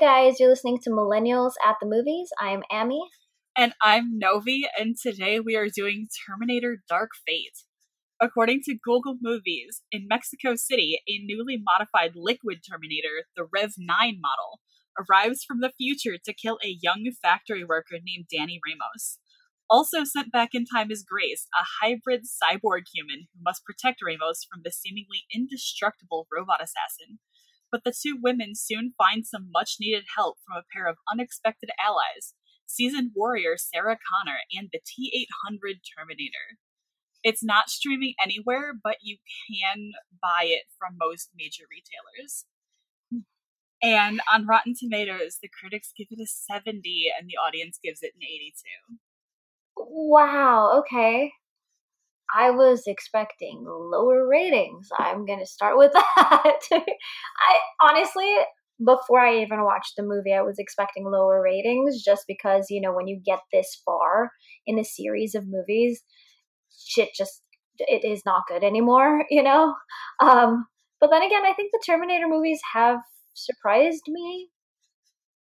guys, 0.00 0.40
you're 0.40 0.48
listening 0.48 0.78
to 0.82 0.88
Millennials 0.88 1.52
at 1.62 1.76
the 1.78 1.86
Movies. 1.86 2.30
I 2.40 2.52
am 2.52 2.62
Amy. 2.72 3.02
And 3.54 3.74
I'm 3.82 4.18
Novi, 4.18 4.66
and 4.78 4.96
today 4.96 5.40
we 5.40 5.56
are 5.56 5.68
doing 5.68 6.08
Terminator 6.26 6.78
Dark 6.88 7.10
Fate. 7.26 7.66
According 8.18 8.62
to 8.64 8.78
Google 8.82 9.18
Movies, 9.20 9.82
in 9.92 10.06
Mexico 10.08 10.54
City, 10.56 11.02
a 11.06 11.20
newly 11.26 11.62
modified 11.62 12.12
liquid 12.16 12.60
Terminator, 12.66 13.26
the 13.36 13.46
Rev 13.52 13.72
9 13.76 14.18
model, 14.22 14.60
arrives 14.96 15.44
from 15.44 15.60
the 15.60 15.72
future 15.76 16.16
to 16.24 16.32
kill 16.32 16.56
a 16.64 16.78
young 16.80 17.04
factory 17.20 17.62
worker 17.62 17.98
named 18.02 18.24
Danny 18.34 18.58
Ramos. 18.66 19.18
Also 19.68 20.04
sent 20.04 20.32
back 20.32 20.54
in 20.54 20.64
time 20.64 20.90
is 20.90 21.04
Grace, 21.06 21.46
a 21.52 21.84
hybrid 21.84 22.22
cyborg 22.22 22.84
human 22.90 23.28
who 23.34 23.40
must 23.44 23.66
protect 23.66 24.00
Ramos 24.02 24.46
from 24.50 24.62
the 24.64 24.72
seemingly 24.72 25.24
indestructible 25.30 26.26
robot 26.34 26.62
assassin 26.62 27.18
but 27.70 27.82
the 27.84 27.92
two 27.92 28.18
women 28.20 28.54
soon 28.54 28.94
find 28.98 29.26
some 29.26 29.48
much 29.50 29.76
needed 29.80 30.04
help 30.16 30.38
from 30.46 30.58
a 30.58 30.64
pair 30.74 30.88
of 30.88 30.96
unexpected 31.10 31.70
allies 31.82 32.34
seasoned 32.70 33.10
warrior 33.14 33.56
Sarah 33.56 33.98
Connor 33.98 34.38
and 34.56 34.68
the 34.72 34.80
T 34.86 35.10
800 35.44 35.80
Terminator. 35.96 36.58
It's 37.22 37.44
not 37.44 37.68
streaming 37.68 38.14
anywhere, 38.22 38.72
but 38.82 38.96
you 39.02 39.18
can 39.50 39.90
buy 40.22 40.44
it 40.44 40.64
from 40.78 40.96
most 40.98 41.30
major 41.36 41.64
retailers. 41.70 42.46
And 43.82 44.20
on 44.32 44.46
Rotten 44.46 44.74
Tomatoes, 44.78 45.38
the 45.42 45.48
critics 45.48 45.92
give 45.96 46.08
it 46.10 46.22
a 46.22 46.26
70 46.26 47.10
and 47.18 47.28
the 47.28 47.36
audience 47.36 47.78
gives 47.82 48.02
it 48.02 48.12
an 48.14 48.22
82. 48.22 48.98
Wow, 49.76 50.80
okay. 50.80 51.32
I 52.36 52.50
was 52.50 52.82
expecting 52.86 53.64
lower 53.66 54.26
ratings. 54.26 54.88
I'm 54.98 55.26
going 55.26 55.40
to 55.40 55.46
start 55.46 55.76
with 55.76 55.92
that. 56.16 56.58
I 56.72 57.58
honestly, 57.82 58.34
before 58.84 59.20
I 59.20 59.40
even 59.42 59.64
watched 59.64 59.94
the 59.96 60.02
movie, 60.02 60.32
I 60.32 60.42
was 60.42 60.58
expecting 60.58 61.04
lower 61.04 61.42
ratings 61.42 62.02
just 62.02 62.24
because, 62.26 62.66
you 62.70 62.80
know, 62.80 62.92
when 62.92 63.08
you 63.08 63.20
get 63.24 63.40
this 63.52 63.80
far 63.84 64.30
in 64.66 64.78
a 64.78 64.84
series 64.84 65.34
of 65.34 65.44
movies, 65.46 66.02
shit 66.86 67.10
just 67.16 67.42
it 67.78 68.04
is 68.04 68.22
not 68.26 68.42
good 68.48 68.62
anymore, 68.62 69.24
you 69.30 69.42
know? 69.42 69.74
Um 70.20 70.66
but 71.00 71.10
then 71.10 71.22
again, 71.22 71.46
I 71.46 71.54
think 71.54 71.70
the 71.72 71.82
Terminator 71.84 72.28
movies 72.28 72.60
have 72.74 72.98
surprised 73.34 74.02
me. 74.06 74.50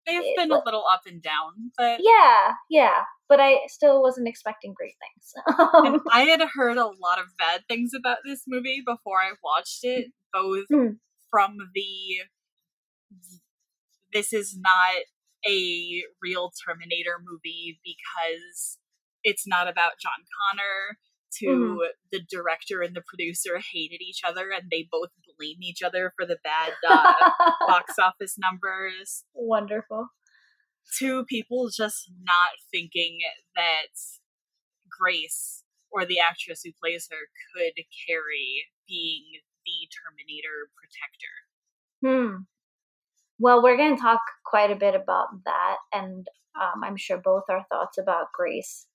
They've 0.06 0.36
been 0.36 0.52
a 0.52 0.62
little 0.66 0.84
up 0.92 1.02
and 1.06 1.22
down, 1.22 1.72
but 1.78 2.00
Yeah, 2.02 2.54
yeah 2.70 3.04
but 3.34 3.40
I 3.40 3.62
still 3.68 4.00
wasn't 4.04 4.28
expecting 4.28 4.76
great 4.78 4.94
things. 5.02 5.34
I 6.12 6.22
had 6.22 6.42
heard 6.54 6.78
a 6.78 6.86
lot 6.86 7.18
of 7.18 7.36
bad 7.40 7.62
things 7.68 7.90
about 7.98 8.18
this 8.24 8.44
movie 8.48 8.84
before 8.86 9.20
I 9.20 9.32
watched 9.44 9.80
it, 9.84 10.12
both 10.32 10.68
mm. 10.72 10.98
from 11.32 11.58
the 11.74 11.88
this 14.14 14.34
is 14.34 14.56
not 14.56 15.04
a 15.50 16.04
real 16.22 16.52
Terminator 16.64 17.18
movie 17.26 17.80
because 17.84 18.78
it's 19.24 19.48
not 19.48 19.68
about 19.68 19.94
John 20.00 20.12
Connor 20.52 21.00
to 21.40 21.46
mm. 21.46 21.78
the 22.12 22.22
director 22.30 22.82
and 22.82 22.96
the 22.96 23.04
producer 23.06 23.60
hated 23.74 24.02
each 24.02 24.22
other 24.26 24.50
and 24.52 24.70
they 24.70 24.88
both 24.92 25.10
blame 25.38 25.62
each 25.62 25.82
other 25.82 26.14
for 26.18 26.26
the 26.26 26.38
bad 26.44 26.74
uh, 26.88 27.14
box 27.68 27.96
office 28.00 28.38
numbers. 28.38 29.24
Wonderful 29.34 30.10
Two 30.98 31.26
people 31.26 31.70
just 31.70 32.12
not 32.24 32.50
thinking 32.72 33.20
that 33.56 33.96
Grace 34.90 35.64
or 35.92 36.06
the 36.06 36.20
actress 36.20 36.62
who 36.64 36.72
plays 36.80 37.08
her 37.10 37.18
could 37.56 37.84
carry 38.08 38.66
being 38.88 39.24
the 39.66 39.88
Terminator 39.90 40.70
protector. 40.76 41.34
Hmm. 42.04 42.44
Well, 43.40 43.64
we're 43.64 43.78
going 43.78 43.96
to 43.96 44.02
talk 44.02 44.20
quite 44.46 44.72
a 44.72 44.76
bit 44.76 44.94
about 44.94 45.28
that, 45.46 45.78
and 45.92 46.28
um, 46.60 46.84
I'm 46.84 46.98
sure 46.98 47.18
both 47.18 47.44
our 47.50 47.66
thoughts 47.72 47.98
about 47.98 48.28
Grace. 48.34 48.86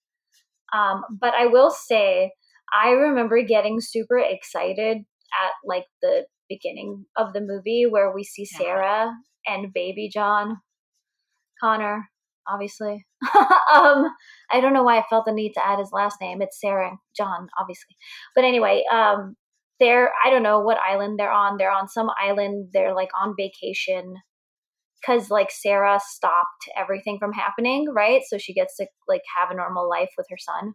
Um, 0.72 1.02
but 1.10 1.34
I 1.34 1.46
will 1.46 1.70
say, 1.70 2.32
I 2.72 2.90
remember 2.90 3.42
getting 3.42 3.80
super 3.80 4.18
excited 4.18 4.98
at 4.98 5.52
like 5.64 5.84
the 6.02 6.26
beginning 6.48 7.04
of 7.16 7.32
the 7.32 7.40
movie 7.40 7.86
where 7.88 8.12
we 8.12 8.24
see 8.24 8.44
Sarah 8.44 9.12
and 9.46 9.72
baby 9.72 10.10
John 10.12 10.56
Connor, 11.60 12.08
obviously. 12.48 13.06
um, 13.74 14.06
I 14.50 14.60
don't 14.60 14.72
know 14.72 14.82
why 14.82 14.98
I 14.98 15.04
felt 15.10 15.24
the 15.26 15.32
need 15.32 15.52
to 15.54 15.66
add 15.66 15.78
his 15.78 15.90
last 15.92 16.16
name. 16.20 16.40
It's 16.42 16.60
Sarah 16.60 16.88
and 16.88 16.98
John, 17.16 17.48
obviously. 17.58 17.96
But 18.34 18.44
anyway, 18.44 18.84
um, 18.92 19.36
they're 19.80 20.10
I 20.24 20.30
don't 20.30 20.42
know 20.42 20.60
what 20.60 20.78
island 20.78 21.18
they're 21.18 21.32
on. 21.32 21.56
They're 21.56 21.70
on 21.70 21.88
some 21.88 22.10
island. 22.20 22.70
They're 22.72 22.94
like 22.94 23.10
on 23.20 23.34
vacation 23.36 24.14
because 25.00 25.30
like 25.30 25.50
Sarah 25.50 26.00
stopped 26.02 26.68
everything 26.76 27.18
from 27.18 27.32
happening, 27.32 27.86
right? 27.92 28.22
So 28.28 28.38
she 28.38 28.54
gets 28.54 28.76
to 28.76 28.86
like 29.06 29.22
have 29.38 29.50
a 29.50 29.56
normal 29.56 29.88
life 29.88 30.10
with 30.16 30.26
her 30.30 30.38
son. 30.38 30.74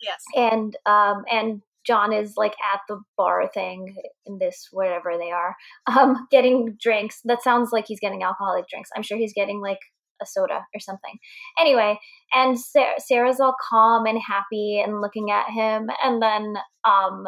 Yes. 0.00 0.22
And 0.36 0.76
um 0.86 1.24
and 1.30 1.62
John 1.86 2.12
is 2.12 2.34
like 2.36 2.54
at 2.72 2.80
the 2.88 3.00
bar 3.16 3.48
thing 3.52 3.94
in 4.26 4.38
this 4.38 4.68
wherever 4.72 5.16
they 5.18 5.30
are, 5.30 5.56
um, 5.86 6.26
getting 6.30 6.76
drinks. 6.80 7.20
That 7.24 7.42
sounds 7.42 7.70
like 7.72 7.86
he's 7.88 8.00
getting 8.00 8.22
alcoholic 8.22 8.68
drinks. 8.68 8.90
I'm 8.94 9.02
sure 9.02 9.16
he's 9.16 9.32
getting 9.32 9.60
like 9.62 9.78
a 10.20 10.26
soda 10.26 10.66
or 10.74 10.80
something. 10.80 11.14
Anyway, 11.58 11.98
and 12.34 12.60
Sarah, 12.60 12.96
Sarah's 12.98 13.40
all 13.40 13.54
calm 13.70 14.04
and 14.04 14.20
happy 14.20 14.82
and 14.84 15.00
looking 15.00 15.30
at 15.30 15.50
him, 15.50 15.88
and 16.02 16.20
then 16.20 16.54
um, 16.84 17.24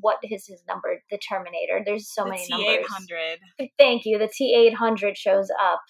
what 0.00 0.18
is 0.22 0.46
his 0.46 0.62
number? 0.68 1.00
The 1.10 1.18
Terminator. 1.18 1.82
There's 1.84 2.12
so 2.12 2.24
the 2.24 2.30
many 2.30 2.46
T-800. 2.46 2.84
numbers. 2.90 3.70
Thank 3.78 4.02
you. 4.04 4.18
The 4.18 4.30
T 4.32 4.54
eight 4.54 4.74
hundred 4.74 5.16
shows 5.16 5.48
up 5.60 5.80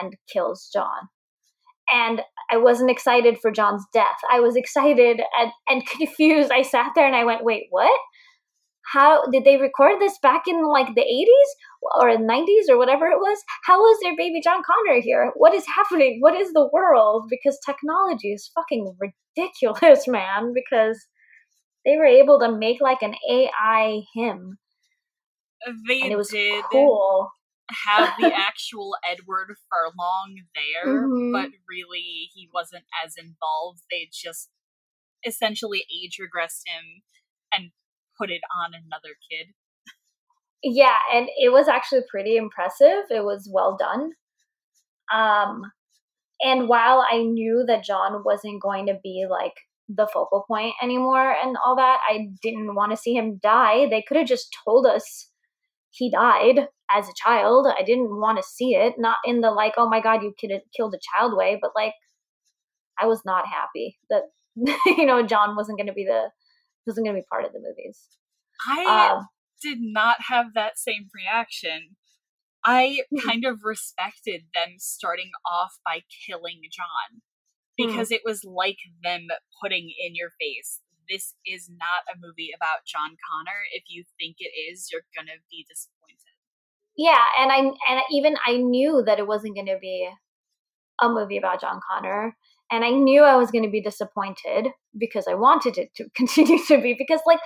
and 0.00 0.16
kills 0.32 0.70
John 0.72 1.08
and 1.92 2.22
I 2.50 2.56
wasn't 2.56 2.90
excited 2.90 3.38
for 3.40 3.50
John's 3.50 3.84
death. 3.92 4.16
I 4.30 4.40
was 4.40 4.56
excited 4.56 5.20
and, 5.38 5.52
and 5.68 5.86
confused. 5.98 6.50
I 6.50 6.62
sat 6.62 6.92
there 6.94 7.06
and 7.06 7.16
I 7.16 7.24
went, 7.24 7.44
wait, 7.44 7.66
what? 7.70 7.98
How 8.92 9.24
did 9.30 9.44
they 9.44 9.56
record 9.58 10.00
this 10.00 10.18
back 10.22 10.42
in 10.48 10.66
like 10.66 10.94
the 10.94 11.02
80s 11.02 12.02
or 12.02 12.16
90s 12.16 12.68
or 12.68 12.76
whatever 12.76 13.06
it 13.06 13.18
was? 13.18 13.38
How 13.64 13.78
was 13.78 13.98
their 14.02 14.16
baby 14.16 14.40
John 14.42 14.60
Connor 14.62 15.00
here? 15.00 15.30
What 15.36 15.54
is 15.54 15.64
happening? 15.66 16.18
What 16.20 16.34
is 16.34 16.52
the 16.52 16.68
world? 16.72 17.26
Because 17.30 17.58
technology 17.64 18.32
is 18.32 18.50
fucking 18.54 18.96
ridiculous, 18.98 20.04
man. 20.08 20.52
Because 20.52 21.06
they 21.84 21.96
were 21.96 22.06
able 22.06 22.38
to 22.40 22.56
make 22.56 22.80
like 22.80 23.02
an 23.02 23.14
AI 23.28 24.02
him. 24.14 24.58
They 25.88 26.00
and 26.02 26.12
it 26.12 26.16
was 26.16 26.28
did. 26.28 26.64
cool 26.70 27.30
have 27.86 28.10
the 28.20 28.32
actual 28.34 28.96
Edward 29.08 29.54
Furlong 29.70 30.34
there, 30.54 30.98
mm-hmm. 30.98 31.32
but 31.32 31.50
really 31.68 32.28
he 32.34 32.48
wasn't 32.52 32.84
as 33.04 33.14
involved. 33.16 33.82
They 33.90 34.08
just 34.12 34.50
essentially 35.24 35.84
age 35.90 36.18
regressed 36.20 36.62
him 36.66 37.02
and 37.52 37.70
put 38.18 38.30
it 38.30 38.42
on 38.56 38.72
another 38.74 39.14
kid. 39.30 39.54
Yeah, 40.62 40.96
and 41.12 41.28
it 41.36 41.52
was 41.52 41.68
actually 41.68 42.02
pretty 42.10 42.36
impressive. 42.36 43.04
It 43.10 43.24
was 43.24 43.48
well 43.52 43.76
done. 43.76 44.12
Um 45.12 45.62
and 46.40 46.68
while 46.68 47.04
I 47.08 47.22
knew 47.22 47.64
that 47.68 47.84
John 47.84 48.22
wasn't 48.24 48.60
going 48.60 48.86
to 48.86 48.98
be 49.02 49.26
like 49.30 49.54
the 49.94 50.08
focal 50.12 50.44
point 50.48 50.74
anymore 50.82 51.34
and 51.42 51.56
all 51.64 51.76
that, 51.76 51.98
I 52.08 52.28
didn't 52.42 52.74
want 52.74 52.92
to 52.92 52.96
see 52.96 53.14
him 53.14 53.38
die. 53.42 53.88
They 53.88 54.02
could 54.06 54.16
have 54.16 54.26
just 54.26 54.56
told 54.64 54.86
us 54.86 55.30
he 55.90 56.10
died 56.10 56.68
as 56.90 57.08
a 57.08 57.14
child. 57.16 57.66
I 57.66 57.82
didn't 57.82 58.10
want 58.10 58.38
to 58.38 58.42
see 58.42 58.74
it, 58.74 58.94
not 58.98 59.18
in 59.24 59.40
the 59.40 59.50
like, 59.50 59.74
oh 59.76 59.88
my 59.88 60.00
god, 60.00 60.22
you 60.22 60.34
killed 60.38 60.94
a 60.94 60.98
child 61.14 61.36
way, 61.36 61.58
but 61.60 61.72
like, 61.74 61.94
I 62.98 63.06
was 63.06 63.22
not 63.24 63.46
happy 63.46 63.98
that 64.10 64.22
you 64.86 65.06
know 65.06 65.26
John 65.26 65.56
wasn't 65.56 65.78
going 65.78 65.86
to 65.86 65.92
be 65.92 66.04
the 66.04 66.30
wasn't 66.86 67.06
going 67.06 67.16
to 67.16 67.22
be 67.22 67.26
part 67.30 67.44
of 67.44 67.52
the 67.52 67.60
movies. 67.60 68.00
I 68.66 69.14
um, 69.14 69.26
did 69.62 69.78
not 69.80 70.16
have 70.28 70.46
that 70.54 70.78
same 70.78 71.08
reaction. 71.14 71.96
I 72.64 73.00
kind 73.24 73.44
of 73.44 73.60
respected 73.62 74.42
them 74.54 74.76
starting 74.78 75.30
off 75.50 75.72
by 75.84 76.00
killing 76.26 76.60
John 76.70 77.22
because 77.86 78.08
mm. 78.08 78.16
it 78.16 78.22
was 78.24 78.44
like 78.44 78.78
them 79.02 79.28
putting 79.62 79.92
in 80.04 80.14
your 80.14 80.30
face 80.40 80.80
this 81.08 81.34
is 81.46 81.68
not 81.68 82.08
a 82.08 82.18
movie 82.18 82.50
about 82.56 82.86
John 82.86 83.16
Connor. 83.28 83.60
If 83.72 83.84
you 83.88 84.04
think 84.18 84.36
it 84.38 84.52
is, 84.56 84.88
you're 84.90 85.04
gonna 85.16 85.38
be 85.50 85.66
disappointed. 85.68 86.34
Yeah, 86.96 87.24
and 87.38 87.52
I 87.52 87.58
and 87.58 88.02
even 88.10 88.36
I 88.46 88.56
knew 88.56 89.02
that 89.06 89.18
it 89.18 89.26
wasn't 89.26 89.56
gonna 89.56 89.78
be 89.78 90.08
a 91.00 91.08
movie 91.08 91.38
about 91.38 91.60
John 91.60 91.80
Connor. 91.88 92.36
And 92.70 92.86
I 92.86 92.90
knew 92.90 93.22
I 93.22 93.36
was 93.36 93.50
going 93.50 93.64
to 93.64 93.70
be 93.70 93.82
disappointed 93.82 94.68
because 94.98 95.26
I 95.28 95.34
wanted 95.34 95.76
it 95.76 95.90
to 95.96 96.08
continue 96.16 96.58
to 96.68 96.80
be. 96.80 96.94
Because, 96.96 97.20
like, 97.26 97.40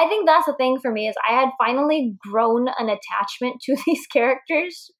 I 0.00 0.08
think 0.08 0.26
that's 0.26 0.46
the 0.46 0.54
thing 0.54 0.80
for 0.82 0.90
me 0.90 1.06
is 1.06 1.14
I 1.28 1.34
had 1.34 1.50
finally 1.56 2.16
grown 2.18 2.66
an 2.66 2.88
attachment 2.88 3.60
to 3.62 3.76
these 3.86 4.08
characters 4.08 4.90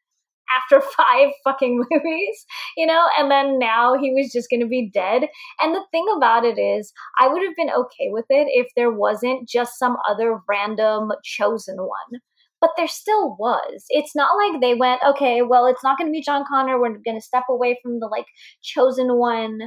after 0.56 0.80
five 0.96 1.30
fucking 1.44 1.84
movies, 1.90 2.46
you 2.76 2.86
know? 2.86 3.06
And 3.18 3.30
then 3.30 3.58
now 3.58 3.94
he 3.98 4.12
was 4.12 4.30
just 4.32 4.50
going 4.50 4.60
to 4.60 4.66
be 4.66 4.90
dead. 4.92 5.28
And 5.60 5.74
the 5.74 5.84
thing 5.90 6.06
about 6.16 6.44
it 6.44 6.58
is, 6.58 6.92
I 7.20 7.28
would 7.28 7.42
have 7.42 7.56
been 7.56 7.70
okay 7.70 8.08
with 8.10 8.26
it 8.30 8.46
if 8.50 8.68
there 8.76 8.90
wasn't 8.92 9.48
just 9.48 9.78
some 9.78 9.96
other 10.08 10.38
random 10.48 11.10
chosen 11.24 11.76
one. 11.78 12.20
but 12.60 12.70
there 12.76 12.88
still 12.88 13.36
was. 13.38 13.84
It's 13.88 14.14
not 14.14 14.36
like 14.36 14.60
they 14.60 14.74
went, 14.74 15.02
okay, 15.06 15.42
well, 15.42 15.66
it's 15.66 15.82
not 15.82 15.98
going 15.98 16.08
to 16.08 16.12
be 16.12 16.22
John 16.22 16.44
Connor. 16.48 16.80
We're 16.80 16.90
going 17.04 17.16
to 17.18 17.20
step 17.20 17.44
away 17.50 17.78
from 17.82 17.98
the 18.00 18.06
like 18.06 18.26
chosen 18.62 19.16
one 19.18 19.58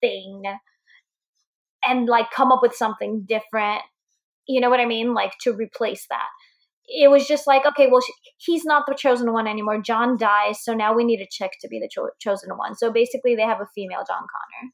thing 0.00 0.42
and 1.84 2.08
like 2.08 2.30
come 2.30 2.52
up 2.52 2.60
with 2.62 2.74
something 2.74 3.24
different. 3.26 3.82
You 4.48 4.60
know 4.60 4.70
what 4.70 4.80
I 4.80 4.86
mean? 4.86 5.14
Like 5.14 5.32
to 5.42 5.52
replace 5.52 6.06
that. 6.10 6.28
It 6.92 7.08
was 7.10 7.26
just 7.26 7.46
like, 7.46 7.64
okay, 7.66 7.86
well, 7.86 8.00
he's 8.38 8.64
not 8.64 8.84
the 8.86 8.94
chosen 8.94 9.32
one 9.32 9.46
anymore. 9.46 9.80
John 9.80 10.16
dies, 10.16 10.62
so 10.62 10.74
now 10.74 10.92
we 10.92 11.04
need 11.04 11.20
a 11.20 11.28
chick 11.30 11.52
to 11.60 11.68
be 11.68 11.78
the 11.78 11.88
cho- 11.90 12.10
chosen 12.18 12.50
one. 12.56 12.74
So 12.74 12.92
basically, 12.92 13.36
they 13.36 13.42
have 13.42 13.60
a 13.60 13.68
female 13.74 14.04
John 14.06 14.22
Connor, 14.22 14.72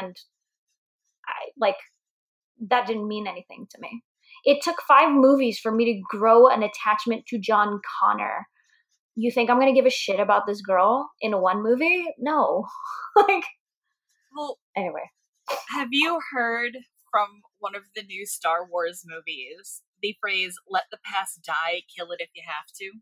and 0.00 0.16
I 1.26 1.50
like 1.58 1.76
that 2.68 2.86
didn't 2.86 3.08
mean 3.08 3.26
anything 3.26 3.66
to 3.70 3.80
me. 3.80 4.02
It 4.44 4.62
took 4.62 4.80
five 4.86 5.10
movies 5.10 5.58
for 5.58 5.72
me 5.72 5.84
to 5.86 6.16
grow 6.16 6.48
an 6.48 6.62
attachment 6.62 7.26
to 7.26 7.38
John 7.38 7.80
Connor. 8.00 8.46
You 9.16 9.32
think 9.32 9.50
I'm 9.50 9.58
gonna 9.58 9.74
give 9.74 9.86
a 9.86 9.90
shit 9.90 10.20
about 10.20 10.46
this 10.46 10.60
girl 10.60 11.10
in 11.20 11.40
one 11.40 11.62
movie? 11.62 12.06
No. 12.18 12.66
like, 13.16 13.44
well, 14.36 14.58
anyway. 14.76 15.10
Have 15.70 15.88
you 15.90 16.20
heard 16.32 16.76
from 17.10 17.28
one 17.58 17.74
of 17.74 17.82
the 17.96 18.02
new 18.02 18.26
Star 18.26 18.68
Wars 18.70 19.02
movies 19.06 19.82
the 20.02 20.16
phrase 20.20 20.56
"Let 20.68 20.84
the 20.90 20.98
past 21.04 21.40
die, 21.44 21.82
kill 21.94 22.10
it 22.12 22.20
if 22.20 22.30
you 22.34 22.42
have 22.46 22.66
to"? 22.78 22.92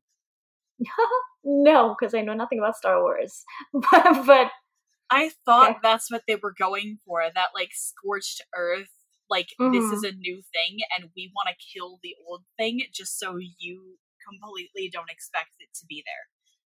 no, 1.45 1.95
because 1.99 2.15
I 2.15 2.21
know 2.23 2.35
nothing 2.35 2.59
about 2.59 2.77
Star 2.77 3.01
Wars. 3.01 3.45
but, 3.73 4.27
but 4.27 4.51
I 5.11 5.31
thought 5.45 5.71
okay. 5.71 5.79
that's 5.83 6.11
what 6.11 6.23
they 6.27 6.37
were 6.37 6.55
going 6.59 6.99
for. 7.07 7.23
That 7.35 7.49
like 7.55 7.71
scorched 7.73 8.43
earth 8.55 8.91
like 9.29 9.49
mm-hmm. 9.61 9.73
this 9.73 9.85
is 9.93 10.05
mm-hmm. 10.05 10.17
a 10.17 10.21
new 10.21 10.43
thing 10.53 10.79
and 10.97 11.11
we 11.17 11.33
want 11.35 11.49
to 11.49 11.79
kill 11.79 11.99
the 12.03 12.15
old 12.29 12.45
thing 12.57 12.83
just 12.93 13.19
so 13.19 13.37
you 13.37 13.99
completely 14.29 14.91
don't 14.93 15.11
expect 15.11 15.51
it 15.59 15.69
to 15.75 15.87
be 15.89 16.03
there. 16.05 16.27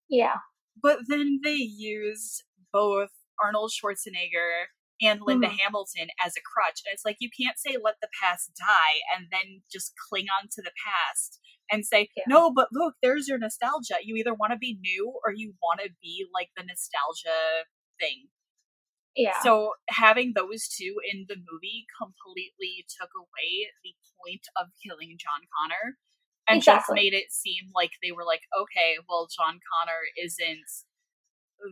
Yeah. 0.09 0.37
But 0.81 1.01
then 1.09 1.41
they 1.45 1.55
used 1.55 2.45
both 2.73 3.11
Arnold 3.43 3.73
Schwarzenegger 3.73 4.69
and 5.03 5.21
Linda 5.27 5.49
mm-hmm. 5.49 5.57
Hamilton 5.59 6.09
as 6.25 6.35
a 6.37 6.47
crutch. 6.47 6.81
And 6.87 6.95
it's 6.95 7.05
like 7.05 7.17
you 7.19 7.29
can't 7.29 7.59
say 7.59 7.77
let 7.83 7.97
the 8.01 8.09
past 8.23 8.53
die 8.57 9.03
and 9.15 9.27
then 9.31 9.63
just 9.71 9.93
cling 10.09 10.27
on 10.31 10.49
to 10.55 10.63
the 10.63 10.73
past 10.79 11.41
and 11.71 11.85
say, 11.85 12.09
yeah. 12.17 12.25
no, 12.29 12.53
but 12.53 12.69
look, 12.73 12.95
there's 13.03 13.27
your 13.27 13.39
nostalgia. 13.39 13.97
You 14.03 14.17
either 14.17 14.35
want 14.35 14.53
to 14.53 14.59
be 14.59 14.79
new 14.81 15.13
or 15.27 15.33
you 15.35 15.55
want 15.63 15.81
to 15.81 15.91
be 16.01 16.27
like 16.33 16.51
the 16.57 16.63
nostalgia 16.63 17.67
thing. 17.99 18.29
Yeah. 19.17 19.43
So 19.43 19.73
having 19.91 20.33
those 20.35 20.69
two 20.69 20.97
in 21.13 21.27
the 21.29 21.37
movie 21.37 21.85
completely 22.01 22.87
took 22.89 23.11
away 23.13 23.69
the 23.85 23.93
point 24.17 24.47
of 24.57 24.73
killing 24.81 25.19
John 25.19 25.45
Connor 25.53 25.99
and 26.49 26.59
exactly. 26.59 26.81
just 26.81 26.95
made 26.95 27.13
it 27.13 27.33
seem 27.33 27.69
like 27.75 27.93
they 28.03 28.13
were 28.13 28.25
like, 28.25 28.43
okay, 28.57 28.97
well, 29.09 29.29
John 29.29 29.61
Connor 29.61 30.03
isn't 30.17 30.65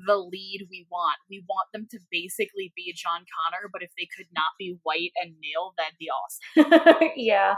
the 0.06 0.16
lead 0.16 0.66
we 0.70 0.86
want. 0.90 1.18
We 1.28 1.44
want 1.48 1.68
them 1.72 1.86
to 1.90 1.98
basically 2.10 2.72
be 2.76 2.92
John 2.96 3.20
Connor, 3.20 3.68
but 3.72 3.82
if 3.82 3.90
they 3.98 4.08
could 4.16 4.26
not 4.34 4.52
be 4.58 4.78
white 4.82 5.12
and 5.22 5.34
male, 5.40 5.74
that'd 5.76 5.98
be 5.98 6.10
awesome. 6.10 7.10
yeah. 7.16 7.54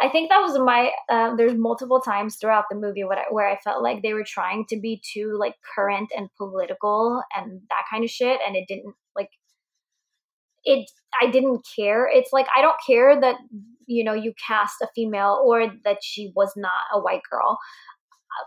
I 0.00 0.08
think 0.08 0.30
that 0.30 0.40
was 0.40 0.58
my. 0.58 0.90
Uh, 1.08 1.36
there's 1.36 1.54
multiple 1.54 2.00
times 2.00 2.36
throughout 2.36 2.64
the 2.70 2.76
movie 2.76 3.02
I, 3.02 3.24
where 3.30 3.48
I 3.48 3.58
felt 3.58 3.82
like 3.82 4.02
they 4.02 4.14
were 4.14 4.24
trying 4.26 4.64
to 4.70 4.80
be 4.80 5.02
too 5.12 5.36
like 5.38 5.54
current 5.74 6.10
and 6.16 6.28
political 6.38 7.22
and 7.36 7.60
that 7.68 7.84
kind 7.90 8.04
of 8.04 8.10
shit, 8.10 8.40
and 8.46 8.56
it 8.56 8.64
didn't 8.66 8.94
like. 9.14 9.28
It. 10.64 10.90
I 11.20 11.30
didn't 11.30 11.66
care. 11.76 12.08
It's 12.08 12.32
like 12.32 12.46
I 12.56 12.62
don't 12.62 12.76
care 12.86 13.20
that 13.20 13.36
you 13.86 14.04
know 14.04 14.14
you 14.14 14.32
cast 14.46 14.80
a 14.80 14.88
female 14.94 15.42
or 15.44 15.70
that 15.84 15.98
she 16.02 16.32
was 16.34 16.52
not 16.56 16.84
a 16.94 17.00
white 17.00 17.22
girl 17.30 17.58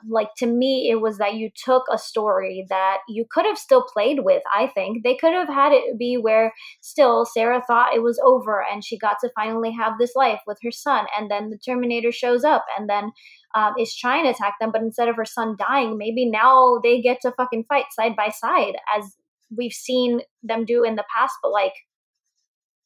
like 0.08 0.30
to 0.38 0.46
me 0.46 0.90
it 0.90 1.02
was 1.02 1.18
that 1.18 1.36
you 1.36 1.50
took 1.56 1.84
a 1.92 1.98
story 1.98 2.66
that 2.70 2.98
you 3.08 3.26
could 3.30 3.46
have 3.46 3.58
still 3.58 3.84
played 3.84 4.20
with 4.24 4.42
i 4.54 4.68
think. 4.68 5.04
They 5.04 5.16
could 5.16 5.34
have 5.34 5.48
had 5.48 5.72
it 5.72 5.98
be 5.98 6.16
where 6.16 6.54
still 6.82 7.26
sarah 7.26 7.62
thought 7.66 7.96
it 7.96 8.02
was 8.02 8.20
over 8.24 8.64
and 8.72 8.84
she 8.84 8.98
got 8.98 9.18
to 9.22 9.30
finally 9.36 9.72
have 9.72 9.94
this 10.00 10.16
life 10.16 10.40
with 10.48 10.58
her 10.64 10.72
son 10.72 11.06
and 11.18 11.30
then 11.30 11.50
the 11.50 11.58
terminator 11.58 12.12
shows 12.12 12.44
up 12.44 12.66
and 12.78 12.90
then 12.90 13.12
um, 13.56 13.74
is 13.80 13.96
trying 13.96 14.24
to 14.24 14.32
attack 14.32 14.56
them 14.60 14.72
but 14.72 14.82
instead 14.82 15.08
of 15.08 15.16
her 15.16 15.26
son 15.26 15.56
dying 15.58 15.98
maybe 15.98 16.26
now 16.26 16.80
they 16.84 17.02
get 17.02 17.20
to 17.22 17.32
fucking 17.32 17.66
fight 17.68 17.86
side 17.92 18.16
by 18.16 18.30
side 18.30 18.76
as 18.98 19.16
we've 19.56 19.74
seen 19.74 20.22
them 20.42 20.66
do 20.66 20.84
in 20.84 20.96
the 20.96 21.06
past 21.16 21.34
but 21.42 21.52
like 21.52 21.74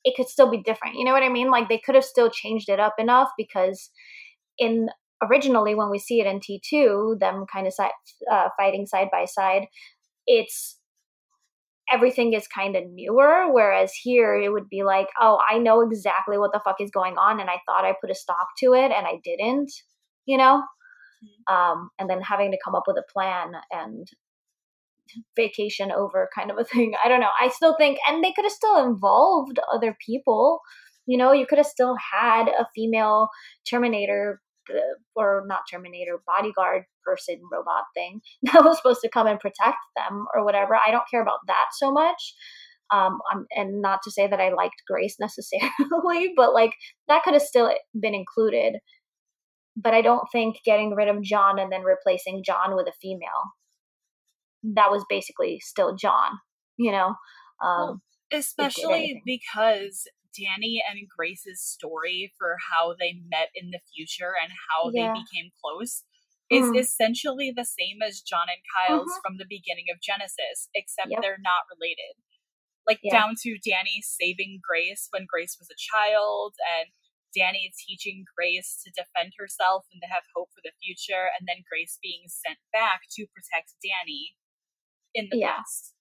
it 0.04 0.16
could 0.16 0.28
still 0.28 0.50
be 0.50 0.62
different 0.62 0.96
you 0.96 1.06
know 1.06 1.14
what 1.14 1.24
i 1.24 1.30
mean? 1.30 1.50
Like 1.50 1.70
they 1.70 1.80
could 1.80 1.96
have 1.96 2.04
still 2.06 2.30
changed 2.30 2.70
it 2.70 2.80
up 2.80 2.96
enough 2.98 3.30
because 3.38 3.90
in 4.58 4.90
originally 5.22 5.76
when 5.76 5.90
we 5.90 6.00
see 6.00 6.20
it 6.22 6.28
in 6.28 6.40
T2, 6.40 7.20
them 7.20 7.46
kind 7.52 7.68
of 7.68 7.74
uh, 8.32 8.50
fighting 8.58 8.86
side 8.86 9.08
by 9.12 9.26
side, 9.26 9.68
it's 10.26 10.78
everything 11.92 12.34
is 12.34 12.48
kind 12.48 12.76
of 12.76 12.84
newer. 12.92 13.52
Whereas 13.52 13.94
here 13.94 14.36
it 14.36 14.52
would 14.52 14.70
be 14.70 14.84
like, 14.84 15.08
oh, 15.20 15.40
I 15.50 15.58
know 15.58 15.82
exactly 15.82 16.38
what 16.38 16.52
the 16.54 16.62
fuck 16.64 16.78
is 16.80 16.92
going 16.92 17.18
on, 17.18 17.40
and 17.40 17.50
I 17.50 17.60
thought 17.66 17.86
I 17.86 17.94
put 18.00 18.12
a 18.12 18.16
stop 18.16 18.48
to 18.60 18.74
it, 18.74 18.92
and 18.92 19.06
I 19.08 19.20
didn't, 19.24 19.72
you 20.26 20.38
know? 20.38 20.64
Mm-hmm. 21.24 21.54
Um, 21.54 21.90
and 21.98 22.10
then 22.10 22.22
having 22.22 22.52
to 22.52 22.58
come 22.64 22.76
up 22.76 22.84
with 22.88 22.98
a 22.98 23.12
plan 23.12 23.54
and 23.72 24.08
vacation 25.36 25.92
over 25.92 26.30
kind 26.36 26.52
of 26.52 26.58
a 26.58 26.64
thing. 26.64 26.94
I 27.04 27.08
don't 27.08 27.22
know. 27.22 27.32
I 27.40 27.50
still 27.50 27.76
think, 27.78 27.98
and 28.08 28.24
they 28.24 28.34
could 28.34 28.46
have 28.46 28.52
still 28.52 28.86
involved 28.86 29.60
other 29.74 29.96
people. 30.06 30.62
You 31.06 31.18
know, 31.18 31.32
you 31.32 31.46
could 31.48 31.58
have 31.58 31.68
still 31.68 31.96
had 32.14 32.50
a 32.50 32.68
female 32.76 33.30
Terminator 33.70 34.42
or 35.16 35.44
not 35.48 35.62
Terminator, 35.70 36.20
bodyguard 36.26 36.84
person 37.04 37.40
robot 37.52 37.84
thing 37.94 38.22
that 38.44 38.64
was 38.64 38.78
supposed 38.78 39.02
to 39.02 39.10
come 39.10 39.28
and 39.28 39.40
protect 39.40 39.78
them 39.96 40.26
or 40.36 40.44
whatever. 40.44 40.76
I 40.76 40.92
don't 40.92 41.10
care 41.10 41.22
about 41.22 41.40
that 41.48 41.68
so 41.78 41.92
much. 41.92 42.34
Um, 42.90 43.20
and 43.52 43.82
not 43.82 44.00
to 44.04 44.12
say 44.12 44.28
that 44.28 44.40
I 44.40 44.54
liked 44.54 44.84
Grace 44.88 45.18
necessarily, 45.20 46.34
but 46.36 46.54
like 46.54 46.72
that 47.08 47.24
could 47.24 47.34
have 47.34 47.44
still 47.44 47.74
been 48.00 48.16
included. 48.16 48.76
But 49.76 49.94
I 49.94 50.02
don't 50.02 50.26
think 50.32 50.58
getting 50.66 50.96
rid 50.96 51.08
of 51.08 51.22
John 51.22 51.60
and 51.60 51.72
then 51.72 51.84
replacing 51.84 52.44
John 52.44 52.76
with 52.76 52.88
a 52.88 52.94
female 53.02 53.52
that 54.64 54.92
was 54.92 55.06
basically 55.10 55.60
still 55.62 55.96
John, 55.96 56.32
you 56.78 56.92
know. 56.92 57.16
Um, 57.64 57.78
well, 57.78 58.02
especially 58.32 59.22
because 59.26 60.08
Danny 60.38 60.84
and 60.86 61.10
Grace's 61.10 61.62
story 61.62 62.34
for 62.38 62.58
how 62.62 62.94
they 63.00 63.18
met 63.28 63.50
in 63.56 63.72
the 63.72 63.82
future 63.94 64.38
and 64.38 64.54
how 64.54 64.92
yeah. 64.94 65.14
they 65.14 65.20
became 65.20 65.50
close 65.58 66.04
is 66.50 66.70
mm. 66.72 66.80
essentially 66.80 67.52
the 67.52 67.66
same 67.66 68.00
as 68.06 68.22
John 68.22 68.48
and 68.48 68.64
Kyle's 68.72 69.12
mm-hmm. 69.12 69.24
from 69.26 69.36
the 69.38 69.50
beginning 69.50 69.92
of 69.92 70.00
Genisys, 70.00 70.72
except 70.76 71.12
yep. 71.12 71.20
they're 71.22 71.44
not 71.44 71.68
related. 71.68 72.16
Like 72.88 73.04
yeah. 73.04 73.20
down 73.20 73.36
to 73.44 73.60
Danny 73.60 74.00
saving 74.00 74.64
Grace 74.64 75.12
when 75.12 75.28
Grace 75.28 75.58
was 75.60 75.68
a 75.68 75.76
child 75.76 76.56
and 76.80 76.88
Danny 77.36 77.74
teaching 77.76 78.24
Grace 78.32 78.80
to 78.86 78.90
defend 78.96 79.36
herself 79.36 79.84
and 79.92 80.00
to 80.00 80.08
have 80.08 80.24
hope 80.32 80.50
for 80.56 80.64
the 80.64 80.72
future, 80.80 81.28
and 81.36 81.44
then 81.44 81.68
Grace 81.68 82.00
being 82.00 82.32
sent 82.32 82.58
back 82.72 83.12
to 83.20 83.28
protect 83.36 83.76
Danny 83.84 84.40
in 85.14 85.28
the 85.30 85.44
yeah. 85.44 85.60
past. 85.60 85.94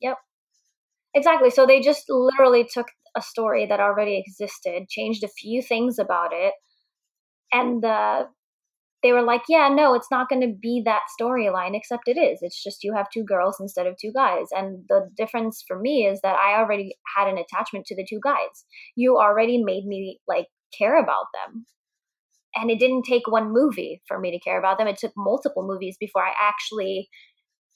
Yep. 0.00 0.18
Exactly. 1.14 1.50
So 1.50 1.66
they 1.66 1.80
just 1.80 2.04
literally 2.08 2.64
took 2.64 2.88
a 3.16 3.22
story 3.22 3.66
that 3.66 3.80
already 3.80 4.18
existed, 4.18 4.88
changed 4.88 5.22
a 5.24 5.28
few 5.28 5.62
things 5.62 5.98
about 5.98 6.32
it, 6.32 6.54
and 7.52 7.84
they 9.02 9.12
were 9.12 9.22
like, 9.22 9.42
"Yeah, 9.48 9.68
no, 9.68 9.94
it's 9.94 10.10
not 10.10 10.28
going 10.28 10.40
to 10.40 10.54
be 10.60 10.82
that 10.84 11.02
storyline, 11.20 11.76
except 11.76 12.08
it 12.08 12.16
is. 12.16 12.38
It's 12.42 12.62
just 12.62 12.82
you 12.82 12.94
have 12.94 13.06
two 13.12 13.22
girls 13.24 13.58
instead 13.60 13.86
of 13.86 13.96
two 14.00 14.12
guys." 14.12 14.46
And 14.52 14.84
the 14.88 15.10
difference 15.16 15.62
for 15.66 15.78
me 15.78 16.06
is 16.06 16.20
that 16.22 16.36
I 16.36 16.58
already 16.58 16.96
had 17.16 17.28
an 17.28 17.38
attachment 17.38 17.86
to 17.86 17.96
the 17.96 18.06
two 18.08 18.20
guys. 18.22 18.64
You 18.96 19.18
already 19.18 19.62
made 19.62 19.84
me 19.86 20.20
like 20.26 20.46
care 20.76 20.96
about 20.98 21.26
them. 21.34 21.66
And 22.56 22.70
it 22.70 22.78
didn't 22.80 23.04
take 23.04 23.26
one 23.28 23.52
movie 23.52 24.02
for 24.08 24.18
me 24.18 24.30
to 24.32 24.38
care 24.40 24.58
about 24.58 24.78
them. 24.78 24.88
It 24.88 24.98
took 24.98 25.12
multiple 25.16 25.66
movies 25.66 25.96
before 26.00 26.24
I 26.24 26.32
actually 26.40 27.08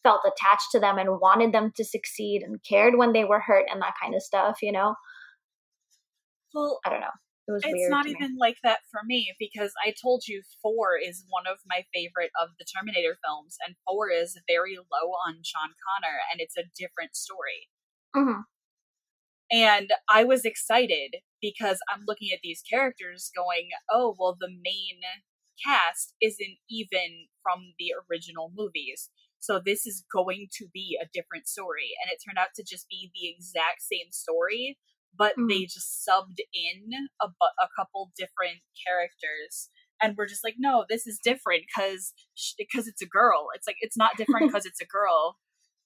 felt 0.02 0.20
attached 0.26 0.70
to 0.72 0.80
them 0.80 0.98
and 0.98 1.20
wanted 1.20 1.52
them 1.52 1.72
to 1.76 1.84
succeed 1.84 2.42
and 2.42 2.62
cared 2.68 2.96
when 2.96 3.12
they 3.12 3.24
were 3.24 3.40
hurt 3.40 3.66
and 3.70 3.82
that 3.82 3.94
kind 4.00 4.14
of 4.14 4.22
stuff, 4.22 4.58
you 4.62 4.72
know? 4.72 4.94
Well, 6.54 6.80
I 6.84 6.90
don't 6.90 7.00
know. 7.00 7.16
It 7.48 7.52
was 7.52 7.62
it's 7.64 7.88
not 7.88 8.06
even 8.06 8.36
like 8.38 8.58
that 8.62 8.80
for 8.90 9.00
me 9.06 9.32
because 9.38 9.72
I 9.82 9.94
told 10.02 10.24
you 10.28 10.42
four 10.60 10.98
is 11.02 11.24
one 11.30 11.44
of 11.50 11.58
my 11.66 11.84
favorite 11.94 12.30
of 12.40 12.50
the 12.58 12.66
Terminator 12.66 13.16
films, 13.24 13.56
and 13.66 13.74
four 13.86 14.10
is 14.10 14.38
very 14.46 14.76
low 14.76 15.08
on 15.26 15.40
John 15.42 15.72
Connor, 15.72 16.18
and 16.30 16.42
it's 16.42 16.58
a 16.58 16.68
different 16.76 17.16
story. 17.16 17.68
Mm-hmm. 18.14 18.42
And 19.50 19.90
I 20.12 20.24
was 20.24 20.44
excited 20.44 21.16
because 21.40 21.78
I'm 21.90 22.04
looking 22.06 22.28
at 22.34 22.40
these 22.42 22.62
characters 22.68 23.30
going, 23.34 23.70
oh, 23.90 24.14
well, 24.18 24.36
the 24.38 24.50
main 24.50 25.00
cast 25.64 26.14
isn't 26.20 26.58
even 26.68 27.28
from 27.42 27.72
the 27.78 27.94
original 28.10 28.52
movies. 28.54 29.08
So 29.40 29.60
this 29.64 29.86
is 29.86 30.04
going 30.12 30.48
to 30.58 30.66
be 30.72 30.98
a 31.00 31.08
different 31.12 31.46
story. 31.46 31.90
And 32.02 32.10
it 32.10 32.18
turned 32.24 32.38
out 32.38 32.54
to 32.56 32.64
just 32.64 32.88
be 32.88 33.10
the 33.14 33.28
exact 33.28 33.82
same 33.82 34.10
story, 34.10 34.78
but 35.16 35.34
mm. 35.38 35.48
they 35.48 35.64
just 35.64 36.06
subbed 36.06 36.40
in 36.52 37.08
a, 37.22 37.26
a 37.26 37.68
couple 37.76 38.10
different 38.16 38.60
characters 38.86 39.70
and 40.00 40.16
we're 40.16 40.26
just 40.26 40.44
like 40.44 40.54
no 40.58 40.84
this 40.88 41.06
is 41.06 41.18
different 41.22 41.62
because 41.66 42.12
because 42.56 42.86
it's 42.86 43.02
a 43.02 43.06
girl 43.06 43.48
it's 43.54 43.66
like 43.66 43.76
it's 43.80 43.96
not 43.96 44.16
different 44.16 44.46
because 44.48 44.66
it's 44.66 44.80
a 44.80 44.86
girl 44.86 45.36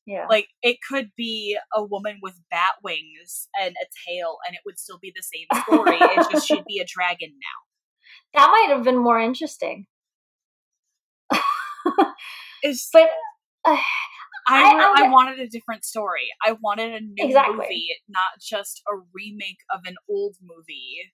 yeah 0.07 0.27
like 0.29 0.49
it 0.63 0.77
could 0.89 1.11
be 1.17 1.57
a 1.75 1.83
woman 1.83 2.19
with 2.23 2.35
bat 2.51 2.73
wings 2.83 3.49
and 3.61 3.75
a 3.81 3.87
tail 4.07 4.37
and 4.47 4.55
it 4.55 4.61
would 4.65 4.79
still 4.79 4.99
be 5.01 5.13
the 5.15 5.23
same 5.23 5.47
story 5.65 5.99
it's 6.01 6.29
just 6.33 6.47
she'd 6.47 6.65
be 6.67 6.79
a 6.79 6.87
dragon 6.87 7.31
now 7.31 8.41
that 8.41 8.51
might 8.51 8.75
have 8.75 8.85
been 8.85 8.99
more 8.99 9.21
interesting 9.21 9.87
it's, 12.63 12.89
but 12.93 13.11
I, 14.49 14.95
I, 14.99 15.05
I, 15.05 15.09
wanted 15.09 15.39
a 15.39 15.47
different 15.47 15.85
story. 15.85 16.27
I 16.45 16.57
wanted 16.61 16.95
a 16.95 17.01
new 17.01 17.15
Exactly. 17.17 17.59
movie, 17.59 17.89
not 18.09 18.41
just 18.41 18.83
a 18.93 18.97
remake 19.15 19.61
of 19.73 19.83
an 19.85 19.95
old 20.11 20.37
movie 20.43 21.13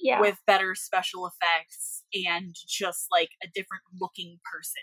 yeah 0.00 0.20
with 0.20 0.38
better 0.46 0.74
special 0.74 1.26
effects 1.26 2.04
and 2.26 2.54
just 2.66 3.06
like 3.12 3.30
a 3.44 3.48
different 3.54 3.82
looking 4.00 4.38
person. 4.50 4.82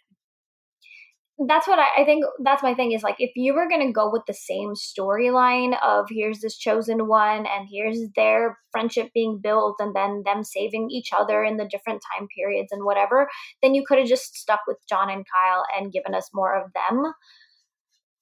That's 1.46 1.67
what 1.67 1.77
I, 1.77 2.01
I 2.01 2.06
think 2.06 2.25
that's 2.44 2.63
my 2.63 2.74
thing 2.74 2.94
is 2.94 3.03
like 3.03 3.17
if 3.20 3.32
you 3.36 3.53
were 3.53 3.70
gonna 3.70 3.91
go 3.91 4.10
with 4.12 4.24
the 4.25 4.34
same 4.34 4.74
storyline 4.74 5.77
of 5.84 6.08
here's 6.10 6.39
this 6.39 6.58
chosen 6.58 7.08
one 7.08 7.46
and 7.46 7.67
here's 7.72 8.00
their 8.15 8.58
friendship 8.72 9.12
being 9.13 9.39
built 9.41 9.75
and 9.79 9.96
then 9.96 10.24
them 10.25 10.44
saving 10.44 10.89
each 10.89 11.12
other 11.15 11.44
in 11.44 11.58
the 11.58 11.67
different 11.70 12.01
time 12.17 12.27
periods 12.36 12.72
and 12.72 12.84
whatever 12.84 13.27
then 13.62 13.75
you 13.75 13.84
could 13.88 14.00
have 14.00 14.08
just 14.08 14.36
stuck 14.36 14.62
with 14.65 14.77
john 14.89 15.12
and 15.12 15.25
kyle 15.32 15.63
and 15.77 15.94
given 15.94 16.15
us 16.15 16.29
more 16.34 16.56
of 16.60 16.72
them 16.74 17.13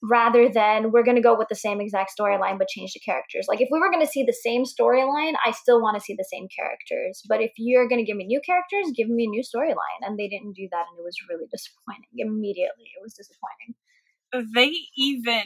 rather 0.04 0.50
than 0.50 0.92
we're 0.92 1.04
going 1.04 1.16
to 1.16 1.22
go 1.22 1.38
with 1.38 1.48
the 1.50 1.56
same 1.56 1.82
exact 1.82 2.12
storyline 2.20 2.58
but 2.60 2.68
change 2.68 2.94
the 2.94 3.00
characters. 3.00 3.46
Like 3.48 3.62
if 3.62 3.70
we 3.72 3.80
were 3.80 3.90
going 3.90 4.06
to 4.06 4.12
see 4.12 4.24
the 4.24 4.34
same 4.44 4.64
storyline 4.64 5.34
i 5.46 5.52
still 5.52 5.82
want 5.82 5.96
to 5.96 6.02
see 6.02 6.16
the 6.18 6.28
same 6.32 6.48
characters. 6.56 7.22
But 7.28 7.42
if 7.42 7.52
you're 7.58 7.88
going 7.88 8.00
to 8.00 8.06
give 8.06 8.18
me 8.18 8.26
new 8.26 8.42
characters 8.46 8.92
give 8.96 9.08
me 9.10 9.26
a 9.26 9.30
new 9.30 9.42
storyline. 9.42 10.02
And 10.02 10.20
they 10.20 10.28
didn't 10.28 10.54
do 10.54 10.68
that 10.72 10.86
and 10.90 11.00
it 11.00 11.04
was 11.04 11.18
really 11.30 11.46
disappointing. 11.52 12.10
Immediately 12.18 12.92
it 12.96 13.02
was 13.02 13.14
disappointing. 13.14 13.76
They 14.54 14.74
even 14.98 15.44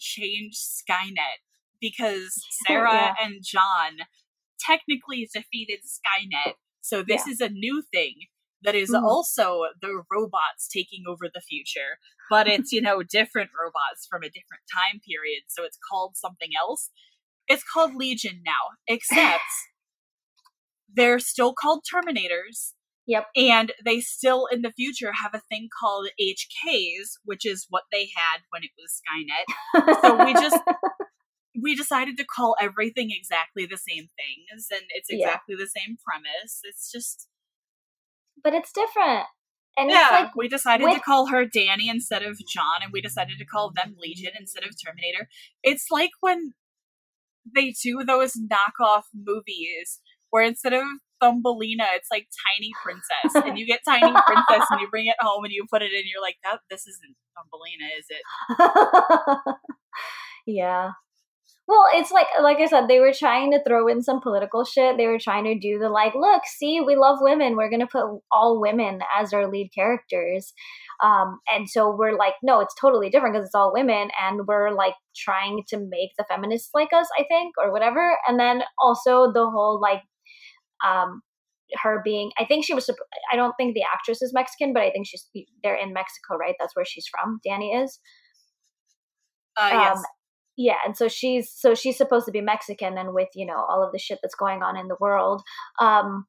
changed 0.00 0.58
Skynet 0.58 1.42
because 1.80 2.34
oh, 2.44 2.64
Sarah 2.66 2.92
Yeah. 2.94 3.14
and 3.22 3.34
John 3.44 4.06
technically 4.58 5.28
defeated 5.32 5.80
Skynet. 5.84 6.54
So 6.80 7.02
this 7.06 7.26
is 7.26 7.40
a 7.40 7.48
new 7.48 7.82
thing 7.92 8.14
that 8.62 8.74
is 8.74 8.90
Mhm. 8.90 9.02
also 9.02 9.64
the 9.80 10.02
robots 10.10 10.68
taking 10.68 11.04
over 11.08 11.28
the 11.32 11.40
future, 11.40 11.98
but 12.30 12.46
it's, 12.48 12.72
you 12.72 12.80
know, 12.80 13.02
different 13.02 13.50
robots 13.58 14.06
from 14.08 14.22
a 14.22 14.28
different 14.30 14.62
time 14.72 15.00
period. 15.00 15.44
So 15.48 15.64
it's 15.64 15.78
called 15.90 16.16
something 16.16 16.50
else. 16.58 16.90
It's 17.48 17.64
called 17.64 17.94
Legion 17.94 18.42
now, 18.44 18.76
except 18.86 19.42
they're 20.94 21.18
still 21.18 21.54
called 21.54 21.84
Terminators. 21.92 22.72
Yep. 23.06 23.26
And 23.34 23.72
they 23.84 24.00
still 24.00 24.46
in 24.46 24.62
the 24.62 24.70
future 24.70 25.10
have 25.12 25.34
a 25.34 25.42
thing 25.50 25.68
called 25.80 26.08
HKs, 26.20 27.18
which 27.24 27.44
is 27.44 27.66
what 27.68 27.82
they 27.90 28.08
had 28.14 28.42
when 28.50 28.62
it 28.62 28.70
was 28.78 29.00
Skynet 29.02 30.00
so 30.02 30.24
we 30.24 30.32
just 30.34 30.56
we 31.62 31.74
decided 31.74 32.16
to 32.16 32.24
call 32.24 32.56
everything 32.60 33.10
exactly 33.10 33.66
the 33.66 33.76
same 33.76 34.08
things 34.16 34.66
and 34.70 34.82
it's 34.90 35.08
Yeah. 35.10 35.26
exactly 35.26 35.56
the 35.56 35.66
same 35.66 35.96
premise 36.04 36.60
it's 36.62 36.90
just 36.92 37.28
but 38.42 38.54
it's 38.54 38.72
different. 38.72 39.26
And 39.76 39.90
yeah 39.90 40.02
it's 40.02 40.12
like 40.12 40.36
we 40.36 40.48
decided 40.48 40.92
to 40.92 41.00
call 41.00 41.28
her 41.28 41.46
danny 41.46 41.88
instead 41.88 42.22
of 42.22 42.36
john 42.46 42.82
and 42.82 42.92
we 42.92 43.00
decided 43.00 43.38
to 43.38 43.44
call 43.46 43.72
them 43.74 43.96
legion 43.98 44.32
instead 44.38 44.64
of 44.64 44.70
terminator. 44.82 45.28
It's 45.62 45.86
like 45.90 46.10
when 46.20 46.52
they 47.54 47.74
do 47.82 48.04
those 48.06 48.34
knockoff 48.34 49.04
movies 49.14 50.00
where 50.30 50.44
instead 50.44 50.74
of 50.74 50.82
thumbelina 51.20 51.84
it's 51.94 52.08
like 52.10 52.26
tiny 52.58 52.70
princess 52.82 53.46
and 53.46 53.58
you 53.58 53.66
get 53.66 53.80
tiny 53.84 54.12
princess 54.26 54.66
and 54.70 54.80
you 54.80 54.88
bring 54.90 55.06
it 55.06 55.16
home 55.20 55.44
and 55.44 55.52
you 55.52 55.64
put 55.70 55.80
it 55.80 55.92
in 55.92 56.00
and 56.00 56.06
you're 56.12 56.22
like 56.22 56.36
that 56.44 56.60
this 56.68 56.86
isn't 56.86 57.16
thumbelina 57.36 57.88
is 57.98 58.06
it? 58.10 59.56
Yeah 60.44 60.90
well 61.68 61.84
it's 61.94 62.10
like 62.10 62.26
like 62.42 62.58
i 62.58 62.66
said 62.66 62.88
they 62.88 62.98
were 62.98 63.12
trying 63.12 63.50
to 63.52 63.62
throw 63.66 63.86
in 63.88 64.02
some 64.02 64.20
political 64.20 64.64
shit. 64.64 64.96
They 64.96 65.06
were 65.06 65.18
trying 65.18 65.44
to 65.44 65.58
do 65.58 65.78
the 65.78 65.88
like 65.88 66.14
look 66.14 66.42
see 66.46 66.80
we 66.80 66.96
love 66.96 67.18
women. 67.20 67.56
We're 67.56 67.70
gonna 67.70 67.86
put 67.86 68.04
all 68.30 68.60
women 68.60 69.00
as 69.18 69.32
our 69.32 69.50
lead 69.50 69.70
characters. 69.74 70.52
Um 71.02 71.38
and 71.52 71.68
so 71.68 71.94
we're 71.96 72.16
like 72.16 72.34
no 72.42 72.60
it's 72.60 72.74
totally 72.80 73.10
different 73.10 73.34
because 73.34 73.46
it's 73.46 73.54
all 73.54 73.72
women 73.72 74.08
and 74.20 74.46
we're 74.46 74.70
like 74.70 74.94
trying 75.16 75.62
to 75.68 75.78
make 75.78 76.10
the 76.18 76.24
feminists 76.28 76.70
like 76.74 76.92
us 76.92 77.08
i 77.18 77.24
think 77.28 77.54
or 77.58 77.72
whatever. 77.72 78.18
And 78.26 78.38
then 78.40 78.62
also 78.78 79.32
the 79.32 79.48
whole 79.50 79.80
like 79.80 80.02
um 80.84 81.22
her 81.82 82.02
being 82.04 82.30
i 82.38 82.44
think 82.44 82.64
she 82.64 82.74
was 82.74 82.90
i 83.32 83.36
don't 83.36 83.54
think 83.56 83.74
the 83.74 83.84
actress 83.94 84.20
is 84.20 84.34
mexican 84.34 84.74
but 84.74 84.82
i 84.82 84.90
think 84.90 85.06
she's 85.06 85.26
they're 85.62 85.74
in 85.74 85.92
mexico 85.92 86.36
right? 86.36 86.54
That's 86.60 86.76
where 86.76 86.84
she's 86.84 87.06
from 87.06 87.40
danny 87.44 87.72
is? 87.72 88.00
Uh 89.56 89.70
yes. 89.72 89.96
um, 89.98 90.04
yeah 90.56 90.76
and 90.84 90.96
so 90.96 91.08
she's 91.08 91.50
so 91.50 91.74
she's 91.74 91.96
supposed 91.96 92.26
to 92.26 92.32
be 92.32 92.40
mexican 92.40 92.98
and 92.98 93.14
with 93.14 93.28
you 93.34 93.46
know 93.46 93.64
all 93.68 93.82
of 93.82 93.92
the 93.92 93.98
shit 93.98 94.18
that's 94.22 94.34
going 94.34 94.62
on 94.62 94.76
in 94.76 94.88
the 94.88 94.96
world 95.00 95.42
um 95.80 96.26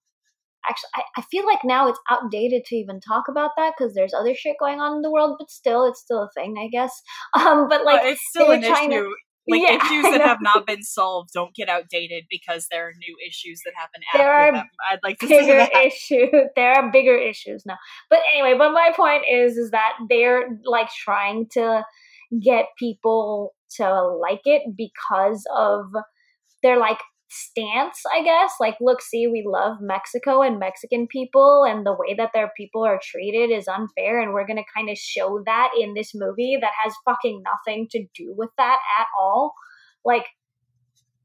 actually 0.69 0.89
i, 0.95 1.01
I 1.17 1.21
feel 1.31 1.45
like 1.45 1.59
now 1.63 1.87
it's 1.89 1.99
outdated 2.09 2.63
to 2.65 2.75
even 2.75 2.99
talk 3.01 3.25
about 3.29 3.51
that 3.57 3.73
because 3.77 3.93
there's 3.93 4.13
other 4.13 4.33
shit 4.35 4.55
going 4.59 4.79
on 4.79 4.95
in 4.97 5.01
the 5.01 5.11
world 5.11 5.35
but 5.39 5.49
still 5.51 5.85
it's 5.85 5.99
still 6.01 6.23
a 6.23 6.29
thing 6.35 6.55
i 6.57 6.67
guess 6.69 7.01
um 7.39 7.67
but 7.67 7.83
like 7.85 8.01
Uh, 8.01 8.07
it's 8.07 8.21
still 8.29 8.51
an 8.51 8.63
issue. 8.63 8.89
to- 8.89 9.13
like 9.49 9.61
Yeah, 9.61 9.75
issues 9.75 10.03
that 10.03 10.21
have 10.21 10.37
not 10.41 10.65
been 10.65 10.81
solved 10.83 11.31
don't 11.33 11.53
get 11.53 11.67
outdated 11.67 12.23
because 12.29 12.67
there 12.71 12.87
are 12.87 12.93
new 12.97 13.13
issues 13.27 13.59
that 13.65 13.73
happen 13.75 13.99
There 14.13 14.31
after 14.31 14.51
are 14.51 14.51
them. 14.59 14.69
I'd 14.89 14.99
like 15.03 15.19
to 15.19 15.27
say 15.27 15.37
bigger 15.41 15.57
that. 15.57 15.75
issue 15.85 16.27
there 16.55 16.71
are 16.71 16.89
bigger 16.93 17.17
issues 17.17 17.65
now 17.65 17.75
but 18.09 18.19
anyway 18.33 18.55
but 18.57 18.71
my 18.71 18.91
point 18.95 19.23
is 19.29 19.57
is 19.57 19.71
that 19.71 19.97
they're 20.07 20.47
like 20.63 20.87
trying 20.91 21.47
to 21.55 21.83
get 22.41 22.67
people 22.79 23.53
to 23.77 24.17
like 24.21 24.41
it 24.45 24.63
because 24.77 25.43
of 25.55 25.85
their 26.61 26.77
like 26.77 26.99
stance 27.29 27.99
i 28.13 28.23
guess. 28.23 28.53
Like 28.59 28.75
look 28.79 29.01
see 29.01 29.27
we 29.27 29.43
love 29.45 29.77
mexico 29.81 30.41
and 30.41 30.59
mexican 30.59 31.07
people 31.07 31.65
and 31.67 31.85
the 31.85 31.95
way 31.97 32.13
that 32.15 32.29
their 32.33 32.51
people 32.55 32.85
are 32.85 32.99
treated 33.01 33.49
is 33.49 33.67
unfair 33.67 34.21
and 34.21 34.33
we're 34.33 34.45
to 34.45 34.63
kind 34.75 34.89
of 34.89 34.97
show 34.97 35.41
that 35.45 35.71
in 35.79 35.95
this 35.95 36.11
movie 36.13 36.57
that 36.61 36.71
has 36.83 36.93
fucking 37.05 37.41
nothing 37.43 37.87
to 37.91 38.05
do 38.15 38.33
with 38.37 38.49
that 38.57 38.77
at 38.99 39.07
all. 39.19 39.53
Like 40.05 40.25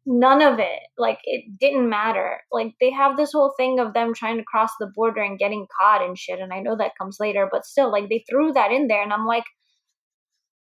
none 0.06 0.40
of 0.40 0.58
it. 0.58 0.80
Like 0.96 1.18
it 1.24 1.58
didn't 1.60 1.90
matter. 1.90 2.38
Like 2.50 2.72
they 2.80 2.90
have 2.90 3.16
this 3.18 3.32
whole 3.32 3.52
thing 3.58 3.78
of 3.78 3.92
them 3.92 4.14
trying 4.14 4.38
to 4.38 4.44
cross 4.44 4.70
the 4.80 4.90
border 4.94 5.20
and 5.20 5.38
getting 5.38 5.66
caught 5.78 6.02
and 6.02 6.16
shit 6.18 6.40
and 6.40 6.52
i 6.52 6.60
know 6.60 6.76
that 6.76 6.96
comes 6.98 7.18
later 7.20 7.48
but 7.50 7.66
still 7.66 7.92
like 7.92 8.08
they 8.08 8.24
threw 8.28 8.52
that 8.52 8.72
in 8.72 8.86
there 8.88 9.02
and 9.02 9.12
i'm 9.12 9.26
like 9.26 9.44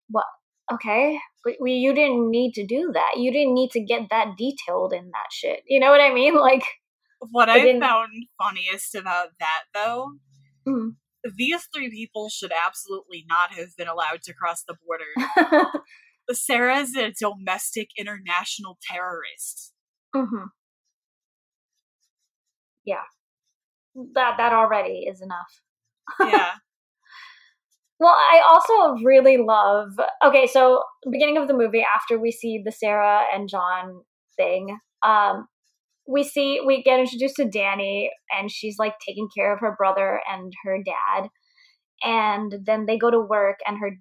what 0.10 0.26
okay 0.72 1.20
but 1.44 1.54
we 1.60 1.74
you 1.74 1.94
didn't 1.94 2.30
need 2.30 2.54
to 2.54 2.66
do 2.66 2.92
that 2.94 3.18
you 3.18 3.32
didn't 3.32 3.54
need 3.54 3.72
to 3.72 3.84
get 3.84 4.04
that 4.10 4.36
detailed 4.38 4.94
in 4.94 5.06
that 5.12 5.28
shit 5.32 5.62
you 5.68 5.80
know 5.80 5.90
what 5.90 6.02
i 6.02 6.14
mean 6.14 6.36
like 6.40 6.64
What 7.32 7.50
I 7.50 7.60
I 7.60 7.80
found 7.80 8.10
funniest 8.42 8.96
about 8.96 9.30
that, 9.40 9.64
though, 9.74 10.14
mm. 10.68 10.96
these 11.38 11.68
three 11.74 11.90
people 11.90 12.30
should 12.30 12.52
absolutely 12.52 13.26
not 13.30 13.54
have 13.54 13.70
been 13.78 13.88
allowed 13.88 14.22
to 14.24 14.34
cross 14.34 14.64
the 14.68 14.76
border. 14.86 15.06
Sarah 16.32 16.80
is 16.80 16.96
a 16.96 17.12
domestic 17.12 17.90
international 17.98 18.78
terrorist. 18.90 19.74
hmm 20.14 20.46
yeah 22.86 23.04
that 24.14 24.36
that 24.38 24.54
already 24.54 25.06
is 25.08 25.22
enough 25.22 25.62
Yeah. 26.20 26.54
Well, 28.04 28.12
I 28.12 28.42
also 28.46 29.02
really 29.02 29.38
love. 29.38 29.92
Okay, 30.26 30.46
so 30.46 30.84
beginning 31.10 31.38
of 31.38 31.48
the 31.48 31.54
movie, 31.54 31.84
after 31.84 32.20
we 32.20 32.32
see 32.32 32.62
the 32.62 32.72
Sarah 32.74 33.22
and 33.34 33.48
John 33.48 34.02
thing, 34.36 34.78
um, 35.06 35.48
we 36.06 36.24
see 36.24 36.60
we 36.68 36.84
get 36.84 37.00
introduced 37.00 37.38
to 37.38 37.46
Danny, 37.46 38.12
and 38.30 38.52
she's 38.52 38.76
like 38.78 38.96
taking 39.08 39.30
care 39.34 39.54
of 39.54 39.62
her 39.62 39.74
brother 39.78 40.20
and 40.30 40.52
her 40.66 40.80
dad, 40.84 41.30
and 42.04 42.56
then 42.66 42.88
they 42.88 42.98
go 42.98 43.10
to 43.10 43.22
work, 43.22 43.60
and 43.66 43.78
her 43.80 43.92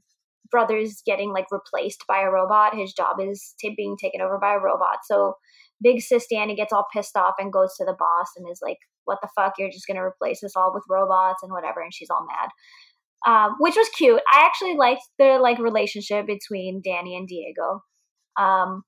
brother's 0.50 1.00
getting 1.06 1.32
like 1.32 1.46
replaced 1.52 2.04
by 2.08 2.22
a 2.22 2.30
robot. 2.30 2.74
His 2.74 2.92
job 2.92 3.18
is 3.20 3.54
ta 3.62 3.70
being 3.76 3.96
taken 4.02 4.20
over 4.20 4.36
by 4.36 4.54
a 4.54 4.58
robot. 4.58 4.98
So 5.04 5.34
big 5.80 6.00
sis 6.00 6.26
Danny 6.28 6.56
gets 6.56 6.72
all 6.72 6.86
pissed 6.92 7.16
off 7.16 7.34
and 7.38 7.52
goes 7.52 7.76
to 7.76 7.84
the 7.84 7.94
boss 7.96 8.30
and 8.36 8.50
is 8.50 8.58
like, 8.60 8.78
"What 9.04 9.18
the 9.22 9.28
fuck? 9.36 9.52
You're 9.58 9.70
just 9.70 9.86
gonna 9.86 10.02
replace 10.02 10.42
us 10.42 10.56
all 10.56 10.72
with 10.74 10.82
robots 10.90 11.44
and 11.44 11.52
whatever." 11.52 11.80
And 11.80 11.94
she's 11.94 12.10
all 12.10 12.26
mad 12.26 12.50
um, 13.26 13.56
which 13.58 13.76
was 13.76 13.88
cute. 13.90 14.20
I 14.32 14.44
actually 14.44 14.76
liked 14.76 15.02
the 15.18 15.38
like 15.40 15.58
relationship 15.58 16.26
between 16.26 16.82
Danny 16.84 17.16
and 17.16 17.28
Diego. 17.28 17.82
Um, 18.38 18.82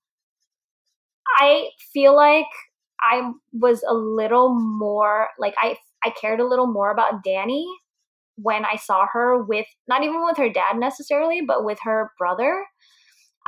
I 1.38 1.69
feel 1.93 2.14
like 2.14 2.47
I 3.00 3.31
was 3.53 3.83
a 3.88 3.95
little 3.95 4.55
more 4.55 5.29
like 5.38 5.55
I 5.61 5.76
I 6.05 6.11
cared 6.11 6.41
a 6.41 6.47
little 6.47 6.67
more 6.67 6.91
about 6.91 7.25
Danny 7.25 7.67
when 8.37 8.64
I 8.64 8.76
saw 8.76 9.07
her 9.12 9.43
with 9.43 9.67
not 9.88 10.03
even 10.03 10.25
with 10.25 10.37
her 10.37 10.50
dad 10.50 10.76
necessarily, 10.76 11.41
but 11.41 11.64
with 11.64 11.79
her 11.83 12.11
brother. 12.19 12.67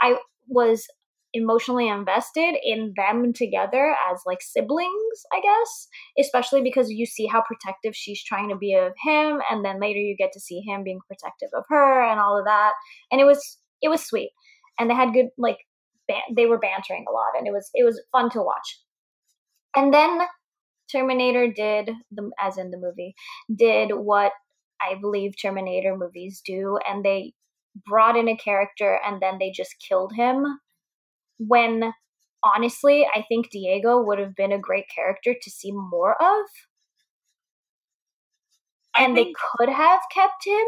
I 0.00 0.16
was 0.48 0.86
emotionally 1.36 1.88
invested 1.88 2.54
in 2.62 2.94
them 2.96 3.32
together 3.32 3.94
as 4.10 4.20
like 4.24 4.40
siblings, 4.40 5.26
I 5.32 5.40
guess, 5.40 5.88
especially 6.18 6.62
because 6.62 6.90
you 6.90 7.06
see 7.06 7.26
how 7.26 7.42
protective 7.42 7.94
she's 7.94 8.22
trying 8.22 8.48
to 8.48 8.56
be 8.56 8.74
of 8.74 8.92
him 9.04 9.40
and 9.50 9.64
then 9.64 9.80
later 9.80 9.98
you 9.98 10.16
get 10.16 10.32
to 10.32 10.40
see 10.40 10.60
him 10.60 10.82
being 10.82 11.00
protective 11.06 11.50
of 11.54 11.64
her 11.68 12.02
and 12.02 12.18
all 12.18 12.38
of 12.38 12.46
that. 12.46 12.72
And 13.12 13.20
it 13.20 13.24
was 13.24 13.58
it 13.82 13.88
was 13.88 14.04
sweet. 14.04 14.30
And 14.78 14.90
they 14.90 14.94
had 14.94 15.12
good 15.12 15.26
like 15.36 15.58
ban- 16.08 16.34
they 16.34 16.46
were 16.46 16.58
bantering 16.58 17.04
a 17.08 17.12
lot 17.12 17.38
and 17.38 17.46
it 17.46 17.52
was 17.52 17.70
it 17.74 17.84
was 17.84 18.02
fun 18.12 18.30
to 18.30 18.42
watch. 18.42 18.80
And 19.74 19.92
then 19.92 20.20
Terminator 20.90 21.52
did 21.52 21.90
the 22.10 22.30
as 22.42 22.56
in 22.56 22.70
the 22.70 22.78
movie 22.78 23.14
did 23.54 23.90
what 23.94 24.32
I 24.80 24.94
believe 25.00 25.32
Terminator 25.40 25.96
movies 25.96 26.40
do 26.44 26.78
and 26.88 27.04
they 27.04 27.32
brought 27.86 28.16
in 28.16 28.28
a 28.28 28.36
character 28.36 28.98
and 29.04 29.20
then 29.20 29.36
they 29.38 29.50
just 29.50 29.74
killed 29.86 30.12
him 30.14 30.46
when 31.38 31.92
honestly 32.44 33.06
I 33.06 33.24
think 33.28 33.50
Diego 33.50 34.02
would 34.02 34.18
have 34.18 34.34
been 34.34 34.52
a 34.52 34.58
great 34.58 34.86
character 34.94 35.34
to 35.40 35.50
see 35.50 35.72
more 35.72 36.14
of. 36.20 36.46
And 38.96 39.14
think, 39.14 39.28
they 39.28 39.32
could 39.58 39.68
have 39.68 40.00
kept 40.12 40.46
him. 40.46 40.66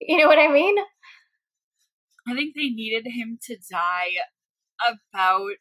You 0.00 0.18
know 0.18 0.26
what 0.26 0.38
I 0.38 0.48
mean? 0.48 0.76
I 2.28 2.34
think 2.34 2.54
they 2.54 2.68
needed 2.68 3.06
him 3.06 3.38
to 3.44 3.56
die 3.70 4.10
about 4.86 5.52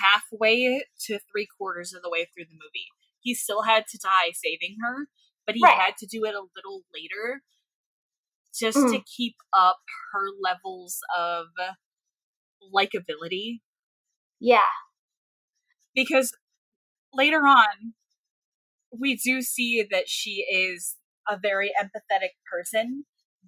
halfway 0.00 0.84
to 1.06 1.18
three 1.18 1.48
quarters 1.58 1.92
of 1.92 2.02
the 2.02 2.10
way 2.10 2.26
through 2.26 2.44
the 2.44 2.54
movie. 2.54 2.86
He 3.20 3.34
still 3.34 3.62
had 3.62 3.86
to 3.88 3.98
die 3.98 4.32
saving 4.32 4.76
her, 4.84 5.08
but 5.46 5.54
he 5.56 5.62
right. 5.64 5.76
had 5.76 5.96
to 5.98 6.06
do 6.06 6.24
it 6.24 6.34
a 6.34 6.46
little 6.54 6.82
later 6.94 7.42
just 8.54 8.78
mm. 8.78 8.92
to 8.92 9.00
keep 9.00 9.36
up 9.56 9.78
her 10.12 10.26
levels 10.40 10.98
of 11.16 11.46
likability. 12.74 13.60
Yeah. 14.40 14.70
Because 15.94 16.32
later 17.12 17.40
on, 17.40 17.94
we 18.98 19.16
do 19.16 19.42
see 19.42 19.86
that 19.90 20.08
she 20.08 20.44
is 20.50 20.96
a 21.28 21.38
very 21.38 21.70
empathetic 21.80 22.34
person, 22.50 23.04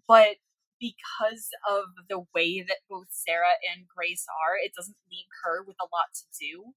but 0.06 0.36
because 0.80 1.48
of 1.68 1.84
the 2.08 2.24
way 2.34 2.64
that 2.66 2.84
both 2.90 3.06
Sarah 3.10 3.56
and 3.72 3.86
Grace 3.88 4.26
are, 4.28 4.56
it 4.62 4.72
doesn't 4.76 4.96
leave 5.10 5.26
her 5.44 5.64
with 5.66 5.76
a 5.80 5.88
lot 5.92 6.12
to 6.14 6.24
do. 6.38 6.72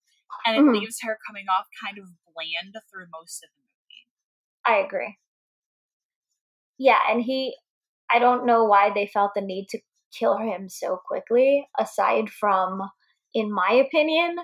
And 0.45 0.57
it 0.57 0.61
mm-hmm. 0.61 0.79
leaves 0.79 0.99
her 1.03 1.17
coming 1.27 1.45
off 1.47 1.67
kind 1.83 1.97
of 1.97 2.05
bland 2.33 2.75
through 2.91 3.07
most 3.11 3.43
of 3.43 3.49
the 3.55 3.63
movie. 3.63 4.07
I 4.65 4.85
agree. 4.85 5.17
Yeah, 6.77 6.99
and 7.09 7.23
he, 7.23 7.55
I 8.11 8.19
don't 8.19 8.45
know 8.45 8.65
why 8.65 8.91
they 8.93 9.07
felt 9.07 9.31
the 9.35 9.41
need 9.41 9.67
to 9.69 9.79
kill 10.17 10.37
him 10.37 10.69
so 10.69 10.99
quickly, 11.05 11.67
aside 11.79 12.29
from, 12.29 12.81
in 13.33 13.51
my 13.51 13.83
opinion, 13.85 14.37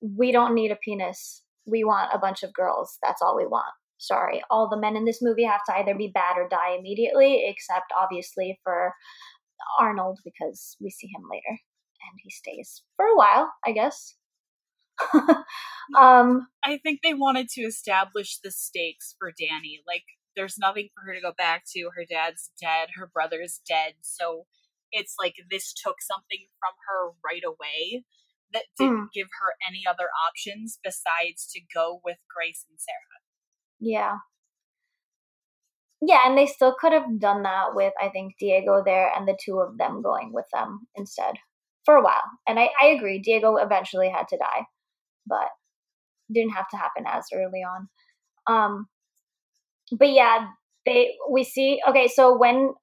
we 0.00 0.32
don't 0.32 0.54
need 0.54 0.70
a 0.70 0.76
penis. 0.76 1.42
We 1.66 1.84
want 1.84 2.10
a 2.12 2.18
bunch 2.18 2.42
of 2.42 2.52
girls. 2.52 2.98
That's 3.02 3.22
all 3.22 3.36
we 3.36 3.46
want. 3.46 3.72
Sorry. 3.98 4.42
All 4.50 4.68
the 4.68 4.78
men 4.78 4.96
in 4.96 5.04
this 5.04 5.22
movie 5.22 5.44
have 5.44 5.64
to 5.68 5.74
either 5.74 5.94
be 5.94 6.10
bad 6.12 6.36
or 6.36 6.48
die 6.48 6.76
immediately, 6.78 7.44
except 7.46 7.92
obviously 7.98 8.60
for 8.62 8.94
Arnold, 9.80 10.18
because 10.24 10.76
we 10.80 10.90
see 10.90 11.08
him 11.08 11.24
later. 11.30 11.48
And 11.48 12.20
he 12.22 12.30
stays 12.30 12.82
for 12.96 13.06
a 13.06 13.16
while, 13.16 13.52
I 13.64 13.72
guess. 13.72 14.14
um, 15.98 16.46
I 16.64 16.78
think 16.82 17.00
they 17.02 17.14
wanted 17.14 17.48
to 17.50 17.62
establish 17.62 18.38
the 18.42 18.50
stakes 18.50 19.14
for 19.18 19.32
Danny. 19.36 19.82
Like, 19.86 20.04
there's 20.36 20.58
nothing 20.58 20.88
for 20.94 21.06
her 21.06 21.14
to 21.14 21.20
go 21.20 21.32
back 21.36 21.64
to. 21.74 21.90
Her 21.96 22.04
dad's 22.08 22.50
dead, 22.60 22.88
her 22.96 23.10
brother's 23.12 23.60
dead. 23.66 23.94
So 24.02 24.46
it's 24.96 25.14
like 25.20 25.34
this 25.50 25.72
took 25.72 25.96
something 26.00 26.48
from 26.58 26.72
her 26.88 27.12
right 27.22 27.44
away 27.44 28.04
that 28.52 28.64
didn't 28.78 28.96
mm. 28.96 29.12
give 29.12 29.28
her 29.40 29.52
any 29.68 29.82
other 29.88 30.08
options 30.26 30.78
besides 30.82 31.46
to 31.52 31.60
go 31.74 32.00
with 32.04 32.16
Grace 32.34 32.64
and 32.70 32.78
Sarah. 32.80 33.20
Yeah. 33.78 34.16
Yeah, 36.00 36.20
and 36.26 36.36
they 36.36 36.46
still 36.46 36.74
could 36.78 36.92
have 36.92 37.20
done 37.20 37.42
that 37.42 37.74
with 37.74 37.92
I 38.00 38.08
think 38.08 38.34
Diego 38.38 38.82
there 38.84 39.10
and 39.14 39.26
the 39.26 39.36
two 39.42 39.58
of 39.60 39.78
them 39.78 40.02
going 40.02 40.32
with 40.32 40.46
them 40.52 40.86
instead 40.94 41.34
for 41.84 41.96
a 41.96 42.02
while. 42.02 42.24
And 42.46 42.58
I, 42.58 42.70
I 42.80 42.86
agree, 42.88 43.18
Diego 43.18 43.56
eventually 43.56 44.10
had 44.10 44.28
to 44.28 44.38
die, 44.38 44.66
but 45.26 45.48
didn't 46.32 46.54
have 46.54 46.68
to 46.70 46.76
happen 46.76 47.04
as 47.06 47.24
early 47.34 47.62
on. 47.62 47.88
Um 48.46 48.86
but 49.92 50.10
yeah, 50.10 50.46
they 50.84 51.14
we 51.30 51.44
see 51.44 51.80
okay, 51.88 52.08
so 52.08 52.36
when 52.36 52.74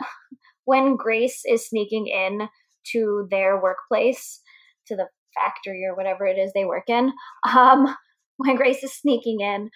when 0.66 0.96
Grace 0.96 1.42
is 1.46 1.68
sneaking 1.68 2.08
in 2.08 2.48
to 2.92 3.28
their 3.30 3.62
workplace, 3.62 4.42
to 4.88 4.96
the 4.96 5.08
factory 5.36 5.84
or 5.90 5.96
whatever 5.96 6.26
it 6.26 6.38
is 6.38 6.52
they 6.54 6.66
work 6.66 6.90
in, 6.90 7.12
um, 7.56 7.96
when 8.38 8.56
Grace 8.56 8.84
is 8.84 8.94
sneaking 8.98 9.40
in, 9.42 9.70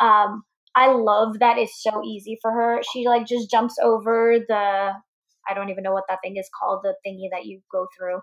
um, 0.00 0.44
I 0.76 0.92
love 0.92 1.38
that 1.38 1.58
it's 1.58 1.82
so 1.82 2.02
easy 2.04 2.38
for 2.42 2.50
her. 2.50 2.80
She 2.92 3.06
like 3.06 3.26
just 3.26 3.50
jumps 3.50 3.76
over 3.82 4.38
the 4.46 4.92
I 5.48 5.52
don't 5.54 5.68
even 5.68 5.84
know 5.84 5.92
what 5.92 6.04
that 6.08 6.18
thing 6.22 6.36
is 6.36 6.48
called, 6.58 6.80
the 6.82 6.94
thingy 7.06 7.28
that 7.30 7.44
you 7.44 7.60
go 7.70 7.86
through. 7.96 8.20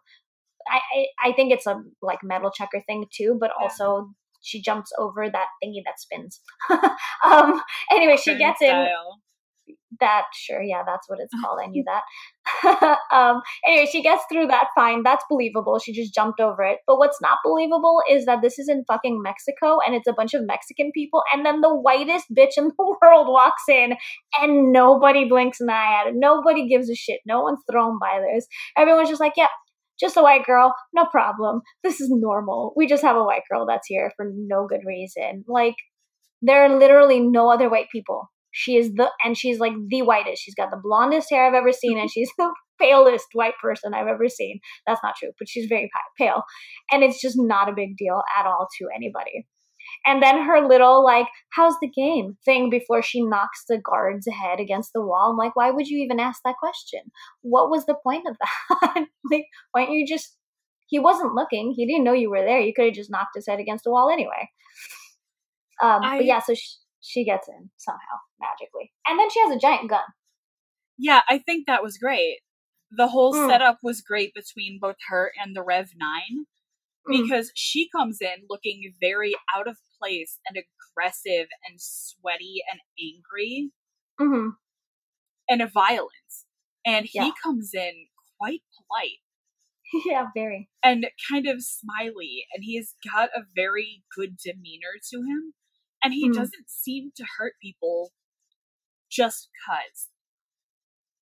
I 0.70 0.80
I, 0.96 1.30
I 1.30 1.34
think 1.34 1.54
it's 1.54 1.68
a 1.68 1.82
like 2.02 2.20
metal 2.24 2.52
checker 2.52 2.82
thing 2.86 3.06
too, 3.16 3.38
but 3.40 3.52
yeah. 3.58 3.64
also 3.64 4.10
she 4.42 4.62
jumps 4.62 4.92
over 4.98 5.30
that 5.30 5.48
thingy 5.64 5.82
that 5.86 6.00
spins. 6.00 6.42
um 7.26 7.62
anyway, 7.92 8.18
she 8.18 8.38
gets 8.38 8.60
style. 8.60 9.20
That 10.00 10.24
sure 10.34 10.62
yeah 10.62 10.84
that's 10.86 11.08
what 11.08 11.20
it's 11.22 11.34
called 11.44 11.60
i 11.62 11.68
knew 11.68 11.84
that 12.64 12.98
um 13.14 13.42
anyway 13.68 13.88
she 13.92 14.02
gets 14.02 14.24
through 14.32 14.48
that 14.48 14.68
fine 14.76 15.04
that's 15.04 15.26
believable 15.30 15.80
she 15.80 15.94
just 15.94 16.14
jumped 16.14 16.40
over 16.40 16.64
it 16.64 16.80
but 16.88 16.98
what's 16.98 17.22
not 17.22 17.38
believable 17.44 18.02
is 18.10 18.26
that 18.26 18.40
this 18.42 18.58
is 18.58 18.70
in 18.70 18.84
fucking 18.88 19.22
mexico 19.22 19.78
and 19.86 19.96
it's 19.96 20.08
a 20.08 20.14
bunch 20.14 20.34
of 20.34 20.46
mexican 20.46 20.92
people 20.94 21.24
and 21.34 21.46
then 21.46 21.62
the 21.62 21.74
whitest 21.74 22.26
bitch 22.38 22.58
in 22.58 22.66
the 22.78 22.96
world 23.02 23.28
walks 23.28 23.64
in 23.70 23.94
and 24.42 24.72
nobody 24.72 25.28
blinks 25.28 25.60
an 25.60 25.70
eye 25.70 26.02
at 26.02 26.08
it 26.08 26.14
nobody 26.16 26.68
gives 26.68 26.90
a 26.90 26.96
shit 26.96 27.20
no 27.26 27.42
one's 27.42 27.60
thrown 27.70 28.00
by 28.00 28.22
this 28.34 28.48
everyone's 28.78 29.10
just 29.10 29.22
like 29.22 29.34
yeah 29.38 29.48
just 30.00 30.18
a 30.18 30.22
white 30.24 30.48
girl, 30.48 30.74
no 30.96 31.06
problem. 31.06 31.62
This 31.84 32.02
is 32.02 32.10
normal. 32.12 32.74
We 32.76 32.88
just 32.88 33.04
have 33.04 33.16
a 33.16 33.24
white 33.24 33.44
girl 33.48 33.68
that's 33.68 33.86
here 33.86 34.12
for 34.18 34.32
no 34.36 34.66
good 34.68 34.82
reason. 34.84 35.46
Like, 35.48 35.76
there 36.42 36.64
are 36.64 36.80
literally 36.80 37.20
no 37.20 37.52
other 37.52 37.70
white 37.70 37.90
people 37.92 38.30
she 38.52 38.76
is 38.76 38.94
the 38.94 39.10
and 39.24 39.38
she's 39.38 39.60
like 39.60 39.74
the 39.88 40.02
whitest. 40.02 40.44
She's 40.44 40.56
got 40.56 40.72
the 40.72 40.82
blondest 40.82 41.30
hair 41.30 41.46
I've 41.46 41.54
ever 41.54 41.72
seen, 41.72 41.98
and 41.98 42.12
she's 42.12 42.30
the 42.38 42.54
palest 42.80 43.28
white 43.34 43.54
person 43.62 43.94
I've 43.94 44.08
ever 44.08 44.28
seen. 44.28 44.60
That's 44.86 45.02
not 45.04 45.16
true, 45.16 45.32
but 45.40 45.50
she's 45.50 45.68
very 45.68 45.90
pale, 46.18 46.44
and 46.92 47.04
it's 47.04 47.22
just 47.22 47.38
not 47.40 47.70
a 47.70 47.76
big 47.76 47.98
deal 47.98 48.22
at 48.38 48.46
all 48.46 48.68
to 48.80 48.88
anybody. 48.96 49.48
And 50.06 50.22
then 50.22 50.44
her 50.44 50.68
little 50.68 51.04
like, 51.04 51.28
"How's 51.54 51.76
the 51.82 51.90
game?" 51.90 52.38
thing 52.46 52.70
before 52.70 53.02
she 53.02 53.24
knocks 53.24 53.64
the 53.68 53.80
guard's 53.80 54.28
head 54.28 54.60
against 54.60 54.92
the 54.94 55.02
wall. 55.02 55.32
I'm 55.32 55.38
like, 55.38 55.56
why 55.56 55.72
would 55.72 55.88
you 55.88 56.00
even 56.00 56.20
ask 56.20 56.42
that 56.44 56.56
question? 56.60 57.02
What 57.42 57.70
was 57.70 57.86
the 57.86 57.96
point 58.04 58.28
of 58.28 58.38
that? 58.40 59.06
like, 59.32 59.46
why 59.72 59.86
don't 59.86 59.94
you 59.94 60.06
just? 60.08 60.38
He 60.88 61.00
wasn't 61.00 61.36
looking. 61.36 61.74
He 61.76 61.86
didn't 61.86 62.04
know 62.04 62.14
you 62.14 62.30
were 62.30 62.44
there. 62.44 62.60
You 62.60 62.74
could 62.74 62.86
have 62.86 62.94
just 62.94 63.10
knocked 63.10 63.36
his 63.36 63.48
head 63.48 63.62
against 63.62 63.86
the 63.86 63.92
wall 63.92 64.10
anyway. 64.10 64.50
Um, 65.82 66.04
I, 66.04 66.18
but 66.18 66.26
yeah, 66.26 66.40
so 66.40 66.54
she, 66.54 66.68
she 67.02 67.26
gets 67.26 67.48
in 67.48 67.70
somehow 67.78 68.18
magically. 68.40 68.92
And 69.08 69.20
then 69.20 69.30
she 69.30 69.40
has 69.42 69.52
a 69.56 69.60
giant 69.60 69.90
gun. 69.90 70.02
Yeah, 70.98 71.22
I 71.28 71.40
think 71.40 71.66
that 71.66 71.84
was 71.84 71.98
great. 71.98 72.40
The 72.92 73.08
whole 73.08 73.34
mm. 73.34 73.50
setup 73.50 73.80
was 73.82 74.02
great 74.02 74.34
between 74.34 74.80
both 74.80 74.98
her 75.10 75.32
and 75.42 75.56
the 75.56 75.64
Rev 75.64 75.90
9 75.98 76.22
mm. 77.10 77.24
because 77.24 77.48
mm. 77.48 77.54
she 77.56 77.90
comes 77.90 78.20
in 78.22 78.46
looking 78.50 78.94
very 79.02 79.34
out 79.56 79.68
of 79.68 79.78
place 80.00 80.40
and 80.48 80.58
aggressive 80.58 81.48
and 81.68 81.80
sweaty 81.80 82.62
and 82.70 82.80
angry 83.00 83.72
mm-hmm. 84.20 84.50
and 85.50 85.62
a 85.62 85.68
violent. 85.68 86.10
And 86.86 87.06
he 87.06 87.20
yeah. 87.20 87.32
comes 87.44 87.72
in 87.74 88.08
quite 88.40 88.62
polite. 88.76 89.20
yeah, 90.06 90.28
very. 90.36 90.70
And 90.84 91.08
kind 91.32 91.48
of 91.48 91.62
smiley. 91.62 92.46
And 92.54 92.64
he's 92.64 92.96
got 93.12 93.30
a 93.36 93.42
very 93.56 94.04
good 94.16 94.38
demeanor 94.38 95.00
to 95.12 95.18
him 95.18 95.54
and 96.04 96.14
he 96.14 96.30
mm. 96.30 96.34
doesn't 96.34 96.70
seem 96.70 97.12
to 97.16 97.26
hurt 97.38 97.54
people 97.62 98.12
just 99.10 99.50
cuz. 99.68 100.08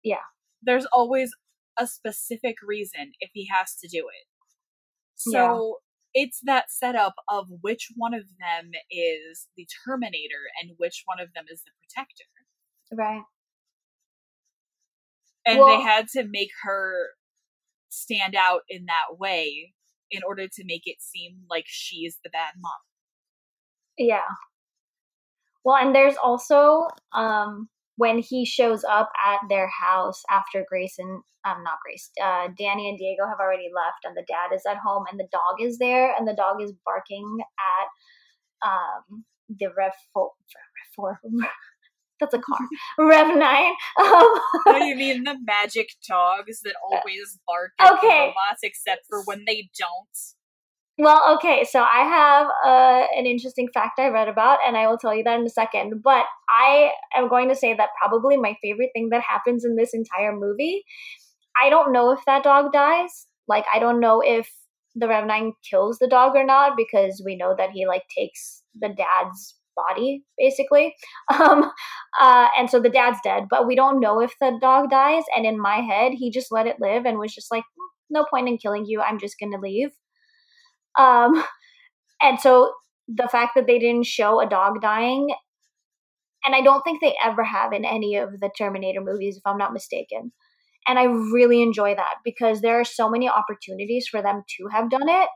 Yeah. 0.04 0.28
There's 0.62 0.86
always 0.94 1.32
a 1.78 1.88
specific 1.88 2.56
reason 2.66 3.14
if 3.20 3.32
he 3.34 3.48
has 3.52 3.76
to 3.78 3.88
do 3.88 4.00
it. 4.00 4.28
So 5.16 5.80
yeah. 6.14 6.24
it's 6.24 6.40
that 6.46 6.72
setup 6.72 7.16
of 7.30 7.48
which 7.62 7.90
one 7.96 8.14
of 8.14 8.24
them 8.40 8.72
is 8.90 9.48
the 9.56 9.68
Terminator 9.86 10.48
and 10.62 10.72
which 10.78 11.04
one 11.06 11.20
of 11.20 11.34
them 11.34 11.46
is 11.52 11.64
the 11.64 11.72
Protector. 11.82 12.24
Right. 12.92 13.24
And 15.46 15.60
well, 15.60 15.78
they 15.78 15.84
had 15.84 16.08
to 16.10 16.26
make 16.28 16.52
her 16.64 17.10
stand 17.90 18.36
out 18.36 18.62
in 18.70 18.86
that 18.86 19.18
way 19.18 19.74
in 20.12 20.22
order 20.28 20.48
to 20.48 20.64
make 20.66 20.84
it 20.86 21.02
seem 21.02 21.40
like 21.50 21.66
she's 21.68 22.18
the 22.24 22.30
bad 22.30 22.54
mom. 22.60 22.72
Yeah. 23.98 24.22
Well, 25.64 25.76
and 25.76 25.94
there's 25.96 26.16
also 26.24 26.88
um 27.14 27.70
when 27.98 28.20
he 28.20 28.46
shows 28.46 28.84
up 28.86 29.10
at 29.28 29.40
their 29.50 29.68
house 29.70 30.22
after 30.30 30.66
Grace 30.70 30.96
and 30.98 31.22
um 31.46 31.64
not 31.64 31.80
Grace, 31.86 32.10
uh, 32.24 32.48
Danny 32.58 32.90
and 32.90 32.98
Diego 32.98 33.28
have 33.28 33.40
already 33.40 33.70
left, 33.76 34.06
and 34.06 34.16
the 34.16 34.26
dad 34.28 34.56
is 34.56 34.64
at 34.70 34.78
home, 34.78 35.06
and 35.12 35.20
the 35.20 35.28
dog 35.32 35.60
is 35.62 35.78
there, 35.78 36.14
and 36.18 36.28
the 36.28 36.36
dog 36.36 36.62
is 36.62 36.74
barking 36.86 37.38
at 37.60 38.68
um 38.70 39.26
the 39.50 39.68
Rev 39.78 39.92
four. 40.14 40.32
Four. 40.96 41.20
That's 42.20 42.34
a 42.34 42.40
car. 42.40 42.58
Rev 43.00 43.38
nine. 43.38 43.72
Um, 43.98 44.08
oh, 44.68 44.82
you 44.86 44.96
mean 44.96 45.24
the 45.24 45.38
magic 45.46 45.90
dogs 46.08 46.60
that 46.64 46.74
always 46.84 47.40
bark 47.48 47.72
at 47.80 47.94
Okay. 47.94 48.20
robots, 48.20 48.60
except 48.64 49.04
for 49.10 49.24
when 49.24 49.46
they 49.48 49.70
don't? 49.78 50.18
Well, 51.02 51.36
okay, 51.36 51.64
so 51.64 51.82
I 51.82 52.02
have 52.04 52.48
uh, 52.66 53.08
an 53.18 53.26
interesting 53.26 53.70
fact 53.74 54.00
I 54.00 54.10
read 54.10 54.28
about, 54.28 54.60
and 54.68 54.76
I 54.76 54.88
will 54.88 54.98
tell 54.98 55.16
you 55.16 55.24
that 55.24 55.40
in 55.40 55.46
a 55.46 55.50
second. 55.50 56.02
But 56.04 56.26
I 56.50 56.92
am 57.16 57.30
going 57.30 57.48
to 57.48 57.56
say 57.56 57.74
that 57.74 57.90
probably 58.02 58.36
my 58.36 58.56
favorite 58.62 58.90
thing 58.94 59.08
that 59.12 59.22
happens 59.22 59.64
in 59.64 59.78
this 59.78 59.94
entire 59.94 60.36
movie. 60.36 60.84
I 61.62 61.70
don't 61.70 61.94
know 61.94 62.12
if 62.12 62.20
that 62.26 62.44
dog 62.44 62.74
dies. 62.74 63.28
Like, 63.48 63.66
I 63.74 63.80
don't 63.80 64.02
know 64.02 64.22
if 64.22 64.50
the 64.96 65.08
Rev 65.08 65.26
Nine 65.26 65.54
kills 65.70 66.00
the 66.00 66.08
dog 66.08 66.36
or 66.36 66.46
not 66.46 66.78
because 66.78 67.22
we 67.26 67.38
know 67.38 67.56
that 67.58 67.72
he 67.72 67.88
like 67.88 68.04
takes 68.18 68.64
the 68.80 68.90
dad's 68.90 69.56
body 69.78 70.24
basically, 70.38 70.96
um, 71.34 71.72
uh, 72.22 72.48
and 72.58 72.70
so 72.70 72.80
the 72.82 72.90
dad's 72.90 73.20
dead. 73.24 73.46
But 73.50 73.68
we 73.68 73.76
don't 73.76 74.02
know 74.02 74.22
if 74.22 74.34
the 74.42 74.58
dog 74.62 74.90
dies. 74.90 75.24
And 75.36 75.46
in 75.46 75.60
my 75.62 75.78
head, 75.78 76.14
he 76.14 76.32
just 76.32 76.52
let 76.52 76.68
it 76.68 76.82
live 76.82 77.06
and 77.06 77.20
was 77.20 77.34
just 77.34 77.52
like, 77.52 77.64
"Hmm, 77.78 78.16
no 78.18 78.26
point 78.30 78.50
in 78.50 78.58
killing 78.58 78.86
you. 78.86 79.02
I'm 79.02 79.20
just 79.20 79.38
gonna 79.40 79.60
leave. 79.62 79.92
Um, 80.98 81.44
and 82.22 82.40
so 82.40 82.74
the 83.08 83.28
fact 83.32 83.54
that 83.56 83.68
they 83.68 83.80
didn't 83.80 84.06
show 84.06 84.42
a 84.42 84.50
dog 84.50 84.82
dying, 84.82 85.30
and 86.46 86.56
I 86.56 86.62
don't 86.62 86.82
think 86.84 87.02
they 87.02 87.16
ever 87.24 87.44
have 87.44 87.74
in 87.74 87.86
any 87.86 88.16
of 88.16 88.40
the 88.40 88.50
Terminator 88.58 89.02
movies, 89.02 89.38
if 89.38 89.42
I'm 89.46 89.58
not 89.58 89.74
mistaken. 89.74 90.32
And 90.88 90.98
I 90.98 91.04
really 91.04 91.62
enjoy 91.62 91.96
that 91.96 92.16
because 92.24 92.62
there 92.62 92.80
are 92.80 92.86
so 92.86 93.10
many 93.10 93.30
opportunities 93.30 94.08
for 94.08 94.22
them 94.22 94.44
to 94.58 94.68
have 94.72 94.90
done 94.90 95.10
it 95.10 95.30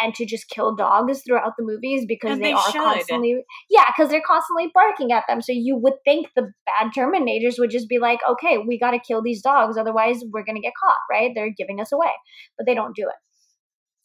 and 0.00 0.14
to 0.14 0.26
just 0.26 0.48
kill 0.48 0.74
dogs 0.74 1.22
throughout 1.26 1.52
the 1.56 1.64
movies 1.64 2.04
because 2.06 2.38
they, 2.38 2.46
they 2.46 2.52
are 2.52 2.70
should. 2.70 2.80
constantly 2.80 3.44
yeah 3.70 3.84
because 3.86 4.10
they're 4.10 4.22
constantly 4.26 4.70
barking 4.74 5.12
at 5.12 5.24
them 5.28 5.40
so 5.40 5.52
you 5.52 5.76
would 5.76 5.94
think 6.04 6.28
the 6.34 6.50
bad 6.66 6.92
terminators 6.96 7.58
would 7.58 7.70
just 7.70 7.88
be 7.88 7.98
like 7.98 8.18
okay 8.28 8.58
we 8.58 8.78
got 8.78 8.90
to 8.90 8.98
kill 8.98 9.22
these 9.22 9.42
dogs 9.42 9.76
otherwise 9.76 10.22
we're 10.32 10.44
going 10.44 10.56
to 10.56 10.62
get 10.62 10.72
caught 10.82 10.98
right 11.10 11.30
they're 11.34 11.54
giving 11.56 11.80
us 11.80 11.92
away 11.92 12.10
but 12.58 12.66
they 12.66 12.74
don't 12.74 12.96
do 12.96 13.02
it 13.02 13.14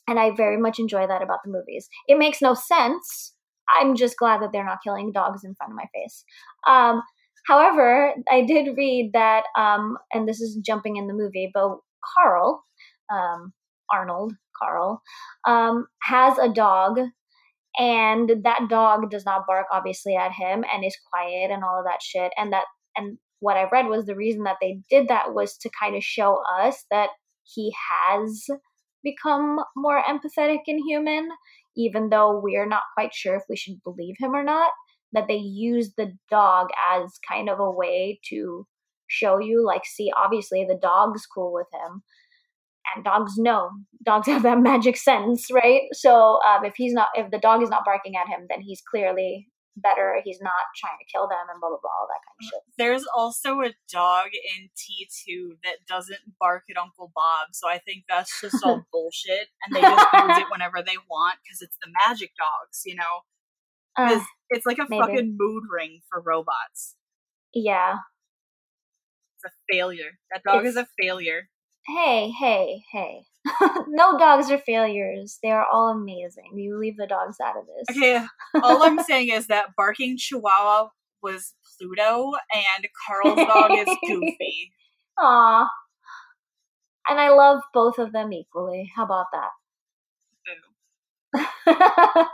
and 0.09 0.19
I 0.19 0.31
very 0.31 0.57
much 0.57 0.79
enjoy 0.79 1.05
that 1.05 1.21
about 1.21 1.39
the 1.45 1.51
movies. 1.51 1.87
It 2.07 2.17
makes 2.17 2.41
no 2.41 2.55
sense. 2.55 3.33
I'm 3.79 3.95
just 3.95 4.17
glad 4.17 4.41
that 4.41 4.51
they're 4.51 4.65
not 4.65 4.79
killing 4.83 5.11
dogs 5.11 5.43
in 5.43 5.53
front 5.53 5.71
of 5.71 5.77
my 5.77 5.85
face. 5.93 6.23
Um, 6.67 7.03
however, 7.47 8.13
I 8.29 8.41
did 8.41 8.75
read 8.75 9.11
that, 9.13 9.43
um, 9.57 9.97
and 10.11 10.27
this 10.27 10.41
is 10.41 10.59
jumping 10.65 10.97
in 10.97 11.07
the 11.07 11.13
movie, 11.13 11.51
but 11.53 11.77
Carl, 12.15 12.63
um, 13.13 13.53
Arnold, 13.93 14.33
Carl, 14.59 15.01
um, 15.47 15.85
has 16.01 16.37
a 16.39 16.49
dog, 16.49 16.99
and 17.77 18.31
that 18.43 18.67
dog 18.69 19.11
does 19.11 19.25
not 19.25 19.45
bark 19.47 19.67
obviously 19.71 20.15
at 20.15 20.31
him 20.31 20.65
and 20.73 20.83
is 20.83 20.97
quiet 21.13 21.51
and 21.51 21.63
all 21.63 21.77
of 21.77 21.85
that 21.85 22.01
shit. 22.01 22.31
And 22.35 22.51
that, 22.51 22.65
and 22.97 23.19
what 23.39 23.57
I 23.57 23.67
read 23.71 23.85
was 23.87 24.05
the 24.05 24.15
reason 24.15 24.43
that 24.43 24.57
they 24.59 24.79
did 24.89 25.07
that 25.07 25.33
was 25.35 25.55
to 25.59 25.69
kind 25.79 25.95
of 25.95 26.03
show 26.03 26.41
us 26.59 26.83
that 26.89 27.09
he 27.43 27.73
has 27.89 28.47
become 29.03 29.59
more 29.75 30.01
empathetic 30.01 30.59
and 30.67 30.79
human, 30.85 31.29
even 31.77 32.09
though 32.09 32.39
we're 32.41 32.67
not 32.67 32.83
quite 32.95 33.13
sure 33.13 33.35
if 33.35 33.43
we 33.49 33.55
should 33.55 33.83
believe 33.83 34.15
him 34.19 34.33
or 34.33 34.43
not. 34.43 34.71
That 35.12 35.25
they 35.27 35.38
use 35.38 35.93
the 35.97 36.13
dog 36.29 36.67
as 36.93 37.17
kind 37.27 37.49
of 37.49 37.59
a 37.59 37.71
way 37.71 38.19
to 38.29 38.67
show 39.07 39.39
you, 39.39 39.65
like, 39.65 39.81
see, 39.85 40.12
obviously 40.15 40.65
the 40.67 40.77
dog's 40.79 41.25
cool 41.25 41.51
with 41.51 41.65
him. 41.73 42.03
And 42.95 43.03
dogs 43.03 43.33
know. 43.38 43.69
Dogs 44.05 44.27
have 44.27 44.43
that 44.43 44.59
magic 44.59 44.97
sense, 44.97 45.47
right? 45.51 45.81
So 45.93 46.39
um, 46.47 46.63
if 46.63 46.73
he's 46.75 46.93
not, 46.93 47.07
if 47.15 47.31
the 47.31 47.39
dog 47.39 47.63
is 47.63 47.69
not 47.69 47.85
barking 47.85 48.13
at 48.15 48.27
him, 48.27 48.45
then 48.49 48.62
he's 48.62 48.81
clearly 48.89 49.47
better. 49.81 50.21
He's 50.23 50.39
not 50.41 50.69
trying 50.75 50.97
to 50.99 51.05
kill 51.11 51.27
them 51.27 51.45
and 51.51 51.59
blah, 51.59 51.69
blah, 51.69 51.79
blah, 51.81 51.91
all 51.99 52.07
that 52.07 52.21
kind 52.25 52.37
of 52.39 52.45
shit. 52.45 52.61
There's 52.77 53.05
also 53.15 53.61
a 53.61 53.73
dog 53.91 54.27
in 54.33 54.69
T2 54.77 55.57
that 55.63 55.85
doesn't 55.87 56.37
bark 56.39 56.63
at 56.69 56.77
Uncle 56.77 57.11
Bob, 57.15 57.49
so 57.53 57.67
I 57.69 57.79
think 57.79 58.03
that's 58.07 58.39
just 58.41 58.63
all 58.63 58.83
bullshit, 58.91 59.47
and 59.65 59.75
they 59.75 59.81
just 59.81 60.07
use 60.13 60.37
it 60.37 60.51
whenever 60.51 60.81
they 60.85 60.97
want 61.09 61.39
because 61.43 61.61
it's 61.61 61.77
the 61.81 61.91
magic 62.07 62.31
dogs, 62.37 62.81
you 62.85 62.95
know? 62.95 63.23
Uh, 63.97 64.19
it's 64.49 64.65
like 64.65 64.77
a 64.77 64.85
maybe. 64.87 65.01
fucking 65.01 65.35
mood 65.37 65.63
ring 65.73 65.99
for 66.09 66.21
robots. 66.21 66.95
yeah. 67.53 67.95
It's 69.41 69.53
a 69.53 69.73
failure. 69.73 70.19
That 70.31 70.43
dog 70.43 70.65
It's- 70.65 70.71
is 70.71 70.75
a 70.77 70.87
failure. 71.01 71.49
Hey, 71.87 72.29
hey, 72.29 72.81
hey. 72.91 73.23
no 73.88 74.17
dogs 74.17 74.52
are 74.52 74.60
failures. 74.60 75.39
They 75.41 75.52
are 75.52 75.65
all 75.71 75.89
amazing. 75.89 76.52
You 76.56 76.78
leave 76.78 76.97
the 76.97 77.08
dogs 77.08 77.38
out 77.43 77.56
of 77.58 77.65
this. 77.65 77.97
Okay, 77.97 78.25
all 78.62 78.84
I'm 78.84 79.02
saying 79.04 79.30
is 79.30 79.47
that 79.47 79.75
barking 79.78 80.17
Chihuahua 80.17 80.89
was 81.21 81.54
Pluto, 81.78 82.32
and 82.54 82.88
Carl's 83.08 83.47
dog 83.47 83.71
is 83.71 83.88
Goofy. 84.08 84.71
Aw. 85.19 85.69
And 87.08 87.19
I 87.19 87.30
love 87.30 87.62
both 87.73 87.97
of 87.97 88.12
them 88.12 88.32
equally. 88.34 88.91
How 88.95 89.04
about 89.06 89.28
that? 89.34 89.49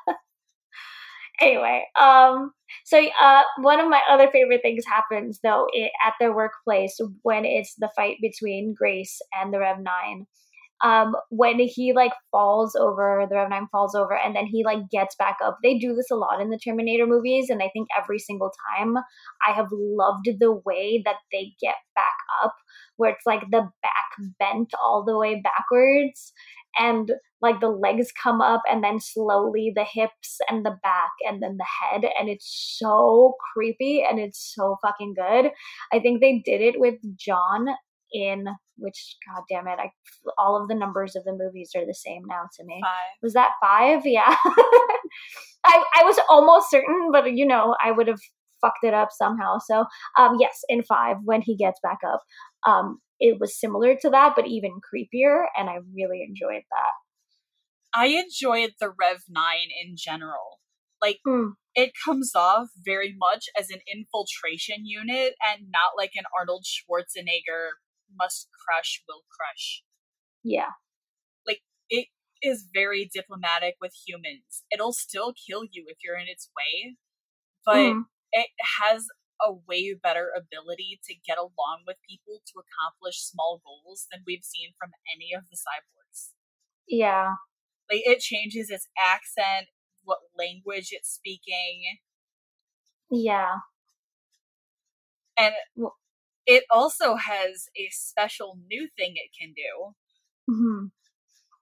anyway, 1.41 1.86
um, 2.00 2.52
so 2.86 3.06
uh, 3.22 3.41
one 3.60 3.80
of 3.80 3.89
my 3.89 4.02
other 4.10 4.30
favorite 4.32 4.62
things 4.62 4.86
happens 4.86 5.39
though 5.44 5.68
i 5.76 5.89
at 6.06 6.13
their 6.20 6.34
workplace 6.34 6.98
when 7.24 7.44
it's 7.46 7.76
the 7.78 7.89
fight 7.96 8.18
between 8.22 8.74
Grace 8.74 9.20
and 9.34 9.54
the 9.54 9.60
Rev 9.60 9.78
Nine. 9.80 10.28
Um, 10.83 11.15
when 11.29 11.59
he 11.59 11.93
like 11.93 12.11
falls 12.31 12.75
over, 12.75 13.25
the 13.29 13.35
Rev 13.35 13.49
Nine 13.49 13.67
falls 13.71 13.95
over, 13.95 14.17
and 14.17 14.35
then 14.35 14.45
he 14.45 14.63
like 14.63 14.89
gets 14.91 15.15
back 15.15 15.38
up. 15.43 15.57
They 15.63 15.77
do 15.77 15.95
this 15.95 16.11
a 16.11 16.15
lot 16.15 16.41
in 16.41 16.49
the 16.49 16.59
Terminator 16.59 17.07
movies, 17.07 17.49
and 17.49 17.61
I 17.61 17.69
think 17.73 17.88
every 17.97 18.19
single 18.19 18.51
time 18.69 18.95
I 19.47 19.53
have 19.53 19.67
loved 19.71 20.29
the 20.39 20.51
way 20.65 21.01
that 21.05 21.17
they 21.31 21.53
get 21.61 21.75
back 21.95 22.17
up, 22.43 22.53
where 22.97 23.11
it's 23.11 23.25
like 23.25 23.41
the 23.51 23.69
back 23.81 24.35
bent 24.39 24.73
all 24.81 25.03
the 25.05 25.17
way 25.17 25.41
backwards, 25.41 26.33
and 26.77 27.09
like 27.41 27.59
the 27.59 27.69
legs 27.69 28.11
come 28.21 28.41
up 28.41 28.63
and 28.69 28.83
then 28.83 28.99
slowly 28.99 29.71
the 29.75 29.85
hips 29.85 30.39
and 30.49 30.65
the 30.65 30.75
back 30.81 31.11
and 31.21 31.41
then 31.41 31.57
the 31.57 31.65
head 31.65 32.09
and 32.19 32.29
it's 32.29 32.77
so 32.79 33.33
creepy 33.53 34.03
and 34.07 34.19
it's 34.19 34.53
so 34.55 34.77
fucking 34.81 35.13
good 35.15 35.51
i 35.91 35.99
think 35.99 36.21
they 36.21 36.41
did 36.43 36.61
it 36.61 36.79
with 36.79 36.95
john 37.17 37.67
in 38.15 38.45
which 38.78 39.17
god 39.28 39.43
damn 39.49 39.67
it 39.67 39.78
i 39.80 39.89
all 40.38 40.56
of 40.62 40.67
the 40.69 40.75
numbers 40.75 41.15
of 41.15 41.23
the 41.25 41.36
movies 41.38 41.71
are 41.75 41.86
the 41.86 41.93
same 41.93 42.21
now 42.28 42.43
to 42.56 42.63
me 42.63 42.80
Five. 42.82 43.17
was 43.21 43.34
that 43.34 43.51
five 43.62 44.01
yeah 44.06 44.36
i 45.65 45.84
i 45.99 46.04
was 46.04 46.17
almost 46.30 46.69
certain 46.69 47.10
but 47.12 47.32
you 47.34 47.45
know 47.45 47.75
i 47.84 47.91
would 47.91 48.08
have 48.08 48.19
fucked 48.62 48.84
it 48.84 48.93
up 48.93 49.10
somehow 49.12 49.58
so 49.60 49.86
um 50.17 50.38
yes 50.39 50.62
in 50.69 50.82
five 50.84 51.17
when 51.25 51.41
he 51.41 51.58
gets 51.58 51.80
back 51.84 51.99
up 52.08 52.21
um 52.65 52.99
it 53.19 53.38
was 53.39 53.60
similar 53.60 53.95
to 53.95 54.10
that 54.10 54.34
but 54.36 54.47
even 54.47 54.71
creepier 54.88 55.43
and 55.58 55.69
i 55.69 55.75
really 55.93 56.25
enjoyed 56.28 56.63
that 56.71 56.93
I 57.97 58.08
enjoyed 58.08 58.71
the 58.82 58.89
Rev 58.89 59.21
9 59.30 59.58
in 59.82 59.95
general. 59.97 60.60
Like, 61.01 61.19
Hmm. 61.25 61.51
it 61.75 61.91
comes 62.04 62.34
off 62.36 62.67
very 62.84 63.15
much 63.17 63.45
as 63.58 63.69
an 63.69 63.80
infiltration 63.88 64.86
unit 64.86 65.36
and 65.41 65.67
not 65.71 65.91
like 65.97 66.12
an 66.15 66.25
Arnold 66.38 66.65
Schwarzenegger 66.65 67.75
must 68.17 68.49
crush, 68.65 69.04
will 69.08 69.23
crush. 69.30 69.84
yeah 70.43 70.71
Like 71.47 71.62
It 71.89 72.08
is 72.41 72.67
very 72.73 73.10
diplomatic 73.13 73.75
with 73.82 73.93
humans. 74.08 74.63
It'll 74.71 74.93
still 74.93 75.34
kill 75.34 75.63
you 75.71 75.86
if 75.88 75.97
you're 76.04 76.17
in 76.19 76.28
its 76.28 76.49
way, 76.58 76.97
but 77.65 77.78
Mhm. 77.93 78.06
it 78.32 78.49
has 78.80 79.08
a 79.41 79.51
way 79.54 79.93
better 79.93 80.32
ability 80.36 80.99
to 81.06 81.15
get 81.15 81.38
along 81.38 81.84
with 81.88 81.97
people 82.10 82.41
to 82.47 82.60
accomplish 82.63 83.17
small 83.21 83.62
goals 83.65 84.08
than 84.12 84.23
we've 84.25 84.43
seen 84.43 84.73
from 84.80 84.91
any 85.13 85.34
of 85.34 85.43
the 85.49 85.58
cyborgs. 85.58 86.34
yeah 86.88 87.36
Like 87.91 88.01
it 88.06 88.19
changes 88.21 88.69
its 88.69 88.88
accent, 88.97 89.67
what 90.04 90.19
language 90.38 90.89
it's 90.91 91.10
speaking, 91.10 91.99
yeah 93.12 93.56
and 95.38 95.54
Well- 95.75 95.97
it 96.45 96.63
also 96.71 97.15
has 97.15 97.69
a 97.77 97.89
special 97.91 98.60
new 98.67 98.88
thing 98.97 99.13
it 99.15 99.31
can 99.39 99.53
do. 99.53 99.95
Mhm. 100.49 100.91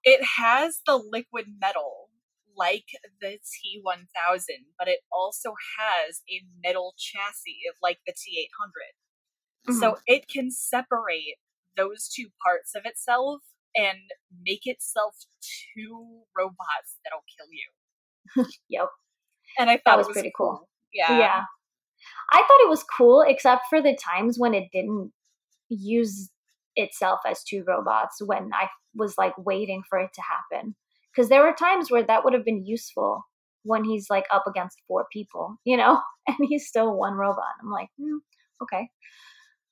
It 0.04 0.24
has 0.38 0.82
the 0.86 0.98
liquid 0.98 1.46
metal 1.60 2.10
like 2.56 2.86
the 3.22 3.40
T1000, 3.40 4.66
but 4.78 4.88
it 4.88 5.00
also 5.12 5.56
has 5.80 6.22
a 6.30 6.42
metal 6.64 6.94
chassis 6.98 7.62
like 7.82 8.00
the 8.06 8.14
T800. 8.14 8.94
So 9.80 9.98
it 10.08 10.28
can 10.28 10.52
separate 10.52 11.38
those 11.78 12.10
two 12.10 12.30
parts 12.44 12.76
of 12.76 12.86
itself 12.86 13.42
and 13.76 14.00
make 14.42 14.62
itself 14.66 15.16
two 15.74 16.24
robots 16.38 16.98
that'll 17.04 17.24
kill 17.38 17.48
you. 17.52 17.72
Yep. 18.70 18.90
And 19.60 19.70
I 19.70 19.78
thought 19.78 19.84
That 19.86 19.94
it 19.96 19.98
was 20.00 20.08
was 20.08 20.16
pretty 20.16 20.32
cool. 20.36 20.70
Yeah. 20.94 21.18
yeah 21.20 21.44
I 22.32 22.38
thought 22.38 22.64
it 22.64 22.70
was 22.70 22.84
cool, 22.84 23.24
except 23.26 23.64
for 23.70 23.82
the 23.82 23.98
times 23.98 24.38
when 24.38 24.54
it 24.54 24.70
didn't 24.72 25.12
use 25.70 26.30
itself 26.76 27.20
as 27.30 27.44
two 27.44 27.64
robots 27.68 28.22
when 28.26 28.52
I 28.54 28.68
was 28.96 29.16
like 29.18 29.34
waiting 29.38 29.84
for 29.90 30.00
it 30.00 30.12
to 30.14 30.22
happen. 30.22 30.76
Because 31.14 31.30
there 31.30 31.44
were 31.44 31.54
times 31.54 31.92
where 31.92 32.04
that 32.04 32.24
would 32.24 32.34
have 32.34 32.46
been 32.46 32.66
useful 32.66 33.24
when 33.64 33.84
he's 33.84 34.10
like 34.10 34.26
up 34.32 34.44
against 34.48 34.82
four 34.88 35.06
people, 35.12 35.58
you 35.64 35.78
know, 35.78 36.02
and 36.28 36.38
he's 36.48 36.68
still 36.68 36.96
one 36.96 37.14
robot. 37.14 37.54
I'm 37.62 37.72
like, 37.72 37.90
mm, 38.00 38.18
okay. 38.62 38.90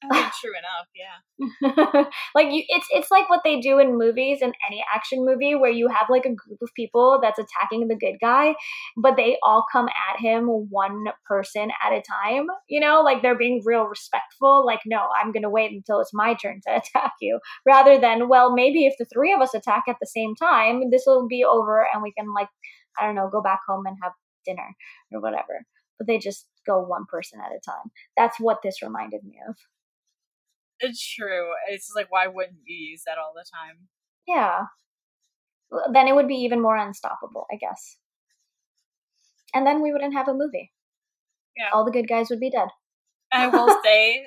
True 0.09 0.51
enough, 0.57 0.87
yeah. 0.95 2.03
like 2.35 2.47
you, 2.51 2.63
it's 2.69 2.87
it's 2.89 3.11
like 3.11 3.29
what 3.29 3.41
they 3.43 3.59
do 3.59 3.77
in 3.77 3.99
movies 3.99 4.39
in 4.41 4.51
any 4.67 4.83
action 4.93 5.23
movie 5.23 5.53
where 5.53 5.69
you 5.69 5.89
have 5.89 6.07
like 6.09 6.25
a 6.25 6.33
group 6.33 6.57
of 6.61 6.69
people 6.75 7.19
that's 7.21 7.37
attacking 7.37 7.87
the 7.87 7.95
good 7.95 8.15
guy, 8.19 8.55
but 8.97 9.15
they 9.15 9.37
all 9.43 9.63
come 9.71 9.87
at 9.87 10.19
him 10.19 10.47
one 10.47 11.05
person 11.27 11.69
at 11.85 11.93
a 11.93 12.01
time. 12.01 12.47
You 12.67 12.79
know, 12.79 13.01
like 13.01 13.21
they're 13.21 13.37
being 13.37 13.61
real 13.63 13.83
respectful. 13.83 14.65
Like, 14.65 14.79
no, 14.87 15.07
I'm 15.21 15.31
gonna 15.31 15.51
wait 15.51 15.71
until 15.71 15.99
it's 15.99 16.13
my 16.13 16.33
turn 16.33 16.61
to 16.67 16.75
attack 16.77 17.13
you, 17.21 17.39
rather 17.65 17.99
than 17.99 18.27
well, 18.27 18.51
maybe 18.53 18.87
if 18.87 18.95
the 18.97 19.05
three 19.05 19.33
of 19.33 19.41
us 19.41 19.53
attack 19.53 19.83
at 19.87 19.97
the 20.01 20.07
same 20.07 20.33
time, 20.35 20.89
this 20.89 21.03
will 21.05 21.27
be 21.27 21.43
over 21.43 21.85
and 21.93 22.01
we 22.01 22.11
can 22.17 22.33
like, 22.33 22.49
I 22.99 23.05
don't 23.05 23.15
know, 23.15 23.29
go 23.31 23.41
back 23.41 23.59
home 23.67 23.85
and 23.85 23.97
have 24.01 24.13
dinner 24.45 24.75
or 25.11 25.21
whatever. 25.21 25.65
But 25.99 26.07
they 26.07 26.17
just 26.17 26.47
go 26.65 26.81
one 26.81 27.05
person 27.07 27.39
at 27.39 27.51
a 27.51 27.59
time. 27.63 27.91
That's 28.17 28.39
what 28.39 28.59
this 28.63 28.81
reminded 28.81 29.23
me 29.23 29.35
of. 29.47 29.55
It's 30.81 31.13
true. 31.15 31.49
It's 31.69 31.91
like, 31.95 32.11
why 32.11 32.27
wouldn't 32.27 32.59
you 32.65 32.75
use 32.75 33.03
that 33.05 33.17
all 33.17 33.33
the 33.35 33.45
time? 33.51 33.87
Yeah. 34.27 34.65
Then 35.93 36.07
it 36.07 36.15
would 36.15 36.27
be 36.27 36.35
even 36.35 36.61
more 36.61 36.75
unstoppable, 36.75 37.45
I 37.51 37.55
guess. 37.55 37.97
And 39.53 39.65
then 39.65 39.81
we 39.81 39.91
wouldn't 39.91 40.13
have 40.13 40.27
a 40.27 40.33
movie. 40.33 40.71
Yeah. 41.55 41.69
All 41.73 41.85
the 41.85 41.91
good 41.91 42.07
guys 42.07 42.29
would 42.29 42.39
be 42.39 42.49
dead. 42.49 42.69
I 43.31 43.47
will 43.47 43.77
say, 43.83 44.25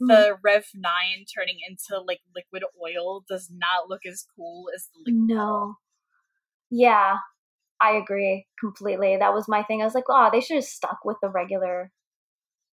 the 0.00 0.14
mm. 0.14 0.38
Rev 0.42 0.64
9 0.74 0.92
turning 1.34 1.58
into 1.68 2.02
like 2.02 2.20
liquid 2.34 2.64
oil 2.82 3.24
does 3.28 3.50
not 3.50 3.88
look 3.88 4.02
as 4.06 4.24
cool 4.36 4.66
as 4.74 4.88
the 4.92 5.10
liquid 5.10 5.28
No. 5.28 5.42
Oil. 5.42 5.74
Yeah, 6.70 7.16
I 7.80 7.92
agree 7.92 8.46
completely. 8.58 9.16
That 9.18 9.34
was 9.34 9.48
my 9.48 9.62
thing. 9.62 9.82
I 9.82 9.84
was 9.84 9.94
like, 9.94 10.04
oh, 10.08 10.30
they 10.32 10.40
should 10.40 10.56
have 10.56 10.64
stuck 10.64 10.98
with 11.04 11.18
the 11.20 11.28
regular 11.28 11.90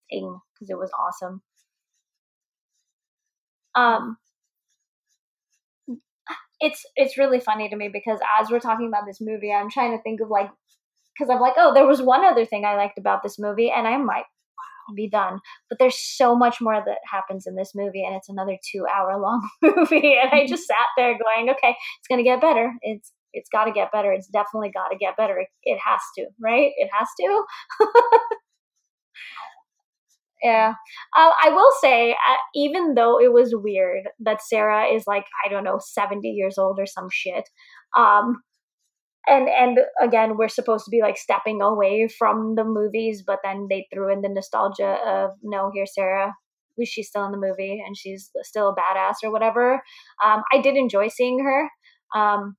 thing 0.09 0.39
because 0.53 0.69
it 0.69 0.77
was 0.77 0.91
awesome. 0.99 1.41
Um, 3.77 4.17
it's 6.59 6.83
it's 6.95 7.17
really 7.17 7.39
funny 7.39 7.69
to 7.69 7.75
me 7.75 7.89
because 7.91 8.19
as 8.41 8.49
we're 8.49 8.59
talking 8.59 8.87
about 8.87 9.03
this 9.05 9.19
movie, 9.21 9.51
I'm 9.53 9.69
trying 9.69 9.95
to 9.95 10.01
think 10.01 10.21
of 10.21 10.29
like 10.29 10.49
because 11.17 11.31
I'm 11.33 11.41
like, 11.41 11.53
oh, 11.57 11.73
there 11.73 11.87
was 11.87 12.01
one 12.01 12.25
other 12.25 12.45
thing 12.45 12.65
I 12.65 12.75
liked 12.75 12.97
about 12.97 13.23
this 13.23 13.37
movie, 13.39 13.71
and 13.75 13.87
I 13.87 13.97
might 13.97 14.25
be 14.95 15.09
done. 15.09 15.39
But 15.69 15.79
there's 15.79 15.97
so 15.99 16.35
much 16.35 16.61
more 16.61 16.81
that 16.85 16.99
happens 17.11 17.45
in 17.47 17.55
this 17.55 17.73
movie, 17.75 18.03
and 18.03 18.15
it's 18.15 18.29
another 18.29 18.57
two 18.71 18.85
hour 18.93 19.19
long 19.19 19.47
movie. 19.61 20.17
And 20.21 20.31
I 20.31 20.47
just 20.47 20.67
sat 20.67 20.87
there 20.97 21.13
going, 21.17 21.49
okay, 21.51 21.75
it's 21.99 22.07
gonna 22.09 22.23
get 22.23 22.41
better. 22.41 22.73
It's 22.81 23.11
it's 23.33 23.49
got 23.49 23.65
to 23.65 23.71
get 23.71 23.91
better. 23.91 24.11
It's 24.11 24.27
definitely 24.27 24.71
got 24.73 24.89
to 24.89 24.97
get 24.97 25.17
better. 25.17 25.37
It, 25.39 25.47
it 25.63 25.79
has 25.85 25.99
to, 26.17 26.27
right? 26.41 26.71
It 26.77 26.89
has 26.97 27.07
to. 27.19 27.43
Yeah. 30.43 30.73
Uh, 31.15 31.31
I 31.43 31.49
will 31.49 31.71
say, 31.81 32.11
uh, 32.11 32.35
even 32.53 32.93
though 32.93 33.19
it 33.19 33.33
was 33.33 33.55
weird 33.55 34.03
that 34.19 34.41
Sarah 34.41 34.85
is 34.85 35.03
like, 35.07 35.25
I 35.45 35.49
don't 35.49 35.63
know, 35.63 35.79
70 35.81 36.27
years 36.29 36.57
old 36.57 36.79
or 36.79 36.85
some 36.85 37.07
shit. 37.11 37.49
Um, 37.97 38.43
and 39.27 39.49
and 39.49 39.79
again, 40.01 40.37
we're 40.37 40.47
supposed 40.47 40.85
to 40.85 40.91
be 40.91 41.01
like 41.01 41.17
stepping 41.17 41.61
away 41.61 42.07
from 42.07 42.55
the 42.55 42.63
movies, 42.63 43.23
but 43.25 43.39
then 43.43 43.67
they 43.69 43.87
threw 43.93 44.11
in 44.11 44.21
the 44.21 44.29
nostalgia 44.29 44.97
of 45.05 45.31
no, 45.43 45.71
here's 45.73 45.93
Sarah. 45.93 46.33
She's 46.85 47.09
still 47.09 47.25
in 47.25 47.31
the 47.31 47.39
movie 47.39 47.83
and 47.85 47.97
she's 47.97 48.29
still 48.43 48.69
a 48.69 48.75
badass 48.75 49.15
or 49.23 49.31
whatever. 49.31 49.81
Um, 50.23 50.43
I 50.53 50.61
did 50.61 50.75
enjoy 50.75 51.07
seeing 51.07 51.43
her. 51.43 51.69
Um, 52.15 52.55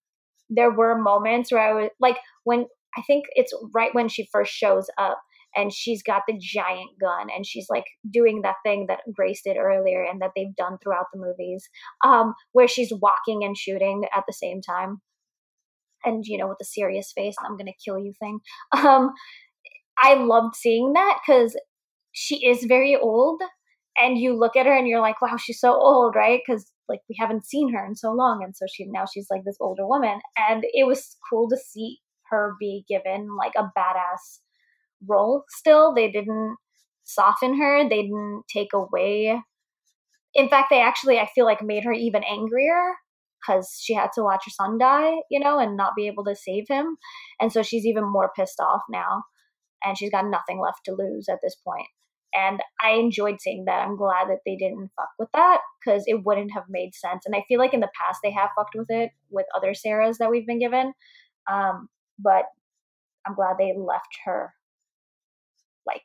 there 0.50 0.72
were 0.72 0.98
moments 0.98 1.52
where 1.52 1.62
I 1.62 1.72
was 1.72 1.90
like, 2.00 2.16
when 2.42 2.66
I 2.96 3.02
think 3.02 3.26
it's 3.34 3.52
right 3.72 3.94
when 3.94 4.08
she 4.08 4.28
first 4.32 4.52
shows 4.52 4.88
up 4.98 5.18
and 5.58 5.72
she's 5.72 6.04
got 6.04 6.22
the 6.28 6.38
giant 6.40 6.90
gun 7.00 7.26
and 7.34 7.44
she's 7.44 7.66
like 7.68 7.84
doing 8.08 8.42
that 8.42 8.54
thing 8.64 8.86
that 8.88 9.00
Grace 9.12 9.40
did 9.44 9.56
earlier 9.56 10.04
and 10.04 10.22
that 10.22 10.30
they've 10.36 10.54
done 10.56 10.78
throughout 10.80 11.06
the 11.12 11.18
movies, 11.18 11.68
um, 12.04 12.32
where 12.52 12.68
she's 12.68 12.92
walking 13.02 13.42
and 13.42 13.56
shooting 13.58 14.04
at 14.16 14.22
the 14.28 14.32
same 14.32 14.60
time. 14.62 14.98
And 16.04 16.24
you 16.24 16.38
know, 16.38 16.46
with 16.46 16.58
a 16.62 16.64
serious 16.64 17.12
face, 17.14 17.34
I'm 17.44 17.56
gonna 17.56 17.72
kill 17.84 17.98
you 17.98 18.12
thing. 18.18 18.38
Um, 18.78 19.10
I 20.00 20.14
loved 20.14 20.54
seeing 20.54 20.92
that 20.92 21.18
because 21.26 21.56
she 22.12 22.46
is 22.46 22.64
very 22.68 22.96
old, 22.96 23.40
and 23.96 24.16
you 24.16 24.38
look 24.38 24.54
at 24.54 24.66
her 24.66 24.76
and 24.76 24.86
you're 24.86 25.00
like, 25.00 25.20
wow, 25.20 25.36
she's 25.36 25.58
so 25.58 25.72
old, 25.72 26.14
right? 26.14 26.40
Because 26.46 26.70
like 26.88 27.00
we 27.08 27.16
haven't 27.18 27.44
seen 27.44 27.74
her 27.74 27.84
in 27.84 27.96
so 27.96 28.12
long, 28.12 28.44
and 28.44 28.56
so 28.56 28.66
she 28.72 28.86
now 28.86 29.04
she's 29.12 29.26
like 29.28 29.42
this 29.44 29.56
older 29.60 29.88
woman, 29.88 30.20
and 30.36 30.62
it 30.72 30.86
was 30.86 31.16
cool 31.28 31.48
to 31.48 31.56
see 31.56 31.98
her 32.30 32.54
be 32.60 32.84
given 32.88 33.28
like 33.36 33.54
a 33.56 33.64
badass 33.76 34.38
role 35.06 35.44
still. 35.48 35.94
They 35.94 36.10
didn't 36.10 36.56
soften 37.04 37.58
her, 37.58 37.88
they 37.88 38.02
didn't 38.02 38.42
take 38.52 38.72
away. 38.74 39.40
In 40.34 40.48
fact, 40.48 40.68
they 40.70 40.80
actually, 40.80 41.18
I 41.18 41.28
feel 41.34 41.46
like, 41.46 41.62
made 41.62 41.84
her 41.84 41.92
even 41.92 42.22
angrier 42.22 42.94
because 43.40 43.80
she 43.82 43.94
had 43.94 44.10
to 44.14 44.22
watch 44.22 44.42
her 44.44 44.50
son 44.50 44.78
die, 44.78 45.14
you 45.30 45.40
know, 45.40 45.58
and 45.58 45.76
not 45.76 45.96
be 45.96 46.06
able 46.06 46.24
to 46.24 46.36
save 46.36 46.64
him. 46.68 46.96
And 47.40 47.52
so 47.52 47.62
she's 47.62 47.86
even 47.86 48.04
more 48.04 48.30
pissed 48.36 48.60
off 48.60 48.82
now. 48.90 49.22
And 49.82 49.96
she's 49.96 50.10
got 50.10 50.26
nothing 50.26 50.60
left 50.60 50.80
to 50.84 50.92
lose 50.92 51.28
at 51.28 51.38
this 51.42 51.54
point. 51.54 51.86
And 52.34 52.60
I 52.82 52.90
enjoyed 52.92 53.40
seeing 53.40 53.64
that. 53.66 53.86
I'm 53.86 53.96
glad 53.96 54.28
that 54.28 54.40
they 54.44 54.56
didn't 54.56 54.90
fuck 54.96 55.08
with 55.18 55.30
that 55.32 55.60
because 55.80 56.02
it 56.06 56.24
wouldn't 56.24 56.52
have 56.52 56.64
made 56.68 56.94
sense. 56.94 57.22
And 57.24 57.34
I 57.34 57.44
feel 57.48 57.58
like 57.58 57.72
in 57.72 57.80
the 57.80 57.88
past 57.98 58.20
they 58.22 58.32
have 58.32 58.50
fucked 58.54 58.74
with 58.74 58.90
it 58.90 59.10
with 59.30 59.46
other 59.56 59.72
Sarahs 59.72 60.18
that 60.18 60.30
we've 60.30 60.46
been 60.46 60.58
given. 60.58 60.92
Um, 61.50 61.88
but 62.18 62.44
I'm 63.26 63.34
glad 63.34 63.56
they 63.58 63.72
left 63.76 64.18
her 64.26 64.52
like 65.88 66.02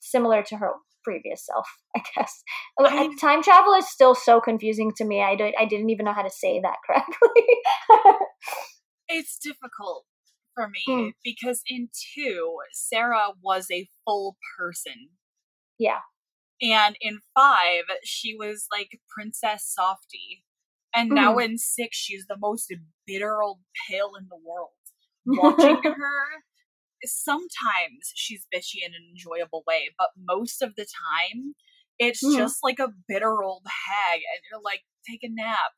similar 0.00 0.42
to 0.44 0.56
her 0.56 0.72
previous 1.06 1.46
self, 1.46 1.66
I 1.96 2.02
guess. 2.14 2.42
I, 2.78 3.14
Time 3.20 3.42
travel 3.42 3.74
is 3.74 3.88
still 3.88 4.14
so 4.14 4.40
confusing 4.40 4.92
to 4.96 5.04
me. 5.04 5.22
I, 5.22 5.36
don't, 5.36 5.54
I 5.58 5.64
didn't 5.64 5.90
even 5.90 6.04
know 6.04 6.12
how 6.12 6.22
to 6.22 6.30
say 6.30 6.60
that 6.60 6.76
correctly. 6.86 7.42
it's 9.08 9.38
difficult 9.38 10.04
for 10.54 10.68
me 10.68 10.84
mm. 10.88 11.12
because 11.24 11.62
in 11.68 11.88
two, 12.14 12.56
Sarah 12.72 13.28
was 13.42 13.66
a 13.72 13.88
full 14.04 14.36
person. 14.58 15.10
Yeah. 15.78 16.00
And 16.62 16.96
in 17.00 17.20
five, 17.38 17.84
she 18.02 18.34
was 18.34 18.66
like 18.72 18.98
Princess 19.14 19.70
Softy. 19.72 20.44
And 20.94 21.10
mm. 21.10 21.14
now 21.14 21.34
hmm. 21.34 21.40
in 21.40 21.58
six, 21.58 21.96
she's 21.96 22.24
the 22.26 22.38
most 22.38 22.72
bitter 23.06 23.42
old 23.42 23.58
pale 23.88 24.12
in 24.18 24.28
the 24.30 24.38
world. 24.42 24.70
Watching 25.26 25.82
her 25.82 26.42
sometimes 27.04 28.12
she's 28.14 28.46
bitchy 28.54 28.84
in 28.84 28.92
an 28.92 29.02
enjoyable 29.10 29.62
way, 29.66 29.90
but 29.98 30.08
most 30.16 30.62
of 30.62 30.74
the 30.76 30.84
time 30.84 31.54
it's 31.98 32.22
mm. 32.22 32.36
just 32.36 32.58
like 32.62 32.78
a 32.78 32.88
bitter 33.08 33.42
old 33.42 33.62
hag 33.66 34.16
and 34.16 34.40
you're 34.50 34.60
like, 34.62 34.80
take 35.08 35.20
a 35.22 35.28
nap. 35.30 35.72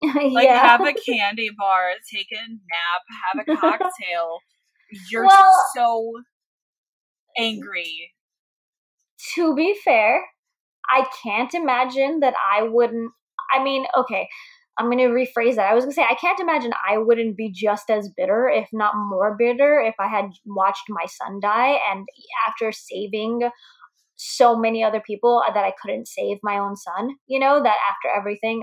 like 0.32 0.44
yeah. 0.44 0.66
have 0.66 0.80
a 0.80 0.92
candy 1.08 1.50
bar, 1.56 1.90
take 2.12 2.28
a 2.32 2.48
nap, 2.48 3.02
have 3.24 3.44
a 3.48 3.60
cocktail. 3.60 4.38
You're 5.10 5.26
well, 5.26 5.64
so 5.74 6.12
angry. 7.36 8.12
To 9.34 9.54
be 9.54 9.76
fair, 9.84 10.24
I 10.88 11.06
can't 11.22 11.52
imagine 11.52 12.20
that 12.20 12.34
I 12.52 12.62
wouldn't 12.62 13.10
I 13.50 13.62
mean, 13.62 13.86
okay, 13.96 14.28
I'm 14.78 14.86
going 14.86 14.98
to 14.98 15.06
rephrase 15.06 15.56
that. 15.56 15.70
I 15.70 15.74
was 15.74 15.84
going 15.84 15.90
to 15.90 15.94
say, 15.94 16.06
I 16.08 16.14
can't 16.14 16.38
imagine 16.38 16.72
I 16.88 16.98
wouldn't 16.98 17.36
be 17.36 17.50
just 17.52 17.90
as 17.90 18.10
bitter, 18.16 18.48
if 18.48 18.68
not 18.72 18.94
more 18.96 19.36
bitter, 19.36 19.80
if 19.80 19.94
I 19.98 20.06
had 20.06 20.26
watched 20.46 20.84
my 20.88 21.04
son 21.06 21.40
die. 21.40 21.78
And 21.90 22.06
after 22.46 22.70
saving 22.70 23.50
so 24.16 24.56
many 24.56 24.84
other 24.84 25.00
people 25.04 25.42
that 25.52 25.64
I 25.64 25.72
couldn't 25.82 26.06
save 26.06 26.38
my 26.42 26.58
own 26.58 26.76
son, 26.76 27.10
you 27.26 27.40
know, 27.40 27.60
that 27.60 27.76
after 27.90 28.16
everything, 28.16 28.62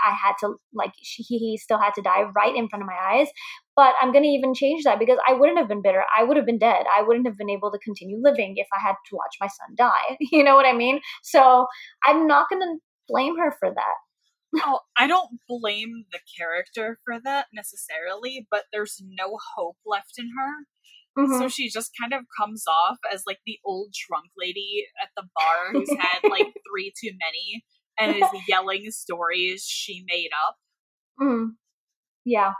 I 0.00 0.10
had 0.10 0.32
to, 0.40 0.56
like, 0.74 0.92
he, 0.98 1.22
he 1.22 1.56
still 1.56 1.78
had 1.78 1.94
to 1.94 2.02
die 2.02 2.24
right 2.34 2.54
in 2.56 2.68
front 2.68 2.82
of 2.82 2.88
my 2.88 2.98
eyes. 3.00 3.28
But 3.76 3.94
I'm 4.00 4.10
going 4.10 4.24
to 4.24 4.30
even 4.30 4.54
change 4.54 4.82
that 4.82 4.98
because 4.98 5.18
I 5.28 5.32
wouldn't 5.32 5.58
have 5.58 5.68
been 5.68 5.82
bitter. 5.82 6.02
I 6.16 6.24
would 6.24 6.36
have 6.36 6.46
been 6.46 6.58
dead. 6.58 6.86
I 6.92 7.02
wouldn't 7.02 7.26
have 7.26 7.38
been 7.38 7.50
able 7.50 7.70
to 7.70 7.78
continue 7.78 8.18
living 8.20 8.54
if 8.56 8.66
I 8.72 8.80
had 8.80 8.94
to 9.10 9.16
watch 9.16 9.36
my 9.40 9.46
son 9.46 9.76
die. 9.76 10.16
You 10.32 10.42
know 10.42 10.56
what 10.56 10.66
I 10.66 10.72
mean? 10.72 11.00
So 11.22 11.66
I'm 12.04 12.26
not 12.26 12.48
going 12.50 12.62
to 12.62 12.78
blame 13.08 13.38
her 13.38 13.54
for 13.60 13.70
that 13.70 13.94
oh, 14.60 14.80
I 14.96 15.06
don't 15.06 15.40
blame 15.48 16.04
the 16.12 16.20
character 16.38 16.98
for 17.04 17.20
that 17.24 17.46
necessarily, 17.52 18.46
but 18.50 18.64
there's 18.72 19.00
no 19.02 19.38
hope 19.56 19.76
left 19.86 20.14
in 20.18 20.30
her. 20.38 20.66
Mm-hmm. 21.18 21.38
So 21.38 21.48
she 21.48 21.68
just 21.68 21.92
kind 22.00 22.12
of 22.14 22.24
comes 22.38 22.64
off 22.66 22.96
as 23.12 23.24
like 23.26 23.40
the 23.44 23.58
old 23.64 23.92
drunk 24.08 24.26
lady 24.36 24.86
at 25.02 25.10
the 25.16 25.24
bar 25.34 25.72
who's 25.72 25.90
had 25.98 26.28
like 26.28 26.52
three 26.70 26.92
too 26.98 27.10
many 27.20 27.64
and 27.98 28.16
is 28.16 28.40
yelling 28.48 28.90
stories 28.90 29.64
she 29.64 30.04
made 30.08 30.30
up. 30.46 30.56
Mm. 31.20 31.50
Yeah. 32.24 32.52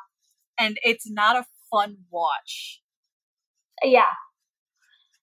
And 0.59 0.77
it's 0.83 1.11
not 1.11 1.37
a 1.37 1.47
fun 1.71 1.97
watch. 2.11 2.83
Yeah. 3.83 4.13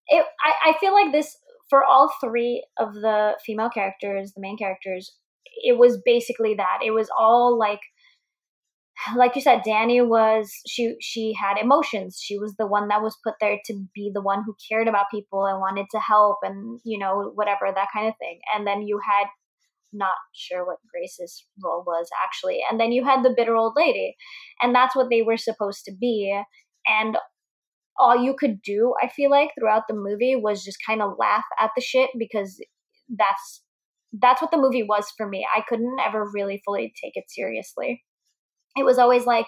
it, 0.08 0.26
I, 0.44 0.72
I 0.72 0.80
feel 0.80 0.94
like 0.94 1.12
this 1.12 1.38
for 1.70 1.84
all 1.84 2.12
three 2.20 2.66
of 2.80 2.96
the 2.96 3.34
female 3.46 3.70
characters, 3.70 4.34
the 4.34 4.42
main 4.42 4.58
characters, 4.58 5.16
it 5.64 5.78
was 5.78 6.02
basically 6.04 6.56
that. 6.56 6.80
It 6.86 6.92
was 6.92 7.10
all 7.18 7.58
like 7.58 7.80
like 9.16 9.34
you 9.34 9.42
said 9.42 9.62
danny 9.64 10.02
was 10.02 10.52
she 10.68 10.96
she 11.00 11.34
had 11.34 11.58
emotions. 11.58 12.20
She 12.22 12.38
was 12.38 12.56
the 12.58 12.68
one 12.68 12.90
that 12.90 13.02
was 13.02 13.18
put 13.24 13.36
there 13.40 13.58
to 13.66 13.86
be 13.96 14.12
the 14.14 14.22
one 14.22 14.44
who 14.46 14.56
cared 14.70 14.88
about 14.88 15.12
people 15.12 15.46
and 15.46 15.60
wanted 15.60 15.86
to 15.92 16.00
help 16.00 16.38
and 16.44 16.80
you 16.84 17.00
know 17.00 17.32
whatever 17.36 17.72
that 17.74 17.88
kind 17.94 18.08
of 18.08 18.14
thing. 18.20 18.40
And 18.54 18.68
then 18.68 18.82
you 18.82 19.00
had 19.06 19.28
not 19.94 20.16
sure 20.34 20.66
what 20.66 20.78
Grace's 20.92 21.46
role 21.64 21.84
was 21.86 22.10
actually. 22.24 22.60
And 22.70 22.80
then 22.80 22.92
you 22.92 23.04
had 23.04 23.24
the 23.24 23.34
bitter 23.36 23.56
old 23.56 23.74
lady. 23.76 24.16
And 24.62 24.74
that's 24.74 24.96
what 24.96 25.10
they 25.10 25.22
were 25.22 25.38
supposed 25.38 25.84
to 25.86 25.92
be. 26.00 26.40
And 26.86 27.18
all 27.98 28.22
you 28.22 28.36
could 28.38 28.62
do, 28.62 28.94
I 29.02 29.10
feel 29.10 29.30
like, 29.30 29.50
throughout 29.60 29.84
the 29.88 29.96
movie 29.96 30.36
was 30.36 30.64
just 30.64 30.78
kind 30.86 31.02
of 31.02 31.18
laugh 31.20 31.44
at 31.60 31.72
the 31.76 31.82
shit 31.82 32.10
because 32.18 32.62
that's 33.10 33.64
that's 34.14 34.42
what 34.42 34.52
the 34.52 34.58
movie 34.58 34.84
was 34.84 35.12
for 35.18 35.28
me. 35.28 35.46
I 35.56 35.62
couldn't 35.68 35.98
ever 36.06 36.30
really 36.34 36.62
fully 36.66 36.94
take 37.02 37.14
it 37.16 37.26
seriously. 37.28 38.04
It 38.78 38.84
was 38.84 38.98
always 38.98 39.26
like, 39.26 39.48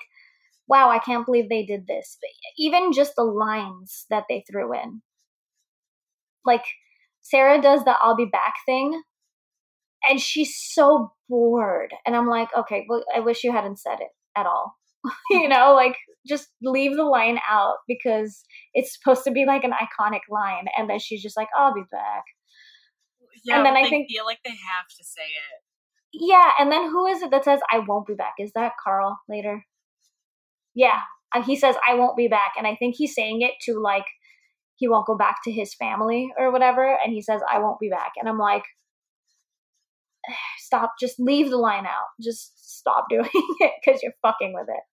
wow, 0.67 0.89
I 0.89 0.99
can't 0.99 1.25
believe 1.25 1.49
they 1.49 1.65
did 1.65 1.87
this. 1.87 2.17
But 2.21 2.29
even 2.57 2.93
just 2.93 3.13
the 3.15 3.23
lines 3.23 4.05
that 4.09 4.25
they 4.29 4.43
threw 4.49 4.73
in. 4.73 5.01
Like 6.45 6.63
Sarah 7.21 7.61
does 7.61 7.83
the 7.83 7.95
I'll 8.01 8.15
be 8.15 8.25
back 8.25 8.55
thing 8.65 9.01
and 10.09 10.19
she's 10.19 10.55
so 10.57 11.13
bored 11.29 11.93
and 12.05 12.15
I'm 12.15 12.27
like, 12.27 12.49
okay, 12.57 12.85
well 12.89 13.03
I 13.15 13.19
wish 13.19 13.43
you 13.43 13.51
hadn't 13.51 13.79
said 13.79 13.99
it 13.99 14.09
at 14.35 14.45
all. 14.45 14.75
you 15.29 15.47
know, 15.47 15.73
like 15.73 15.95
just 16.27 16.49
leave 16.61 16.95
the 16.95 17.03
line 17.03 17.39
out 17.49 17.77
because 17.87 18.43
it's 18.73 18.97
supposed 18.97 19.23
to 19.23 19.31
be 19.31 19.45
like 19.45 19.63
an 19.63 19.71
iconic 19.71 20.21
line, 20.29 20.65
and 20.77 20.89
then 20.89 20.99
she's 20.99 21.21
just 21.21 21.37
like, 21.37 21.47
"I'll 21.57 21.73
be 21.73 21.83
back." 21.91 22.23
Yeah, 23.43 23.57
and 23.57 23.65
then 23.65 23.75
I 23.75 23.89
think 23.89 24.09
feel 24.09 24.25
like 24.25 24.39
they 24.43 24.51
have 24.51 24.87
to 24.97 25.03
say 25.03 25.23
it. 25.23 25.63
Yeah, 26.13 26.51
and 26.59 26.71
then 26.71 26.89
who 26.89 27.05
is 27.07 27.21
it 27.21 27.31
that 27.31 27.45
says 27.45 27.59
"I 27.71 27.79
won't 27.79 28.07
be 28.07 28.15
back"? 28.15 28.33
Is 28.37 28.51
that 28.53 28.73
Carl 28.83 29.19
later? 29.29 29.65
Yeah, 30.75 30.99
he 31.45 31.55
says 31.55 31.75
"I 31.87 31.95
won't 31.95 32.17
be 32.17 32.27
back," 32.27 32.53
and 32.57 32.67
I 32.67 32.75
think 32.75 32.95
he's 32.97 33.15
saying 33.15 33.41
it 33.41 33.53
to 33.65 33.79
like 33.79 34.05
he 34.75 34.87
won't 34.87 35.07
go 35.07 35.15
back 35.15 35.37
to 35.43 35.51
his 35.51 35.73
family 35.75 36.31
or 36.37 36.51
whatever, 36.51 36.97
and 37.03 37.13
he 37.13 37.21
says 37.21 37.41
"I 37.49 37.59
won't 37.59 37.79
be 37.79 37.89
back," 37.89 38.13
and 38.17 38.27
I'm 38.27 38.37
like, 38.39 38.63
stop, 40.57 40.93
just 40.99 41.19
leave 41.19 41.49
the 41.49 41.57
line 41.57 41.85
out, 41.85 42.07
just 42.21 42.77
stop 42.77 43.05
doing 43.09 43.29
it 43.33 43.71
because 43.83 44.01
you're 44.01 44.13
fucking 44.21 44.53
with 44.53 44.67
it. 44.69 44.83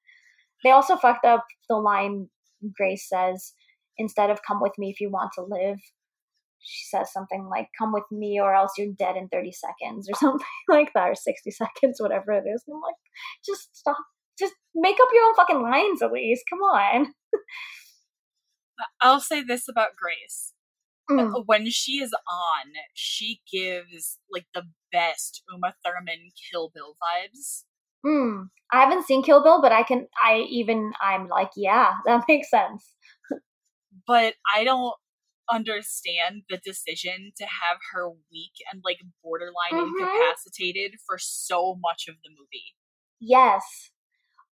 They 0.64 0.70
also 0.70 0.96
fucked 0.96 1.24
up 1.24 1.44
the 1.68 1.76
line 1.76 2.28
Grace 2.76 3.08
says 3.08 3.52
instead 3.96 4.30
of 4.30 4.40
come 4.46 4.60
with 4.60 4.72
me 4.78 4.90
if 4.90 5.00
you 5.00 5.10
want 5.10 5.30
to 5.34 5.42
live. 5.42 5.78
She 6.60 6.84
says 6.88 7.12
something 7.12 7.48
like, 7.50 7.68
come 7.78 7.92
with 7.92 8.04
me 8.10 8.40
or 8.40 8.54
else 8.54 8.72
you're 8.76 8.92
dead 8.98 9.16
in 9.16 9.28
30 9.28 9.52
seconds 9.52 10.08
or 10.08 10.14
something 10.18 10.46
like 10.68 10.92
that, 10.94 11.08
or 11.08 11.14
60 11.14 11.50
seconds, 11.50 12.00
whatever 12.00 12.32
it 12.32 12.44
is. 12.46 12.64
And 12.66 12.76
I'm 12.76 12.80
like, 12.82 12.96
just 13.44 13.76
stop. 13.76 13.96
Just 14.38 14.54
make 14.74 14.96
up 15.00 15.08
your 15.12 15.24
own 15.24 15.34
fucking 15.34 15.62
lines 15.62 16.00
at 16.00 16.12
least. 16.12 16.44
Come 16.48 16.60
on. 16.60 17.12
I'll 19.00 19.20
say 19.20 19.42
this 19.42 19.68
about 19.68 19.96
Grace. 19.96 20.52
Mm. 21.10 21.44
When 21.46 21.70
she 21.70 21.94
is 22.02 22.12
on, 22.12 22.72
she 22.94 23.40
gives 23.50 24.18
like 24.30 24.46
the 24.54 24.64
best 24.92 25.42
Uma 25.50 25.74
Thurman 25.84 26.30
Kill 26.50 26.70
Bill 26.72 26.96
vibes. 27.02 27.64
Hmm. 28.06 28.42
I 28.70 28.82
haven't 28.82 29.06
seen 29.06 29.22
Kill 29.22 29.42
Bill, 29.42 29.60
but 29.60 29.72
I 29.72 29.82
can. 29.82 30.06
I 30.22 30.46
even. 30.50 30.92
I'm 31.00 31.28
like, 31.28 31.50
yeah, 31.56 31.92
that 32.04 32.24
makes 32.28 32.50
sense. 32.50 32.94
but 34.06 34.34
I 34.54 34.64
don't 34.64 34.94
understand 35.50 36.42
the 36.48 36.58
decision 36.58 37.32
to 37.36 37.44
have 37.44 37.78
her 37.92 38.10
weak 38.10 38.52
and 38.72 38.82
like 38.84 38.98
borderline 39.22 39.72
mm-hmm. 39.72 40.02
incapacitated 40.02 40.94
for 41.06 41.16
so 41.18 41.76
much 41.80 42.06
of 42.08 42.16
the 42.22 42.30
movie. 42.30 42.74
Yes. 43.20 43.64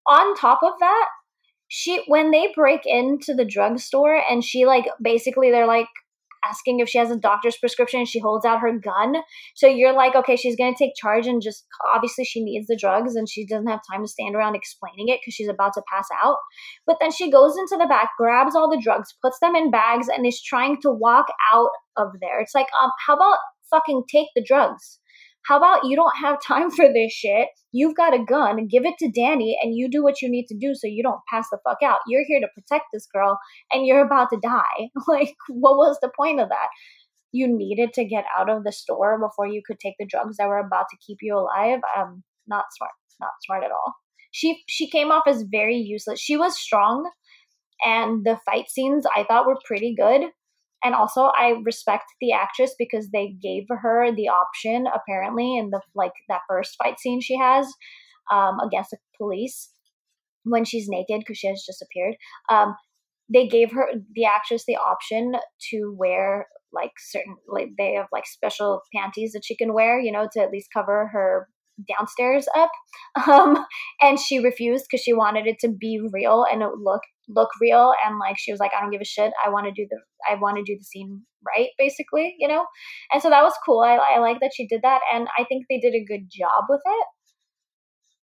On 0.08 0.36
top 0.36 0.60
of 0.63 0.73
that, 0.80 1.08
she 1.67 2.04
when 2.08 2.32
they 2.32 2.51
break 2.54 2.82
into 2.86 3.34
the 3.34 3.45
drugstore 3.45 4.21
and 4.30 4.43
she 4.43 4.65
like 4.65 4.86
basically 5.01 5.51
they're 5.51 5.67
like 5.67 5.88
asking 6.45 6.80
if 6.80 6.89
she 6.89 6.97
has 6.97 7.12
a 7.12 7.17
doctor's 7.17 7.58
prescription. 7.58 8.06
She 8.06 8.19
holds 8.19 8.45
out 8.45 8.60
her 8.60 8.77
gun. 8.77 9.15
So 9.56 9.67
you're 9.67 9.93
like, 9.93 10.15
okay, 10.15 10.36
she's 10.36 10.56
going 10.56 10.73
to 10.73 10.77
take 10.77 10.93
charge 10.95 11.27
and 11.27 11.41
just 11.41 11.65
obviously 11.93 12.25
she 12.25 12.43
needs 12.43 12.67
the 12.67 12.77
drugs 12.77 13.15
and 13.15 13.30
she 13.30 13.45
doesn't 13.45 13.67
have 13.67 13.82
time 13.91 14.04
to 14.04 14.08
stand 14.08 14.36
around 14.36 14.56
explaining 14.56 15.08
it 15.08 15.19
because 15.21 15.34
she's 15.34 15.49
about 15.49 15.73
to 15.73 15.84
pass 15.91 16.08
out. 16.23 16.38
But 16.86 16.97
then 16.99 17.12
she 17.12 17.32
goes 17.32 17.56
into 17.58 17.77
the 17.77 17.88
back, 17.88 18.10
grabs 18.17 18.56
all 18.56 18.69
the 18.69 18.82
drugs, 18.82 19.15
puts 19.21 19.39
them 19.39 19.56
in 19.56 19.71
bags, 19.71 20.08
and 20.08 20.25
is 20.25 20.41
trying 20.41 20.82
to 20.82 20.91
walk 20.91 21.27
out 21.54 21.71
of 21.97 22.10
there. 22.19 22.39
It's 22.39 22.56
like, 22.56 22.67
um, 22.82 22.91
how 23.06 23.15
about 23.15 23.38
fucking 23.69 24.04
take 24.10 24.27
the 24.36 24.43
drugs? 24.43 24.99
How 25.47 25.58
about 25.58 25.86
you 25.86 25.95
don't 25.95 26.17
have 26.21 26.41
time 26.45 26.69
for 26.71 26.86
this 26.91 27.12
shit? 27.12 27.47
You've 27.71 27.95
got 27.95 28.13
a 28.13 28.23
gun, 28.23 28.67
give 28.67 28.86
it 28.86 28.95
to 28.99 29.12
Dani, 29.12 29.54
and 29.62 29.75
you 29.75 29.89
do 29.89 30.04
what 30.04 30.21
you 30.21 30.30
need 30.30 30.45
to 30.47 30.58
do 30.58 30.73
so 30.75 30.88
you 30.88 31.01
don't 31.01 31.21
pass 31.32 31.47
the 31.51 31.60
fuck 31.63 31.77
out. 31.84 31.99
You're 32.08 32.25
here 32.27 32.39
to 32.39 32.47
protect 32.54 32.86
this 32.93 33.08
girl, 33.12 33.39
and 33.71 33.86
you're 33.86 34.06
about 34.06 34.30
to 34.32 34.39
die. 34.41 34.89
Like, 35.08 35.34
what 35.49 35.77
was 35.77 35.97
the 36.01 36.12
point 36.15 36.39
of 36.39 36.49
that? 36.49 36.67
You 37.32 37.47
needed 37.49 37.93
to 37.93 38.06
get 38.06 38.25
out 38.38 38.49
of 38.49 38.63
the 38.63 38.71
store 38.71 39.19
before 39.19 39.47
you 39.47 39.62
could 39.65 39.80
take 39.80 39.95
the 39.99 40.06
drugs 40.06 40.38
that 40.38 40.47
were 40.47 40.60
about 40.60 40.86
to 40.91 40.97
keep 41.06 41.17
you 41.21 41.38
alive. 41.38 41.80
Um, 41.97 42.23
not 42.47 42.65
smart. 42.77 42.91
Not 43.19 43.32
smart 43.45 43.63
at 43.63 43.71
all. 43.71 43.95
She 44.32 44.63
she 44.67 44.89
came 44.89 45.12
off 45.12 45.23
as 45.27 45.43
very 45.49 45.75
useless. 45.75 46.19
She 46.19 46.38
was 46.38 46.60
strong, 46.60 47.10
and 47.84 48.25
the 48.25 48.39
fight 48.45 48.69
scenes 48.69 49.06
I 49.15 49.23
thought 49.23 49.45
were 49.45 49.58
pretty 49.65 49.95
good 49.97 50.32
and 50.84 50.96
also 50.96 51.32
i 51.38 51.56
respect 51.63 52.06
the 52.20 52.32
actress 52.32 52.74
because 52.78 53.10
they 53.12 53.36
gave 53.41 53.63
her 53.70 54.12
the 54.15 54.28
option 54.28 54.86
apparently 54.94 55.58
in 55.58 55.70
the 55.70 55.82
like 55.96 56.13
that 56.30 56.41
first 56.48 56.76
fight 56.82 57.00
scene 57.00 57.22
she 57.22 57.38
has 57.38 57.67
um, 58.32 58.60
against 58.60 58.91
the 58.91 58.98
police 59.17 59.72
when 60.44 60.63
she's 60.63 60.88
naked 60.88 61.20
because 61.20 61.38
she 61.38 61.48
has 61.48 61.63
disappeared. 61.67 62.15
um, 62.50 62.76
they 63.34 63.48
gave 63.48 63.72
her 63.72 63.88
the 64.13 64.26
actress 64.26 64.65
the 64.67 64.76
option 64.76 65.34
to 65.70 65.96
wear 65.98 66.48
like 66.74 66.91
certain 67.00 67.36
like 67.48 67.70
they 67.78 67.94
have 67.94 68.08
like 68.12 68.26
special 68.26 68.82
panties 68.96 69.34
that 69.34 69.44
she 69.46 69.56
can 69.56 69.74
wear 69.74 70.00
you 70.00 70.12
know 70.12 70.28
to 70.32 70.41
at 70.41 70.52
least 70.52 70.70
cover 70.74 71.10
her 71.12 71.48
downstairs 71.88 72.48
up 72.56 72.72
um, 73.28 73.65
and 74.02 74.20
she 74.20 74.39
refused 74.39 74.86
because 74.89 75.04
she 75.04 75.13
wanted 75.13 75.48
it 75.48 75.58
to 75.60 75.70
be 75.70 76.00
real 76.12 76.46
and 76.52 76.62
it 76.62 76.70
look 76.82 77.02
look 77.30 77.50
real 77.62 77.94
and 78.06 78.20
like 78.20 78.38
she 78.38 78.52
was 78.52 78.60
like 78.60 78.72
i 78.78 78.82
don't 78.82 78.91
give 78.91 79.02
a 79.02 79.06
shit. 79.06 79.32
I 79.46 79.50
want 79.50 79.65
to 79.65 79.72
do 79.72 79.88
the 79.89 80.00
i 80.30 80.36
want 80.36 80.58
to 80.58 80.63
do 80.63 80.78
the 80.78 80.84
scene 80.84 81.22
right 81.46 81.70
basically 81.78 82.36
you 82.39 82.48
know? 82.48 82.65
And 83.12 83.22
so 83.22 83.30
that 83.30 83.44
was 83.44 83.54
cool. 83.65 83.82
I, 83.82 83.96
I 83.96 84.20
like 84.20 84.39
that 84.41 84.52
she 84.56 84.67
did 84.67 84.82
that 84.84 85.02
and 85.13 85.28
i 85.38 85.44
think 85.44 85.65
they 85.70 85.80
did 85.80 85.94
a 85.94 86.06
good 86.06 86.30
job 86.30 86.65
with 86.70 86.82
it 86.86 87.06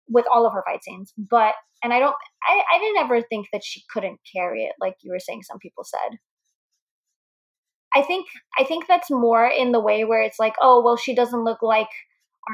with 0.10 0.26
all 0.32 0.46
of 0.46 0.54
her 0.54 0.64
fight 0.66 0.84
scenes 0.84 1.14
but 1.18 1.56
and 1.84 1.94
i 1.94 2.00
don't 2.00 2.16
i 2.44 2.62
i 2.74 2.80
didn't 2.80 3.04
ever 3.04 3.22
think 3.22 3.48
that 3.52 3.64
she 3.64 3.84
couldn't 3.92 4.20
carry 4.36 4.64
it 4.64 4.74
like 4.80 4.96
you 5.02 5.12
were 5.12 5.20
saying 5.20 5.42
some 5.44 5.60
people 5.60 5.84
said. 5.84 6.18
I 7.96 8.02
think 8.02 8.26
i 8.58 8.64
think 8.64 8.88
that's 8.88 9.12
more 9.12 9.46
in 9.46 9.72
the 9.72 9.80
way 9.80 10.04
where 10.04 10.22
it's 10.22 10.40
like 10.40 10.56
oh 10.60 10.82
well 10.84 10.98
she 10.98 11.14
doesn't 11.14 11.44
look 11.44 11.62
like 11.62 11.90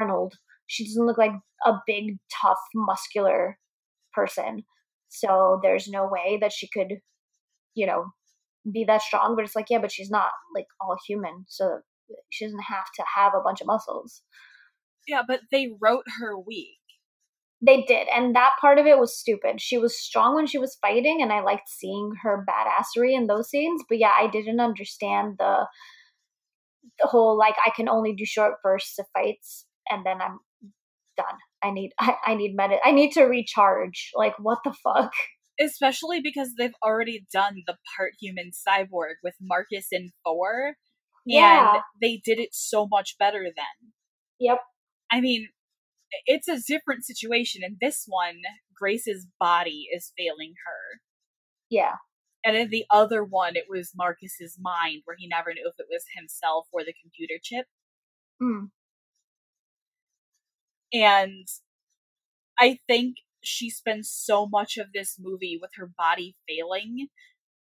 arnold 0.00 0.34
she 0.70 0.84
doesn't 0.84 1.06
look 1.06 1.18
like 1.18 1.32
a 1.66 1.72
big 1.86 2.16
tough 2.40 2.58
muscular 2.74 3.58
person 4.14 4.62
so 5.10 5.58
there's 5.62 5.88
no 5.88 6.08
way 6.08 6.38
that 6.40 6.52
she 6.52 6.68
could, 6.68 6.98
you 7.74 7.86
know, 7.86 8.06
be 8.72 8.84
that 8.84 9.02
strong. 9.02 9.34
But 9.36 9.44
it's 9.44 9.56
like, 9.56 9.66
yeah, 9.68 9.80
but 9.80 9.92
she's 9.92 10.10
not 10.10 10.30
like 10.54 10.66
all 10.80 10.96
human. 11.06 11.44
So 11.48 11.80
she 12.30 12.46
doesn't 12.46 12.62
have 12.62 12.86
to 12.96 13.04
have 13.16 13.32
a 13.34 13.42
bunch 13.42 13.60
of 13.60 13.66
muscles. 13.66 14.22
Yeah, 15.06 15.22
but 15.26 15.40
they 15.50 15.70
wrote 15.80 16.04
her 16.20 16.38
weak. 16.38 16.76
They 17.62 17.82
did, 17.82 18.08
and 18.08 18.34
that 18.34 18.52
part 18.58 18.78
of 18.78 18.86
it 18.86 18.98
was 18.98 19.18
stupid. 19.18 19.60
She 19.60 19.76
was 19.76 20.00
strong 20.00 20.34
when 20.34 20.46
she 20.46 20.56
was 20.56 20.78
fighting, 20.80 21.20
and 21.20 21.30
I 21.30 21.42
liked 21.42 21.68
seeing 21.68 22.12
her 22.22 22.46
badassery 22.48 23.14
in 23.14 23.26
those 23.26 23.50
scenes. 23.50 23.82
But 23.86 23.98
yeah, 23.98 24.12
I 24.18 24.28
didn't 24.28 24.60
understand 24.60 25.34
the 25.38 25.66
the 26.98 27.08
whole 27.08 27.36
like 27.36 27.56
I 27.66 27.70
can 27.76 27.86
only 27.86 28.14
do 28.14 28.24
short 28.24 28.54
bursts 28.62 28.98
of 28.98 29.06
fights, 29.12 29.66
and 29.90 30.06
then 30.06 30.22
I'm 30.22 30.38
done. 31.22 31.38
I 31.62 31.70
need 31.70 31.90
I, 31.98 32.14
I 32.26 32.34
need 32.34 32.54
med 32.54 32.70
I 32.84 32.92
need 32.92 33.12
to 33.12 33.24
recharge. 33.24 34.10
Like 34.14 34.34
what 34.38 34.58
the 34.64 34.74
fuck? 34.84 35.12
Especially 35.60 36.20
because 36.22 36.52
they've 36.58 36.74
already 36.82 37.26
done 37.32 37.62
the 37.66 37.76
part 37.96 38.12
human 38.20 38.50
cyborg 38.50 39.14
with 39.22 39.34
Marcus 39.40 39.88
in 39.92 40.10
four. 40.24 40.74
Yeah. 41.26 41.74
And 41.74 41.82
they 42.00 42.20
did 42.24 42.38
it 42.38 42.50
so 42.52 42.86
much 42.90 43.16
better 43.18 43.42
then. 43.44 43.92
Yep. 44.38 44.58
I 45.12 45.20
mean, 45.20 45.48
it's 46.26 46.48
a 46.48 46.58
different 46.66 47.04
situation. 47.04 47.62
In 47.62 47.76
this 47.80 48.04
one, 48.06 48.40
Grace's 48.74 49.26
body 49.38 49.86
is 49.94 50.12
failing 50.16 50.54
her. 50.66 51.00
Yeah. 51.68 51.96
And 52.44 52.56
in 52.56 52.70
the 52.70 52.84
other 52.90 53.22
one, 53.22 53.54
it 53.54 53.66
was 53.68 53.92
Marcus's 53.94 54.56
mind, 54.58 55.02
where 55.04 55.16
he 55.18 55.28
never 55.28 55.52
knew 55.52 55.66
if 55.66 55.78
it 55.78 55.86
was 55.90 56.04
himself 56.16 56.66
or 56.72 56.82
the 56.84 56.94
computer 57.02 57.34
chip. 57.42 57.66
Mm. 58.42 58.70
And 60.92 61.46
I 62.58 62.78
think 62.86 63.16
she 63.42 63.70
spends 63.70 64.10
so 64.10 64.46
much 64.46 64.76
of 64.76 64.88
this 64.92 65.16
movie 65.18 65.58
with 65.60 65.70
her 65.76 65.90
body 65.96 66.36
failing 66.48 67.08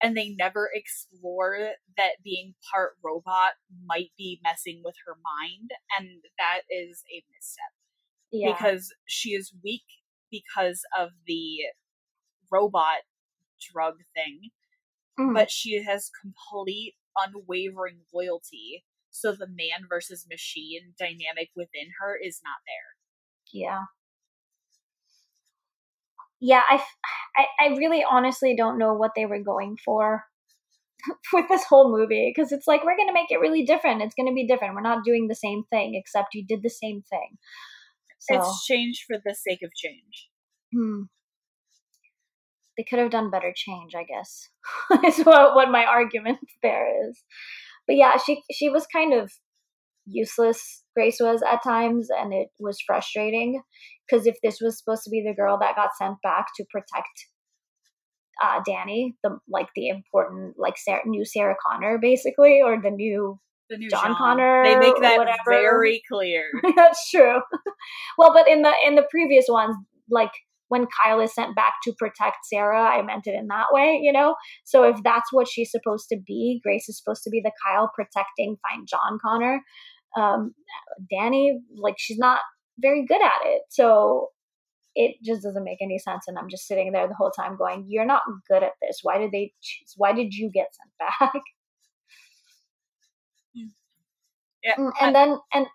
and 0.01 0.15
they 0.15 0.29
never 0.29 0.69
explore 0.73 1.71
that 1.97 2.23
being 2.23 2.55
part 2.71 2.93
robot 3.03 3.51
might 3.85 4.11
be 4.17 4.39
messing 4.43 4.81
with 4.83 4.95
her 5.05 5.15
mind, 5.15 5.71
and 5.97 6.21
that 6.37 6.61
is 6.69 7.03
a 7.13 7.23
misstep. 7.33 7.73
Yeah. 8.31 8.53
Because 8.53 8.93
she 9.05 9.29
is 9.31 9.53
weak 9.63 9.83
because 10.31 10.81
of 10.97 11.09
the 11.25 11.57
robot 12.51 12.99
drug 13.71 13.95
thing, 14.13 14.51
mm. 15.19 15.33
but 15.33 15.51
she 15.51 15.83
has 15.83 16.11
complete 16.21 16.95
unwavering 17.17 17.99
loyalty. 18.13 18.85
So 19.11 19.31
the 19.31 19.47
man 19.47 19.87
versus 19.89 20.27
machine 20.29 20.93
dynamic 20.97 21.49
within 21.55 21.89
her 21.99 22.17
is 22.23 22.39
not 22.43 22.61
there. 22.65 22.98
Yeah. 23.53 23.83
Yeah, 26.41 26.61
I, 26.69 26.81
I, 27.35 27.45
I 27.65 27.67
really 27.75 28.03
honestly 28.09 28.55
don't 28.55 28.77
know 28.77 28.93
what 28.93 29.11
they 29.15 29.25
were 29.25 29.43
going 29.43 29.77
for 29.83 30.23
with 31.33 31.45
this 31.49 31.65
whole 31.65 31.91
movie 31.91 32.31
because 32.33 32.51
it's 32.51 32.67
like 32.67 32.83
we're 32.83 32.95
going 32.95 33.09
to 33.09 33.13
make 33.13 33.29
it 33.29 33.41
really 33.41 33.63
different. 33.63 34.01
It's 34.01 34.15
going 34.15 34.29
to 34.29 34.33
be 34.33 34.47
different. 34.47 34.75
We're 34.75 34.81
not 34.81 35.03
doing 35.03 35.27
the 35.27 35.35
same 35.35 35.63
thing 35.69 35.95
except 35.95 36.33
you 36.33 36.45
did 36.45 36.63
the 36.63 36.69
same 36.69 37.03
thing. 37.09 37.37
So, 38.19 38.35
it's 38.35 38.65
change 38.65 39.05
for 39.07 39.17
the 39.23 39.35
sake 39.35 39.59
of 39.63 39.71
change. 39.75 40.29
Hmm 40.73 41.03
they 42.79 42.83
could 42.83 42.99
have 42.99 43.11
done 43.11 43.29
better 43.29 43.51
change, 43.53 43.93
I 43.93 44.05
guess. 44.05 44.47
is 45.05 45.25
what, 45.25 45.53
what 45.53 45.69
my 45.69 45.83
argument 45.83 46.39
there 46.63 47.09
is. 47.09 47.21
But 47.85 47.97
yeah, 47.97 48.17
she 48.17 48.41
she 48.49 48.69
was 48.69 48.87
kind 48.87 49.13
of 49.13 49.33
useless 50.09 50.83
Grace 50.95 51.17
was 51.19 51.41
at 51.41 51.63
times 51.63 52.09
and 52.09 52.33
it 52.33 52.49
was 52.59 52.77
frustrating 52.85 53.61
because 54.07 54.25
if 54.25 54.35
this 54.43 54.59
was 54.61 54.77
supposed 54.77 55.03
to 55.03 55.09
be 55.09 55.23
the 55.25 55.35
girl 55.35 55.57
that 55.59 55.75
got 55.75 55.91
sent 55.97 56.15
back 56.23 56.47
to 56.57 56.65
protect 56.71 57.07
uh, 58.43 58.61
Dani, 58.67 59.13
the 59.23 59.37
like 59.49 59.67
the 59.75 59.89
important 59.89 60.55
like 60.57 60.77
Sarah, 60.77 61.01
new 61.05 61.25
Sarah 61.25 61.55
Connor 61.65 61.97
basically 62.01 62.61
or 62.63 62.81
the 62.81 62.91
new 62.91 63.39
the 63.69 63.77
new 63.77 63.89
John, 63.89 64.07
John, 64.07 64.15
Connor. 64.15 64.63
They 64.63 64.75
make 64.77 65.01
that 65.01 65.17
whatever. 65.17 65.37
very 65.47 66.01
clear. 66.11 66.45
That's 66.75 67.09
true. 67.09 67.41
well, 68.17 68.33
but 68.33 68.49
in 68.49 68.63
the 68.63 68.73
in 68.85 68.95
the 68.95 69.05
previous 69.11 69.45
ones, 69.47 69.75
like 70.09 70.31
when 70.69 70.87
Kyle 71.01 71.19
is 71.19 71.33
sent 71.33 71.55
back 71.55 71.73
to 71.83 71.93
protect 71.97 72.37
Sarah, 72.45 72.83
I 72.83 73.01
meant 73.01 73.27
it 73.27 73.35
in 73.35 73.47
that 73.47 73.67
way, 73.71 73.99
you 74.01 74.13
know? 74.13 74.35
So 74.63 74.83
if 74.83 74.97
that's 75.03 75.33
what 75.33 75.47
she's 75.47 75.71
supposed 75.71 76.07
to 76.09 76.17
be, 76.25 76.61
Grace 76.63 76.87
is 76.87 76.97
supposed 76.97 77.23
to 77.23 77.29
be 77.29 77.41
the 77.43 77.51
Kyle 77.65 77.91
protecting 77.93 78.55
Find 78.61 78.87
John 78.87 79.17
Connor. 79.21 79.61
Um, 80.17 80.53
Dani, 81.13 81.59
like, 81.75 81.95
she's 81.97 82.17
not 82.17 82.39
very 82.79 83.05
good 83.05 83.21
at 83.21 83.41
it. 83.45 83.63
So 83.69 84.29
it 84.95 85.15
just 85.23 85.43
doesn't 85.43 85.63
make 85.63 85.79
any 85.81 85.99
sense. 85.99 86.25
And 86.27 86.37
I'm 86.37 86.49
just 86.49 86.67
sitting 86.67 86.91
there 86.91 87.07
the 87.07 87.15
whole 87.15 87.31
time 87.31 87.57
going, 87.57 87.85
You're 87.87 88.05
not 88.05 88.23
good 88.49 88.63
at 88.63 88.73
this. 88.81 88.99
Why 89.03 89.17
did 89.17 89.31
they 89.31 89.53
choose? 89.61 89.93
Why 89.97 90.13
did 90.13 90.33
you 90.33 90.49
get 90.53 90.67
sent 90.73 91.11
back? 91.33 91.41
Hmm. 93.57 93.69
Yeah, 94.63 94.75
mm, 94.75 94.91
and 95.01 95.15
then 95.15 95.39
and 95.53 95.65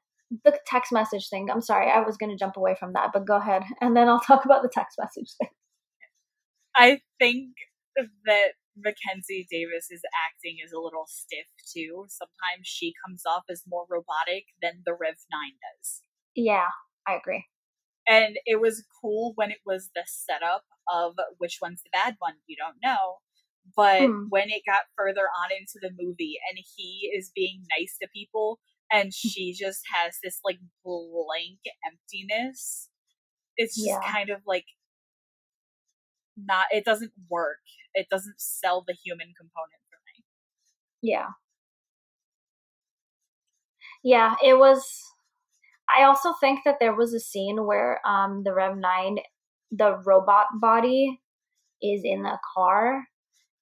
the 0.45 0.57
text 0.65 0.93
message 0.93 1.29
thing. 1.29 1.51
I'm 1.51 1.61
sorry, 1.61 1.91
I 1.91 2.01
was 2.03 2.17
going 2.17 2.31
to 2.31 2.39
jump 2.39 2.57
away 2.57 2.77
from 2.79 2.93
that, 2.93 3.11
but 3.13 3.27
go 3.27 3.37
ahead, 3.37 3.65
and 3.81 3.97
then 3.97 4.09
I'll 4.09 4.21
talk 4.27 4.45
about 4.45 4.63
the 4.63 4.71
text 4.73 4.97
message 4.97 5.33
thing. 5.41 5.49
I 6.77 7.01
think 7.19 7.49
that 8.27 8.53
Mackenzie 8.77 9.47
Davis 9.51 9.91
is 9.91 10.03
acting 10.27 10.57
is 10.65 10.73
a 10.73 10.81
little 10.81 11.07
stiff 11.07 11.47
too. 11.73 12.07
Sometimes 12.09 12.65
she 12.67 12.93
comes 13.05 13.23
off 13.27 13.45
as 13.51 13.63
more 13.67 13.87
robotic 13.89 14.47
than 14.61 14.83
the 14.85 14.93
Rev 14.93 15.17
Nine 15.31 15.57
does. 15.61 16.03
Yeah, 16.35 16.69
I 17.07 17.15
agree. 17.15 17.47
And 18.07 18.37
it 18.45 18.61
was 18.61 18.85
cool 19.01 19.33
when 19.37 19.51
it 19.51 19.61
was 19.65 19.91
the 19.95 20.05
setup 20.07 20.65
of 20.93 21.15
which 21.39 21.59
one's 21.63 21.83
the 21.83 21.91
bad 21.93 22.17
one. 22.19 22.35
You 22.47 22.57
don't 22.57 22.77
know. 22.83 23.19
But 23.77 24.03
hmm. 24.03 24.25
when 24.29 24.51
it 24.51 24.63
got 24.67 24.93
further 24.97 25.23
on 25.23 25.51
into 25.51 25.79
the 25.81 25.91
movie 25.99 26.37
and 26.51 26.59
he 26.77 27.11
is 27.17 27.33
being 27.35 27.63
nice 27.79 27.97
to 28.03 28.09
people, 28.13 28.59
and 28.93 29.13
she 29.15 29.55
just 29.55 29.81
has 29.93 30.19
this 30.23 30.41
like 30.45 30.59
blank 30.85 31.61
emptiness. 31.87 32.91
It's 33.57 33.77
just 33.77 33.89
yeah. 33.89 34.13
kind 34.13 34.31
of 34.31 34.41
like 34.47 34.67
not 36.37 36.67
it 36.71 36.85
doesn't 36.85 37.13
work. 37.31 37.59
It 37.95 38.07
doesn't 38.11 38.41
sell 38.41 38.85
the 38.87 38.95
human 39.05 39.29
component 39.39 39.83
for 39.91 39.99
me. 40.07 40.25
Yeah. 41.03 41.29
Yeah, 44.03 44.35
it 44.43 44.59
was 44.59 44.85
I 45.89 46.05
also 46.05 46.35
think 46.41 46.61
that 46.65 46.77
there 46.81 46.95
was 46.95 47.15
a 47.15 47.21
scene 47.21 47.67
where 47.67 48.01
um 48.07 48.43
the 48.45 48.55
Rev 48.55 48.77
9 48.79 49.19
the 49.71 49.99
robot 50.05 50.47
body 50.61 51.21
is 51.83 52.03
in 52.05 52.23
the 52.23 52.39
car 52.57 53.05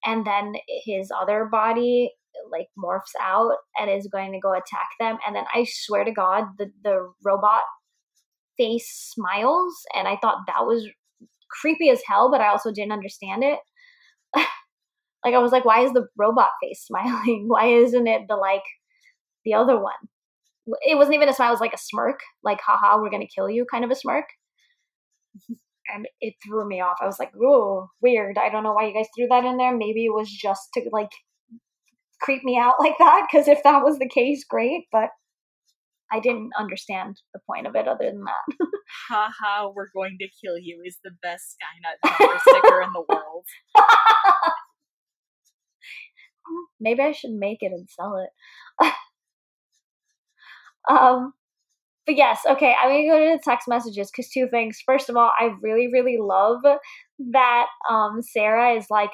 and 0.05 0.25
then 0.25 0.53
his 0.85 1.11
other 1.11 1.45
body 1.45 2.11
like 2.51 2.67
morphs 2.77 3.15
out 3.21 3.55
and 3.77 3.89
is 3.89 4.07
going 4.11 4.31
to 4.31 4.39
go 4.39 4.53
attack 4.53 4.89
them 4.99 5.17
and 5.25 5.35
then 5.35 5.45
i 5.53 5.65
swear 5.67 6.03
to 6.03 6.11
god 6.11 6.45
the 6.57 6.71
the 6.83 7.11
robot 7.23 7.63
face 8.57 9.11
smiles 9.13 9.75
and 9.95 10.07
i 10.07 10.17
thought 10.21 10.43
that 10.47 10.65
was 10.65 10.87
creepy 11.61 11.89
as 11.89 12.01
hell 12.07 12.29
but 12.31 12.41
i 12.41 12.47
also 12.47 12.71
didn't 12.71 12.91
understand 12.93 13.43
it. 13.43 13.59
Like 15.25 15.35
i 15.35 15.39
was 15.39 15.53
like 15.53 15.63
why 15.63 15.85
is 15.85 15.93
the 15.93 16.07
robot 16.17 16.49
face 16.61 16.83
smiling? 16.87 17.45
Why 17.47 17.67
isn't 17.67 18.07
it 18.07 18.23
the 18.27 18.35
like 18.35 18.63
the 19.45 19.53
other 19.53 19.79
one? 19.79 20.01
It 20.81 20.97
wasn't 20.97 21.15
even 21.15 21.29
a 21.29 21.33
smile 21.33 21.49
it 21.49 21.53
was 21.53 21.61
like 21.61 21.73
a 21.73 21.77
smirk. 21.77 22.19
Like 22.43 22.59
haha 22.61 23.01
we're 23.01 23.09
gonna 23.09 23.33
kill 23.33 23.49
you 23.49 23.65
kind 23.71 23.85
of 23.85 23.91
a 23.91 23.95
smirk. 23.95 24.25
And 25.93 26.07
it 26.21 26.35
threw 26.41 26.65
me 26.65 26.79
off. 26.79 26.97
I 27.01 27.05
was 27.05 27.19
like 27.19 27.31
oh 27.41 27.87
weird. 28.01 28.37
I 28.37 28.49
don't 28.49 28.63
know 28.63 28.71
why 28.73 28.87
you 28.87 28.93
guys 28.93 29.07
threw 29.15 29.27
that 29.29 29.43
in 29.43 29.57
there. 29.57 29.75
Maybe 29.75 30.05
it 30.05 30.13
was 30.13 30.29
just 30.31 30.69
to 30.75 30.81
like 30.91 31.11
creep 32.21 32.43
me 32.43 32.57
out 32.57 32.75
like 32.79 32.97
that 32.99 33.27
because 33.29 33.47
if 33.47 33.61
that 33.63 33.83
was 33.83 33.99
the 33.99 34.07
case, 34.07 34.45
great. 34.49 34.85
But 34.91 35.09
I 36.11 36.19
didn't 36.19 36.51
understand 36.57 37.17
the 37.33 37.39
point 37.47 37.65
of 37.67 37.75
it 37.75 37.87
other 37.87 38.05
than 38.05 38.23
that. 38.23 38.55
Haha, 39.09 39.31
ha, 39.39 39.69
we're 39.73 39.89
going 39.93 40.17
to 40.19 40.27
kill 40.43 40.57
you 40.57 40.81
is 40.85 40.97
the 41.03 41.11
best 41.21 41.55
Skynet 41.55 41.97
bumper 42.03 42.39
sticker 42.39 42.81
in 42.81 42.89
the 42.93 43.03
world. 43.09 43.45
Maybe 46.79 47.01
I 47.01 47.11
should 47.13 47.31
make 47.31 47.59
it 47.61 47.71
and 47.71 47.89
sell 47.89 48.17
it. 48.17 48.93
um, 50.89 51.33
but 52.05 52.15
yes, 52.15 52.41
okay, 52.47 52.75
I'm 52.81 52.89
gonna 52.89 53.07
go 53.07 53.19
to 53.19 53.37
the 53.37 53.43
text 53.43 53.67
messages 53.67 54.11
because 54.11 54.29
two 54.29 54.47
things. 54.51 54.79
First 54.85 55.09
of 55.09 55.15
all, 55.15 55.31
I 55.39 55.51
really, 55.61 55.87
really 55.91 56.17
love 56.19 56.59
that 57.31 57.67
um 57.89 58.21
Sarah 58.21 58.73
is 58.73 58.87
like, 58.89 59.11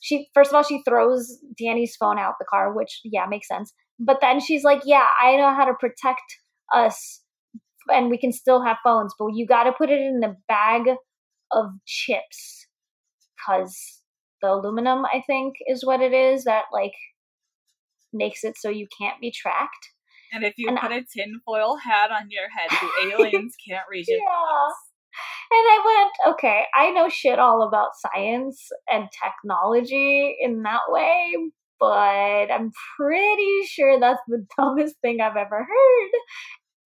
she 0.00 0.28
first 0.34 0.50
of 0.50 0.56
all 0.56 0.62
she 0.62 0.82
throws 0.88 1.38
Dani's 1.58 1.96
phone 1.96 2.18
out 2.18 2.34
the 2.38 2.46
car, 2.48 2.74
which 2.74 3.00
yeah 3.04 3.26
makes 3.28 3.48
sense. 3.48 3.72
But 3.98 4.18
then 4.20 4.40
she's 4.40 4.64
like, 4.64 4.82
"Yeah, 4.84 5.06
I 5.20 5.36
know 5.36 5.54
how 5.54 5.64
to 5.64 5.74
protect 5.78 6.22
us, 6.72 7.22
and 7.88 8.10
we 8.10 8.18
can 8.18 8.32
still 8.32 8.62
have 8.64 8.78
phones, 8.84 9.14
but 9.18 9.28
you 9.34 9.46
got 9.46 9.64
to 9.64 9.72
put 9.72 9.90
it 9.90 10.00
in 10.00 10.22
a 10.24 10.36
bag 10.48 10.88
of 11.52 11.66
chips, 11.86 12.66
because 13.36 14.02
the 14.42 14.48
aluminum 14.48 15.04
I 15.06 15.22
think 15.26 15.54
is 15.66 15.84
what 15.84 16.00
it 16.00 16.12
is 16.12 16.44
that 16.44 16.64
like 16.72 16.94
makes 18.12 18.44
it 18.44 18.56
so 18.58 18.68
you 18.68 18.86
can't 18.98 19.20
be 19.20 19.30
tracked." 19.30 19.90
And 20.32 20.44
if 20.44 20.54
you 20.56 20.68
and 20.68 20.78
put 20.78 20.90
I, 20.90 20.96
a 20.96 21.04
tinfoil 21.04 21.76
hat 21.76 22.10
on 22.10 22.28
your 22.30 22.48
head, 22.50 22.68
the 22.70 23.14
aliens 23.14 23.54
can't 23.68 23.84
reach 23.88 24.08
you. 24.08 24.16
yeah. 24.16 24.68
And 25.50 25.60
I 25.70 26.08
went, 26.24 26.34
okay, 26.34 26.62
I 26.74 26.90
know 26.90 27.08
shit 27.08 27.38
all 27.38 27.62
about 27.62 27.90
science 27.94 28.68
and 28.88 29.08
technology 29.12 30.36
in 30.40 30.62
that 30.62 30.80
way, 30.88 31.36
but 31.80 32.50
I'm 32.50 32.72
pretty 32.96 33.62
sure 33.66 33.98
that's 33.98 34.20
the 34.28 34.46
dumbest 34.56 34.96
thing 35.02 35.20
I've 35.20 35.36
ever 35.36 35.58
heard. 35.58 36.10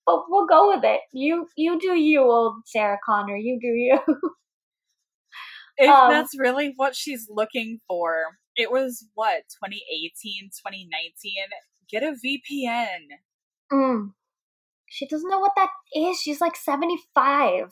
But 0.07 0.25
we'll 0.29 0.47
go 0.47 0.75
with 0.75 0.85
it. 0.85 1.01
You 1.13 1.47
you 1.57 1.79
do 1.79 1.95
you, 1.95 2.23
old 2.23 2.55
Sarah 2.67 2.99
Connor. 3.05 3.37
You 3.37 3.59
do 3.61 3.69
you. 3.69 3.99
if 5.77 5.91
um, 5.91 6.11
that's 6.11 6.39
really 6.39 6.73
what 6.77 6.97
she's 6.97 7.29
looking 7.31 7.79
for, 7.87 8.25
it 8.57 8.71
was 8.73 9.07
what, 9.15 9.43
2018, 9.63 10.51
2019? 10.51 11.33
Get 11.91 12.03
a 12.03 12.13
VPN. 12.13 13.19
Mm. 13.73 14.13
She 14.89 15.07
doesn't 15.07 15.31
know 15.31 15.39
what 15.39 15.53
that 15.57 15.69
is. 15.95 16.19
She's 16.19 16.41
like 16.41 16.57
75 16.57 17.71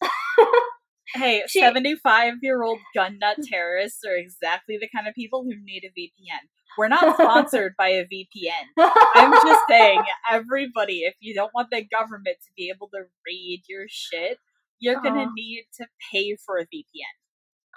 hey, 1.14 1.42
75 1.46 2.34
year 2.42 2.62
old 2.62 2.78
gun 2.94 3.18
nut 3.18 3.38
terrorists 3.44 4.04
are 4.04 4.16
exactly 4.16 4.76
the 4.80 4.88
kind 4.94 5.08
of 5.08 5.14
people 5.14 5.44
who 5.44 5.52
need 5.64 5.84
a 5.84 5.98
VPN. 5.98 6.48
We're 6.76 6.88
not 6.88 7.16
sponsored 7.16 7.74
by 7.78 7.88
a 7.88 8.04
VPN. 8.04 8.88
I'm 9.14 9.32
just 9.32 9.62
saying, 9.68 10.02
everybody, 10.30 11.00
if 11.00 11.14
you 11.20 11.34
don't 11.34 11.54
want 11.54 11.68
the 11.70 11.84
government 11.84 12.36
to 12.44 12.50
be 12.56 12.70
able 12.74 12.88
to 12.88 13.04
read 13.26 13.62
your 13.68 13.86
shit, 13.88 14.38
you're 14.80 14.96
uh-huh. 14.96 15.08
gonna 15.08 15.30
need 15.34 15.66
to 15.78 15.86
pay 16.12 16.36
for 16.44 16.58
a 16.58 16.64
VPN. 16.64 17.14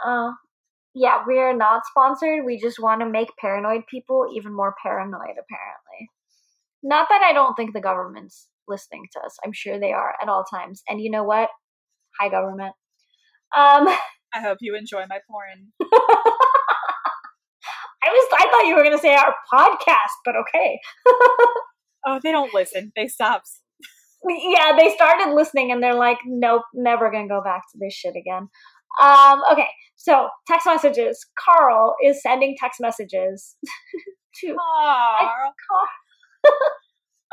Uh, 0.03 0.31
yeah, 0.95 1.23
we 1.27 1.37
are 1.37 1.55
not 1.55 1.83
sponsored. 1.85 2.43
We 2.43 2.59
just 2.59 2.79
want 2.79 3.01
to 3.01 3.09
make 3.09 3.29
paranoid 3.39 3.83
people 3.89 4.27
even 4.35 4.55
more 4.55 4.73
paranoid, 4.81 5.37
apparently. 5.37 6.09
Not 6.81 7.07
that 7.09 7.21
I 7.21 7.33
don't 7.33 7.55
think 7.55 7.73
the 7.73 7.81
government's 7.81 8.47
listening 8.67 9.05
to 9.13 9.19
us. 9.19 9.37
I'm 9.45 9.53
sure 9.53 9.79
they 9.79 9.93
are 9.93 10.15
at 10.21 10.27
all 10.27 10.43
times. 10.43 10.81
And 10.89 10.99
you 10.99 11.11
know 11.11 11.23
what? 11.23 11.49
Hi, 12.19 12.29
government. 12.29 12.73
Um, 13.55 13.87
I 14.33 14.41
hope 14.41 14.57
you 14.61 14.75
enjoy 14.75 15.03
my 15.09 15.19
porn. 15.29 15.71
I 18.03 18.09
was 18.09 18.27
I 18.33 18.49
thought 18.49 18.67
you 18.67 18.75
were 18.75 18.83
gonna 18.83 18.97
say 18.97 19.15
our 19.15 19.35
podcast, 19.53 20.15
but 20.25 20.35
okay. 20.35 20.79
oh, 22.07 22.19
they 22.23 22.31
don't 22.31 22.53
listen. 22.53 22.91
They 22.95 23.07
stopped. 23.07 23.49
Yeah, 24.27 24.75
they 24.77 24.93
started 24.93 25.33
listening 25.33 25.71
and 25.71 25.81
they're 25.81 25.95
like, 25.95 26.17
nope, 26.25 26.63
never 26.73 27.11
gonna 27.11 27.27
go 27.27 27.41
back 27.43 27.61
to 27.71 27.77
this 27.79 27.93
shit 27.93 28.15
again. 28.15 28.49
Um, 29.01 29.41
okay, 29.51 29.67
so 29.95 30.29
text 30.47 30.65
messages. 30.65 31.25
Carl 31.43 31.95
is 32.03 32.21
sending 32.21 32.55
text 32.59 32.79
messages 32.79 33.55
to 34.41 34.55
Carl. 34.55 35.87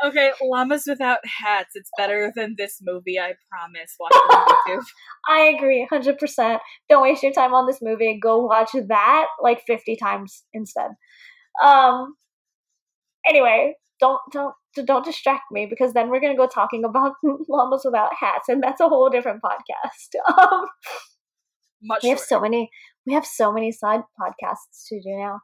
Okay, 0.03 0.31
llamas 0.41 0.83
without 0.87 1.19
hats. 1.25 1.71
It's 1.75 1.89
better 1.97 2.31
than 2.35 2.55
this 2.57 2.79
movie. 2.81 3.19
I 3.19 3.33
promise. 3.49 3.95
Watch 3.99 4.13
it 4.15 4.35
on 4.35 4.47
YouTube. 4.77 4.83
I 5.29 5.39
agree, 5.55 5.87
hundred 5.89 6.17
percent. 6.17 6.61
Don't 6.89 7.03
waste 7.03 7.23
your 7.23 7.31
time 7.31 7.53
on 7.53 7.67
this 7.67 7.79
movie. 7.81 8.19
Go 8.21 8.45
watch 8.45 8.71
that 8.73 9.25
like 9.41 9.61
fifty 9.65 9.95
times 9.95 10.43
instead. 10.53 10.91
Um. 11.63 12.15
Anyway, 13.27 13.75
don't 13.99 14.19
don't 14.31 14.53
don't 14.85 15.05
distract 15.05 15.43
me 15.51 15.65
because 15.69 15.93
then 15.93 16.09
we're 16.09 16.19
gonna 16.19 16.35
go 16.35 16.47
talking 16.47 16.83
about 16.83 17.13
llamas 17.49 17.83
without 17.85 18.11
hats, 18.19 18.49
and 18.49 18.61
that's 18.61 18.81
a 18.81 18.89
whole 18.89 19.09
different 19.09 19.41
podcast. 19.41 20.21
Um, 20.51 20.65
Much 21.83 22.03
we 22.03 22.09
have 22.09 22.19
so 22.19 22.39
many. 22.39 22.69
We 23.05 23.13
have 23.13 23.25
so 23.25 23.51
many 23.51 23.71
side 23.71 24.01
podcasts 24.19 24.87
to 24.89 24.99
do 25.01 25.17
now. 25.17 25.39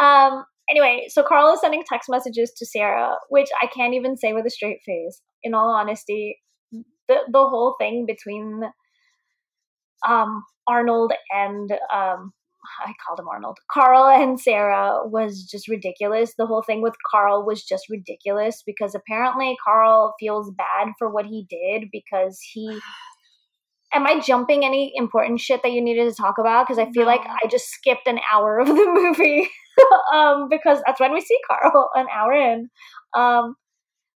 Um. 0.00 0.44
Anyway, 0.70 1.06
so 1.08 1.22
Carl 1.22 1.52
is 1.54 1.60
sending 1.60 1.82
text 1.86 2.08
messages 2.08 2.52
to 2.56 2.66
Sarah, 2.66 3.16
which 3.28 3.48
I 3.60 3.66
can't 3.66 3.94
even 3.94 4.16
say 4.16 4.32
with 4.32 4.46
a 4.46 4.50
straight 4.50 4.78
face. 4.86 5.20
In 5.42 5.54
all 5.54 5.70
honesty, 5.70 6.38
the 6.72 7.16
the 7.30 7.48
whole 7.48 7.74
thing 7.78 8.06
between 8.06 8.62
um 10.08 10.44
Arnold 10.68 11.12
and 11.30 11.70
um 11.94 12.32
I 12.86 12.92
called 13.04 13.18
him 13.18 13.28
Arnold. 13.28 13.58
Carl 13.72 14.08
and 14.08 14.38
Sarah 14.40 15.00
was 15.04 15.48
just 15.50 15.66
ridiculous. 15.66 16.34
The 16.38 16.46
whole 16.46 16.62
thing 16.62 16.80
with 16.80 16.94
Carl 17.10 17.44
was 17.44 17.64
just 17.64 17.86
ridiculous 17.90 18.62
because 18.64 18.94
apparently 18.94 19.56
Carl 19.64 20.14
feels 20.20 20.52
bad 20.56 20.92
for 20.98 21.10
what 21.10 21.26
he 21.26 21.44
did 21.50 21.88
because 21.90 22.38
he. 22.52 22.78
Am 23.94 24.06
I 24.06 24.20
jumping 24.20 24.64
any 24.64 24.92
important 24.94 25.40
shit 25.40 25.62
that 25.62 25.72
you 25.72 25.82
needed 25.82 26.08
to 26.08 26.14
talk 26.14 26.38
about? 26.38 26.66
Because 26.66 26.78
I 26.78 26.90
feel 26.92 27.02
No. 27.02 27.10
like 27.10 27.20
I 27.26 27.46
just 27.48 27.66
skipped 27.68 28.06
an 28.06 28.20
hour 28.32 28.58
of 28.58 28.68
the 28.68 28.74
movie 28.94 29.50
um, 30.14 30.48
because 30.50 30.80
that's 30.86 31.00
when 31.00 31.12
we 31.12 31.20
see 31.20 31.38
Carl 31.48 31.90
an 31.94 32.06
hour 32.12 32.32
in. 32.32 32.70
Um, 33.16 33.56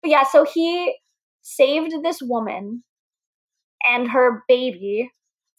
but 0.03 0.11
yeah, 0.11 0.25
so 0.25 0.45
he 0.45 0.97
saved 1.43 1.93
this 2.05 2.21
woman 2.23 2.85
and 3.89 4.11
her 4.11 4.43
baby 4.49 5.11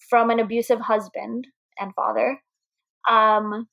from 0.09 0.29
an 0.29 0.39
abusive 0.39 0.79
husband 0.81 1.47
and 1.79 1.93
father. 1.95 2.39
Um 3.09 3.67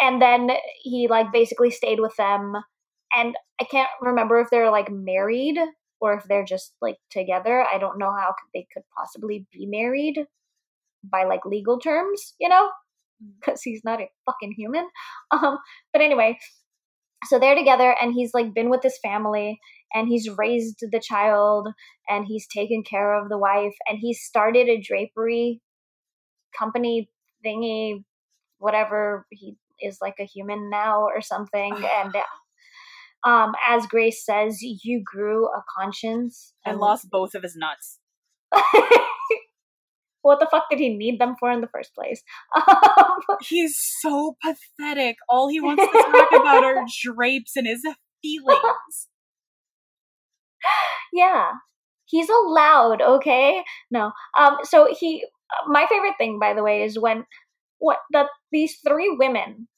and 0.00 0.20
then 0.22 0.50
he 0.82 1.08
like 1.08 1.32
basically 1.32 1.70
stayed 1.70 2.00
with 2.00 2.14
them. 2.16 2.54
And 3.16 3.36
i 3.60 3.64
can't 3.64 3.88
remember 4.00 4.40
if 4.40 4.50
they're 4.50 4.70
like 4.70 4.90
married 4.90 5.58
or 6.00 6.14
if 6.14 6.24
they're 6.24 6.44
just 6.44 6.74
like 6.82 6.96
together. 7.10 7.64
I 7.72 7.78
don't 7.78 7.98
know 7.98 8.12
how 8.12 8.34
they 8.54 8.66
could 8.74 8.84
possibly 8.96 9.46
be 9.52 9.66
married 9.66 10.26
by 11.04 11.24
like 11.24 11.44
legal 11.46 11.78
terms 11.78 12.34
you 12.40 12.48
know 12.48 12.70
because 13.40 13.62
he's 13.62 13.82
not 13.84 14.00
a 14.00 14.08
fucking 14.26 14.54
human. 14.56 14.88
Um 15.32 15.58
but 15.92 16.02
anyway 16.02 16.38
so 17.26 17.38
they're 17.38 17.54
together 17.54 17.94
and 18.00 18.12
he's 18.12 18.32
like 18.34 18.54
been 18.54 18.70
with 18.70 18.82
this 18.82 18.98
family 19.02 19.58
and 19.92 20.08
he's 20.08 20.28
raised 20.36 20.80
the 20.80 21.00
child 21.00 21.68
and 22.08 22.26
he's 22.26 22.46
taken 22.46 22.82
care 22.82 23.14
of 23.14 23.28
the 23.28 23.38
wife 23.38 23.74
and 23.88 23.98
he 24.00 24.12
started 24.12 24.68
a 24.68 24.80
drapery 24.80 25.60
company 26.58 27.08
thingy 27.44 28.04
whatever 28.58 29.26
he 29.30 29.56
is 29.80 29.98
like 30.00 30.14
a 30.20 30.24
human 30.24 30.70
now 30.70 31.02
or 31.02 31.20
something. 31.20 31.74
And 31.74 32.14
um 33.24 33.54
as 33.68 33.86
grace 33.86 34.24
says 34.24 34.60
you 34.60 35.02
grew 35.04 35.46
a 35.46 35.62
conscience 35.78 36.54
and 36.64 36.78
lost 36.78 37.08
both 37.10 37.34
of 37.34 37.42
his 37.42 37.56
nuts. 37.56 37.98
what 40.24 40.40
the 40.40 40.48
fuck 40.50 40.64
did 40.70 40.78
he 40.80 40.96
need 40.96 41.20
them 41.20 41.34
for 41.38 41.52
in 41.52 41.60
the 41.60 41.68
first 41.68 41.94
place? 41.94 42.22
Um, 42.56 43.36
He's 43.42 43.76
so 44.00 44.36
pathetic. 44.42 45.16
All 45.28 45.48
he 45.48 45.60
wants 45.60 45.82
to 45.82 45.90
talk 45.92 46.28
about 46.32 46.64
are 46.64 46.84
drapes 47.02 47.56
and 47.56 47.66
his 47.66 47.82
feelings. 48.22 49.08
yeah. 51.12 51.52
He's 52.06 52.28
allowed 52.28 53.02
okay? 53.02 53.62
No. 53.90 54.12
Um 54.38 54.56
so 54.62 54.88
he 54.98 55.26
my 55.68 55.86
favorite 55.88 56.14
thing 56.18 56.38
by 56.40 56.54
the 56.54 56.62
way 56.62 56.82
is 56.82 56.98
when 56.98 57.24
what 57.78 57.98
that 58.12 58.26
these 58.50 58.78
three 58.86 59.14
women 59.18 59.68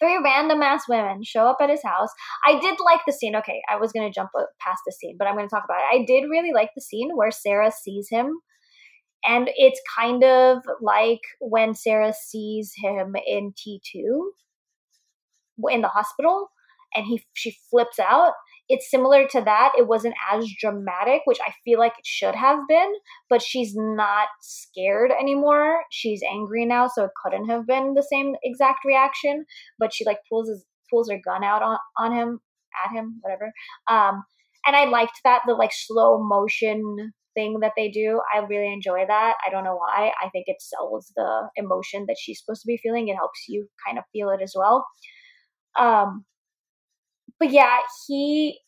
three 0.00 0.18
random 0.22 0.62
ass 0.62 0.84
women 0.88 1.22
show 1.24 1.46
up 1.48 1.56
at 1.60 1.70
his 1.70 1.82
house. 1.84 2.10
I 2.46 2.58
did 2.60 2.78
like 2.84 3.00
the 3.06 3.12
scene. 3.12 3.34
Okay 3.36 3.60
i 3.68 3.76
was 3.76 3.92
gonna 3.92 4.12
jump 4.12 4.30
past 4.60 4.80
the 4.86 4.92
scene 4.92 5.16
but 5.18 5.26
i'm 5.26 5.36
gonna 5.36 5.48
talk 5.48 5.64
about 5.64 5.80
it. 5.80 6.00
I 6.00 6.04
did 6.06 6.28
really 6.30 6.52
like 6.52 6.70
the 6.74 6.82
scene 6.82 7.10
where 7.14 7.30
sarah 7.30 7.72
sees 7.72 8.08
him 8.10 8.38
and 9.24 9.50
it's 9.56 9.80
kind 9.98 10.22
of 10.24 10.58
like 10.80 11.20
when 11.40 11.74
sarah 11.74 12.12
sees 12.12 12.72
him 12.76 13.16
in 13.26 13.52
t2 13.52 14.30
in 15.70 15.80
the 15.80 15.88
hospital 15.88 16.50
and 16.94 17.06
he 17.06 17.24
she 17.34 17.56
flips 17.70 17.98
out. 17.98 18.32
It's 18.68 18.90
similar 18.90 19.28
to 19.28 19.40
that. 19.42 19.72
It 19.78 19.86
wasn't 19.86 20.14
as 20.32 20.48
dramatic 20.60 21.22
which 21.24 21.38
i 21.46 21.52
feel 21.64 21.78
like 21.78 21.92
it 21.98 22.06
should 22.06 22.34
have 22.34 22.60
been 22.68 22.92
but 23.30 23.42
she's 23.42 23.74
not 23.76 24.28
scared 24.40 25.12
anymore. 25.18 25.82
She's 25.90 26.22
angry 26.28 26.66
now 26.66 26.88
so 26.88 27.04
it 27.04 27.10
couldn't 27.22 27.48
have 27.48 27.66
been 27.66 27.94
the 27.94 28.06
same 28.10 28.34
exact 28.42 28.80
reaction 28.84 29.44
but 29.78 29.94
she 29.94 30.04
like 30.04 30.18
pulls 30.28 30.48
his 30.48 30.64
pulls 30.90 31.10
her 31.10 31.18
gun 31.24 31.42
out 31.42 31.62
on, 31.62 31.78
on 31.98 32.12
him 32.12 32.40
at 32.84 32.92
him 32.92 33.18
whatever. 33.22 33.52
Um 33.90 34.24
and 34.66 34.74
i 34.76 34.84
liked 34.84 35.20
that 35.24 35.42
the 35.46 35.54
like 35.54 35.72
slow 35.72 36.22
motion 36.22 37.12
thing 37.36 37.60
that 37.60 37.74
they 37.76 37.90
do. 37.90 38.20
I 38.34 38.38
really 38.40 38.72
enjoy 38.72 39.04
that. 39.06 39.36
I 39.46 39.50
don't 39.50 39.64
know 39.64 39.76
why. 39.76 40.12
I 40.22 40.30
think 40.30 40.46
it 40.48 40.56
sells 40.60 41.12
the 41.16 41.50
emotion 41.56 42.06
that 42.08 42.16
she's 42.20 42.40
supposed 42.44 42.62
to 42.62 42.66
be 42.68 42.80
feeling. 42.82 43.08
It 43.08 43.16
helps 43.16 43.44
you 43.48 43.68
kind 43.86 43.98
of 43.98 44.04
feel 44.12 44.30
it 44.30 44.42
as 44.42 44.54
well. 44.56 44.86
Um 45.78 46.24
but 47.40 47.50
yeah 47.50 47.78
he 48.06 48.60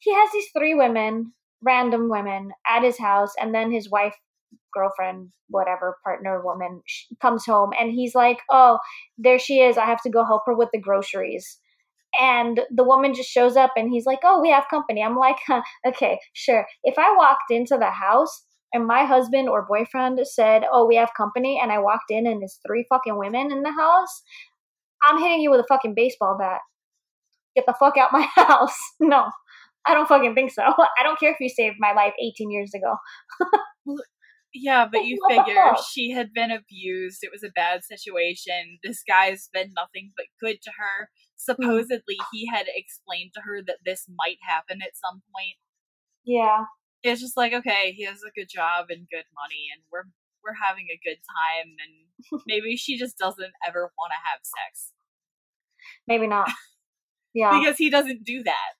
he 0.00 0.12
has 0.14 0.30
these 0.32 0.48
three 0.56 0.74
women 0.74 1.32
random 1.62 2.08
women 2.08 2.50
at 2.68 2.82
his 2.82 2.98
house 2.98 3.32
and 3.40 3.54
then 3.54 3.70
his 3.70 3.90
wife 3.90 4.14
girlfriend 4.74 5.30
whatever 5.48 5.96
partner 6.04 6.42
woman 6.44 6.82
comes 7.20 7.44
home 7.46 7.70
and 7.78 7.92
he's 7.92 8.14
like 8.14 8.38
oh 8.50 8.78
there 9.18 9.38
she 9.38 9.60
is. 9.60 9.78
I 9.78 9.86
have 9.86 10.02
to 10.02 10.10
go 10.10 10.24
help 10.24 10.42
her 10.46 10.54
with 10.54 10.70
the 10.72 10.80
groceries 10.80 11.58
and 12.18 12.60
the 12.70 12.84
woman 12.84 13.14
just 13.14 13.30
shows 13.30 13.56
up 13.56 13.72
and 13.76 13.90
he's 13.90 14.06
like 14.06 14.20
oh 14.24 14.40
we 14.40 14.50
have 14.50 14.64
company 14.68 15.02
i'm 15.02 15.16
like 15.16 15.36
huh, 15.46 15.62
okay 15.86 16.18
sure 16.32 16.66
if 16.84 16.98
i 16.98 17.14
walked 17.16 17.50
into 17.50 17.76
the 17.78 17.90
house 17.90 18.44
and 18.72 18.86
my 18.86 19.04
husband 19.04 19.48
or 19.48 19.66
boyfriend 19.68 20.18
said 20.24 20.62
oh 20.72 20.86
we 20.86 20.96
have 20.96 21.10
company 21.16 21.58
and 21.62 21.72
i 21.72 21.78
walked 21.78 22.10
in 22.10 22.26
and 22.26 22.40
there's 22.40 22.58
three 22.66 22.84
fucking 22.88 23.18
women 23.18 23.50
in 23.50 23.62
the 23.62 23.72
house 23.72 24.22
i'm 25.02 25.18
hitting 25.18 25.40
you 25.40 25.50
with 25.50 25.60
a 25.60 25.66
fucking 25.68 25.94
baseball 25.94 26.36
bat 26.38 26.60
get 27.54 27.66
the 27.66 27.74
fuck 27.78 27.96
out 27.96 28.12
my 28.12 28.26
house 28.34 28.78
no 29.00 29.24
I 29.84 29.94
don't 29.94 30.06
fucking 30.06 30.34
think 30.34 30.52
so. 30.52 30.62
I 30.98 31.02
don't 31.02 31.18
care 31.18 31.32
if 31.32 31.40
you 31.40 31.48
saved 31.48 31.76
my 31.78 31.92
life 31.92 32.12
18 32.20 32.50
years 32.50 32.72
ago. 32.74 32.94
Yeah, 34.54 34.86
but 34.90 35.06
you 35.06 35.18
figure 35.30 35.72
she 35.92 36.10
had 36.10 36.32
been 36.34 36.50
abused. 36.50 37.20
It 37.22 37.30
was 37.32 37.42
a 37.42 37.52
bad 37.54 37.84
situation. 37.84 38.78
This 38.84 39.02
guy's 39.02 39.48
been 39.52 39.72
nothing 39.74 40.12
but 40.16 40.26
good 40.40 40.60
to 40.62 40.70
her. 40.76 41.08
Hmm. 41.08 41.52
Supposedly, 41.56 42.18
he 42.32 42.46
had 42.52 42.66
explained 42.68 43.32
to 43.34 43.42
her 43.44 43.62
that 43.66 43.78
this 43.84 44.06
might 44.08 44.38
happen 44.46 44.80
at 44.82 44.96
some 44.96 45.22
point. 45.32 45.56
Yeah. 46.24 46.64
It's 47.02 47.20
just 47.20 47.36
like, 47.36 47.52
okay, 47.52 47.92
he 47.92 48.04
has 48.04 48.20
a 48.22 48.30
good 48.38 48.48
job 48.48 48.86
and 48.90 49.08
good 49.10 49.26
money, 49.34 49.66
and 49.74 49.82
we're 49.90 50.06
we're 50.44 50.58
having 50.60 50.86
a 50.90 51.00
good 51.02 51.18
time, 51.22 51.74
and 51.80 52.42
maybe 52.46 52.76
she 52.76 52.98
just 52.98 53.16
doesn't 53.18 53.52
ever 53.66 53.90
want 53.96 54.12
to 54.12 54.20
have 54.30 54.40
sex 54.42 54.92
Maybe 56.06 56.26
not. 56.26 56.50
Yeah. 57.34 57.58
because 57.58 57.78
he 57.78 57.90
doesn't 57.90 58.24
do 58.24 58.42
that. 58.42 58.72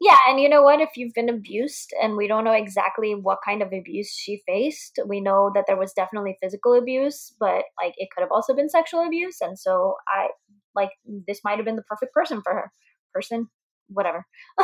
Yeah, 0.00 0.18
and 0.28 0.40
you 0.40 0.48
know 0.48 0.62
what? 0.62 0.80
If 0.80 0.90
you've 0.96 1.14
been 1.14 1.30
abused 1.30 1.92
and 2.02 2.16
we 2.16 2.28
don't 2.28 2.44
know 2.44 2.52
exactly 2.52 3.14
what 3.14 3.38
kind 3.44 3.62
of 3.62 3.72
abuse 3.72 4.12
she 4.12 4.42
faced, 4.46 4.98
we 5.06 5.20
know 5.20 5.50
that 5.54 5.64
there 5.66 5.78
was 5.78 5.94
definitely 5.94 6.36
physical 6.42 6.74
abuse, 6.74 7.34
but 7.40 7.64
like 7.80 7.94
it 7.96 8.08
could 8.14 8.20
have 8.20 8.32
also 8.32 8.54
been 8.54 8.68
sexual 8.68 9.06
abuse. 9.06 9.38
And 9.40 9.58
so 9.58 9.94
I 10.06 10.28
like 10.74 10.90
this 11.26 11.40
might 11.44 11.56
have 11.56 11.64
been 11.64 11.76
the 11.76 11.82
perfect 11.82 12.12
person 12.12 12.42
for 12.42 12.52
her. 12.52 12.70
Person, 13.14 13.48
whatever. 13.88 14.26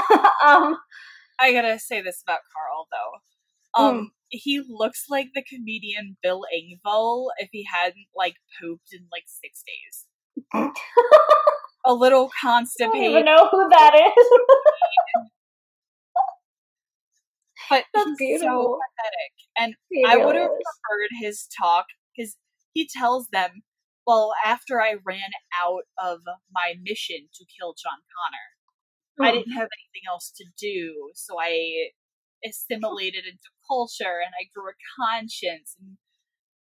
um, 0.46 0.76
I 1.40 1.52
gotta 1.52 1.78
say 1.78 2.02
this 2.02 2.22
about 2.22 2.40
Carl 2.52 2.86
though. 2.92 3.82
Um, 3.82 4.10
he 4.28 4.62
looks 4.68 5.06
like 5.08 5.28
the 5.34 5.42
comedian 5.42 6.18
Bill 6.22 6.42
Engvall 6.54 7.28
if 7.38 7.48
he 7.52 7.66
hadn't 7.72 8.06
like 8.14 8.34
pooped 8.60 8.92
in 8.92 9.06
like 9.10 9.24
six 9.26 9.62
days. 9.66 10.06
A 11.84 11.94
little 11.94 12.30
constipated. 12.40 12.94
I 12.94 12.98
don't 13.04 13.10
even 13.12 13.24
know 13.26 13.48
who 13.50 13.68
that 13.70 13.94
is. 14.16 14.26
but 17.70 17.84
That's 17.94 18.10
beautiful. 18.18 18.48
so 18.48 18.80
pathetic. 18.80 19.32
And 19.58 19.74
He 19.90 20.04
I 20.06 20.16
would 20.16 20.36
have 20.36 20.50
preferred 20.50 21.10
his 21.20 21.48
talk 21.58 21.86
because 22.16 22.36
he 22.74 22.88
tells 22.92 23.28
them 23.32 23.62
well, 24.06 24.32
after 24.44 24.82
I 24.82 24.96
ran 25.06 25.30
out 25.62 25.84
of 26.02 26.20
my 26.52 26.74
mission 26.82 27.28
to 27.34 27.44
kill 27.58 27.74
John 27.80 28.00
Connor, 28.16 29.28
I 29.28 29.32
Hmm. 29.32 29.38
didn't 29.38 29.52
have 29.54 29.68
anything 29.72 30.02
else 30.08 30.32
to 30.38 30.44
do, 30.58 31.12
so 31.14 31.40
I 31.40 31.90
assimilated 32.44 33.24
into 33.26 33.48
culture 33.68 34.20
and 34.24 34.32
I 34.40 34.50
grew 34.54 34.70
a 34.70 34.74
conscience. 35.00 35.76
And 35.80 35.98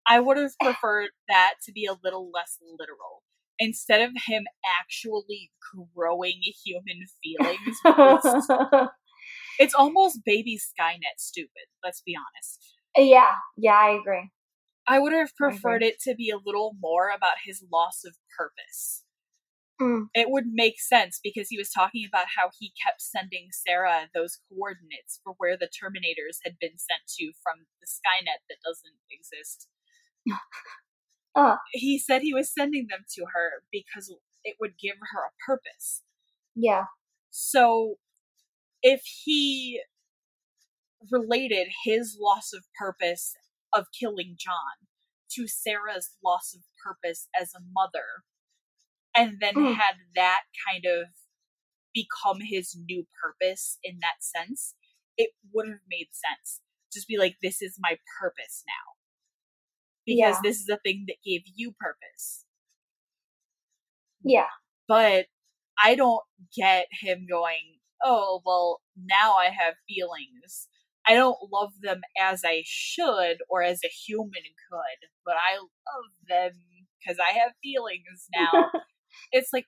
I 0.07 0.21
would 0.21 0.37
have 0.37 0.53
preferred 0.61 1.11
that 1.29 1.55
to 1.65 1.73
be 1.73 1.87
a 1.87 1.97
little 2.05 2.31
less 2.31 2.59
literal. 2.63 3.23
Instead 3.59 4.01
of 4.01 4.11
him 4.27 4.45
actually 4.81 5.51
growing 5.95 6.41
human 6.65 7.05
feelings, 7.23 7.79
it's, 7.85 8.89
it's 9.59 9.75
almost 9.75 10.21
baby 10.25 10.59
Skynet 10.59 11.19
stupid, 11.19 11.69
let's 11.85 12.03
be 12.05 12.17
honest. 12.17 12.75
yeah, 12.97 13.35
yeah, 13.57 13.75
I 13.75 13.91
agree. 13.91 14.31
I 14.87 14.99
would 14.99 15.13
have 15.13 15.37
preferred 15.37 15.83
it 15.83 16.01
to 16.03 16.15
be 16.15 16.31
a 16.31 16.41
little 16.45 16.75
more 16.81 17.11
about 17.15 17.37
his 17.45 17.65
loss 17.73 18.03
of 18.05 18.17
purpose. 18.37 19.05
Mm. 19.81 20.07
It 20.15 20.31
would 20.31 20.47
make 20.53 20.81
sense 20.81 21.21
because 21.23 21.49
he 21.49 21.59
was 21.59 21.71
talking 21.71 22.05
about 22.07 22.27
how 22.37 22.51
he 22.59 22.73
kept 22.85 23.01
sending 23.01 23.49
Sarah 23.51 24.09
those 24.15 24.39
coordinates 24.49 25.21
for 25.23 25.35
where 25.39 25.57
the 25.57 25.71
Terminators 25.71 26.39
had 26.45 26.59
been 26.61 26.79
sent 26.79 27.03
to 27.19 27.33
from 27.43 27.67
the 27.81 27.87
Skynet 27.87 28.43
that 28.49 28.63
doesn't 28.65 28.99
exist. 29.11 29.69
Uh, 31.35 31.57
He 31.73 31.99
said 31.99 32.23
he 32.23 32.35
was 32.35 32.53
sending 32.53 32.87
them 32.89 33.05
to 33.15 33.25
her 33.35 33.63
because 33.71 34.13
it 34.45 34.57
would 34.61 34.79
give 34.79 34.97
her 35.13 35.21
a 35.27 35.33
purpose. 35.47 36.03
yeah, 36.55 36.87
So 37.31 37.97
if 38.83 39.03
he 39.25 39.81
related 41.11 41.69
his 41.85 42.17
loss 42.21 42.53
of 42.53 42.65
purpose 42.79 43.35
of 43.73 43.87
killing 43.99 44.37
John 44.39 44.87
to 45.33 45.49
Sarah's 45.49 46.11
loss 46.25 46.55
of 46.55 46.63
purpose 46.85 47.29
as 47.39 47.55
a 47.55 47.61
mother, 47.73 48.25
and 49.15 49.41
then 49.41 49.55
Mm. 49.55 49.75
had 49.75 49.97
that 50.15 50.43
kind 50.69 50.85
of 50.87 51.09
become 51.95 52.41
his 52.41 52.75
new 52.77 53.07
purpose 53.23 53.79
in 53.83 53.99
that 54.01 54.23
sense, 54.23 54.75
it 55.17 55.31
would 55.53 55.69
have 55.69 55.81
made 55.89 56.09
sense. 56.13 56.61
Just 56.93 57.09
be 57.09 57.19
like, 57.19 57.37
this 57.43 57.61
is 57.63 57.77
my 57.79 57.99
purpose 58.21 58.65
now. 58.67 58.95
Because 60.07 60.37
Yeah. 60.37 60.41
this 60.43 60.59
is 60.61 60.67
the 60.67 60.79
thing 60.85 61.05
that 61.09 61.17
gave 61.25 61.43
you 61.55 61.73
purpose. 61.79 62.45
yeah, 64.25 64.47
but 64.89 65.27
I 65.83 65.95
don't 65.95 66.23
get 66.57 66.87
him 67.01 67.27
going, 67.29 67.79
oh, 68.05 68.41
well, 68.45 68.81
now 68.97 69.35
I 69.37 69.47
have 69.47 69.75
feelings. 69.89 70.69
I 71.07 71.15
don't 71.15 71.39
love 71.53 71.73
them 71.83 72.03
as 72.21 72.43
I 72.45 72.63
should 72.65 73.39
or 73.51 73.63
as 73.63 73.81
a 73.85 73.89
human 73.89 74.43
could, 74.71 75.09
but 75.25 75.35
I 75.35 75.57
love 75.59 76.11
them 76.29 76.53
because 77.01 77.19
I 77.19 77.33
have 77.39 77.53
feelings 77.63 78.29
now. 78.35 78.71
it's 79.33 79.53
like, 79.53 79.67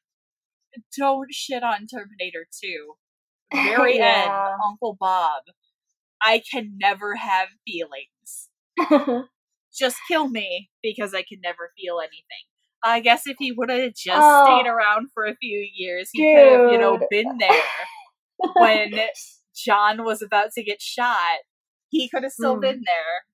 don't 0.97 1.33
shit 1.33 1.63
on 1.63 1.87
Terminator 1.87 2.47
2. 2.63 2.95
Very 3.55 4.01
end, 4.01 4.33
Uncle 4.65 4.97
Bob. 4.99 5.43
I 6.23 6.43
can 6.51 6.77
never 6.81 7.17
have 7.17 7.49
feelings. 7.67 8.49
Just 9.77 9.97
kill 10.09 10.29
me 10.29 10.71
because 10.83 11.15
I 11.15 11.23
can 11.23 11.41
never 11.43 11.73
feel 11.77 11.99
anything. 12.01 12.45
I 12.85 13.01
guess 13.01 13.27
if 13.27 13.37
he 13.39 13.51
would 13.53 13.71
have 13.71 13.95
just 13.95 14.23
Oh. 14.23 14.45
stayed 14.45 14.69
around 14.69 15.09
for 15.15 15.25
a 15.25 15.35
few 15.37 15.67
years, 15.75 16.11
he 16.13 16.23
could 16.23 16.47
have, 16.47 16.71
you 16.73 16.79
know, 16.79 16.99
been 17.11 17.39
there 17.39 17.63
when 18.57 18.93
John 19.57 20.05
was 20.05 20.23
about 20.23 20.53
to 20.53 20.63
get 20.63 20.83
shot. 20.83 21.39
He 21.91 22.09
could 22.09 22.23
have 22.25 22.33
still 22.33 22.55
Hmm. 22.55 22.61
been 22.61 22.83
there. 22.85 23.25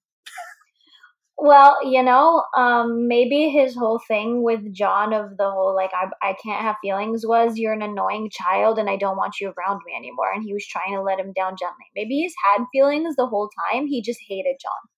Well, 1.43 1.79
you 1.91 2.03
know, 2.03 2.45
um, 2.55 3.09
maybe 3.09 3.49
his 3.49 3.75
whole 3.75 3.99
thing 4.07 4.43
with 4.43 4.75
John 4.75 5.15
of 5.15 5.39
the 5.39 5.51
whole 5.51 5.75
like 5.75 5.91
I 5.95 6.09
I 6.23 6.35
can't 6.43 6.61
have 6.61 6.77
feelings 6.83 7.25
was 7.27 7.57
you're 7.57 7.73
an 7.73 7.81
annoying 7.81 8.29
child 8.31 8.79
and 8.79 8.91
I 8.91 8.97
don't 8.97 9.17
want 9.17 9.41
you 9.41 9.49
around 9.57 9.81
me 9.87 9.95
anymore, 9.97 10.31
and 10.35 10.43
he 10.45 10.53
was 10.53 10.67
trying 10.67 10.95
to 10.95 11.01
let 11.03 11.19
him 11.19 11.33
down 11.33 11.57
gently. 11.59 11.87
Maybe 11.97 12.17
he's 12.17 12.35
had 12.45 12.67
feelings 12.73 13.17
the 13.17 13.27
whole 13.27 13.49
time. 13.73 13.87
He 13.87 14.03
just 14.03 14.21
hated 14.29 14.57
John. 14.61 14.91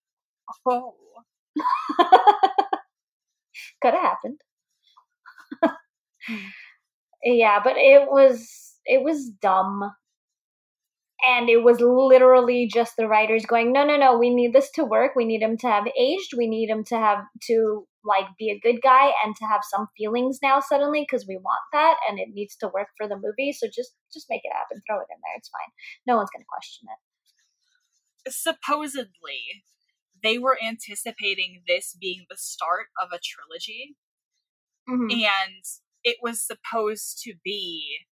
Oh. 0.68 0.94
Could 3.82 3.94
have 3.94 4.02
happened. 4.02 4.40
Hmm. 6.26 6.36
yeah, 7.24 7.60
but 7.62 7.74
it 7.76 8.08
was 8.10 8.48
it 8.84 9.02
was 9.02 9.28
dumb. 9.28 9.92
And 11.24 11.48
it 11.48 11.62
was 11.62 11.80
literally 11.80 12.68
just 12.72 12.96
the 12.96 13.06
writers 13.06 13.46
going, 13.46 13.72
no, 13.72 13.84
no, 13.86 13.96
no, 13.96 14.18
we 14.18 14.34
need 14.34 14.52
this 14.52 14.72
to 14.72 14.84
work. 14.84 15.12
We 15.14 15.24
need 15.24 15.40
him 15.40 15.56
to 15.58 15.68
have 15.68 15.86
aged. 15.96 16.34
We 16.36 16.48
need 16.48 16.68
him 16.68 16.82
to 16.88 16.96
have 16.96 17.20
to 17.46 17.86
like 18.04 18.26
be 18.38 18.50
a 18.50 18.58
good 18.58 18.82
guy 18.82 19.12
and 19.24 19.36
to 19.36 19.44
have 19.46 19.60
some 19.62 19.86
feelings 19.96 20.40
now 20.42 20.58
suddenly 20.58 21.06
because 21.08 21.24
we 21.28 21.36
want 21.36 21.62
that 21.72 21.96
and 22.08 22.18
it 22.18 22.28
needs 22.32 22.56
to 22.56 22.68
work 22.74 22.88
for 22.98 23.06
the 23.06 23.14
movie. 23.14 23.52
So 23.52 23.68
just 23.68 23.94
just 24.12 24.26
make 24.28 24.40
it 24.44 24.52
happen. 24.52 24.82
Throw 24.86 24.98
it 24.98 25.06
in 25.10 25.20
there. 25.22 25.36
It's 25.36 25.50
fine. 25.50 25.70
No 26.06 26.16
one's 26.16 26.30
gonna 26.34 26.44
question 26.48 26.88
it. 26.90 28.32
Supposedly, 28.32 29.62
they 30.22 30.38
were 30.38 30.58
anticipating 30.62 31.62
this 31.68 31.96
being 32.00 32.26
the 32.30 32.36
start 32.36 32.88
of 33.00 33.10
a 33.12 33.20
trilogy, 33.22 33.96
Mhm. 34.88 35.12
and 35.12 35.64
it 36.04 36.18
was 36.22 36.40
supposed 36.44 37.20
to 37.24 37.34
be 37.44 38.06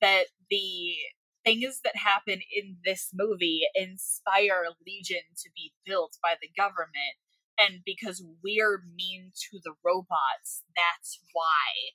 that 0.00 0.26
the 0.50 0.96
things 1.44 1.80
that 1.84 1.96
happen 1.96 2.40
in 2.52 2.78
this 2.84 3.10
movie 3.14 3.62
inspire 3.74 4.64
Legion 4.86 5.22
to 5.38 5.50
be 5.54 5.72
built 5.86 6.18
by 6.22 6.36
the 6.40 6.48
government. 6.56 7.16
And 7.58 7.82
because 7.84 8.22
we're 8.42 8.82
mean 8.94 9.32
to 9.50 9.60
the 9.64 9.74
robots, 9.84 10.64
that's 10.76 11.20
why. 11.32 11.92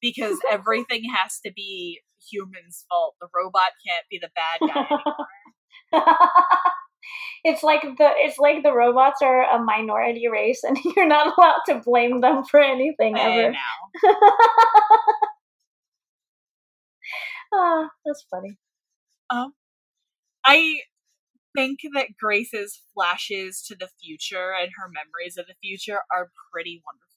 Because 0.00 0.38
everything 0.50 1.04
has 1.14 1.40
to 1.40 1.52
be 1.52 2.02
humans' 2.30 2.84
fault. 2.88 3.16
The 3.20 3.28
robot 3.34 3.72
can't 3.86 4.06
be 4.10 4.18
the 4.18 4.30
bad 4.34 4.60
guy 4.60 4.86
anymore. 5.92 6.68
it's 7.44 7.62
like 7.62 7.82
the 7.82 8.10
it's 8.16 8.38
like 8.38 8.62
the 8.62 8.72
robots 8.72 9.20
are 9.22 9.42
a 9.42 9.62
minority 9.62 10.28
race 10.28 10.62
and 10.64 10.78
you're 10.96 11.06
not 11.08 11.34
allowed 11.38 11.60
to 11.68 11.80
blame 11.84 12.20
them 12.20 12.44
for 12.44 12.60
anything 12.60 13.16
Hey, 13.16 13.42
ever. 13.42 13.52
now. 13.52 14.10
Ah, 17.52 17.88
that's 18.04 18.24
funny. 18.30 18.58
I 20.44 20.80
think 21.54 21.80
that 21.94 22.08
Grace's 22.20 22.80
flashes 22.94 23.62
to 23.68 23.76
the 23.76 23.88
future 24.02 24.52
and 24.52 24.70
her 24.76 24.88
memories 24.88 25.36
of 25.36 25.46
the 25.46 25.54
future 25.62 26.00
are 26.14 26.30
pretty 26.52 26.82
wonderful. 26.84 27.08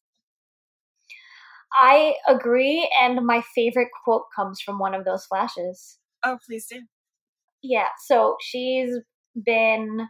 I 1.74 2.16
agree, 2.28 2.90
and 3.02 3.26
my 3.26 3.42
favorite 3.54 3.90
quote 4.04 4.26
comes 4.36 4.62
from 4.62 4.80
one 4.80 4.94
of 4.94 5.06
those 5.06 5.26
flashes. 5.26 6.00
Oh, 6.24 6.38
please 6.48 6.68
do. 6.72 6.82
Yeah, 7.62 7.88
so 8.06 8.38
she's 8.42 8.96
been 9.46 10.08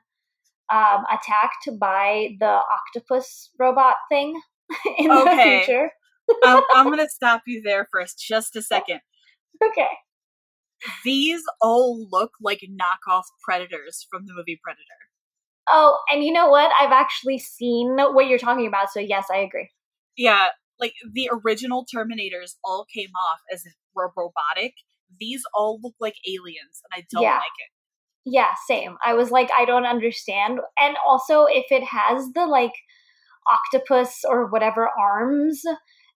um, 0.71 1.03
attacked 1.11 1.69
by 1.79 2.35
the 2.39 2.45
octopus 2.71 3.49
robot 3.59 3.95
thing 4.09 4.39
in 4.97 5.11
Okay. 5.11 5.59
the 5.59 5.65
future. 5.65 5.91
um, 6.45 6.63
I'm 6.73 6.87
going 6.87 6.97
to 7.05 7.09
stop 7.09 7.43
you 7.47 7.61
there 7.63 7.87
for 7.91 8.03
just 8.17 8.55
a 8.55 8.61
second. 8.61 8.99
Okay. 9.63 9.87
These 11.03 11.41
all 11.61 12.07
look 12.11 12.31
like 12.41 12.61
knockoff 12.69 13.23
predators 13.43 14.05
from 14.11 14.25
the 14.27 14.33
movie 14.35 14.59
Predator. 14.63 14.83
Oh, 15.69 15.97
and 16.11 16.23
you 16.23 16.31
know 16.31 16.47
what? 16.49 16.71
I've 16.79 16.91
actually 16.91 17.39
seen 17.39 17.97
what 17.97 18.27
you're 18.27 18.37
talking 18.37 18.67
about, 18.67 18.91
so 18.91 18.99
yes, 18.99 19.25
I 19.33 19.37
agree. 19.37 19.69
Yeah, 20.15 20.47
like 20.79 20.93
the 21.13 21.29
original 21.43 21.85
Terminators 21.93 22.55
all 22.63 22.85
came 22.93 23.09
off 23.29 23.39
as 23.51 23.63
robotic. 23.95 24.73
These 25.19 25.43
all 25.53 25.79
look 25.81 25.95
like 25.99 26.15
aliens, 26.27 26.81
and 26.91 27.01
I 27.01 27.05
don't 27.11 27.23
Yeah. 27.23 27.35
like 27.37 27.57
it. 27.57 27.71
Yeah, 28.29 28.49
same. 28.67 28.97
I 29.05 29.13
was 29.13 29.31
like, 29.31 29.49
I 29.57 29.63
don't 29.63 29.85
understand. 29.85 30.59
And 30.77 30.97
also, 31.07 31.45
if 31.45 31.65
it 31.71 31.83
has 31.85 32.27
the 32.35 32.45
like 32.45 32.73
octopus 33.49 34.19
or 34.27 34.47
whatever 34.49 34.89
arms, 34.99 35.61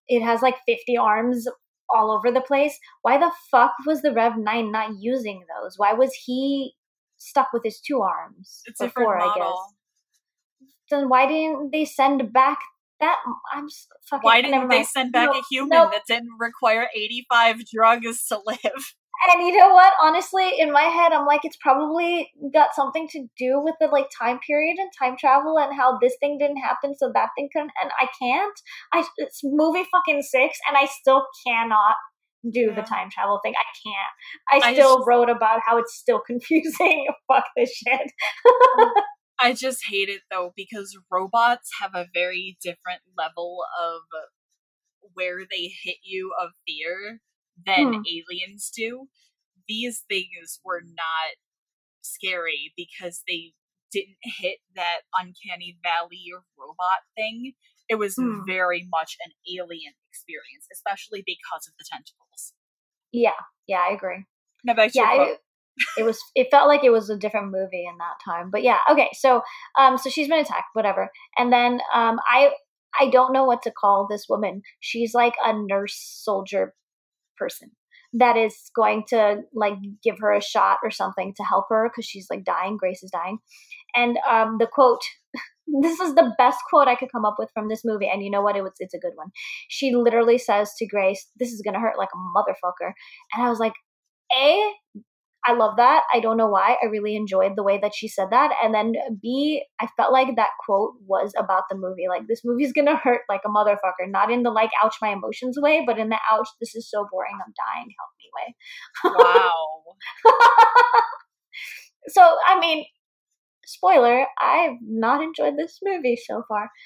it 0.09 0.21
has 0.21 0.41
like 0.41 0.55
50 0.67 0.97
arms 0.97 1.47
all 1.93 2.11
over 2.11 2.29
the 2.29 2.41
place. 2.41 2.77
Why 3.01 3.17
the 3.17 3.31
fuck 3.49 3.71
was 3.85 4.01
the 4.01 4.11
Rev 4.11 4.33
9 4.37 4.71
not 4.71 4.91
using 4.99 5.43
those? 5.55 5.75
Why 5.77 5.93
was 5.93 6.11
he 6.25 6.73
stuck 7.17 7.47
with 7.53 7.63
his 7.63 7.79
two 7.79 8.01
arms 8.01 8.61
It's 8.65 8.81
a 8.81 8.85
before, 8.87 9.17
I 9.21 9.33
guess? 9.33 9.55
Then 10.89 11.07
why 11.07 11.27
didn't 11.27 11.71
they 11.71 11.85
send 11.85 12.33
back 12.33 12.59
that? 12.99 13.19
I'm 13.53 13.67
fucking. 14.09 14.23
Why 14.23 14.41
didn't 14.41 14.67
they 14.67 14.75
mind. 14.77 14.87
send 14.87 15.13
back 15.13 15.29
No, 15.31 15.39
a 15.39 15.43
human 15.49 15.69
no. 15.69 15.89
that 15.89 16.01
didn't 16.07 16.37
require 16.39 16.89
85 16.93 17.61
drugs 17.73 18.27
to 18.27 18.39
live? 18.45 18.95
And 19.29 19.45
you 19.45 19.55
know 19.57 19.73
what? 19.73 19.93
Honestly, 20.01 20.59
in 20.59 20.71
my 20.71 20.83
head, 20.83 21.11
I'm 21.13 21.25
like, 21.27 21.41
it's 21.43 21.57
probably 21.57 22.31
got 22.53 22.73
something 22.73 23.07
to 23.09 23.27
do 23.37 23.61
with 23.61 23.75
the 23.79 23.87
like 23.87 24.07
time 24.19 24.39
period 24.45 24.77
and 24.79 24.89
time 24.97 25.15
travel 25.17 25.59
and 25.59 25.75
how 25.75 25.97
this 26.01 26.15
thing 26.19 26.37
didn't 26.39 26.57
happen, 26.57 26.95
so 26.97 27.11
that 27.13 27.29
thing 27.37 27.49
couldn't. 27.53 27.71
And 27.81 27.91
I 27.99 28.07
can't. 28.21 28.53
I 28.93 29.03
it's 29.17 29.41
movie 29.43 29.85
fucking 29.91 30.23
six, 30.23 30.57
and 30.67 30.75
I 30.77 30.85
still 30.85 31.25
cannot 31.45 31.95
do 32.51 32.73
the 32.73 32.81
time 32.81 33.09
travel 33.11 33.39
thing. 33.43 33.53
I 33.55 33.67
can't. 33.83 34.63
I 34.63 34.69
I 34.69 34.73
still 34.73 34.97
just- 34.97 35.07
wrote 35.07 35.29
about 35.29 35.59
how 35.65 35.77
it's 35.77 35.95
still 35.95 36.19
confusing. 36.25 37.07
Fuck 37.27 37.45
this 37.55 37.71
shit. 37.71 38.11
Mm. 38.79 38.91
I 39.43 39.53
just 39.53 39.85
hate 39.89 40.07
it 40.09 40.21
though 40.29 40.53
because 40.55 40.95
robots 41.11 41.71
have 41.81 41.95
a 41.95 42.07
very 42.13 42.57
different 42.61 43.01
level 43.17 43.59
of 43.81 44.01
where 45.15 45.39
they 45.49 45.71
hit 45.83 45.97
you 46.03 46.31
of 46.39 46.51
fear 46.67 47.19
than 47.65 47.93
Hmm. 47.93 48.01
aliens 48.05 48.71
do. 48.75 49.07
These 49.67 50.03
things 50.09 50.59
were 50.63 50.81
not 50.83 51.35
scary 52.01 52.73
because 52.75 53.23
they 53.27 53.53
didn't 53.91 54.17
hit 54.23 54.59
that 54.75 55.01
uncanny 55.17 55.77
valley 55.83 56.23
or 56.33 56.43
robot 56.57 56.99
thing. 57.15 57.53
It 57.89 57.95
was 57.95 58.15
Hmm. 58.15 58.43
very 58.45 58.87
much 58.89 59.17
an 59.25 59.31
alien 59.53 59.93
experience, 60.09 60.67
especially 60.71 61.23
because 61.25 61.67
of 61.67 61.73
the 61.77 61.85
tentacles. 61.91 62.53
Yeah, 63.11 63.31
yeah, 63.67 63.81
I 63.89 63.93
agree. 63.93 64.25
Now 64.63 64.73
back 64.75 64.91
to 64.93 64.99
Yeah, 64.99 65.15
quote. 65.15 65.27
it, 65.27 65.39
it 65.97 66.03
was. 66.03 66.19
It 66.35 66.47
felt 66.51 66.67
like 66.67 66.83
it 66.83 66.89
was 66.91 67.09
a 67.09 67.17
different 67.17 67.51
movie 67.51 67.85
in 67.85 67.97
that 67.97 68.19
time. 68.23 68.49
But 68.51 68.63
yeah, 68.63 68.79
okay. 68.89 69.09
So, 69.13 69.41
um, 69.77 69.97
so 69.97 70.09
she's 70.09 70.27
been 70.29 70.39
attacked, 70.39 70.69
whatever, 70.73 71.11
and 71.37 71.51
then 71.51 71.81
um, 71.93 72.19
I 72.25 72.51
I 72.97 73.09
don't 73.09 73.33
know 73.33 73.43
what 73.45 73.61
to 73.63 73.71
call 73.71 74.07
this 74.07 74.27
woman. 74.29 74.61
She's 74.79 75.13
like 75.13 75.35
a 75.43 75.53
nurse 75.53 75.95
soldier 76.23 76.73
person 77.41 77.71
that 78.13 78.37
is 78.37 78.55
going 78.75 79.03
to 79.07 79.41
like 79.53 79.75
give 80.03 80.17
her 80.19 80.33
a 80.33 80.41
shot 80.41 80.77
or 80.83 80.91
something 80.91 81.33
to 81.37 81.43
help 81.43 81.65
her 81.69 81.89
because 81.89 82.05
she's 82.05 82.27
like 82.29 82.43
dying. 82.43 82.77
Grace 82.77 83.03
is 83.03 83.11
dying, 83.11 83.39
and 83.95 84.17
um, 84.29 84.57
the 84.59 84.67
quote. 84.67 85.01
This 85.81 86.01
is 86.01 86.15
the 86.15 86.33
best 86.37 86.57
quote 86.69 86.89
I 86.89 86.95
could 86.95 87.13
come 87.13 87.23
up 87.23 87.35
with 87.39 87.49
from 87.53 87.69
this 87.69 87.83
movie, 87.85 88.09
and 88.11 88.21
you 88.21 88.29
know 88.29 88.41
what? 88.41 88.57
It 88.57 88.61
was 88.61 88.73
it's 88.79 88.93
a 88.93 88.99
good 88.99 89.13
one. 89.15 89.27
She 89.69 89.95
literally 89.95 90.37
says 90.37 90.73
to 90.77 90.85
Grace, 90.85 91.29
"This 91.39 91.53
is 91.53 91.61
gonna 91.63 91.79
hurt 91.79 91.97
like 91.97 92.09
a 92.13 92.23
motherfucker," 92.37 92.91
and 93.33 93.45
I 93.45 93.49
was 93.49 93.59
like, 93.59 93.75
"A, 94.33 94.73
I 95.45 95.53
love 95.53 95.77
that. 95.77 96.03
I 96.13 96.19
don't 96.19 96.37
know 96.37 96.47
why. 96.47 96.77
I 96.81 96.85
really 96.85 97.15
enjoyed 97.15 97.53
the 97.55 97.63
way 97.63 97.79
that 97.81 97.93
she 97.95 98.07
said 98.07 98.27
that. 98.31 98.51
And 98.63 98.73
then 98.73 98.93
B, 99.21 99.63
I 99.79 99.87
felt 99.97 100.13
like 100.13 100.35
that 100.35 100.51
quote 100.63 100.93
was 101.05 101.33
about 101.37 101.63
the 101.69 101.77
movie. 101.77 102.07
Like, 102.07 102.27
this 102.27 102.41
movie's 102.45 102.73
gonna 102.73 102.95
hurt 102.95 103.21
like 103.27 103.41
a 103.45 103.49
motherfucker. 103.49 104.07
Not 104.07 104.31
in 104.31 104.43
the 104.43 104.51
like, 104.51 104.69
ouch, 104.83 104.95
my 105.01 105.09
emotions 105.09 105.57
way, 105.59 105.83
but 105.85 105.97
in 105.97 106.09
the 106.09 106.19
ouch, 106.31 106.47
this 106.59 106.75
is 106.75 106.89
so 106.89 107.07
boring, 107.11 107.33
I'm 107.33 107.53
dying, 107.75 107.89
help 107.97 108.11
me 108.19 108.29
way. 108.37 108.55
Wow. 109.17 109.61
so, 112.09 112.37
I 112.47 112.59
mean, 112.59 112.85
spoiler, 113.65 114.25
I've 114.39 114.77
not 114.81 115.23
enjoyed 115.23 115.57
this 115.57 115.79
movie 115.83 116.17
so 116.23 116.43
far. 116.47 116.69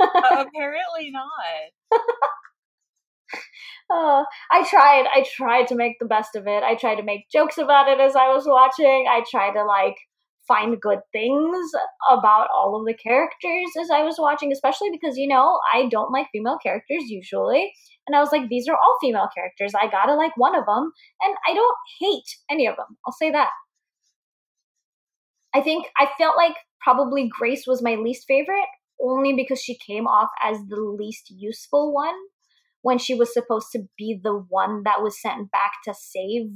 Uh, 0.00 0.44
apparently 0.48 1.12
not. 1.12 2.00
Uh, 3.90 4.24
I 4.50 4.64
tried. 4.68 5.04
I 5.14 5.24
tried 5.36 5.66
to 5.68 5.74
make 5.74 5.98
the 5.98 6.06
best 6.06 6.34
of 6.34 6.46
it. 6.46 6.62
I 6.62 6.74
tried 6.76 6.96
to 6.96 7.02
make 7.02 7.28
jokes 7.30 7.58
about 7.58 7.88
it 7.88 8.00
as 8.00 8.16
I 8.16 8.32
was 8.32 8.44
watching. 8.46 9.06
I 9.08 9.22
tried 9.30 9.52
to 9.52 9.64
like 9.64 9.96
find 10.48 10.80
good 10.80 11.00
things 11.12 11.70
about 12.10 12.48
all 12.54 12.78
of 12.78 12.86
the 12.86 12.94
characters 12.94 13.70
as 13.80 13.90
I 13.90 14.02
was 14.02 14.16
watching, 14.18 14.50
especially 14.50 14.90
because 14.90 15.16
you 15.16 15.28
know 15.28 15.60
I 15.72 15.88
don't 15.90 16.12
like 16.12 16.28
female 16.32 16.58
characters 16.62 17.04
usually, 17.08 17.72
and 18.06 18.16
I 18.16 18.20
was 18.20 18.32
like, 18.32 18.48
these 18.48 18.68
are 18.68 18.76
all 18.76 18.98
female 19.00 19.28
characters. 19.34 19.72
I 19.74 19.90
gotta 19.90 20.14
like 20.14 20.36
one 20.36 20.56
of 20.56 20.64
them, 20.66 20.92
and 21.20 21.36
I 21.46 21.54
don't 21.54 21.76
hate 22.00 22.36
any 22.50 22.66
of 22.66 22.76
them. 22.76 22.96
I'll 23.06 23.12
say 23.12 23.30
that. 23.30 23.50
I 25.54 25.60
think 25.60 25.86
I 25.98 26.08
felt 26.18 26.36
like 26.36 26.56
probably 26.80 27.28
Grace 27.28 27.64
was 27.66 27.82
my 27.82 27.94
least 27.94 28.24
favorite, 28.26 28.68
only 29.02 29.34
because 29.34 29.60
she 29.60 29.76
came 29.76 30.06
off 30.06 30.30
as 30.42 30.56
the 30.68 30.80
least 30.80 31.26
useful 31.28 31.92
one 31.92 32.14
when 32.82 32.98
she 32.98 33.14
was 33.14 33.32
supposed 33.32 33.68
to 33.72 33.84
be 33.96 34.18
the 34.22 34.44
one 34.48 34.82
that 34.84 35.02
was 35.02 35.20
sent 35.20 35.50
back 35.50 35.72
to 35.84 35.94
save 35.94 36.50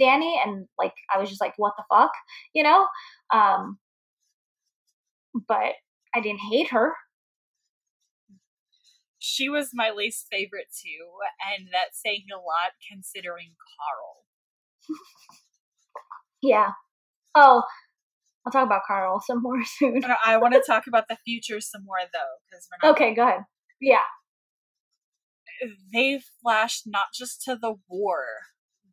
Dani 0.00 0.36
and 0.44 0.66
like 0.78 0.94
I 1.14 1.18
was 1.18 1.28
just 1.28 1.40
like 1.40 1.54
what 1.56 1.74
the 1.76 1.84
fuck, 1.90 2.12
you 2.54 2.62
know? 2.62 2.86
Um 3.32 3.78
but 5.48 5.74
I 6.14 6.20
didn't 6.20 6.40
hate 6.50 6.70
her. 6.70 6.92
She 9.18 9.48
was 9.48 9.70
my 9.72 9.90
least 9.90 10.26
favorite 10.30 10.66
too, 10.82 11.06
and 11.56 11.68
that's 11.72 12.02
saying 12.02 12.24
a 12.32 12.36
lot 12.36 12.72
considering 12.90 13.52
Carl. 13.78 14.98
Yeah. 16.44 16.70
Oh, 17.36 17.62
I'll 18.44 18.52
talk 18.52 18.66
about 18.66 18.82
Carl 18.86 19.22
some 19.26 19.42
more 19.42 19.62
soon. 19.64 20.02
I 20.24 20.36
want 20.36 20.54
to 20.54 20.62
talk 20.66 20.88
about 20.88 21.04
the 21.08 21.16
future 21.24 21.60
some 21.60 21.84
more 21.84 21.98
though, 22.12 22.50
because 22.50 22.68
we're 22.70 22.88
not. 22.88 22.94
Okay, 22.96 23.14
go 23.14 23.22
ahead. 23.22 23.42
Yeah. 23.80 24.02
They 25.92 26.20
flash 26.42 26.82
not 26.86 27.08
just 27.14 27.42
to 27.42 27.56
the 27.56 27.76
war, 27.88 28.24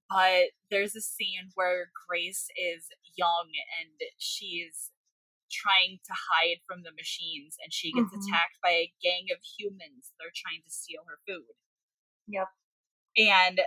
but 0.09 0.51
there's 0.69 0.95
a 0.95 1.01
scene 1.01 1.51
where 1.55 1.91
Grace 2.07 2.47
is 2.57 2.89
young 3.15 3.49
and 3.79 3.99
she's 4.17 4.91
trying 5.51 5.99
to 6.05 6.13
hide 6.13 6.61
from 6.67 6.83
the 6.83 6.91
machines, 6.91 7.57
and 7.63 7.73
she 7.73 7.91
gets 7.91 8.13
Mhm. 8.13 8.21
attacked 8.27 8.59
by 8.61 8.69
a 8.69 8.93
gang 9.01 9.31
of 9.31 9.41
humans 9.43 10.13
that 10.17 10.25
are 10.27 10.31
trying 10.35 10.61
to 10.63 10.69
steal 10.69 11.03
her 11.05 11.19
food. 11.27 11.55
Yep. 12.27 12.49
And 13.17 13.61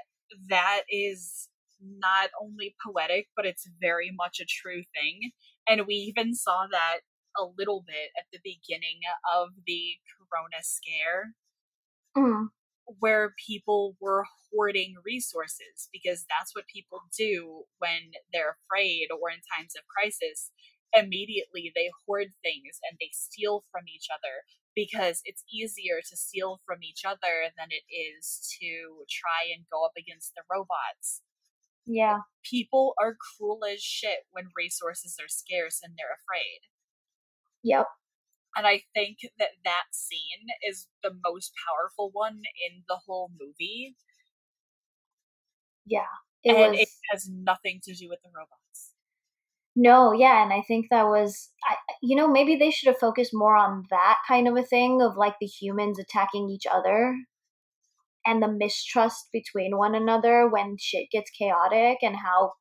that 0.48 0.84
is 0.88 1.50
not 1.80 2.30
only 2.40 2.76
poetic, 2.84 3.30
but 3.34 3.46
it's 3.46 3.66
very 3.66 4.10
much 4.12 4.38
a 4.40 4.44
true 4.46 4.84
thing. 4.94 5.32
And 5.66 5.86
we 5.86 5.94
even 5.94 6.34
saw 6.34 6.66
that 6.70 7.00
a 7.36 7.44
little 7.44 7.82
bit 7.82 8.12
at 8.16 8.26
the 8.30 8.38
beginning 8.44 9.00
of 9.32 9.50
the 9.66 9.98
Corona 10.16 10.62
scare, 10.62 11.34
Mm. 12.16 12.50
Where 12.86 13.34
people 13.46 13.96
were 14.00 14.24
hoarding 14.50 14.94
resources 15.04 15.88
because 15.92 16.24
that's 16.28 16.54
what 16.54 16.66
people 16.66 17.00
do 17.16 17.64
when 17.78 18.12
they're 18.32 18.56
afraid 18.64 19.08
or 19.10 19.30
in 19.30 19.40
times 19.56 19.74
of 19.76 19.86
crisis. 19.86 20.50
Immediately, 20.94 21.72
they 21.74 21.90
hoard 22.06 22.28
things 22.42 22.78
and 22.88 22.98
they 23.00 23.10
steal 23.12 23.64
from 23.72 23.84
each 23.88 24.08
other 24.12 24.44
because 24.74 25.20
it's 25.24 25.44
easier 25.52 26.00
to 26.08 26.16
steal 26.16 26.60
from 26.66 26.82
each 26.82 27.04
other 27.06 27.52
than 27.56 27.68
it 27.70 27.84
is 27.92 28.56
to 28.60 29.04
try 29.08 29.48
and 29.54 29.64
go 29.72 29.84
up 29.84 29.92
against 29.96 30.32
the 30.34 30.42
robots. 30.50 31.22
Yeah. 31.86 32.20
People 32.44 32.94
are 33.00 33.16
cruel 33.16 33.60
as 33.64 33.80
shit 33.80 34.26
when 34.30 34.48
resources 34.56 35.16
are 35.20 35.28
scarce 35.28 35.80
and 35.82 35.94
they're 35.96 36.16
afraid. 36.22 36.68
Yep. 37.62 37.86
And 38.56 38.66
I 38.66 38.82
think 38.94 39.18
that 39.38 39.48
that 39.64 39.84
scene 39.92 40.48
is 40.68 40.88
the 41.02 41.12
most 41.24 41.52
powerful 41.66 42.10
one 42.12 42.42
in 42.68 42.82
the 42.88 42.98
whole 43.06 43.30
movie. 43.40 43.96
Yeah. 45.86 46.12
It 46.44 46.56
and 46.56 46.72
was 46.72 46.80
it 46.80 46.88
has 47.10 47.28
nothing 47.30 47.80
to 47.84 47.94
do 47.94 48.08
with 48.08 48.18
the 48.22 48.30
robots. 48.34 48.92
No, 49.74 50.12
yeah, 50.12 50.42
and 50.42 50.52
I 50.52 50.62
think 50.68 50.88
that 50.90 51.06
was, 51.06 51.50
I, 51.64 51.76
you 52.02 52.14
know, 52.14 52.28
maybe 52.28 52.56
they 52.56 52.70
should 52.70 52.88
have 52.88 52.98
focused 52.98 53.30
more 53.32 53.56
on 53.56 53.84
that 53.88 54.18
kind 54.28 54.46
of 54.46 54.56
a 54.56 54.62
thing 54.62 55.00
of 55.00 55.16
like 55.16 55.36
the 55.40 55.46
humans 55.46 55.98
attacking 55.98 56.50
each 56.50 56.66
other 56.70 57.16
and 58.26 58.42
the 58.42 58.52
mistrust 58.52 59.28
between 59.32 59.78
one 59.78 59.94
another 59.94 60.46
when 60.48 60.76
shit 60.78 61.10
gets 61.10 61.30
chaotic 61.30 61.98
and 62.02 62.16
how 62.16 62.52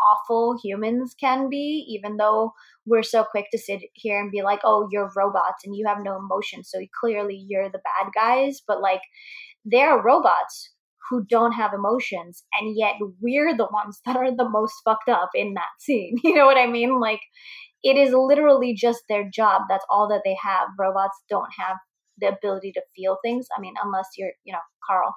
awful 0.00 0.58
humans 0.62 1.14
can 1.18 1.48
be, 1.48 1.84
even 1.88 2.16
though 2.16 2.52
we're 2.86 3.02
so 3.02 3.24
quick 3.24 3.46
to 3.52 3.58
sit 3.58 3.82
here 3.94 4.20
and 4.20 4.30
be 4.30 4.42
like, 4.42 4.60
oh, 4.64 4.88
you're 4.90 5.10
robots 5.16 5.64
and 5.64 5.74
you 5.76 5.86
have 5.86 5.98
no 6.02 6.16
emotion, 6.16 6.64
so 6.64 6.78
clearly 7.00 7.44
you're 7.48 7.70
the 7.70 7.80
bad 7.84 8.12
guys. 8.14 8.60
But 8.66 8.80
like, 8.80 9.02
they're 9.64 10.00
robots 10.00 10.70
who 11.08 11.24
don't 11.24 11.52
have 11.52 11.72
emotions 11.72 12.44
and 12.52 12.76
yet 12.76 12.94
we're 13.20 13.56
the 13.56 13.68
ones 13.72 14.00
that 14.04 14.16
are 14.16 14.34
the 14.34 14.48
most 14.48 14.74
fucked 14.84 15.08
up 15.08 15.30
in 15.34 15.54
that 15.54 15.68
scene 15.78 16.16
you 16.24 16.34
know 16.34 16.46
what 16.46 16.58
i 16.58 16.66
mean? 16.66 17.00
Like 17.00 17.20
it 17.82 17.96
is 17.96 18.12
literally 18.12 18.74
just 18.74 19.02
their 19.08 19.28
job 19.32 19.62
that's 19.68 19.84
all 19.88 20.08
that 20.08 20.22
they 20.24 20.36
have. 20.42 20.68
Robots 20.78 21.16
don't 21.30 21.50
have 21.56 21.76
the 22.20 22.28
ability 22.28 22.72
to 22.72 22.82
feel 22.96 23.18
things 23.22 23.46
i 23.56 23.60
mean 23.60 23.74
unless 23.82 24.08
you're 24.16 24.32
you 24.44 24.52
know 24.52 24.58
carl. 24.86 25.14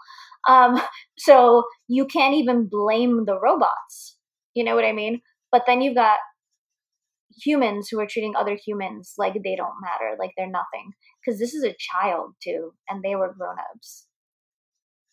Um 0.48 0.82
so 1.18 1.64
you 1.88 2.06
can't 2.06 2.36
even 2.36 2.68
blame 2.70 3.26
the 3.26 3.40
robots 3.40 4.18
you 4.54 4.64
know 4.64 4.76
what 4.76 4.86
i 4.86 4.92
mean 4.92 5.22
but 5.52 5.64
then 5.68 5.82
you've 5.82 5.96
got 5.96 6.20
humans 7.44 7.88
who 7.90 8.00
are 8.00 8.08
treating 8.08 8.36
other 8.36 8.58
humans 8.66 9.14
like 9.18 9.34
they 9.34 9.56
don't 9.56 9.82
matter 9.82 10.16
like 10.20 10.32
they're 10.36 10.48
nothing 10.48 10.92
because 11.24 11.40
this 11.40 11.54
is 11.54 11.64
a 11.64 11.76
child 11.80 12.34
too 12.44 12.74
and 12.90 13.02
they 13.04 13.16
were 13.16 13.34
grown-ups 13.38 14.08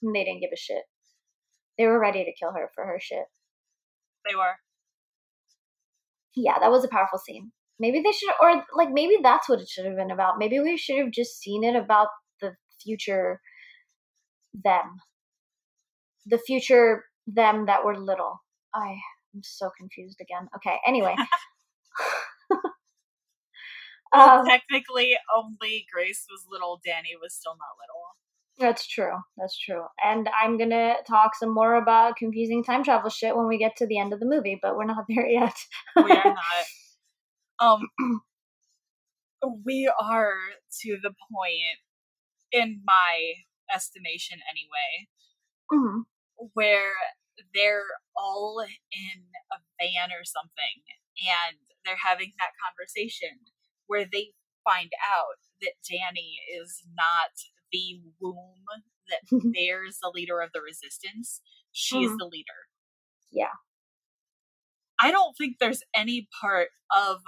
and 0.02 0.14
they 0.14 0.24
didn't 0.24 0.40
give 0.40 0.50
a 0.52 0.56
shit. 0.56 0.82
They 1.76 1.86
were 1.86 2.00
ready 2.00 2.24
to 2.24 2.32
kill 2.38 2.52
her 2.52 2.70
for 2.74 2.84
her 2.84 2.98
shit. 3.00 3.24
They 4.28 4.34
were. 4.34 4.54
Yeah, 6.34 6.58
that 6.60 6.70
was 6.70 6.84
a 6.84 6.88
powerful 6.88 7.18
scene. 7.18 7.52
Maybe 7.80 8.00
they 8.00 8.12
should, 8.12 8.32
or 8.40 8.64
like 8.74 8.90
maybe 8.90 9.18
that's 9.22 9.48
what 9.48 9.60
it 9.60 9.68
should 9.68 9.86
have 9.86 9.96
been 9.96 10.10
about. 10.10 10.38
Maybe 10.38 10.58
we 10.58 10.76
should 10.76 10.98
have 10.98 11.12
just 11.12 11.38
seen 11.38 11.62
it 11.64 11.76
about 11.76 12.08
the 12.40 12.54
future 12.82 13.40
them, 14.52 14.96
the 16.26 16.38
future 16.38 17.04
them 17.26 17.66
that 17.66 17.84
were 17.84 17.96
little. 17.96 18.40
I 18.74 18.96
am 19.38 19.42
so 19.42 19.70
confused 19.78 20.20
again. 20.20 20.48
Okay, 20.56 20.76
anyway. 20.86 21.14
Well, 24.12 24.40
um, 24.40 24.46
technically, 24.46 25.16
only 25.36 25.86
Grace 25.92 26.26
was 26.30 26.46
little. 26.50 26.80
Dani 26.86 27.20
was 27.20 27.34
still 27.34 27.52
not 27.52 27.76
little. 27.78 28.02
That's 28.58 28.86
true. 28.86 29.12
That's 29.36 29.58
true. 29.58 29.84
And 30.04 30.28
I'm 30.42 30.58
gonna 30.58 30.94
talk 31.06 31.36
some 31.36 31.54
more 31.54 31.74
about 31.74 32.16
confusing 32.16 32.64
time 32.64 32.82
travel 32.82 33.10
shit 33.10 33.36
when 33.36 33.46
we 33.46 33.58
get 33.58 33.76
to 33.76 33.86
the 33.86 33.98
end 33.98 34.12
of 34.12 34.20
the 34.20 34.26
movie, 34.26 34.58
but 34.60 34.76
we're 34.76 34.84
not 34.84 35.04
there 35.08 35.26
yet. 35.26 35.54
We 35.96 36.10
are 36.10 36.34
not. 36.34 36.64
Um, 37.60 38.20
we 39.64 39.90
are 40.00 40.34
to 40.82 40.98
the 41.02 41.10
point 41.10 41.78
in 42.50 42.80
my 42.84 43.32
estimation 43.72 44.38
anyway, 44.50 45.08
mm-hmm. 45.72 46.00
where 46.54 46.92
they're 47.54 47.88
all 48.16 48.60
in 48.60 49.24
a 49.52 49.58
van 49.78 50.10
or 50.10 50.24
something 50.24 50.82
and 51.18 51.56
they're 51.84 52.00
having 52.04 52.32
that 52.38 52.52
conversation 52.60 53.48
where 53.86 54.04
they 54.04 54.32
find 54.64 54.90
out 55.00 55.40
that 55.60 55.80
Dani 55.82 56.36
is 56.60 56.82
not 56.94 57.32
the 57.72 58.00
womb 58.20 58.64
that 59.08 59.22
bears 59.54 59.98
the 60.02 60.12
leader 60.14 60.40
of 60.40 60.50
the 60.52 60.60
resistance. 60.60 61.40
She's 61.72 62.10
mm. 62.10 62.18
the 62.18 62.26
leader. 62.26 62.68
Yeah. 63.32 63.56
I 65.00 65.10
don't 65.10 65.36
think 65.36 65.56
there's 65.58 65.82
any 65.94 66.28
part 66.40 66.68
of 66.94 67.20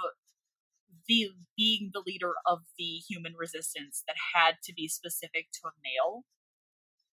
the 1.07 1.29
being 1.57 1.91
the 1.93 2.03
leader 2.05 2.33
of 2.45 2.59
the 2.77 3.01
human 3.07 3.33
resistance 3.37 4.03
that 4.07 4.15
had 4.35 4.55
to 4.63 4.73
be 4.73 4.87
specific 4.87 5.47
to 5.53 5.69
a 5.69 5.71
male. 5.83 6.23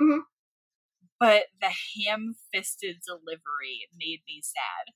Mm-hmm. 0.00 0.20
But 1.20 1.44
the 1.60 1.70
ham 1.96 2.34
fisted 2.52 2.96
delivery 3.06 3.88
made 3.96 4.20
me 4.26 4.42
sad. 4.42 4.92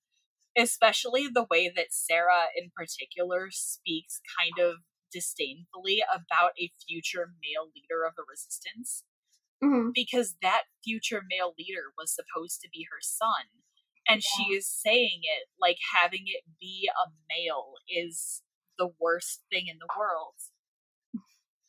Especially 0.57 1.29
the 1.29 1.47
way 1.49 1.73
that 1.75 1.93
Sarah, 1.93 2.47
in 2.57 2.71
particular, 2.75 3.49
speaks 3.51 4.21
kind 4.39 4.66
of 4.66 4.79
disdainfully 5.12 6.03
about 6.12 6.53
a 6.61 6.73
future 6.87 7.31
male 7.41 7.71
leader 7.75 8.05
of 8.05 8.14
the 8.16 8.25
resistance. 8.29 9.05
Mm-hmm. 9.62 9.91
Because 9.95 10.37
that 10.43 10.64
future 10.85 11.23
male 11.29 11.55
leader 11.59 11.95
was 11.97 12.14
supposed 12.14 12.61
to 12.62 12.69
be 12.73 12.87
her 12.91 13.01
son. 13.01 13.47
And 14.09 14.23
yeah. 14.23 14.31
she 14.37 14.55
is 14.55 14.66
saying 14.66 15.21
it 15.23 15.49
like 15.61 15.79
having 15.95 16.25
it 16.27 16.43
be 16.61 16.89
a 16.89 17.11
male 17.29 17.75
is 17.89 18.43
the 18.79 18.89
worst 19.01 19.43
thing 19.51 19.66
in 19.69 19.79
the 19.79 19.89
world. 19.99 20.35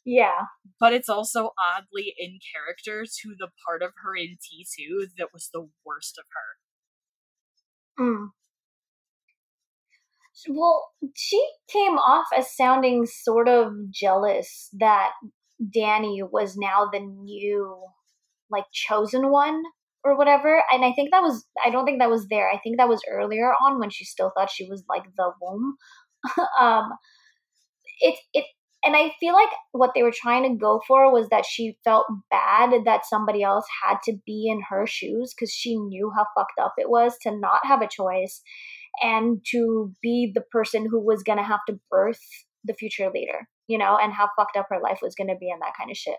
Yeah. 0.05 0.45
But 0.79 0.93
it's 0.93 1.09
also 1.09 1.51
oddly 1.59 2.13
in 2.17 2.39
character 2.53 3.03
to 3.03 3.35
the 3.37 3.49
part 3.65 3.83
of 3.83 3.91
her 4.03 4.15
in 4.15 4.37
T2 4.37 5.09
that 5.17 5.29
was 5.33 5.49
the 5.53 5.69
worst 5.85 6.17
of 6.17 6.25
her. 6.33 8.03
Mm. 8.05 8.29
Well, 10.47 10.89
she 11.15 11.45
came 11.71 11.97
off 11.97 12.27
as 12.37 12.55
sounding 12.55 13.05
sort 13.05 13.49
of 13.49 13.73
jealous 13.91 14.69
that 14.79 15.11
Dani 15.61 16.19
was 16.31 16.55
now 16.55 16.89
the 16.91 16.99
new, 17.01 17.77
like, 18.49 18.63
chosen 18.71 19.29
one 19.31 19.61
or 20.05 20.17
whatever. 20.17 20.63
And 20.71 20.85
I 20.85 20.93
think 20.93 21.11
that 21.11 21.21
was, 21.21 21.45
I 21.63 21.69
don't 21.69 21.85
think 21.85 21.99
that 21.99 22.09
was 22.09 22.27
there. 22.29 22.49
I 22.49 22.57
think 22.63 22.77
that 22.77 22.87
was 22.87 23.01
earlier 23.11 23.51
on 23.51 23.79
when 23.79 23.89
she 23.89 24.05
still 24.05 24.31
thought 24.33 24.49
she 24.49 24.65
was, 24.69 24.83
like, 24.87 25.03
the 25.17 25.31
womb. 25.41 25.75
um, 26.59 26.89
it, 27.99 28.17
it, 28.33 28.45
and 28.83 28.95
I 28.95 29.11
feel 29.19 29.33
like 29.33 29.49
what 29.71 29.91
they 29.93 30.03
were 30.03 30.13
trying 30.13 30.43
to 30.43 30.57
go 30.57 30.81
for 30.87 31.11
was 31.11 31.29
that 31.29 31.45
she 31.45 31.77
felt 31.83 32.05
bad 32.31 32.85
that 32.85 33.05
somebody 33.05 33.43
else 33.43 33.65
had 33.83 33.97
to 34.05 34.17
be 34.25 34.47
in 34.49 34.61
her 34.69 34.87
shoes 34.87 35.33
because 35.33 35.51
she 35.51 35.75
knew 35.77 36.11
how 36.15 36.25
fucked 36.35 36.59
up 36.59 36.73
it 36.77 36.89
was 36.89 37.17
to 37.23 37.37
not 37.37 37.65
have 37.65 37.81
a 37.81 37.89
choice 37.89 38.41
and 39.01 39.39
to 39.51 39.93
be 40.01 40.31
the 40.33 40.43
person 40.51 40.87
who 40.89 40.99
was 40.99 41.23
going 41.23 41.37
to 41.37 41.43
have 41.43 41.59
to 41.67 41.79
birth 41.89 42.21
the 42.65 42.73
future 42.73 43.09
leader 43.13 43.47
you 43.69 43.77
know 43.77 43.97
and 44.01 44.11
how 44.11 44.27
fucked 44.35 44.57
up 44.57 44.65
her 44.69 44.81
life 44.81 44.99
was 45.01 45.15
going 45.15 45.29
to 45.29 45.37
be 45.39 45.49
and 45.49 45.61
that 45.61 45.77
kind 45.77 45.89
of 45.89 45.95
shit. 45.95 46.17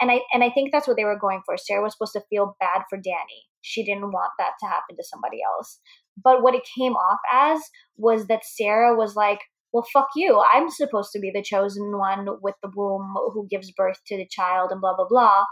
And 0.00 0.10
i 0.10 0.20
and 0.34 0.44
i 0.44 0.50
think 0.50 0.70
that's 0.70 0.86
what 0.86 0.98
they 0.98 1.04
were 1.04 1.18
going 1.18 1.40
for. 1.46 1.56
Sarah 1.56 1.82
was 1.82 1.94
supposed 1.94 2.12
to 2.12 2.24
feel 2.28 2.56
bad 2.60 2.82
for 2.90 2.98
dani. 2.98 3.46
She 3.62 3.84
didn't 3.84 4.12
want 4.12 4.32
that 4.38 4.52
to 4.60 4.66
happen 4.66 4.96
to 4.96 5.04
somebody 5.04 5.38
else. 5.42 5.80
But 6.22 6.42
what 6.42 6.54
it 6.54 6.68
came 6.76 6.92
off 6.92 7.20
as 7.32 7.60
was 7.96 8.26
that 8.26 8.44
sarah 8.44 8.94
was 8.96 9.14
like 9.14 9.40
well 9.72 9.86
fuck 9.92 10.08
you 10.16 10.42
i'm 10.54 10.70
supposed 10.70 11.10
to 11.12 11.20
be 11.20 11.30
the 11.32 11.42
chosen 11.42 11.96
one 11.96 12.26
with 12.40 12.54
the 12.62 12.70
womb 12.74 13.14
who 13.32 13.46
gives 13.48 13.70
birth 13.72 13.98
to 14.06 14.16
the 14.16 14.26
child 14.30 14.70
and 14.70 14.80
blah 14.80 14.94
blah 14.94 15.08
blah 15.08 15.44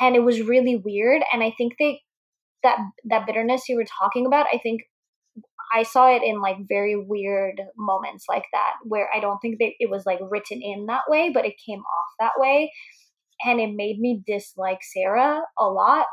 and 0.00 0.16
it 0.16 0.22
was 0.22 0.42
really 0.42 0.76
weird 0.76 1.22
and 1.32 1.42
i 1.42 1.52
think 1.56 1.74
they 1.78 2.00
that 2.62 2.78
that 3.04 3.26
bitterness 3.26 3.68
you 3.68 3.76
were 3.76 3.86
talking 4.00 4.26
about 4.26 4.46
i 4.52 4.58
think 4.58 4.82
I 5.74 5.82
saw 5.82 6.14
it 6.14 6.22
in 6.22 6.40
like 6.40 6.56
very 6.68 6.96
weird 6.96 7.60
moments 7.76 8.24
like 8.28 8.44
that 8.52 8.74
where 8.84 9.08
I 9.14 9.20
don't 9.20 9.38
think 9.40 9.58
that 9.58 9.72
it 9.78 9.90
was 9.90 10.06
like 10.06 10.18
written 10.22 10.60
in 10.62 10.86
that 10.86 11.02
way, 11.08 11.30
but 11.32 11.44
it 11.44 11.54
came 11.64 11.80
off 11.80 12.06
that 12.18 12.32
way. 12.36 12.72
And 13.44 13.60
it 13.60 13.74
made 13.74 13.98
me 14.00 14.22
dislike 14.26 14.80
Sarah 14.82 15.42
a 15.58 15.66
lot 15.66 16.06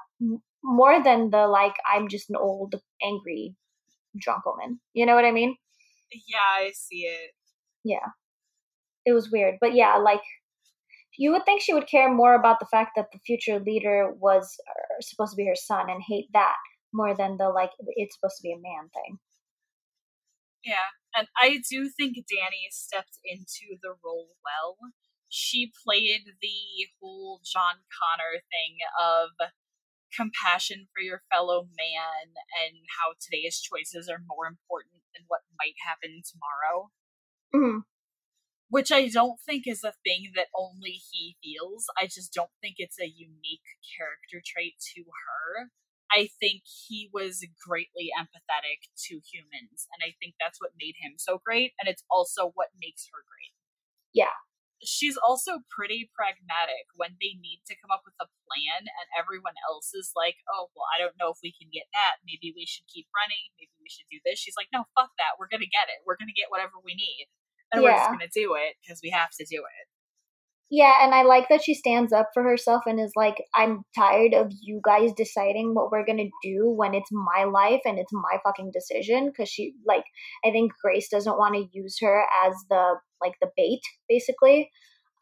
more 0.64 1.02
than 1.04 1.30
the 1.32 1.48
like, 1.48 1.76
I'm 1.92 2.08
just 2.08 2.30
an 2.30 2.36
old, 2.36 2.76
angry 3.04 3.56
drunk 4.20 4.46
woman. 4.46 4.80
You 4.94 5.06
know 5.06 5.16
what 5.16 5.26
I 5.26 5.32
mean? 5.32 5.56
Yeah, 6.28 6.66
I 6.66 6.72
see 6.74 7.02
it. 7.02 7.32
Yeah. 7.84 8.08
It 9.06 9.14
was 9.14 9.32
weird. 9.32 9.56
But 9.62 9.76
yeah, 9.76 9.98
like, 9.98 10.22
you 11.18 11.32
would 11.32 11.46
think 11.46 11.62
she 11.62 11.74
would 11.74 11.88
care 11.88 12.14
more 12.14 12.36
about 12.36 12.60
the 12.60 12.66
fact 12.66 12.92
that 12.96 13.08
the 13.12 13.20
future 13.26 13.60
leader 13.60 14.12
was 14.20 14.58
uh, 14.70 15.02
supposed 15.02 15.32
to 15.32 15.38
be 15.38 15.46
her 15.48 15.56
son 15.56 15.90
and 15.90 16.02
hate 16.06 16.28
that 16.34 16.56
more 16.94 17.16
than 17.16 17.38
the 17.38 17.50
like 17.50 17.72
it's 17.96 18.16
supposed 18.16 18.38
to 18.38 18.44
be 18.44 18.52
a 18.52 18.56
man 18.56 18.90
thing. 18.94 19.20
Yeah, 20.64 20.90
and 21.16 21.28
I 21.38 21.62
do 21.70 21.90
think 21.90 22.18
Dani 22.18 22.72
stepped 22.72 23.20
into 23.24 23.78
the 23.84 23.94
role 24.04 24.30
well. 24.44 24.78
She 25.30 25.72
played 25.86 26.24
the 26.42 26.88
whole 27.00 27.42
John 27.44 27.76
Connor 27.94 28.42
thing 28.50 28.78
of 29.00 29.30
compassion 30.16 30.88
for 30.94 31.02
your 31.02 31.22
fellow 31.32 31.68
man 31.76 32.34
and 32.64 32.76
how 33.00 33.14
today's 33.20 33.60
choices 33.60 34.08
are 34.10 34.24
more 34.26 34.48
important 34.48 35.04
than 35.14 35.26
what 35.28 35.42
might 35.60 35.76
happen 35.84 36.22
tomorrow. 36.24 36.92
Mm-hmm. 37.54 37.80
Which 38.70 38.92
I 38.92 39.08
don't 39.08 39.40
think 39.46 39.68
is 39.68 39.84
a 39.84 39.94
thing 40.04 40.32
that 40.36 40.48
only 40.56 40.98
he 41.12 41.38
feels. 41.44 41.86
I 42.00 42.06
just 42.06 42.34
don't 42.34 42.54
think 42.62 42.76
it's 42.78 43.00
a 43.00 43.08
unique 43.08 43.70
character 43.98 44.42
trait 44.44 44.76
to 44.96 45.04
her. 45.04 45.70
I 46.12 46.30
think 46.40 46.64
he 46.66 47.10
was 47.14 47.46
greatly 47.66 48.10
empathetic 48.14 48.90
to 49.10 49.22
humans, 49.26 49.88
and 49.92 50.06
I 50.06 50.14
think 50.22 50.36
that's 50.40 50.62
what 50.62 50.78
made 50.78 50.96
him 51.02 51.14
so 51.18 51.42
great, 51.44 51.74
and 51.80 51.90
it's 51.90 52.04
also 52.10 52.52
what 52.54 52.70
makes 52.80 53.10
her 53.12 53.22
great. 53.26 53.54
Yeah. 54.14 54.38
She's 54.86 55.18
also 55.18 55.66
pretty 55.68 56.08
pragmatic 56.14 56.88
when 56.96 57.18
they 57.18 57.36
need 57.36 57.66
to 57.68 57.76
come 57.76 57.90
up 57.90 58.06
with 58.06 58.16
a 58.22 58.30
plan, 58.46 58.86
and 58.86 59.08
everyone 59.18 59.58
else 59.66 59.92
is 59.92 60.14
like, 60.14 60.40
oh, 60.48 60.70
well, 60.78 60.88
I 60.94 61.02
don't 61.02 61.18
know 61.18 61.34
if 61.34 61.42
we 61.42 61.52
can 61.52 61.74
get 61.74 61.90
that. 61.92 62.22
Maybe 62.24 62.54
we 62.54 62.70
should 62.70 62.88
keep 62.88 63.10
running. 63.12 63.52
Maybe 63.58 63.74
we 63.82 63.90
should 63.90 64.08
do 64.08 64.22
this. 64.22 64.38
She's 64.38 64.58
like, 64.58 64.70
no, 64.70 64.86
fuck 64.94 65.12
that. 65.18 65.42
We're 65.42 65.52
going 65.52 65.66
to 65.66 65.70
get 65.70 65.90
it. 65.90 66.06
We're 66.06 66.18
going 66.18 66.32
to 66.32 66.38
get 66.38 66.54
whatever 66.54 66.78
we 66.80 66.94
need. 66.94 67.28
And 67.74 67.82
yeah. 67.82 67.90
we're 67.90 67.98
just 67.98 68.14
going 68.14 68.28
to 68.30 68.34
do 68.38 68.48
it 68.56 68.78
because 68.80 69.02
we 69.02 69.10
have 69.10 69.34
to 69.42 69.46
do 69.50 69.66
it. 69.66 69.86
Yeah, 70.72 70.94
and 71.04 71.14
I 71.14 71.22
like 71.24 71.48
that 71.50 71.64
she 71.64 71.76
stands 71.76 72.12
up 72.12 72.30
for 72.34 72.42
herself 72.42 72.84
and 72.88 73.00
is 73.00 73.12
like, 73.16 73.36
I'm 73.54 73.84
tired 73.96 74.34
of 74.34 74.52
you 74.62 74.82
guys 74.84 75.12
deciding 75.16 75.76
what 75.76 75.92
we're 75.92 76.06
gonna 76.06 76.30
do 76.42 76.70
when 76.76 76.96
it's 76.96 77.12
my 77.12 77.44
life 77.44 77.82
and 77.86 78.00
it's 78.00 78.12
my 78.12 78.40
fucking 78.44 78.72
decision. 78.74 79.32
Cause 79.38 79.48
she, 79.48 79.76
like, 79.86 80.06
I 80.44 80.50
think 80.50 80.72
Grace 80.82 81.08
doesn't 81.10 81.38
want 81.38 81.54
to 81.56 81.68
use 81.72 81.98
her 82.02 82.26
as 82.46 82.56
the, 82.70 82.96
like, 83.22 83.34
the 83.42 83.50
bait, 83.56 83.82
basically. 84.10 84.72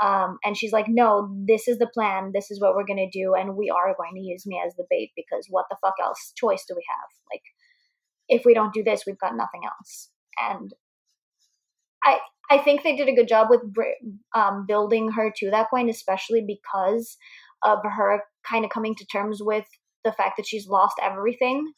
Um, 0.01 0.37
and 0.45 0.57
she's 0.57 0.71
like, 0.71 0.87
no, 0.87 1.29
this 1.45 1.67
is 1.67 1.77
the 1.77 1.87
plan. 1.93 2.31
This 2.33 2.49
is 2.49 2.61
what 2.61 2.73
we're 2.75 2.85
gonna 2.85 3.09
do. 3.11 3.33
And 3.35 3.57
we 3.57 3.69
are 3.69 3.93
going 3.97 4.15
to 4.15 4.21
use 4.21 4.45
me 4.45 4.61
as 4.65 4.75
the 4.75 4.85
bait 4.89 5.11
because 5.15 5.47
what 5.49 5.65
the 5.69 5.77
fuck 5.81 5.95
else 6.01 6.31
choice 6.37 6.63
do 6.67 6.73
we 6.75 6.83
have? 6.89 7.09
Like, 7.31 7.43
if 8.29 8.45
we 8.45 8.53
don't 8.53 8.73
do 8.73 8.83
this, 8.83 9.03
we've 9.05 9.19
got 9.19 9.35
nothing 9.35 9.61
else. 9.65 10.09
And 10.39 10.71
I, 12.03 12.19
I 12.49 12.57
think 12.57 12.83
they 12.83 12.95
did 12.95 13.07
a 13.07 13.15
good 13.15 13.27
job 13.27 13.47
with 13.49 13.61
um, 14.35 14.65
building 14.67 15.11
her 15.11 15.31
to 15.37 15.51
that 15.51 15.69
point, 15.69 15.89
especially 15.89 16.45
because 16.45 17.17
of 17.63 17.79
her 17.83 18.21
kind 18.47 18.65
of 18.65 18.71
coming 18.71 18.95
to 18.95 19.05
terms 19.05 19.39
with 19.41 19.65
the 20.03 20.11
fact 20.11 20.37
that 20.37 20.47
she's 20.47 20.67
lost 20.67 20.95
everything, 21.01 21.71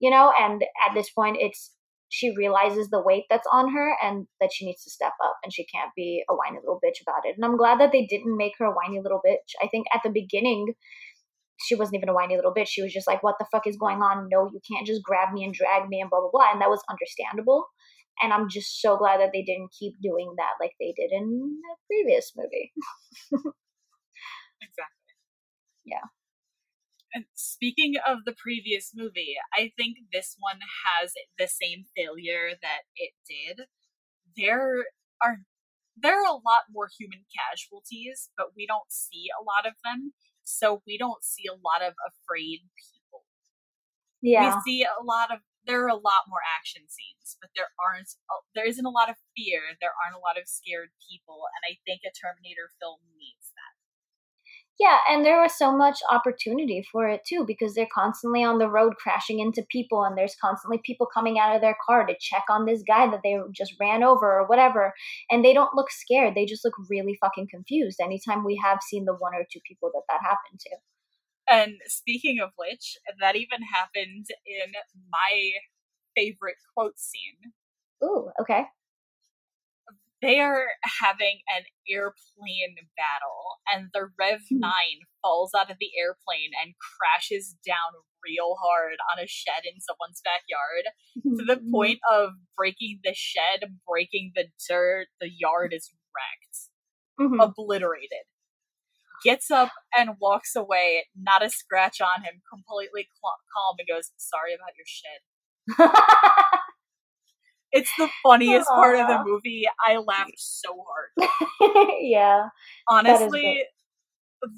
you 0.00 0.10
know. 0.10 0.32
And 0.38 0.62
at 0.86 0.94
this 0.94 1.10
point, 1.10 1.36
it's 1.38 1.70
she 2.08 2.34
realizes 2.36 2.90
the 2.90 3.02
weight 3.02 3.24
that's 3.30 3.46
on 3.52 3.72
her 3.72 3.94
and 4.02 4.26
that 4.40 4.50
she 4.52 4.66
needs 4.66 4.84
to 4.84 4.90
step 4.90 5.12
up 5.24 5.36
and 5.42 5.52
she 5.52 5.66
can't 5.66 5.90
be 5.96 6.22
a 6.30 6.34
whiny 6.34 6.58
little 6.60 6.78
bitch 6.84 7.02
about 7.02 7.24
it. 7.24 7.34
And 7.36 7.44
I'm 7.44 7.56
glad 7.56 7.80
that 7.80 7.90
they 7.92 8.06
didn't 8.06 8.36
make 8.36 8.52
her 8.58 8.66
a 8.66 8.72
whiny 8.74 9.00
little 9.02 9.20
bitch. 9.26 9.54
I 9.60 9.68
think 9.68 9.86
at 9.92 10.02
the 10.04 10.10
beginning, 10.10 10.74
she 11.60 11.74
wasn't 11.74 11.96
even 11.96 12.08
a 12.08 12.14
whiny 12.14 12.36
little 12.36 12.54
bitch. 12.54 12.68
She 12.68 12.82
was 12.82 12.92
just 12.92 13.06
like, 13.06 13.22
"What 13.22 13.36
the 13.38 13.46
fuck 13.50 13.66
is 13.66 13.76
going 13.76 14.02
on? 14.02 14.28
No, 14.30 14.50
you 14.52 14.60
can't 14.68 14.86
just 14.86 15.02
grab 15.02 15.32
me 15.32 15.44
and 15.44 15.54
drag 15.54 15.88
me 15.88 16.00
and 16.00 16.10
blah 16.10 16.20
blah 16.20 16.30
blah." 16.32 16.52
And 16.52 16.60
that 16.60 16.70
was 16.70 16.82
understandable 16.90 17.66
and 18.22 18.32
i'm 18.32 18.48
just 18.48 18.80
so 18.80 18.96
glad 18.96 19.20
that 19.20 19.30
they 19.32 19.42
didn't 19.42 19.72
keep 19.78 19.94
doing 20.02 20.34
that 20.36 20.54
like 20.60 20.72
they 20.80 20.92
did 20.96 21.10
in 21.12 21.58
the 21.62 21.76
previous 21.88 22.32
movie. 22.36 22.72
Exactly. 24.62 25.12
Yeah. 25.84 26.08
And 27.12 27.26
speaking 27.34 27.94
of 28.06 28.18
the 28.24 28.34
previous 28.34 28.92
movie 28.94 29.34
i 29.52 29.70
think 29.76 29.98
this 30.12 30.36
one 30.38 30.60
has 30.86 31.12
the 31.38 31.46
same 31.48 31.84
failure 31.96 32.50
that 32.62 32.82
it 32.96 33.12
did. 33.28 33.66
There 34.36 34.84
are 35.22 35.38
there 35.96 36.18
are 36.20 36.26
a 36.26 36.42
lot 36.42 36.66
more 36.72 36.88
human 36.98 37.24
casualties 37.30 38.30
but 38.36 38.48
we 38.56 38.66
don't 38.66 38.90
see 38.90 39.26
a 39.30 39.42
lot 39.44 39.66
of 39.66 39.74
them 39.84 40.12
so 40.42 40.82
we 40.86 40.98
don't 40.98 41.22
see 41.22 41.44
a 41.48 41.54
lot 41.54 41.86
of 41.86 41.94
afraid 42.04 42.60
people. 42.76 43.24
Yeah. 44.22 44.56
we 44.56 44.72
see 44.72 44.82
a 44.84 45.04
lot 45.04 45.32
of 45.32 45.38
there 45.66 45.84
are 45.84 45.92
a 45.92 45.98
lot 45.98 46.28
more 46.28 46.44
action 46.44 46.84
scenes, 46.88 47.36
but 47.40 47.50
there 47.56 47.70
aren't 47.80 48.08
there 48.54 48.68
isn't 48.68 48.84
a 48.84 48.92
lot 48.92 49.10
of 49.10 49.16
fear. 49.36 49.60
There 49.80 49.94
aren't 50.04 50.16
a 50.16 50.24
lot 50.24 50.38
of 50.38 50.48
scared 50.48 50.92
people, 51.00 51.48
and 51.56 51.62
I 51.64 51.80
think 51.84 52.02
a 52.04 52.12
Terminator 52.12 52.70
film 52.80 53.00
needs 53.16 53.52
that. 53.56 53.74
Yeah, 54.78 54.98
and 55.08 55.24
there 55.24 55.40
was 55.40 55.56
so 55.56 55.76
much 55.76 56.00
opportunity 56.10 56.84
for 56.90 57.08
it 57.08 57.20
too 57.24 57.44
because 57.46 57.74
they're 57.74 57.86
constantly 57.94 58.42
on 58.42 58.58
the 58.58 58.68
road 58.68 58.94
crashing 58.96 59.38
into 59.38 59.64
people 59.70 60.02
and 60.02 60.18
there's 60.18 60.34
constantly 60.42 60.80
people 60.84 61.06
coming 61.06 61.38
out 61.38 61.54
of 61.54 61.62
their 61.62 61.76
car 61.86 62.04
to 62.04 62.14
check 62.18 62.42
on 62.50 62.66
this 62.66 62.82
guy 62.86 63.08
that 63.08 63.20
they 63.22 63.36
just 63.52 63.74
ran 63.80 64.02
over 64.02 64.40
or 64.40 64.48
whatever 64.48 64.92
and 65.30 65.44
they 65.44 65.54
don't 65.54 65.76
look 65.76 65.92
scared. 65.92 66.34
They 66.34 66.44
just 66.44 66.64
look 66.64 66.74
really 66.90 67.16
fucking 67.20 67.46
confused 67.50 68.00
anytime 68.02 68.44
we 68.44 68.60
have 68.64 68.80
seen 68.82 69.04
the 69.04 69.14
one 69.14 69.34
or 69.34 69.46
two 69.52 69.60
people 69.64 69.92
that 69.94 70.02
that 70.08 70.22
happened 70.22 70.58
to. 70.58 70.70
And 71.48 71.74
speaking 71.86 72.40
of 72.42 72.50
which, 72.56 72.96
that 73.20 73.36
even 73.36 73.60
happened 73.72 74.26
in 74.46 74.72
my 75.10 75.50
favorite 76.16 76.56
quote 76.74 76.98
scene. 76.98 77.52
Ooh, 78.02 78.30
okay 78.40 78.66
they 80.24 80.40
are 80.40 80.68
having 81.00 81.44
an 81.54 81.64
airplane 81.88 82.76
battle 82.96 83.60
and 83.68 83.90
the 83.92 84.08
rev 84.18 84.40
hmm. 84.48 84.60
9 84.60 84.72
falls 85.20 85.52
out 85.54 85.70
of 85.70 85.76
the 85.78 85.92
airplane 86.00 86.56
and 86.64 86.74
crashes 86.80 87.56
down 87.66 87.92
real 88.24 88.56
hard 88.56 88.96
on 89.12 89.22
a 89.22 89.28
shed 89.28 89.68
in 89.68 89.84
someone's 89.84 90.24
backyard 90.24 90.88
to 91.36 91.44
the 91.44 91.60
point 91.72 92.00
of 92.10 92.30
breaking 92.56 93.00
the 93.04 93.12
shed 93.12 93.68
breaking 93.86 94.32
the 94.34 94.46
dirt 94.66 95.08
the 95.20 95.28
yard 95.28 95.74
is 95.76 95.92
wrecked 96.16 96.56
mm-hmm. 97.20 97.40
obliterated 97.40 98.24
gets 99.24 99.50
up 99.50 99.70
and 99.96 100.10
walks 100.20 100.54
away 100.54 101.06
not 101.16 101.44
a 101.44 101.50
scratch 101.50 102.00
on 102.00 102.22
him 102.22 102.42
completely 102.48 103.08
calm 103.22 103.76
and 103.78 103.88
goes 103.88 104.12
sorry 104.16 104.54
about 104.54 104.76
your 104.76 104.86
shit." 104.86 106.58
It's 107.74 107.90
the 107.98 108.08
funniest 108.22 108.68
Aww. 108.70 108.76
part 108.76 109.00
of 109.00 109.08
the 109.08 109.24
movie. 109.28 109.64
I 109.84 109.96
laughed 109.96 110.38
so 110.38 110.68
hard. 110.86 111.28
yeah. 112.00 112.44
Honestly, 112.88 113.64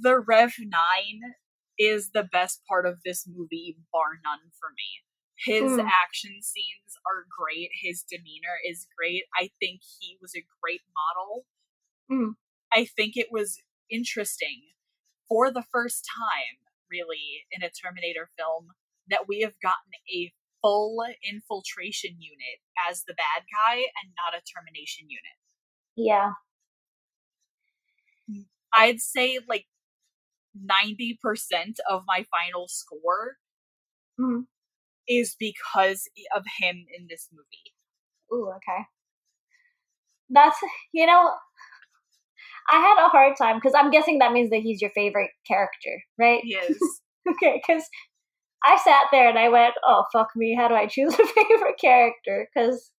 the 0.02 0.20
Rev 0.20 0.52
9 0.58 0.70
is 1.78 2.10
the 2.12 2.28
best 2.30 2.60
part 2.68 2.84
of 2.84 2.98
this 3.06 3.26
movie, 3.26 3.78
bar 3.90 4.20
none 4.22 4.50
for 4.60 4.68
me. 4.76 5.00
His 5.46 5.78
mm. 5.78 5.88
action 5.88 6.42
scenes 6.42 6.92
are 7.06 7.24
great. 7.32 7.70
His 7.82 8.02
demeanor 8.02 8.60
is 8.68 8.86
great. 8.96 9.24
I 9.34 9.48
think 9.60 9.80
he 9.98 10.18
was 10.20 10.32
a 10.36 10.44
great 10.62 10.82
model. 10.92 11.46
Mm. 12.12 12.34
I 12.70 12.84
think 12.84 13.16
it 13.16 13.28
was 13.30 13.62
interesting 13.90 14.62
for 15.28 15.50
the 15.50 15.64
first 15.72 16.06
time, 16.18 16.58
really, 16.90 17.44
in 17.50 17.62
a 17.62 17.70
Terminator 17.70 18.30
film 18.38 18.68
that 19.08 19.26
we 19.28 19.40
have 19.40 19.54
gotten 19.62 19.92
a 20.12 20.32
full 20.62 20.98
infiltration 21.22 22.16
unit 22.18 22.58
as 22.88 23.04
the 23.06 23.14
bad 23.14 23.44
guy 23.52 23.76
and 23.76 24.12
not 24.16 24.34
a 24.34 24.42
termination 24.42 25.06
unit. 25.08 25.36
Yeah. 25.96 26.32
I'd 28.74 29.00
say 29.00 29.38
like 29.48 29.66
90% 30.56 31.16
of 31.88 32.02
my 32.06 32.24
final 32.30 32.66
score 32.68 33.36
mm-hmm. 34.20 34.40
is 35.08 35.36
because 35.38 36.08
of 36.34 36.44
him 36.58 36.84
in 36.96 37.06
this 37.08 37.28
movie. 37.32 37.72
Ooh, 38.32 38.50
okay. 38.56 38.84
That's, 40.28 40.58
you 40.92 41.06
know, 41.06 41.30
I 42.70 42.80
had 42.80 43.04
a 43.04 43.08
hard 43.08 43.36
time 43.36 43.56
because 43.56 43.74
I'm 43.76 43.90
guessing 43.90 44.18
that 44.18 44.32
means 44.32 44.50
that 44.50 44.60
he's 44.60 44.80
your 44.80 44.90
favorite 44.94 45.30
character, 45.46 46.02
right? 46.18 46.40
Yes. 46.44 46.72
okay, 47.28 47.60
because 47.66 47.84
I 48.64 48.76
sat 48.82 49.04
there 49.12 49.28
and 49.28 49.38
I 49.38 49.48
went, 49.48 49.74
"Oh 49.84 50.04
fuck 50.12 50.28
me! 50.36 50.56
How 50.58 50.68
do 50.68 50.74
I 50.74 50.86
choose 50.86 51.14
a 51.14 51.26
favorite 51.26 51.78
character?" 51.80 52.48
Because 52.54 52.90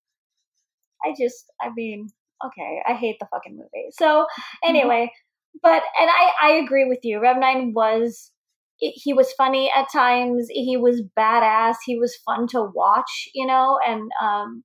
I 1.06 1.14
just, 1.20 1.46
I 1.62 1.70
mean, 1.76 2.08
okay, 2.46 2.80
I 2.88 2.94
hate 2.94 3.18
the 3.20 3.28
fucking 3.32 3.56
movie. 3.56 3.90
So 3.92 4.06
mm-hmm. 4.06 4.70
anyway, 4.70 5.12
but 5.62 5.84
and 6.00 6.10
I 6.10 6.32
I 6.42 6.50
agree 6.64 6.86
with 6.86 7.00
you. 7.04 7.20
Rev 7.20 7.38
Nine 7.38 7.74
was 7.74 8.32
he 8.80 9.14
was 9.14 9.34
funny 9.34 9.72
at 9.76 9.88
times. 9.92 10.48
He 10.50 10.78
was 10.78 11.02
badass. 11.18 11.76
He 11.86 11.98
was 11.98 12.16
fun 12.26 12.48
to 12.50 12.70
watch, 12.76 13.28
you 13.34 13.46
know, 13.48 13.80
and 13.86 14.10
um, 14.22 14.64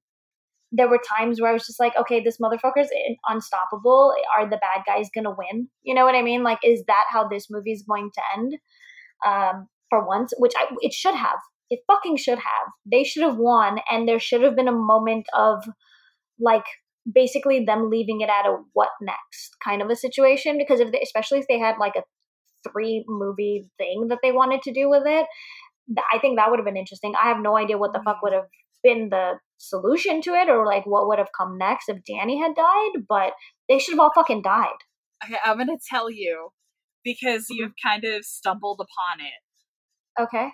there 0.75 0.89
were 0.89 1.01
times 1.19 1.41
where 1.41 1.51
I 1.51 1.53
was 1.53 1.67
just 1.67 1.79
like, 1.79 1.93
okay, 1.99 2.23
this 2.23 2.39
motherfucker's 2.39 2.89
unstoppable. 3.29 4.15
Are 4.37 4.49
the 4.49 4.57
bad 4.57 4.85
guys 4.87 5.11
gonna 5.15 5.35
win? 5.37 5.69
You 5.83 5.95
know 5.95 6.05
what 6.05 6.15
I 6.15 6.23
mean? 6.23 6.43
Like, 6.43 6.61
is 6.65 6.83
that 6.87 7.05
how 7.11 7.29
this 7.29 7.49
movie 7.51 7.73
is 7.73 7.85
going 7.87 8.11
to 8.15 8.23
end? 8.37 8.55
Um, 9.25 9.69
for 9.93 10.07
once, 10.07 10.33
which 10.39 10.55
I, 10.57 10.75
it 10.81 10.95
should 10.95 11.15
have. 11.15 11.39
It 11.69 11.81
fucking 11.87 12.17
should 12.17 12.39
have. 12.39 12.67
They 12.91 13.05
should 13.05 13.23
have 13.23 13.37
won, 13.37 13.79
and 13.91 14.09
there 14.09 14.19
should 14.19 14.43
have 14.43 14.57
been 14.57 14.69
a 14.69 14.73
moment 14.73 15.27
of 15.37 15.63
like 16.41 16.65
basically 17.13 17.65
them 17.65 17.91
leaving 17.91 18.23
it 18.23 18.31
at 18.31 18.47
a 18.47 18.57
what 18.73 18.89
next 19.03 19.57
kind 19.63 19.83
of 19.83 19.91
a 19.91 19.97
situation. 19.97 20.57
Because 20.57 20.81
if 20.81 20.93
they, 20.93 21.01
especially 21.03 21.41
if 21.41 21.47
they 21.49 21.59
had 21.59 21.77
like 21.79 21.95
a 21.97 22.03
three 22.71 23.05
movie 23.07 23.69
thing 23.77 24.07
that 24.09 24.21
they 24.23 24.33
wanted 24.33 24.63
to 24.63 24.73
do 24.73 24.89
with 24.89 25.03
it, 25.05 25.27
I 26.13 26.19
think 26.19 26.39
that 26.39 26.51
would 26.51 26.59
have 26.59 26.67
been 26.67 26.77
interesting. 26.77 27.13
I 27.23 27.29
have 27.29 27.43
no 27.43 27.59
idea 27.59 27.77
what 27.77 27.93
the 27.93 28.03
fuck 28.05 28.17
mm. 28.17 28.23
would 28.23 28.33
have 28.33 28.49
been 28.83 29.11
the 29.11 29.35
solution 29.63 30.21
to 30.23 30.35
it 30.35 30.49
or 30.49 30.67
like 30.67 30.85
what 30.85 31.07
would 31.07 31.19
have 31.19 31.31
come 31.37 31.57
next 31.57 31.89
if 31.89 31.99
Dani 31.99 32.39
had 32.39 32.55
died, 32.55 33.05
but 33.09 33.33
they 33.69 33.79
should 33.79 33.93
have 33.93 34.01
all 34.01 34.13
fucking 34.15 34.43
died. 34.43 34.69
Okay, 35.25 35.37
I'm 35.45 35.57
gonna 35.57 35.79
tell 35.89 36.11
you 36.11 36.49
because 37.05 37.45
mm-hmm. 37.45 37.55
you've 37.55 37.73
kind 37.83 38.05
of 38.05 38.25
stumbled 38.25 38.81
upon 38.81 39.25
it. 39.25 40.23
Okay. 40.23 40.51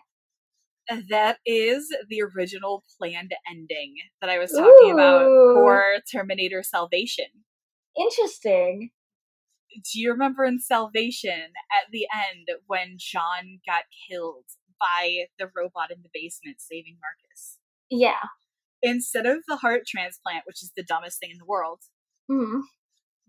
That 1.11 1.39
is 1.45 1.89
the 2.09 2.23
original 2.23 2.83
planned 2.99 3.33
ending 3.51 3.97
that 4.23 4.31
I 4.31 4.39
was 4.39 4.53
talking 4.53 4.91
Ooh. 4.91 4.95
about 4.95 5.23
for 5.55 5.85
Terminator 6.11 6.63
Salvation. 6.63 7.27
Interesting. 7.99 8.91
Do 9.75 10.01
you 10.01 10.11
remember 10.13 10.45
in 10.45 10.61
Salvation 10.61 11.53
at 11.71 11.91
the 11.93 12.07
end 12.15 12.49
when 12.67 12.97
John 12.97 13.61
got 13.67 13.83
killed 14.09 14.45
by 14.81 15.27
the 15.39 15.51
robot 15.55 15.91
in 15.91 16.03
the 16.03 16.09
basement 16.15 16.57
saving 16.59 16.97
Marcus? 17.03 17.59
Yeah. 17.91 18.25
Instead 18.83 19.27
of 19.27 19.39
the 19.49 19.57
heart 19.57 19.83
transplant, 19.87 20.45
which 20.47 20.63
is 20.63 20.73
the 20.77 20.85
dumbest 20.85 21.19
thing 21.19 21.31
in 21.31 21.39
the 21.39 21.45
world, 21.45 21.81
mm-hmm. 22.31 22.61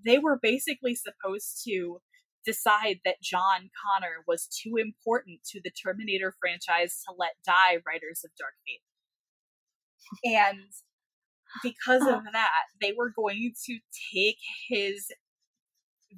they 0.06 0.20
were 0.20 0.40
basically 0.42 0.96
supposed 0.96 1.62
to 1.68 2.00
decide 2.46 3.00
that 3.04 3.22
John 3.22 3.70
Connor 3.84 4.24
was 4.28 4.48
too 4.48 4.76
important 4.78 5.42
to 5.52 5.60
the 5.64 5.72
Terminator 5.72 6.34
franchise 6.40 7.02
to 7.08 7.16
let 7.18 7.32
die 7.46 7.82
writers 7.86 8.22
of 8.24 8.32
Dark 8.38 8.54
Fate. 8.66 8.82
And 10.24 10.72
because 11.64 12.04
of 12.04 12.24
that, 12.32 12.64
they 12.82 12.94
were 12.96 13.12
going 13.16 13.54
to 13.66 13.80
take 14.14 14.38
his 14.70 15.08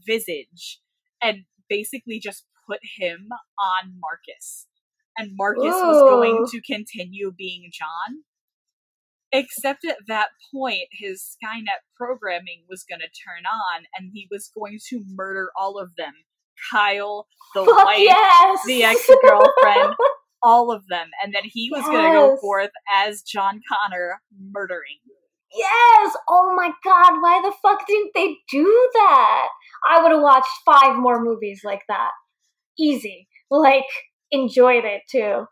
visage 0.05 0.79
and 1.21 1.45
basically 1.69 2.19
just 2.19 2.45
put 2.69 2.79
him 2.97 3.29
on 3.59 3.93
Marcus. 3.99 4.67
And 5.17 5.31
Marcus 5.35 5.63
Ooh. 5.63 5.87
was 5.87 6.01
going 6.01 6.45
to 6.51 6.61
continue 6.61 7.31
being 7.35 7.69
John. 7.71 8.23
Except 9.33 9.85
at 9.85 9.97
that 10.07 10.29
point, 10.53 10.87
his 10.91 11.37
Skynet 11.37 11.85
programming 11.95 12.63
was 12.69 12.83
going 12.83 12.99
to 12.99 13.07
turn 13.07 13.45
on 13.45 13.85
and 13.97 14.11
he 14.13 14.27
was 14.29 14.51
going 14.53 14.79
to 14.89 15.03
murder 15.15 15.51
all 15.57 15.79
of 15.79 15.95
them 15.97 16.13
Kyle, 16.71 17.27
the 17.53 17.65
Fuck 17.65 17.85
wife, 17.85 17.99
yes! 17.99 18.59
the 18.65 18.83
ex 18.83 19.09
girlfriend, 19.23 19.95
all 20.43 20.71
of 20.71 20.83
them. 20.89 21.07
And 21.23 21.33
then 21.33 21.43
he 21.45 21.69
was 21.71 21.81
yes. 21.81 21.87
going 21.87 22.11
to 22.11 22.17
go 22.17 22.37
forth 22.37 22.71
as 22.93 23.21
John 23.21 23.61
Connor 23.67 24.21
murdering. 24.51 24.99
Yes! 25.53 26.15
Oh 26.29 26.53
my 26.55 26.71
god, 26.83 27.21
why 27.21 27.41
the 27.43 27.53
fuck 27.61 27.85
didn't 27.85 28.11
they 28.15 28.37
do 28.49 28.89
that? 28.93 29.47
I 29.89 30.01
would 30.01 30.11
have 30.11 30.21
watched 30.21 30.47
five 30.65 30.97
more 30.97 31.21
movies 31.21 31.61
like 31.63 31.81
that. 31.89 32.11
Easy. 32.79 33.27
Like, 33.49 33.83
enjoyed 34.31 34.85
it 34.85 35.01
too. 35.09 35.45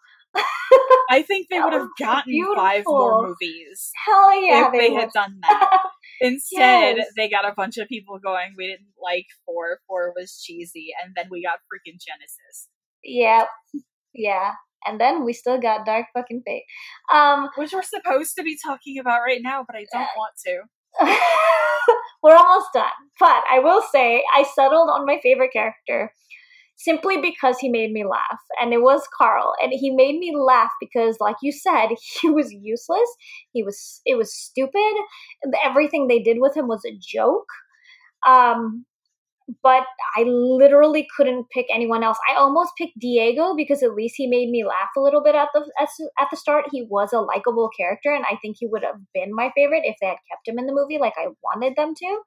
I 1.09 1.23
think 1.23 1.47
they 1.49 1.59
would 1.59 1.73
have 1.73 1.88
gotten 1.97 2.32
beautiful. 2.32 2.55
five 2.55 2.84
more 2.86 3.27
movies. 3.27 3.91
Hell 4.05 4.41
yeah, 4.41 4.67
if 4.67 4.71
they, 4.71 4.89
they 4.89 4.93
had 4.93 5.09
done 5.13 5.39
that. 5.41 5.82
Instead, 6.21 6.97
yes. 6.97 7.07
they 7.17 7.30
got 7.30 7.49
a 7.49 7.53
bunch 7.55 7.77
of 7.77 7.88
people 7.88 8.19
going, 8.19 8.53
we 8.57 8.67
didn't 8.67 8.89
like 9.01 9.25
four, 9.45 9.80
four 9.88 10.13
was 10.15 10.41
cheesy, 10.43 10.89
and 11.03 11.13
then 11.15 11.25
we 11.32 11.43
got 11.43 11.59
freaking 11.59 11.95
Genisys. 11.95 12.67
Yep. 13.03 13.47
Yeah. 14.13 14.51
And 14.86 14.99
then 14.99 15.25
we 15.25 15.34
still 15.34 15.59
got 15.59 15.86
Dark 15.86 16.07
fucking 16.13 16.43
Fate. 16.45 16.63
Um 17.13 17.49
Which 17.57 17.73
we're 17.73 17.82
supposed 17.82 18.36
to 18.38 18.43
be 18.43 18.57
talking 18.63 18.99
about 18.99 19.21
right 19.25 19.41
now, 19.41 19.65
but 19.65 19.75
I 19.75 19.86
don't 19.91 20.03
uh, 20.03 20.07
want 20.17 20.34
to. 20.45 20.61
we're 22.23 22.36
almost 22.36 22.67
done. 22.73 22.86
But 23.19 23.43
I 23.51 23.59
will 23.59 23.82
say 23.91 24.23
I 24.34 24.43
settled 24.55 24.89
on 24.89 25.05
my 25.05 25.19
favorite 25.21 25.51
character 25.53 26.13
simply 26.80 27.21
because 27.21 27.59
he 27.59 27.69
made 27.69 27.91
me 27.91 28.05
laugh. 28.05 28.39
And 28.59 28.73
it 28.73 28.82
was 28.82 29.01
Carl. 29.15 29.53
And 29.61 29.71
he 29.73 29.91
made 29.91 30.17
me 30.17 30.34
laugh 30.36 30.71
because, 30.80 31.17
like 31.19 31.36
you 31.43 31.51
said, 31.51 31.89
he 32.21 32.30
was 32.30 32.51
useless. 32.51 33.09
He 33.53 33.61
was, 33.61 34.01
it 34.05 34.17
was 34.17 34.34
stupid. 34.34 34.93
Everything 35.63 36.07
they 36.07 36.19
did 36.19 36.38
with 36.39 36.55
him 36.55 36.67
was 36.67 36.84
a 36.86 36.97
joke. 36.99 37.47
Um, 38.27 38.86
but 39.63 39.84
I 40.15 40.23
literally 40.23 41.07
couldn't 41.17 41.49
pick 41.49 41.65
anyone 41.73 42.03
else. 42.03 42.19
I 42.30 42.38
almost 42.38 42.73
picked 42.77 42.99
Diego 42.99 43.55
because 43.55 43.82
at 43.82 43.95
least 43.95 44.15
he 44.15 44.27
made 44.27 44.49
me 44.49 44.63
laugh 44.63 44.89
a 44.95 45.01
little 45.01 45.23
bit 45.23 45.34
at 45.34 45.49
the 45.55 45.67
at 45.82 46.27
the 46.30 46.38
start. 46.38 46.65
He 46.71 46.86
was 46.88 47.13
a 47.13 47.19
likable 47.19 47.67
character, 47.75 48.13
and 48.13 48.25
I 48.25 48.38
think 48.43 48.57
he 48.59 48.67
would 48.67 48.84
have 48.84 48.97
been 49.11 49.34
my 49.34 49.51
favorite 49.55 49.86
if 49.86 49.95
they 49.99 50.07
had 50.07 50.17
kept 50.30 50.47
him 50.47 50.59
in 50.59 50.67
the 50.67 50.73
movie 50.73 50.99
like 50.99 51.13
I 51.17 51.30
wanted 51.43 51.75
them 51.75 51.95
to. 51.95 52.19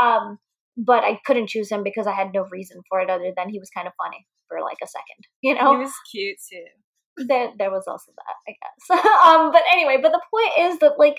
Um, 0.00 0.38
but 0.76 1.04
I 1.04 1.20
couldn't 1.24 1.48
choose 1.48 1.70
him 1.70 1.82
because 1.82 2.06
I 2.06 2.12
had 2.12 2.32
no 2.32 2.46
reason 2.50 2.82
for 2.88 3.00
it 3.00 3.10
other 3.10 3.32
than 3.36 3.48
he 3.48 3.58
was 3.58 3.70
kind 3.70 3.86
of 3.86 3.94
funny 4.02 4.26
for 4.48 4.60
like 4.60 4.78
a 4.82 4.86
second. 4.86 5.24
You 5.42 5.54
know, 5.54 5.72
he 5.72 5.78
was 5.78 5.92
cute 6.10 6.38
too. 6.50 7.24
There, 7.26 7.52
there 7.58 7.70
was 7.70 7.84
also 7.86 8.12
that, 8.16 8.34
I 8.48 8.54
guess. 8.60 9.04
um, 9.26 9.52
but 9.52 9.62
anyway, 9.72 9.98
but 10.02 10.12
the 10.12 10.22
point 10.30 10.72
is 10.72 10.78
that 10.80 10.98
like 10.98 11.18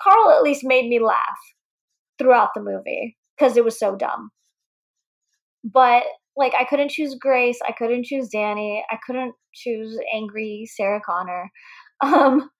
Carl 0.00 0.30
at 0.30 0.42
least 0.42 0.64
made 0.64 0.88
me 0.88 1.00
laugh 1.00 1.38
throughout 2.18 2.50
the 2.54 2.62
movie 2.62 3.16
because 3.36 3.56
it 3.56 3.64
was 3.64 3.78
so 3.78 3.96
dumb. 3.96 4.30
But 5.64 6.04
like 6.36 6.54
I 6.58 6.64
couldn't 6.64 6.90
choose 6.90 7.16
Grace, 7.20 7.58
I 7.66 7.72
couldn't 7.72 8.04
choose 8.04 8.30
Dani, 8.34 8.80
I 8.90 8.98
couldn't 9.04 9.34
choose 9.54 9.98
angry 10.14 10.66
Sarah 10.66 11.00
Connor. 11.04 11.50
Um 12.02 12.50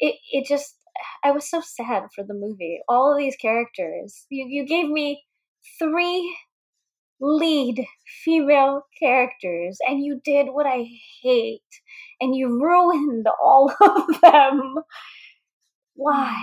it 0.00 0.16
it 0.32 0.44
just 0.44 0.74
I 1.22 1.30
was 1.30 1.48
so 1.48 1.60
sad 1.60 2.04
for 2.14 2.24
the 2.24 2.34
movie. 2.34 2.80
All 2.88 3.12
of 3.12 3.18
these 3.18 3.36
characters. 3.36 4.26
You 4.30 4.46
you 4.48 4.66
gave 4.66 4.88
me 4.88 5.24
three 5.78 6.36
lead 7.20 7.86
female 8.24 8.82
characters 8.98 9.78
and 9.88 10.04
you 10.04 10.20
did 10.24 10.48
what 10.48 10.66
I 10.66 10.84
hate 11.22 11.62
and 12.20 12.34
you 12.34 12.48
ruined 12.60 13.26
all 13.42 13.72
of 13.80 14.20
them. 14.20 14.74
Why? 15.94 16.36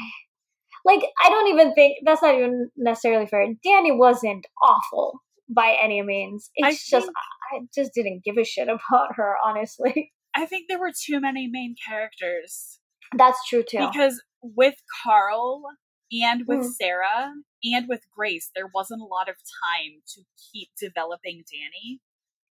Like 0.85 1.01
I 1.23 1.29
don't 1.29 1.47
even 1.49 1.73
think 1.73 1.97
that's 2.05 2.21
not 2.21 2.35
even 2.35 2.69
necessarily 2.75 3.27
fair. 3.27 3.45
Dani 3.65 3.95
wasn't 3.95 4.45
awful 4.63 5.21
by 5.49 5.75
any 5.81 6.01
means. 6.01 6.49
It's 6.55 6.67
I 6.93 6.97
just 6.97 7.09
I 7.53 7.59
just 7.75 7.93
didn't 7.93 8.23
give 8.23 8.37
a 8.37 8.43
shit 8.43 8.67
about 8.67 9.15
her, 9.15 9.35
honestly. 9.45 10.11
I 10.35 10.45
think 10.45 10.67
there 10.67 10.79
were 10.79 10.91
too 10.97 11.19
many 11.19 11.47
main 11.51 11.75
characters. 11.87 12.79
That's 13.17 13.45
true 13.47 13.63
too. 13.63 13.89
Because 13.91 14.21
with 14.41 14.75
Carl 15.03 15.63
and 16.11 16.43
with 16.47 16.59
mm. 16.59 16.71
Sarah 16.71 17.31
and 17.63 17.87
with 17.87 18.01
Grace, 18.15 18.49
there 18.55 18.69
wasn't 18.73 19.01
a 19.01 19.05
lot 19.05 19.29
of 19.29 19.35
time 19.35 20.01
to 20.15 20.21
keep 20.51 20.69
developing 20.79 21.43
Dani. 21.43 21.99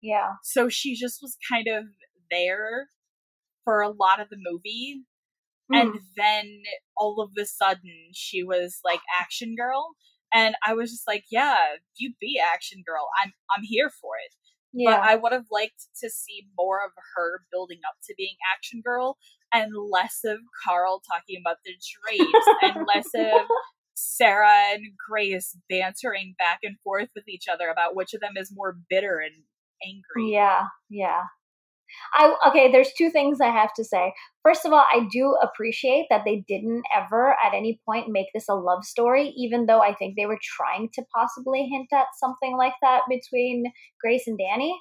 Yeah. 0.02 0.34
So 0.42 0.68
she 0.68 0.94
just 0.94 1.18
was 1.20 1.36
kind 1.50 1.66
of 1.68 1.84
there 2.30 2.88
for 3.64 3.80
a 3.82 3.90
lot 3.90 4.20
of 4.20 4.28
the 4.30 4.38
movie. 4.38 5.02
Mm. 5.72 5.80
And 5.80 6.00
then 6.16 6.62
all 6.96 7.20
of 7.20 7.30
a 7.40 7.44
sudden 7.44 8.10
she 8.14 8.42
was 8.42 8.78
like 8.84 9.00
action 9.18 9.54
girl. 9.56 9.90
And 10.32 10.54
I 10.64 10.74
was 10.74 10.90
just 10.90 11.08
like, 11.08 11.24
yeah, 11.30 11.56
you 11.96 12.14
be 12.20 12.40
action 12.40 12.82
girl. 12.86 13.08
I'm 13.22 13.32
I'm 13.54 13.64
here 13.64 13.90
for 14.00 14.12
it. 14.24 14.34
Yeah. 14.72 14.92
But 14.92 15.00
I 15.00 15.16
would 15.16 15.32
have 15.32 15.46
liked 15.50 15.88
to 16.00 16.08
see 16.08 16.46
more 16.56 16.84
of 16.84 16.92
her 17.16 17.42
building 17.50 17.80
up 17.86 17.96
to 18.06 18.14
being 18.16 18.36
action 18.54 18.80
girl 18.84 19.18
and 19.52 19.72
less 19.90 20.20
of 20.24 20.38
Carl 20.64 21.02
talking 21.10 21.40
about 21.40 21.58
the 21.64 21.72
drapes 21.72 22.46
and 22.62 22.86
less 22.86 23.08
of 23.14 23.46
Sarah 23.94 24.72
and 24.72 24.84
Grace 25.08 25.56
bantering 25.68 26.34
back 26.38 26.60
and 26.62 26.76
forth 26.82 27.08
with 27.14 27.28
each 27.28 27.46
other 27.52 27.68
about 27.68 27.94
which 27.94 28.14
of 28.14 28.20
them 28.20 28.34
is 28.36 28.52
more 28.54 28.76
bitter 28.88 29.18
and 29.18 29.34
angry. 29.84 30.32
Yeah, 30.32 30.64
yeah. 30.88 31.22
I 32.14 32.34
okay, 32.48 32.70
there's 32.70 32.92
two 32.96 33.10
things 33.10 33.40
I 33.40 33.48
have 33.48 33.72
to 33.74 33.84
say. 33.84 34.12
First 34.42 34.64
of 34.64 34.72
all, 34.72 34.84
I 34.92 35.08
do 35.10 35.36
appreciate 35.42 36.06
that 36.08 36.22
they 36.24 36.44
didn't 36.46 36.84
ever 36.96 37.36
at 37.44 37.52
any 37.54 37.80
point 37.84 38.08
make 38.08 38.28
this 38.32 38.48
a 38.48 38.54
love 38.54 38.84
story, 38.84 39.34
even 39.36 39.66
though 39.66 39.82
I 39.82 39.94
think 39.94 40.14
they 40.16 40.26
were 40.26 40.38
trying 40.40 40.88
to 40.94 41.02
possibly 41.14 41.66
hint 41.66 41.88
at 41.92 42.06
something 42.18 42.56
like 42.56 42.74
that 42.82 43.02
between 43.08 43.64
Grace 44.00 44.26
and 44.26 44.38
Dani. 44.38 44.72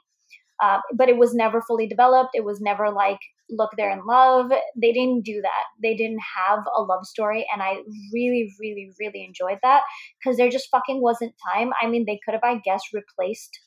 Uh, 0.62 0.80
but 0.93 1.10
it 1.10 1.18
was 1.18 1.34
never 1.34 1.62
fully 1.62 1.88
developed. 1.88 2.32
It 2.34 2.43
was 2.43 2.60
never 2.60 2.91
like, 2.91 3.20
look, 3.49 3.72
they're 3.78 3.91
in 3.91 4.05
love. 4.05 4.51
They 4.76 4.91
didn't 4.91 5.24
do 5.24 5.41
that. 5.41 5.64
They 5.82 5.95
didn't 5.95 6.20
have 6.38 6.60
a 6.78 6.82
love 6.82 7.05
story. 7.05 7.45
And 7.51 7.62
I 7.62 7.78
really, 8.14 8.53
really, 8.60 8.91
really 8.99 9.24
enjoyed 9.24 9.60
that 9.64 9.82
because 10.20 10.38
there 10.38 10.49
just 10.49 10.70
fucking 10.70 11.01
wasn't 11.01 11.34
time. 11.53 11.72
I 11.82 11.88
mean, 11.88 12.05
they 12.05 12.20
could 12.24 12.34
have, 12.34 12.43
I 12.43 12.60
guess, 12.64 12.82
replaced 12.93 13.60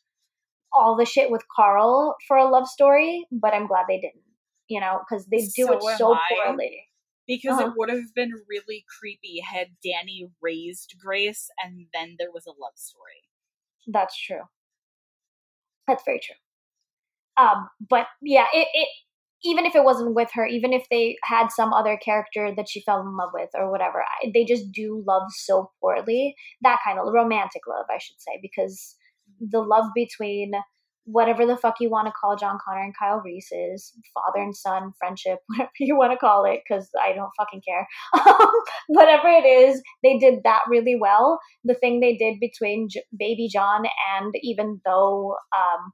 all 0.74 0.96
the 0.96 1.04
shit 1.04 1.30
with 1.30 1.42
Carl 1.54 2.16
for 2.26 2.36
a 2.36 2.48
love 2.48 2.66
story, 2.66 3.26
but 3.30 3.54
I'm 3.54 3.66
glad 3.66 3.86
they 3.88 4.00
didn't, 4.00 4.24
you 4.68 4.80
know, 4.80 5.00
because 5.00 5.26
they 5.26 5.38
do 5.38 5.66
so 5.66 5.72
it 5.74 5.98
so 5.98 6.18
poorly. 6.44 6.86
Because 7.26 7.58
uh-huh. 7.58 7.68
it 7.68 7.72
would 7.76 7.88
have 7.88 8.14
been 8.14 8.32
really 8.48 8.84
creepy 8.98 9.40
had 9.40 9.68
Dani 9.84 10.30
raised 10.40 10.96
Grace 11.02 11.48
and 11.62 11.86
then 11.94 12.16
there 12.18 12.32
was 12.32 12.46
a 12.46 12.50
love 12.50 12.74
story. 12.74 13.22
That's 13.86 14.18
true. 14.18 14.42
That's 15.86 16.02
very 16.04 16.20
true. 16.20 16.36
Um, 17.36 17.68
but 17.88 18.06
yeah, 18.22 18.46
it, 18.52 18.68
it 18.72 18.88
even 19.44 19.66
if 19.66 19.74
it 19.74 19.84
wasn't 19.84 20.14
with 20.14 20.30
her, 20.34 20.46
even 20.46 20.72
if 20.72 20.86
they 20.90 21.16
had 21.24 21.48
some 21.48 21.72
other 21.72 21.96
character 21.96 22.52
that 22.56 22.68
she 22.68 22.82
fell 22.82 23.00
in 23.00 23.16
love 23.16 23.30
with 23.34 23.50
or 23.54 23.70
whatever, 23.70 24.02
I, 24.02 24.30
they 24.32 24.44
just 24.44 24.70
do 24.72 25.02
love 25.06 25.24
so 25.30 25.70
poorly. 25.80 26.34
That 26.62 26.78
kind 26.84 26.98
of 26.98 27.12
romantic 27.12 27.62
love, 27.68 27.86
I 27.90 27.98
should 27.98 28.20
say, 28.20 28.38
because 28.40 28.96
the 29.40 29.60
love 29.60 29.86
between 29.94 30.52
whatever 31.04 31.44
the 31.44 31.56
fuck 31.56 31.74
you 31.80 31.90
want 31.90 32.06
to 32.06 32.12
call 32.12 32.36
John 32.36 32.58
Connor 32.64 32.82
and 32.82 32.96
Kyle 32.96 33.20
Reese 33.24 33.50
is 33.50 33.92
father 34.14 34.40
and 34.40 34.54
son 34.54 34.92
friendship, 34.98 35.40
whatever 35.48 35.70
you 35.80 35.96
want 35.96 36.12
to 36.12 36.18
call 36.18 36.44
it, 36.44 36.60
because 36.66 36.88
I 37.00 37.12
don't 37.12 37.30
fucking 37.36 37.62
care. 37.66 37.88
whatever 38.86 39.28
it 39.28 39.44
is, 39.44 39.82
they 40.04 40.18
did 40.18 40.40
that 40.44 40.60
really 40.68 40.96
well. 40.98 41.40
The 41.64 41.74
thing 41.74 41.98
they 41.98 42.16
did 42.16 42.38
between 42.38 42.88
J- 42.88 43.02
Baby 43.16 43.48
John 43.52 43.82
and 44.16 44.32
even 44.42 44.80
though 44.84 45.36
um, 45.56 45.92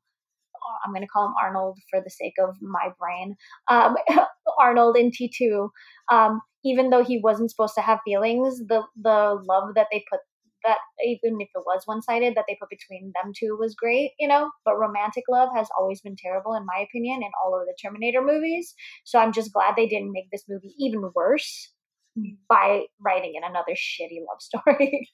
I'm 0.84 0.92
going 0.92 1.02
to 1.02 1.08
call 1.08 1.26
him 1.26 1.34
Arnold 1.40 1.78
for 1.90 2.00
the 2.02 2.10
sake 2.10 2.34
of 2.38 2.56
my 2.60 2.88
brain, 2.98 3.36
um, 3.68 3.96
Arnold 4.60 4.96
in 4.96 5.10
T2. 5.10 5.68
Um, 6.10 6.40
even 6.64 6.90
though 6.90 7.04
he 7.04 7.20
wasn't 7.22 7.50
supposed 7.50 7.74
to 7.76 7.80
have 7.80 8.00
feelings, 8.04 8.58
the 8.66 8.82
the 9.00 9.40
love 9.48 9.74
that 9.74 9.86
they 9.92 10.04
put 10.10 10.20
that 10.64 10.78
even 11.04 11.40
if 11.40 11.48
it 11.54 11.62
was 11.64 11.82
one 11.84 12.02
sided 12.02 12.34
that 12.34 12.44
they 12.48 12.56
put 12.60 12.68
between 12.68 13.12
them 13.14 13.32
two 13.38 13.56
was 13.58 13.74
great, 13.74 14.12
you 14.18 14.28
know. 14.28 14.50
But 14.64 14.78
romantic 14.78 15.24
love 15.28 15.50
has 15.54 15.68
always 15.78 16.00
been 16.00 16.16
terrible, 16.16 16.54
in 16.54 16.66
my 16.66 16.84
opinion, 16.88 17.22
in 17.22 17.30
all 17.44 17.58
of 17.58 17.66
the 17.66 17.76
Terminator 17.80 18.22
movies. 18.22 18.74
So 19.04 19.18
I'm 19.18 19.32
just 19.32 19.52
glad 19.52 19.74
they 19.76 19.86
didn't 19.86 20.12
make 20.12 20.30
this 20.30 20.44
movie 20.48 20.74
even 20.78 21.10
worse 21.14 21.72
by 22.48 22.82
writing 23.00 23.34
in 23.36 23.44
another 23.44 23.72
shitty 23.72 24.20
love 24.28 24.40
story. 24.40 25.08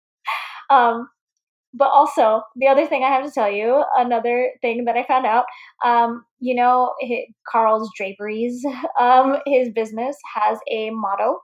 um, 0.70 1.08
but 1.74 1.88
also 1.88 2.42
the 2.56 2.68
other 2.68 2.86
thing 2.86 3.02
I 3.02 3.08
have 3.08 3.24
to 3.24 3.30
tell 3.30 3.50
you, 3.50 3.82
another 3.96 4.50
thing 4.60 4.84
that 4.84 4.96
I 4.96 5.04
found 5.04 5.26
out, 5.26 5.44
um, 5.84 6.24
you 6.38 6.54
know, 6.54 6.92
his, 7.00 7.20
Carl's 7.50 7.90
Draperies, 7.96 8.64
um, 9.00 9.36
his 9.46 9.70
business 9.70 10.16
has 10.34 10.58
a 10.70 10.90
motto 10.90 11.38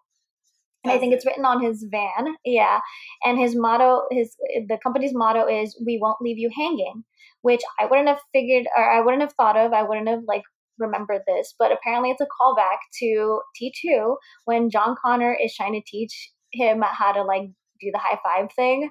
and 0.85 0.93
I 0.93 0.99
think 0.99 1.13
it's 1.13 1.27
written 1.27 1.45
on 1.45 1.63
his 1.63 1.87
van. 1.91 2.37
Yeah, 2.45 2.81
and 3.25 3.39
his 3.39 3.57
motto, 3.57 4.03
his 4.11 4.37
the 4.69 4.79
company's 4.83 5.13
motto 5.15 5.47
is 5.47 5.81
"We 5.85 5.99
won't 6.01 6.23
leave 6.23 6.39
you 6.39 6.51
hanging," 6.57 7.05
which 7.43 7.63
I 7.81 7.87
wouldn't 7.87 8.09
have 8.09 8.21
figured 8.33 8.67
or 8.77 8.91
I 8.91 9.01
wouldn't 9.01 9.23
have 9.23 9.33
thought 9.33 9.57
of. 9.57 9.73
I 9.73 9.83
wouldn't 9.83 10.09
have 10.09 10.23
like 10.27 10.43
remembered 10.79 11.23
this, 11.27 11.55
but 11.59 11.73
apparently 11.73 12.11
it's 12.11 12.21
a 12.21 12.27
callback 12.27 12.79
to 13.01 13.41
T 13.57 13.73
two 13.83 14.17
when 14.45 14.71
John 14.71 14.95
Connor 15.03 15.37
is 15.43 15.55
trying 15.55 15.75
to 15.75 15.83
teach 15.87 16.31
him 16.53 16.83
how 16.83 17.13
to 17.13 17.23
like 17.23 17.51
do 17.81 17.91
the 17.93 17.99
high 17.99 18.19
five 18.25 18.51
thing, 18.55 18.91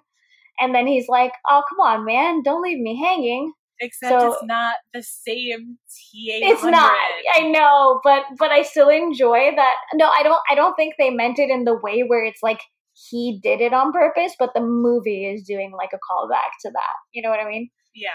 and 0.59 0.73
then 0.73 0.88
he's 0.88 1.07
like, 1.07 1.31
"Oh 1.49 1.63
come 1.69 1.79
on, 1.79 2.05
man, 2.05 2.41
don't 2.43 2.61
leave 2.61 2.79
me 2.79 2.99
hanging." 3.01 3.53
Except 3.79 4.21
so, 4.21 4.34
it's 4.34 4.43
not 4.43 4.75
the 4.91 5.03
same 5.03 5.77
T800. 5.88 6.51
It's 6.51 6.63
not. 6.63 6.91
I 7.35 7.41
know, 7.43 7.99
but 8.03 8.23
but 8.39 8.51
I 8.51 8.63
still 8.63 8.89
enjoy 8.89 9.51
that. 9.55 9.75
No, 9.93 10.07
I 10.07 10.23
don't. 10.23 10.41
I 10.49 10.55
don't 10.55 10.75
think 10.75 10.95
they 10.97 11.09
meant 11.09 11.39
it 11.39 11.49
in 11.49 11.63
the 11.63 11.77
way 11.77 12.01
where 12.01 12.25
it's 12.25 12.41
like 12.41 12.61
he 13.09 13.39
did 13.41 13.61
it 13.61 13.73
on 13.73 13.91
purpose, 13.91 14.34
but 14.39 14.53
the 14.55 14.61
movie 14.61 15.25
is 15.25 15.43
doing 15.43 15.71
like 15.77 15.91
a 15.93 15.97
callback 15.97 16.57
to 16.61 16.71
that. 16.71 16.93
You 17.13 17.21
know 17.21 17.29
what 17.29 17.39
I 17.39 17.47
mean? 17.47 17.69
Yeah. 17.93 18.09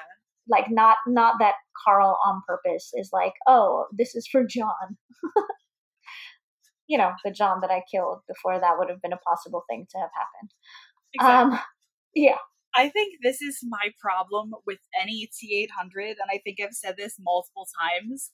Like 0.49 0.67
not 0.71 0.97
not 1.07 1.37
that 1.39 1.55
Carl 1.85 2.19
on 2.27 2.43
purpose 2.47 2.91
is 2.95 3.11
like, 3.13 3.35
oh, 3.47 3.87
this 3.97 4.15
is 4.17 4.27
for 4.27 4.45
John. 4.45 4.97
you 6.89 6.99
know, 6.99 7.13
the 7.25 7.31
John 7.31 7.61
that 7.61 7.71
I 7.71 7.83
killed 7.91 8.23
before 8.27 8.59
that 8.59 8.75
would 8.79 8.91
have 8.91 9.01
been 9.01 9.13
a 9.13 9.19
possible 9.19 9.65
thing 9.71 9.87
to 9.91 9.99
have 9.99 10.11
happened. 10.15 10.51
Exactly. 11.15 11.59
Um, 11.59 11.63
yeah. 12.15 12.39
I 12.75 12.89
think 12.89 13.19
this 13.23 13.43
is 13.43 13.59
my 13.63 13.91
problem 14.01 14.53
with 14.67 14.79
any 15.01 15.29
T800, 15.29 16.11
and 16.13 16.31
I 16.31 16.41
think 16.43 16.59
I've 16.63 16.73
said 16.73 16.95
this 16.97 17.17
multiple 17.21 17.67
times. 17.81 18.31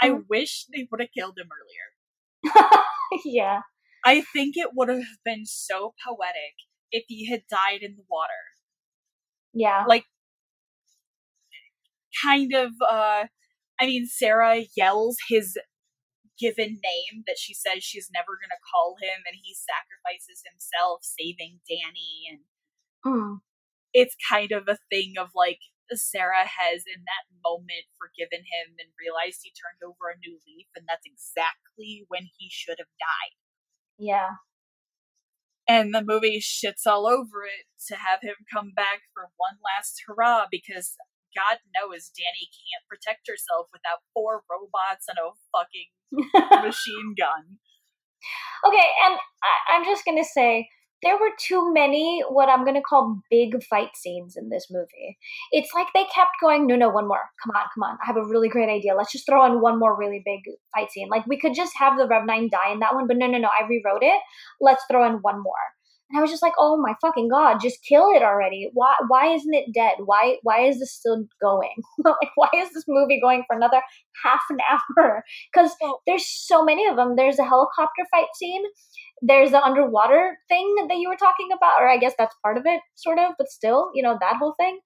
I 0.00 0.10
mm-hmm. 0.10 0.22
wish 0.28 0.66
they 0.72 0.88
would 0.90 1.00
have 1.00 1.10
killed 1.16 1.38
him 1.38 1.48
earlier. 1.52 2.62
yeah. 3.24 3.60
I 4.04 4.22
think 4.32 4.56
it 4.56 4.70
would 4.74 4.88
have 4.88 5.02
been 5.24 5.44
so 5.44 5.94
poetic 6.04 6.54
if 6.90 7.04
he 7.06 7.28
had 7.30 7.42
died 7.50 7.82
in 7.82 7.96
the 7.96 8.04
water. 8.10 8.32
Yeah. 9.52 9.84
Like, 9.86 10.04
kind 12.24 12.54
of, 12.54 12.72
uh, 12.80 13.24
I 13.80 13.86
mean, 13.86 14.06
Sarah 14.06 14.62
yells 14.76 15.16
his 15.28 15.58
given 16.38 16.80
name 16.82 17.22
that 17.26 17.38
she 17.38 17.54
says 17.54 17.84
she's 17.84 18.08
never 18.12 18.34
going 18.40 18.50
to 18.50 18.66
call 18.72 18.96
him, 19.00 19.22
and 19.26 19.36
he 19.40 19.54
sacrifices 19.54 20.42
himself, 20.42 21.00
saving 21.02 21.60
Dani. 21.68 22.26
And 22.30 22.40
mm 23.06 23.38
it's 23.92 24.16
kind 24.28 24.52
of 24.52 24.68
a 24.68 24.80
thing 24.90 25.14
of 25.20 25.28
like 25.36 25.60
Sarah 25.92 26.48
has 26.48 26.88
in 26.88 27.04
that 27.04 27.28
moment 27.44 27.84
forgiven 28.00 28.48
him 28.48 28.80
and 28.80 28.88
realized 28.96 29.44
he 29.44 29.52
turned 29.52 29.84
over 29.84 30.08
a 30.08 30.16
new 30.16 30.40
leaf, 30.48 30.72
and 30.72 30.88
that's 30.88 31.04
exactly 31.04 32.08
when 32.08 32.32
he 32.40 32.48
should 32.48 32.80
have 32.80 32.92
died. 32.96 33.36
Yeah. 34.00 34.40
And 35.68 35.94
the 35.94 36.02
movie 36.02 36.40
shits 36.40 36.88
all 36.88 37.06
over 37.06 37.44
it 37.44 37.68
to 37.92 38.00
have 38.00 38.24
him 38.24 38.48
come 38.48 38.72
back 38.74 39.04
for 39.12 39.28
one 39.36 39.60
last 39.60 40.00
hurrah 40.08 40.48
because 40.50 40.96
God 41.36 41.60
knows 41.76 42.08
Dani 42.08 42.48
can't 42.48 42.88
protect 42.88 43.28
herself 43.28 43.68
without 43.72 44.00
four 44.16 44.42
robots 44.48 45.06
and 45.12 45.20
a 45.20 45.36
fucking 45.52 45.92
machine 46.64 47.14
gun. 47.16 47.60
Okay, 48.64 48.88
and 49.06 49.20
I, 49.44 49.76
I'm 49.76 49.84
just 49.84 50.04
gonna 50.04 50.24
say 50.24 50.68
there 51.02 51.16
were 51.16 51.30
too 51.38 51.72
many 51.72 52.22
what 52.28 52.48
I'm 52.48 52.64
gonna 52.64 52.80
call 52.80 53.20
big 53.30 53.62
fight 53.64 53.96
scenes 53.96 54.36
in 54.36 54.48
this 54.48 54.68
movie. 54.70 55.18
It's 55.50 55.74
like 55.74 55.88
they 55.94 56.04
kept 56.04 56.40
going, 56.40 56.66
no, 56.66 56.76
no, 56.76 56.88
one 56.88 57.08
more. 57.08 57.30
Come 57.42 57.54
on, 57.56 57.66
come 57.74 57.82
on. 57.82 57.98
I 58.02 58.06
have 58.06 58.16
a 58.16 58.24
really 58.24 58.48
great 58.48 58.68
idea. 58.68 58.94
Let's 58.94 59.12
just 59.12 59.26
throw 59.26 59.44
in 59.46 59.60
one 59.60 59.78
more 59.78 59.96
really 59.96 60.22
big 60.24 60.40
fight 60.74 60.90
scene. 60.90 61.08
Like 61.10 61.26
we 61.26 61.38
could 61.38 61.54
just 61.54 61.72
have 61.78 61.98
the 61.98 62.06
Rev 62.06 62.26
9 62.26 62.48
die 62.50 62.72
in 62.72 62.80
that 62.80 62.94
one, 62.94 63.06
but 63.06 63.16
no, 63.16 63.26
no, 63.26 63.38
no. 63.38 63.48
I 63.48 63.66
rewrote 63.66 64.02
it. 64.02 64.20
Let's 64.60 64.84
throw 64.90 65.06
in 65.06 65.14
one 65.22 65.42
more. 65.42 65.74
And 66.12 66.18
I 66.18 66.22
was 66.22 66.30
just 66.30 66.42
like, 66.42 66.52
oh 66.58 66.76
my 66.76 66.94
fucking 67.00 67.28
god, 67.30 67.58
just 67.60 67.82
kill 67.88 68.10
it 68.14 68.22
already. 68.22 68.70
Why 68.74 68.94
why 69.08 69.32
isn't 69.34 69.54
it 69.54 69.72
dead? 69.74 69.94
Why 70.04 70.36
why 70.42 70.66
is 70.66 70.78
this 70.78 70.92
still 70.92 71.24
going? 71.40 71.74
like 72.04 72.30
why 72.34 72.48
is 72.54 72.70
this 72.74 72.84
movie 72.86 73.18
going 73.20 73.44
for 73.46 73.56
another 73.56 73.80
half 74.22 74.42
an 74.50 74.58
hour? 74.70 75.24
Because 75.52 75.72
there's 76.06 76.26
so 76.26 76.62
many 76.64 76.86
of 76.86 76.96
them. 76.96 77.16
There's 77.16 77.38
a 77.38 77.44
helicopter 77.44 78.04
fight 78.10 78.28
scene. 78.34 78.62
There's 79.22 79.52
the 79.52 79.62
underwater 79.62 80.36
thing 80.48 80.74
that 80.88 80.96
you 80.96 81.08
were 81.08 81.16
talking 81.16 81.48
about, 81.56 81.80
or 81.80 81.88
I 81.88 81.96
guess 81.96 82.14
that's 82.18 82.34
part 82.42 82.58
of 82.58 82.64
it, 82.66 82.80
sort 82.96 83.18
of, 83.18 83.32
but 83.38 83.48
still, 83.48 83.90
you 83.94 84.02
know, 84.02 84.18
that 84.20 84.36
whole 84.36 84.54
thing. 84.58 84.80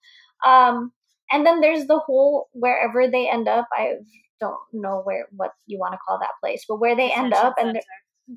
Um, 0.47 0.93
and 1.33 1.45
then 1.45 1.61
there's 1.61 1.87
the 1.87 1.99
whole 1.99 2.49
wherever 2.53 3.11
they 3.11 3.29
end 3.29 3.49
up. 3.49 3.67
I 3.73 3.95
don't 4.39 4.59
know 4.73 5.01
where 5.03 5.27
what 5.35 5.53
you 5.67 5.79
want 5.79 5.95
to 5.95 5.99
call 6.07 6.19
that 6.21 6.37
place, 6.45 6.65
but 6.69 6.79
where 6.79 6.95
they 6.95 7.11
end 7.11 7.33
up 7.33 7.55
and 7.59 7.79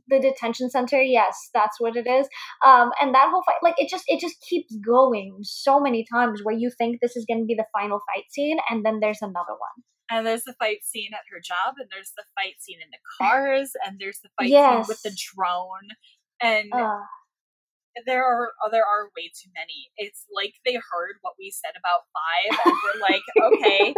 the 0.07 0.19
detention 0.19 0.69
center 0.69 1.01
yes 1.01 1.49
that's 1.53 1.79
what 1.79 1.95
it 1.95 2.07
is 2.07 2.27
um 2.65 2.91
and 3.01 3.13
that 3.15 3.29
whole 3.31 3.41
fight 3.43 3.55
like 3.63 3.75
it 3.77 3.89
just 3.89 4.03
it 4.07 4.19
just 4.19 4.35
keeps 4.47 4.75
going 4.85 5.37
so 5.41 5.79
many 5.79 6.05
times 6.13 6.41
where 6.43 6.55
you 6.55 6.69
think 6.77 6.99
this 7.01 7.15
is 7.15 7.25
going 7.27 7.39
to 7.39 7.45
be 7.45 7.55
the 7.55 7.65
final 7.73 7.99
fight 8.05 8.25
scene 8.29 8.57
and 8.69 8.85
then 8.85 8.99
there's 8.99 9.21
another 9.21 9.49
one 9.49 9.83
and 10.09 10.25
there's 10.25 10.43
the 10.43 10.55
fight 10.59 10.83
scene 10.83 11.11
at 11.13 11.29
her 11.31 11.39
job 11.39 11.75
and 11.79 11.89
there's 11.91 12.13
the 12.17 12.23
fight 12.35 12.55
scene 12.59 12.79
in 12.81 12.89
the 12.91 13.03
cars 13.17 13.71
and 13.85 13.97
there's 13.99 14.19
the 14.21 14.29
fight 14.37 14.49
yes. 14.49 14.85
scene 14.85 14.85
with 14.87 15.01
the 15.03 15.15
drone. 15.15 15.89
And 16.41 16.73
uh. 16.73 17.03
there 18.05 18.23
are 18.23 18.51
oh, 18.63 18.69
there 18.71 18.85
are 18.85 19.11
way 19.15 19.29
too 19.29 19.49
many. 19.55 19.91
It's 19.97 20.25
like 20.33 20.53
they 20.65 20.73
heard 20.73 21.17
what 21.21 21.35
we 21.37 21.51
said 21.51 21.73
about 21.77 22.07
five 22.15 22.59
and 22.65 22.75
we're 22.83 23.01
like 23.01 23.25
okay 23.53 23.93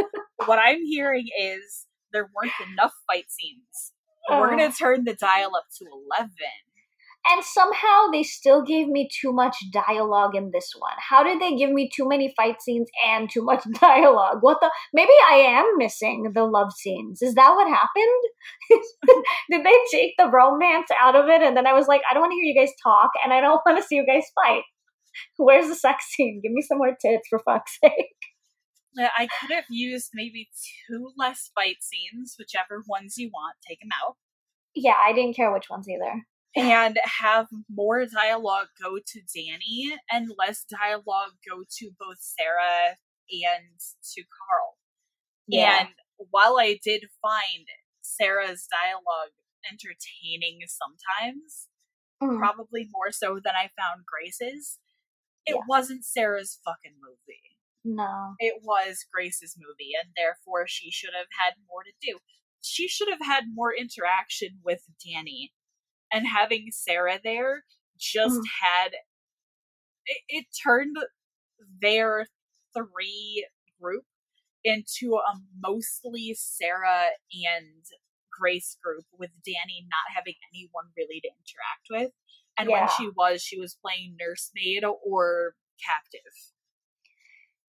what 0.48 0.58
i'm 0.58 0.84
hearing 0.84 1.28
is 1.40 1.86
there 2.12 2.30
weren't 2.36 2.54
enough 2.72 2.94
fight 3.08 3.26
scenes. 3.30 3.94
We're 4.30 4.50
gonna 4.50 4.72
turn 4.72 5.04
the 5.04 5.16
dial 5.16 5.56
up 5.56 5.66
to 5.80 5.86
11 5.86 6.32
and 7.30 7.44
somehow 7.44 8.08
they 8.12 8.24
still 8.24 8.64
gave 8.64 8.88
me 8.88 9.08
too 9.22 9.32
much 9.32 9.56
dialogue 9.72 10.36
in 10.36 10.52
this 10.52 10.72
one. 10.78 10.96
How 10.98 11.24
did 11.24 11.40
they 11.40 11.56
give 11.56 11.70
me 11.72 11.90
too 11.94 12.08
many 12.08 12.34
fight 12.36 12.62
scenes 12.62 12.90
and 13.08 13.30
too 13.30 13.44
much 13.44 13.64
dialogue? 13.80 14.38
What 14.42 14.58
the? 14.62 14.72
Maybe 14.94 15.12
I 15.30 15.36
am 15.36 15.78
missing 15.78 16.32
the 16.34 16.44
love 16.44 16.74
scenes. 16.74 17.22
Is 17.22 17.36
that 17.36 17.54
what 17.54 17.68
happened? 17.68 19.24
did 19.52 19.66
they 19.66 19.78
take 19.92 20.14
the 20.18 20.30
romance 20.30 20.88
out 21.00 21.16
of 21.16 21.30
it? 21.30 21.42
And 21.42 21.56
then 21.56 21.68
I 21.68 21.74
was 21.74 21.88
like, 21.88 22.02
I 22.10 22.14
don't 22.14 22.22
want 22.22 22.32
to 22.32 22.36
hear 22.36 22.46
you 22.46 22.60
guys 22.60 22.74
talk, 22.84 23.12
and 23.24 23.34
I 23.34 23.42
don't 23.42 23.62
want 23.66 23.78
to 23.78 23.84
see 23.84 23.96
you 23.96 24.06
guys 24.06 24.26
fight. 24.44 24.64
Where's 25.38 25.68
the 25.68 25.76
sex 25.76 26.06
scene? 26.10 26.42
Give 26.42 26.52
me 26.52 26.62
some 26.62 26.78
more 26.78 26.96
tits, 27.00 27.28
for 27.30 27.40
fuck's 27.40 27.78
sake. 27.84 28.16
I 28.98 29.28
could 29.40 29.54
have 29.56 29.66
used 29.70 30.10
maybe 30.14 30.50
two 30.88 31.12
less 31.18 31.50
fight 31.56 31.78
scenes, 31.82 32.36
whichever 32.38 32.84
ones 32.88 33.16
you 33.18 33.30
want. 33.34 33.56
Take 33.68 33.80
them 33.80 33.90
out. 34.04 34.16
Yeah, 34.76 34.96
I 35.02 35.14
didn't 35.14 35.36
care 35.36 35.52
which 35.54 35.70
ones 35.70 35.88
either. 35.88 36.24
And 36.54 37.00
have 37.22 37.48
more 37.74 38.06
dialogue 38.06 38.68
go 38.82 38.98
to 38.98 39.20
Dani 39.22 39.96
and 40.12 40.30
less 40.38 40.66
dialogue 40.70 41.40
go 41.50 41.64
to 41.78 41.92
both 41.98 42.18
Sarah 42.20 42.98
and 43.32 43.80
to 44.14 44.22
Carl. 44.22 44.76
Yeah. 45.48 45.80
And 45.80 45.90
while 46.18 46.58
I 46.60 46.78
did 46.84 47.06
find 47.22 47.68
Sarah's 48.02 48.68
dialogue 48.68 49.32
entertaining 49.72 50.60
sometimes, 50.68 51.68
mm. 52.22 52.38
probably 52.38 52.90
more 52.92 53.12
so 53.12 53.40
than 53.44 53.54
I 53.56 53.70
found 53.80 54.04
Grace's, 54.06 54.80
it 55.46 55.56
yeah. 55.56 55.62
wasn't 55.68 56.06
Sarah's 56.06 56.60
fucking 56.66 56.98
movie. 57.02 57.58
No. 57.84 58.36
It 58.40 58.62
was 58.62 59.06
Grace's 59.12 59.56
movie, 59.58 59.92
and 60.00 60.12
therefore 60.16 60.68
she 60.68 60.92
should 60.92 61.14
have 61.18 61.32
had 61.40 61.54
more 61.68 61.84
to 61.84 61.92
do. 62.02 62.20
She 62.62 62.88
should 62.88 63.10
have 63.10 63.26
had 63.26 63.46
more 63.54 63.74
interaction 63.74 64.60
with 64.64 64.84
Dani. 65.04 65.50
And 66.12 66.28
having 66.28 66.68
Sarah 66.72 67.20
there 67.24 67.64
just 67.98 68.40
mm. 68.40 68.44
had. 68.62 68.92
It, 70.06 70.22
it 70.30 70.46
turned 70.64 70.96
their 71.82 72.28
three 72.76 73.48
group 73.80 74.04
into 74.64 75.16
a 75.16 75.40
mostly 75.60 76.36
Sarah 76.38 77.10
and 77.32 77.86
Grace 78.32 78.78
group 78.84 79.06
with 79.18 79.30
Dani 79.48 79.86
not 79.90 80.16
having 80.16 80.34
anyone 80.52 80.86
really 80.98 81.22
to 81.22 81.28
interact 81.28 81.88
with. 81.90 82.12
And 82.58 82.70
yeah. 82.70 82.80
when 82.80 82.90
she 82.98 83.10
was, 83.16 83.42
she 83.42 83.60
was 83.60 83.78
playing 83.82 84.16
nursemaid 84.20 84.84
or 84.84 85.54
captive 85.86 86.34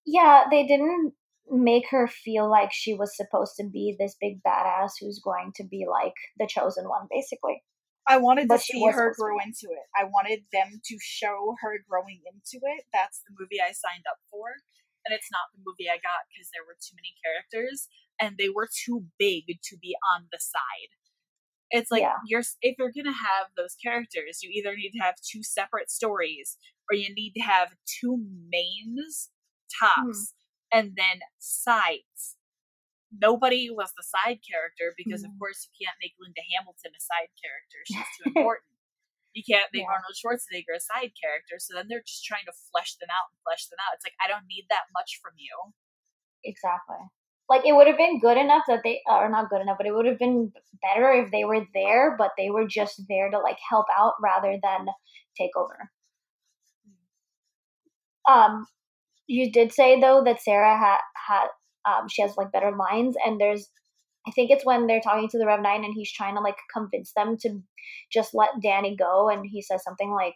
yeah, 0.05 0.45
they 0.51 0.67
didn't 0.67 1.13
make 1.51 1.85
her 1.91 2.07
feel 2.09 2.51
like 2.51 2.73
she 2.73 2.95
was 2.95 3.17
supposed 3.17 3.55
to 3.57 3.69
be 3.69 3.97
this 3.99 4.17
big 4.21 4.43
badass 4.43 4.93
who's 5.01 5.21
going 5.23 5.53
to 5.57 5.65
be 5.65 5.87
like 5.91 6.15
the 6.39 6.49
chosen 6.49 6.89
one, 6.89 7.07
basically. 7.11 7.63
I 8.09 8.19
wanted 8.19 8.49
but 8.49 8.59
to 8.59 8.63
see 8.63 8.83
her 8.83 9.15
grow 9.15 9.39
into 9.39 9.71
it. 9.71 9.87
I 9.95 10.05
wanted 10.05 10.43
them 10.53 10.81
to 10.83 10.97
show 11.01 11.55
her 11.63 11.79
growing 11.89 12.21
into 12.27 12.59
it. 12.63 12.85
That's 12.93 13.23
the 13.23 13.35
movie 13.39 13.63
I 13.63 13.71
signed 13.71 14.05
up 14.11 14.19
for. 14.31 14.59
And 15.07 15.15
it's 15.15 15.31
not 15.31 15.51
the 15.55 15.63
movie 15.67 15.91
I 15.91 15.99
got 15.99 16.27
because 16.31 16.51
there 16.51 16.67
were 16.67 16.79
too 16.79 16.95
many 16.95 17.15
characters 17.23 17.91
and 18.19 18.39
they 18.39 18.51
were 18.51 18.71
too 18.71 19.07
big 19.19 19.47
to 19.47 19.75
be 19.79 19.95
on 20.15 20.27
the 20.31 20.39
side. 20.39 20.93
It's 21.71 21.91
like 21.91 22.03
yeah. 22.03 22.21
you're 22.27 22.45
if 22.61 22.77
you're 22.79 22.93
gonna 22.95 23.17
have 23.17 23.51
those 23.57 23.75
characters, 23.83 24.43
you 24.43 24.51
either 24.53 24.77
need 24.77 24.93
to 24.93 25.03
have 25.03 25.15
two 25.25 25.43
separate 25.43 25.91
stories 25.91 26.59
or 26.91 26.95
you 26.95 27.13
need 27.15 27.33
to 27.35 27.41
have 27.41 27.75
two 27.87 28.21
mains 28.51 29.31
tops, 29.81 30.35
mm. 30.35 30.79
and 30.79 30.93
then 30.97 31.21
sides. 31.39 32.37
Nobody 33.13 33.69
was 33.69 33.93
the 33.93 34.03
side 34.03 34.41
character 34.41 34.97
because, 34.97 35.21
mm. 35.23 35.29
of 35.29 35.33
course, 35.37 35.69
you 35.69 35.85
can't 35.85 36.01
make 36.01 36.17
Linda 36.17 36.41
Hamilton 36.49 36.97
a 36.97 37.03
side 37.03 37.33
character. 37.37 37.79
She's 37.85 38.11
too 38.17 38.33
important. 38.33 38.73
You 39.37 39.45
can't 39.45 39.69
make 39.73 39.85
yeah. 39.85 39.93
Arnold 39.93 40.17
Schwarzenegger 40.17 40.77
a 40.77 40.81
side 40.81 41.13
character. 41.17 41.57
So 41.61 41.77
then 41.77 41.89
they're 41.89 42.05
just 42.05 42.25
trying 42.25 42.45
to 42.49 42.57
flesh 42.73 42.97
them 43.01 43.13
out 43.13 43.33
and 43.33 43.41
flesh 43.45 43.69
them 43.69 43.81
out. 43.81 43.97
It's 43.97 44.05
like, 44.05 44.17
I 44.21 44.29
don't 44.29 44.49
need 44.49 44.69
that 44.69 44.93
much 44.93 45.21
from 45.21 45.37
you. 45.37 45.53
Exactly. 46.45 47.01
Like, 47.49 47.65
it 47.65 47.77
would 47.77 47.89
have 47.89 48.01
been 48.01 48.21
good 48.21 48.37
enough 48.37 48.65
that 48.69 48.81
they, 48.85 49.01
or 49.09 49.29
not 49.29 49.51
good 49.51 49.61
enough, 49.61 49.77
but 49.77 49.87
it 49.87 49.95
would 49.95 50.07
have 50.07 50.21
been 50.21 50.53
better 50.81 51.13
if 51.13 51.33
they 51.33 51.45
were 51.45 51.65
there, 51.73 52.17
but 52.17 52.33
they 52.37 52.49
were 52.49 52.69
just 52.69 53.03
there 53.09 53.31
to, 53.31 53.39
like, 53.41 53.59
help 53.69 53.87
out 53.93 54.15
rather 54.21 54.57
than 54.63 54.87
take 55.37 55.53
over. 55.57 55.91
Hmm. 58.27 58.33
Um, 58.33 58.67
you 59.27 59.51
did 59.51 59.73
say 59.73 60.01
though 60.01 60.23
that 60.25 60.43
Sarah 60.43 60.79
had 60.79 60.99
had 61.27 61.49
um, 61.87 62.09
she 62.09 62.23
has 62.23 62.37
like 62.37 62.53
better 62.53 62.75
lines, 62.77 63.17
and 63.25 63.41
there's 63.41 63.69
I 64.27 64.31
think 64.31 64.51
it's 64.51 64.65
when 64.65 64.87
they're 64.87 65.01
talking 65.01 65.29
to 65.29 65.39
the 65.39 65.47
Rev 65.47 65.61
Nine 65.61 65.85
and 65.85 65.95
he's 65.95 66.13
trying 66.13 66.37
to 66.37 66.41
like 66.41 66.57
convince 66.73 67.13
them 67.15 67.37
to 67.41 67.61
just 68.13 68.35
let 68.35 68.51
Dani 68.65 68.97
go, 68.99 69.29
and 69.29 69.45
he 69.45 69.63
says 69.63 69.83
something 69.83 70.13
like, 70.13 70.35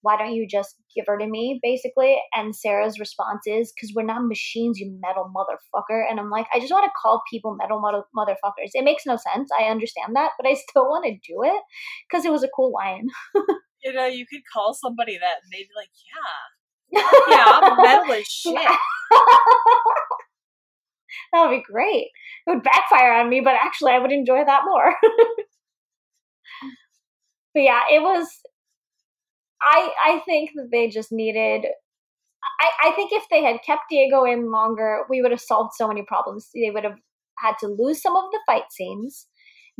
"Why 0.00 0.16
don't 0.16 0.34
you 0.34 0.46
just 0.48 0.76
give 0.94 1.04
her 1.06 1.18
to 1.18 1.26
me?" 1.26 1.60
Basically, 1.62 2.16
and 2.34 2.56
Sarah's 2.56 2.98
response 2.98 3.42
is, 3.46 3.72
"Because 3.74 3.92
we're 3.94 4.04
not 4.06 4.26
machines, 4.26 4.78
you 4.78 4.98
metal 5.02 5.30
motherfucker." 5.36 6.02
And 6.08 6.18
I'm 6.18 6.30
like, 6.30 6.46
I 6.54 6.60
just 6.60 6.72
want 6.72 6.84
to 6.86 6.98
call 7.00 7.22
people 7.30 7.56
metal 7.56 7.80
mother- 7.80 8.04
motherfuckers. 8.16 8.72
It 8.72 8.84
makes 8.84 9.04
no 9.04 9.16
sense. 9.16 9.50
I 9.58 9.64
understand 9.64 10.16
that, 10.16 10.30
but 10.38 10.48
I 10.48 10.54
still 10.54 10.84
want 10.88 11.04
to 11.04 11.12
do 11.12 11.42
it 11.42 11.62
because 12.08 12.24
it 12.24 12.32
was 12.32 12.42
a 12.42 12.50
cool 12.54 12.72
line. 12.72 13.08
you 13.84 13.92
know, 13.92 14.06
you 14.06 14.26
could 14.26 14.42
call 14.52 14.72
somebody 14.72 15.18
that, 15.18 15.36
and 15.42 15.52
they'd 15.52 15.68
be 15.68 15.76
like, 15.76 15.90
"Yeah." 16.08 16.56
yeah, 16.92 17.44
I'm 17.46 17.76
metal 17.82 18.12
as 18.12 18.26
shit. 18.26 18.54
that 21.32 21.42
would 21.46 21.56
be 21.56 21.62
great. 21.62 22.08
It 22.46 22.50
would 22.50 22.62
backfire 22.62 23.12
on 23.14 23.28
me, 23.28 23.40
but 23.40 23.54
actually, 23.54 23.92
I 23.92 23.98
would 23.98 24.12
enjoy 24.12 24.44
that 24.44 24.64
more. 24.64 24.94
but 27.54 27.62
yeah, 27.62 27.82
it 27.92 28.02
was. 28.02 28.28
I 29.62 29.90
I 30.04 30.18
think 30.26 30.50
that 30.54 30.68
they 30.70 30.88
just 30.88 31.12
needed. 31.12 31.66
I, 32.60 32.88
I 32.90 32.92
think 32.92 33.12
if 33.12 33.24
they 33.30 33.42
had 33.42 33.62
kept 33.64 33.84
Diego 33.90 34.24
in 34.24 34.50
longer, 34.50 35.04
we 35.10 35.22
would 35.22 35.30
have 35.30 35.40
solved 35.40 35.74
so 35.74 35.88
many 35.88 36.02
problems. 36.02 36.50
They 36.54 36.70
would 36.70 36.84
have 36.84 36.98
had 37.38 37.54
to 37.60 37.68
lose 37.68 38.00
some 38.02 38.16
of 38.16 38.24
the 38.32 38.40
fight 38.46 38.70
scenes. 38.70 39.26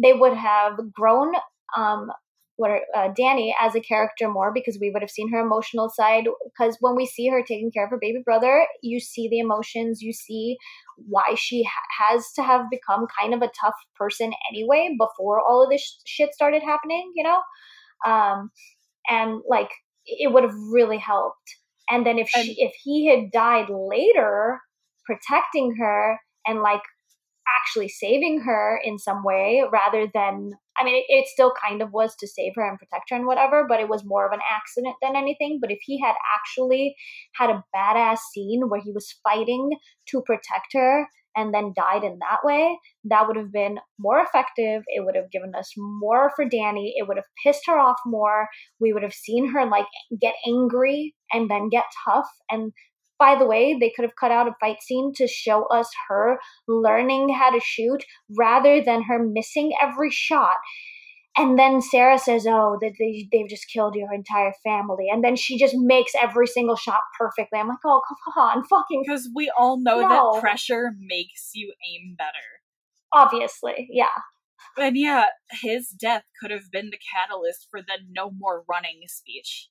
They 0.03 0.13
would 0.13 0.35
have 0.35 0.79
grown 0.93 1.35
um, 1.77 2.11
what 2.57 2.71
uh, 2.95 3.09
Dani 3.19 3.53
as 3.61 3.75
a 3.75 3.81
character 3.81 4.29
more 4.29 4.53
because 4.53 4.79
we 4.81 4.91
would 4.91 5.03
have 5.03 5.11
seen 5.11 5.31
her 5.33 5.41
emotional 5.41 5.91
side. 5.91 6.25
Because 6.45 6.77
when 6.81 6.97
we 6.97 7.07
see 7.07 7.29
her 7.29 7.43
taking 7.43 7.71
care 7.71 7.85
of 7.85 7.91
her 7.91 7.99
baby 8.01 8.23
brother, 8.25 8.67
you 8.83 9.01
see 9.01 9.29
the 9.29 9.39
emotions, 9.39 10.01
you 10.03 10.13
see 10.13 10.57
why 10.97 11.35
she 11.37 11.65
ha- 11.65 12.07
has 12.11 12.33
to 12.33 12.43
have 12.43 12.71
become 12.71 13.07
kind 13.21 13.35
of 13.35 13.43
a 13.43 13.51
tough 13.61 13.75
person 13.95 14.33
anyway 14.51 14.97
before 14.99 15.41
all 15.41 15.63
of 15.63 15.71
this 15.71 15.83
sh- 15.83 16.03
shit 16.07 16.35
started 16.35 16.63
happening, 16.63 17.13
you 17.15 17.25
know. 17.25 17.41
Um, 18.11 18.51
and 19.09 19.43
like 19.49 19.71
it 20.07 20.33
would 20.33 20.45
have 20.45 20.55
really 20.71 20.99
helped. 20.99 21.57
And 21.91 22.07
then 22.07 22.19
if 22.19 22.29
she, 22.29 22.55
if 22.59 22.73
he 22.83 23.07
had 23.07 23.31
died 23.31 23.69
later, 23.71 24.61
protecting 25.05 25.77
her 25.79 26.19
and 26.47 26.61
like 26.63 26.83
actually 27.49 27.89
saving 27.89 28.41
her 28.41 28.81
in 28.83 28.99
some 28.99 29.23
way 29.25 29.63
rather 29.73 30.07
than 30.13 30.53
I 30.79 30.85
mean, 30.85 30.97
it, 30.97 31.05
it, 31.09 31.27
still 31.27 31.55
kind 31.67 31.81
of 31.81 31.93
was 31.93 32.15
to 32.17 32.29
save 32.29 32.53
her 32.57 32.69
and 32.69 32.79
protect 32.79 33.09
her 33.09 33.17
and 33.17 33.27
whatever, 33.27 33.65
but 33.67 33.81
it 33.81 33.89
was 33.89 34.05
more 34.05 34.27
of 34.27 34.33
an 34.33 34.41
accident 34.51 34.97
than 35.01 35.17
anything. 35.17 35.59
But 35.59 35.71
if 35.71 35.79
he 35.81 35.99
had 35.99 36.15
actually 36.37 36.95
had 37.35 37.49
a 37.49 37.65
badass 37.75 38.19
scene 38.31 38.69
where 38.69 38.81
he 38.81 38.93
was 38.93 39.15
fighting 39.25 39.71
to 40.09 40.23
protect 40.27 40.75
her 40.75 41.09
and 41.35 41.53
then 41.53 41.73
died 41.77 42.05
in 42.05 42.19
that 42.19 42.41
way, 42.43 42.79
that 43.05 43.27
would 43.27 43.37
have 43.37 43.53
been 43.53 43.79
more 43.99 44.21
effective. 44.21 44.83
It 44.89 45.05
would 45.05 45.17
have 45.17 45.31
given 45.31 45.55
us 45.55 45.71
more 45.77 46.31
for 46.35 46.45
Dani. 46.45 46.93
It 46.95 47.07
would 47.07 47.17
have 47.17 47.27
pissed 47.43 47.67
her 47.67 47.79
off 47.79 47.99
more. 48.05 48.49
We 48.81 48.93
would 48.93 49.03
have 49.03 49.15
seen 49.15 49.53
her 49.53 49.67
like 49.67 49.87
get 50.21 50.35
angry 50.47 51.15
and 51.33 51.51
then 51.51 51.69
get 51.69 51.85
tough. 52.07 52.29
And 52.51 52.73
by 53.19 53.37
the 53.39 53.47
way, 53.47 53.77
they 53.79 53.93
could 53.95 54.05
have 54.05 54.17
cut 54.17 54.31
out 54.31 54.49
a 54.49 54.55
fight 54.61 54.83
scene 54.83 55.13
to 55.17 55.27
show 55.27 55.67
us 55.67 55.89
her 56.09 56.39
learning 56.69 57.31
how 57.31 57.51
to 57.51 57.61
shoot 57.61 58.05
rather 58.39 58.83
than 58.83 59.03
her 59.03 59.19
missing 59.19 59.73
every 59.83 60.11
shot. 60.11 60.57
And 61.39 61.59
then 61.59 61.83
Sarah 61.83 62.19
says, 62.19 62.47
"Oh, 62.49 62.79
they 62.81 63.29
they've 63.31 63.49
just 63.49 63.71
killed 63.71 63.95
your 63.95 64.13
entire 64.13 64.55
family," 64.65 65.09
and 65.13 65.23
then 65.23 65.37
she 65.37 65.59
just 65.59 65.75
makes 65.77 66.13
every 66.15 66.47
single 66.47 66.77
shot 66.77 67.01
perfectly. 67.19 67.59
I'm 67.59 67.69
like, 67.69 67.85
"Oh, 67.85 68.01
come 68.09 68.43
on, 68.43 68.65
fucking!" 68.71 69.03
Because 69.07 69.29
we 69.35 69.53
all 69.57 69.79
know 69.79 70.01
no. 70.01 70.09
that 70.09 70.41
pressure 70.41 70.93
makes 70.99 71.51
you 71.55 71.75
aim 71.87 72.17
better. 72.17 72.63
Obviously, 73.13 73.89
yeah. 73.91 74.07
And 74.79 74.97
yeah, 74.97 75.27
his 75.63 75.89
death 75.89 76.25
could 76.41 76.51
have 76.51 76.71
been 76.73 76.91
the 76.91 76.99
catalyst 77.15 77.69
for 77.71 77.83
the 77.83 77.99
"no 78.11 78.31
more 78.31 78.65
running" 78.67 79.03
speech. 79.07 79.69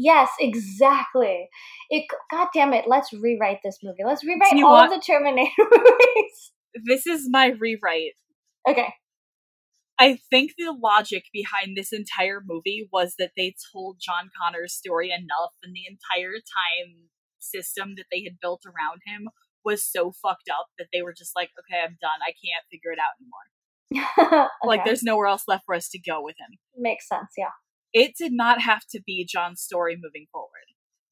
Yes, 0.00 0.30
exactly. 0.38 1.48
It. 1.90 2.04
God 2.30 2.46
damn 2.54 2.72
it! 2.72 2.84
Let's 2.86 3.12
rewrite 3.12 3.58
this 3.64 3.78
movie. 3.82 4.04
Let's 4.06 4.24
rewrite 4.24 4.54
all 4.62 4.74
want, 4.74 4.94
the 4.94 5.02
Terminator 5.04 5.50
movies. 5.58 6.52
This 6.86 7.04
is 7.04 7.28
my 7.28 7.48
rewrite. 7.48 8.14
Okay. 8.68 8.94
I 9.98 10.20
think 10.30 10.52
the 10.56 10.72
logic 10.80 11.24
behind 11.32 11.76
this 11.76 11.92
entire 11.92 12.40
movie 12.46 12.88
was 12.92 13.16
that 13.18 13.32
they 13.36 13.56
told 13.72 13.96
John 14.00 14.30
Connor's 14.40 14.72
story 14.72 15.10
enough, 15.10 15.50
and 15.64 15.74
the 15.74 15.82
entire 15.90 16.34
time 16.34 17.08
system 17.40 17.94
that 17.96 18.06
they 18.12 18.22
had 18.22 18.38
built 18.40 18.62
around 18.64 19.00
him 19.04 19.28
was 19.64 19.82
so 19.82 20.12
fucked 20.12 20.48
up 20.48 20.68
that 20.78 20.86
they 20.92 21.02
were 21.02 21.12
just 21.12 21.32
like, 21.34 21.50
okay, 21.58 21.82
I'm 21.82 21.98
done. 22.00 22.20
I 22.22 22.30
can't 22.38 22.64
figure 22.70 22.92
it 22.92 23.00
out 23.02 23.18
anymore. 23.18 24.46
okay. 24.46 24.68
Like, 24.68 24.84
there's 24.84 25.02
nowhere 25.02 25.26
else 25.26 25.42
left 25.48 25.64
for 25.66 25.74
us 25.74 25.88
to 25.88 25.98
go 25.98 26.22
with 26.22 26.36
him. 26.38 26.58
Makes 26.76 27.08
sense, 27.08 27.32
yeah 27.36 27.50
it 27.92 28.14
did 28.18 28.32
not 28.32 28.60
have 28.60 28.82
to 28.90 29.00
be 29.04 29.26
John's 29.28 29.62
story 29.62 29.96
moving 30.00 30.26
forward. 30.32 30.48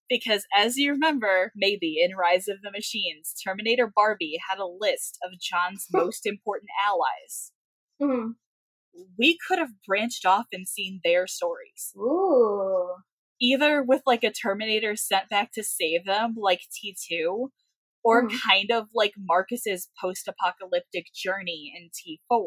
Because 0.08 0.44
as 0.56 0.76
you 0.76 0.92
remember, 0.92 1.52
maybe 1.56 1.96
in 2.00 2.16
Rise 2.16 2.46
of 2.46 2.58
the 2.62 2.70
Machines, 2.70 3.34
Terminator 3.44 3.90
Barbie 3.92 4.38
had 4.48 4.58
a 4.58 4.66
list 4.66 5.18
of 5.24 5.40
John's 5.40 5.86
most 5.92 6.26
important 6.26 6.70
allies. 6.84 7.52
Mm-hmm. 8.00 8.30
We 9.18 9.36
could 9.46 9.58
have 9.58 9.70
branched 9.86 10.24
off 10.24 10.46
and 10.52 10.66
seen 10.66 11.00
their 11.04 11.26
stories. 11.26 11.92
Ooh. 11.96 12.94
Either 13.40 13.82
with 13.82 14.02
like 14.06 14.24
a 14.24 14.32
Terminator 14.32 14.96
sent 14.96 15.28
back 15.28 15.52
to 15.52 15.62
save 15.62 16.06
them, 16.06 16.36
like 16.38 16.60
T2, 16.72 17.48
or 18.04 18.26
mm-hmm. 18.26 18.36
kind 18.48 18.70
of 18.70 18.86
like 18.94 19.12
Marcus's 19.18 19.90
post 20.00 20.28
apocalyptic 20.28 21.06
journey 21.12 21.72
in 21.76 21.90
T4 21.90 22.46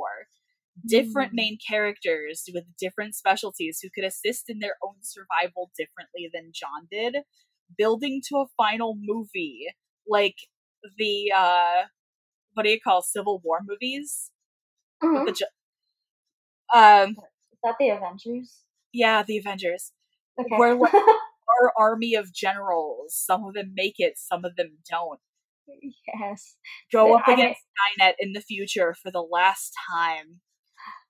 different 0.85 1.31
mm. 1.33 1.35
main 1.35 1.57
characters 1.65 2.45
with 2.53 2.63
different 2.79 3.15
specialties 3.15 3.79
who 3.81 3.89
could 3.93 4.03
assist 4.03 4.49
in 4.49 4.59
their 4.59 4.75
own 4.83 4.95
survival 5.01 5.71
differently 5.77 6.29
than 6.33 6.51
John 6.53 6.87
did, 6.91 7.23
building 7.77 8.21
to 8.29 8.37
a 8.37 8.45
final 8.57 8.95
movie 8.99 9.67
like 10.07 10.35
the 10.97 11.31
uh 11.35 11.83
what 12.53 12.63
do 12.63 12.69
you 12.69 12.79
call 12.79 13.01
Civil 13.01 13.41
War 13.43 13.59
movies? 13.65 14.31
Mm-hmm. 15.03 15.25
The, 15.25 16.77
um, 16.77 17.11
is 17.11 17.59
that 17.63 17.75
the 17.79 17.89
Avengers? 17.89 18.63
Yeah, 18.91 19.23
the 19.23 19.37
Avengers. 19.37 19.91
Okay. 20.39 20.57
Where 20.57 20.75
like, 20.75 20.93
our 20.93 21.73
army 21.77 22.15
of 22.15 22.33
generals, 22.33 23.15
some 23.15 23.45
of 23.45 23.53
them 23.53 23.71
make 23.75 23.95
it, 23.97 24.13
some 24.17 24.43
of 24.45 24.55
them 24.55 24.77
don't. 24.89 25.19
Yes. 26.19 26.55
Go 26.91 27.15
up 27.15 27.27
against 27.27 27.61
Skynet 27.61 28.13
in 28.19 28.33
the 28.33 28.41
future 28.41 28.95
for 29.01 29.11
the 29.11 29.21
last 29.21 29.71
time 29.91 30.41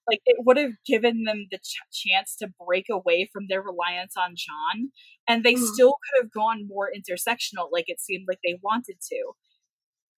like 0.10 0.22
it 0.26 0.38
would 0.46 0.58
have 0.58 0.74
given 0.86 1.24
them 1.24 1.48
the 1.52 1.60
ch- 1.60 2.08
chance 2.08 2.36
to 2.38 2.50
break 2.66 2.86
away 2.90 3.30
from 3.32 3.46
their 3.48 3.62
reliance 3.62 4.16
on 4.18 4.36
John, 4.36 4.92
and 5.28 5.44
they 5.44 5.54
mm. 5.54 5.66
still 5.66 5.96
could 6.04 6.24
have 6.24 6.32
gone 6.32 6.68
more 6.68 6.90
intersectional, 6.90 7.70
like 7.72 7.86
it 7.88 8.00
seemed 8.00 8.26
like 8.28 8.40
they 8.44 8.60
wanted 8.64 8.98
to. 9.10 9.32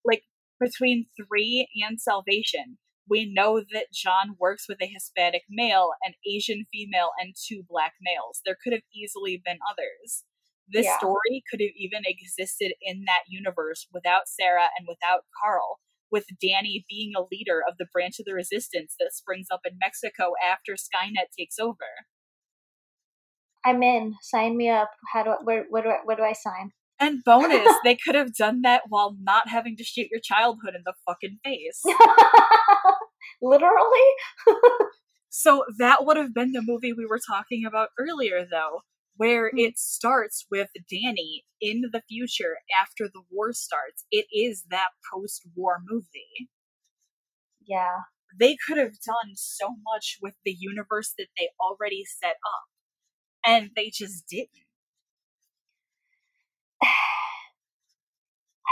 Like 0.05 0.23
between 0.59 1.07
three 1.17 1.67
and 1.87 1.99
Salvation, 1.99 2.77
we 3.09 3.31
know 3.31 3.59
that 3.73 3.91
John 3.93 4.35
works 4.39 4.65
with 4.69 4.77
a 4.81 4.87
Hispanic 4.87 5.43
male, 5.49 5.91
an 6.03 6.13
Asian 6.25 6.65
female, 6.71 7.09
and 7.19 7.35
two 7.35 7.63
black 7.67 7.93
males. 8.01 8.41
There 8.45 8.57
could 8.63 8.73
have 8.73 8.83
easily 8.95 9.41
been 9.43 9.59
others. 9.69 10.23
This 10.71 10.85
yeah. 10.85 10.97
story 10.97 11.43
could 11.49 11.59
have 11.59 11.75
even 11.75 12.03
existed 12.05 12.73
in 12.81 13.03
that 13.05 13.23
universe 13.27 13.87
without 13.93 14.29
Sarah 14.29 14.69
and 14.77 14.87
without 14.87 15.25
Carl 15.43 15.79
with 16.11 16.25
Dani 16.43 16.83
being 16.89 17.13
a 17.15 17.25
leader 17.31 17.61
of 17.67 17.75
the 17.77 17.87
branch 17.91 18.19
of 18.19 18.25
the 18.25 18.33
resistance 18.33 18.95
that 18.99 19.13
springs 19.13 19.47
up 19.51 19.61
in 19.65 19.77
Mexico 19.79 20.33
after 20.45 20.73
Skynet 20.73 21.31
takes 21.37 21.57
over. 21.59 21.75
I'm 23.63 23.83
in. 23.83 24.15
Sign 24.21 24.57
me 24.57 24.69
up. 24.69 24.91
How 25.13 25.23
do 25.23 25.29
I, 25.31 25.35
where, 25.43 25.65
where 25.69 25.83
do 25.83 25.89
I, 25.89 25.97
where 26.03 26.17
do 26.17 26.23
I 26.23 26.33
sign? 26.33 26.71
And 26.99 27.23
bonus, 27.23 27.73
they 27.83 27.95
could 27.95 28.15
have 28.15 28.33
done 28.35 28.61
that 28.61 28.83
while 28.89 29.15
not 29.21 29.47
having 29.47 29.75
to 29.77 29.83
shoot 29.83 30.07
your 30.11 30.19
childhood 30.21 30.75
in 30.75 30.81
the 30.85 30.93
fucking 31.05 31.39
face. 31.43 31.81
Literally? 33.41 34.07
so 35.29 35.65
that 35.77 36.05
would 36.05 36.17
have 36.17 36.33
been 36.33 36.51
the 36.51 36.63
movie 36.65 36.93
we 36.93 37.05
were 37.05 37.19
talking 37.25 37.65
about 37.65 37.89
earlier, 37.99 38.45
though 38.49 38.81
where 39.21 39.51
mm. 39.51 39.59
it 39.67 39.77
starts 39.77 40.47
with 40.49 40.69
Dani 40.91 41.43
in 41.61 41.83
the 41.91 42.01
future 42.09 42.57
after 42.81 43.05
the 43.05 43.21
war 43.29 43.53
starts. 43.53 44.03
It 44.09 44.25
is 44.33 44.65
that 44.71 44.87
post 45.13 45.43
war 45.55 45.77
movie. 45.87 46.49
Yeah. 47.63 47.97
They 48.39 48.57
could 48.65 48.79
have 48.79 48.99
done 49.05 49.35
so 49.35 49.75
much 49.93 50.17
with 50.23 50.33
the 50.43 50.55
universe 50.57 51.13
that 51.19 51.27
they 51.37 51.49
already 51.59 52.03
set 52.03 52.37
up, 52.55 52.65
and 53.45 53.69
they 53.75 53.91
just 53.93 54.27
didn't. 54.27 54.49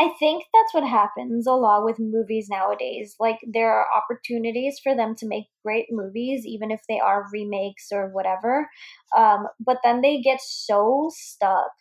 I 0.02 0.14
think 0.18 0.46
that's 0.54 0.74
what 0.74 0.90
happens 0.90 1.46
a 1.46 1.52
lot 1.52 1.84
with 1.84 1.98
movies 2.00 2.48
nowadays. 2.50 3.16
Like, 3.20 3.40
there 3.46 3.72
are 3.72 3.86
opportunities 3.94 4.80
for 4.82 4.96
them 4.96 5.14
to 5.18 5.28
make 5.28 5.48
great 5.66 5.88
movies, 5.92 6.46
even 6.46 6.72
if 6.72 6.82
they 6.88 7.00
are 7.00 7.28
remakes 7.34 7.90
or 7.92 8.10
whatever. 8.10 8.70
Um, 9.18 9.48
but 9.60 9.80
then 9.84 10.00
they 10.02 10.22
get 10.22 10.40
so 10.42 11.10
stuck 11.14 11.72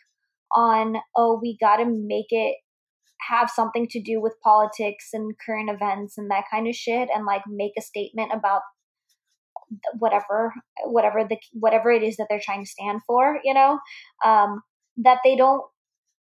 on, 0.53 0.97
oh, 1.17 1.39
we 1.41 1.57
got 1.61 1.77
to 1.77 1.85
make 1.85 2.27
it 2.31 2.57
have 3.29 3.51
something 3.51 3.87
to 3.91 4.01
do 4.01 4.21
with 4.21 4.41
politics 4.43 5.11
and 5.13 5.35
current 5.45 5.71
events 5.71 6.19
and 6.19 6.31
that 6.31 6.45
kind 6.51 6.69
of 6.69 6.75
shit 6.75 7.09
and 7.15 7.27
like 7.27 7.43
make 7.49 7.73
a 7.79 7.83
statement 7.83 8.31
about 8.33 8.63
whatever 9.99 10.55
whatever 10.85 11.25
the 11.29 11.37
whatever 11.53 11.91
it 11.91 12.03
is 12.03 12.17
that 12.17 12.27
they're 12.31 12.41
trying 12.43 12.65
to 12.65 12.71
stand 12.71 13.01
for 13.07 13.39
you 13.45 13.53
know 13.53 13.79
um, 14.25 14.63
that 14.97 15.19
they 15.25 15.37
don't 15.37 15.63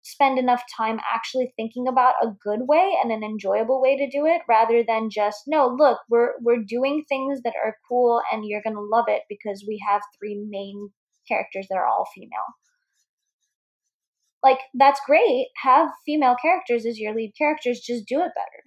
spend 0.06 0.38
enough 0.38 0.62
time 0.76 1.00
actually 1.12 1.52
thinking 1.56 1.88
about 1.88 2.14
a 2.22 2.28
good 2.42 2.60
way 2.68 2.92
and 3.02 3.10
an 3.10 3.24
enjoyable 3.24 3.82
way 3.82 3.96
to 3.96 4.08
do 4.08 4.24
it 4.24 4.42
rather 4.48 4.84
than 4.86 5.10
just 5.10 5.42
no 5.46 5.66
look 5.66 5.98
we're 6.08 6.34
we're 6.40 6.62
doing 6.62 7.04
things 7.08 7.40
that 7.42 7.54
are 7.64 7.76
cool 7.88 8.20
and 8.32 8.44
you're 8.46 8.62
going 8.62 8.76
to 8.76 8.80
love 8.80 9.06
it 9.08 9.22
because 9.28 9.64
we 9.66 9.82
have 9.88 10.00
three 10.18 10.46
main 10.48 10.90
characters 11.28 11.66
that 11.68 11.76
are 11.76 11.86
all 11.86 12.06
female. 12.14 12.54
Like 14.42 14.60
that's 14.74 15.00
great. 15.06 15.48
Have 15.62 15.88
female 16.04 16.36
characters 16.40 16.86
as 16.86 17.00
your 17.00 17.14
lead 17.14 17.32
characters. 17.36 17.80
Just 17.80 18.06
do 18.06 18.20
it 18.20 18.30
better 18.34 18.65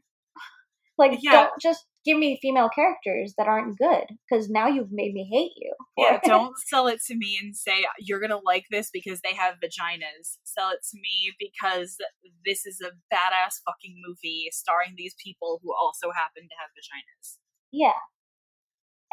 like 1.00 1.20
yeah. 1.22 1.32
don't 1.32 1.62
just 1.62 1.86
give 2.06 2.18
me 2.18 2.38
female 2.42 2.70
characters 2.70 3.34
that 3.38 3.48
aren't 3.48 3.78
good 3.78 4.06
because 4.30 4.50
now 4.50 4.68
you've 4.68 4.92
made 4.92 5.14
me 5.14 5.28
hate 5.32 5.54
you. 5.56 5.74
Yeah, 5.98 6.20
don't 6.24 6.54
sell 6.68 6.88
it 6.88 7.00
to 7.08 7.16
me 7.16 7.40
and 7.42 7.56
say 7.56 7.86
you're 7.98 8.20
gonna 8.20 8.40
like 8.46 8.66
this 8.70 8.90
because 8.92 9.22
they 9.22 9.34
have 9.34 9.56
vaginas. 9.56 10.38
Sell 10.44 10.70
it 10.70 10.80
to 10.92 11.00
me 11.00 11.34
because 11.40 11.98
this 12.46 12.66
is 12.66 12.80
a 12.82 12.92
badass 13.14 13.62
fucking 13.66 13.96
movie 14.06 14.50
starring 14.52 14.94
these 14.96 15.16
people 15.24 15.60
who 15.64 15.74
also 15.74 16.12
happen 16.12 16.44
to 16.44 16.56
have 16.60 16.70
vaginas. 16.78 17.38
Yeah. 17.72 18.00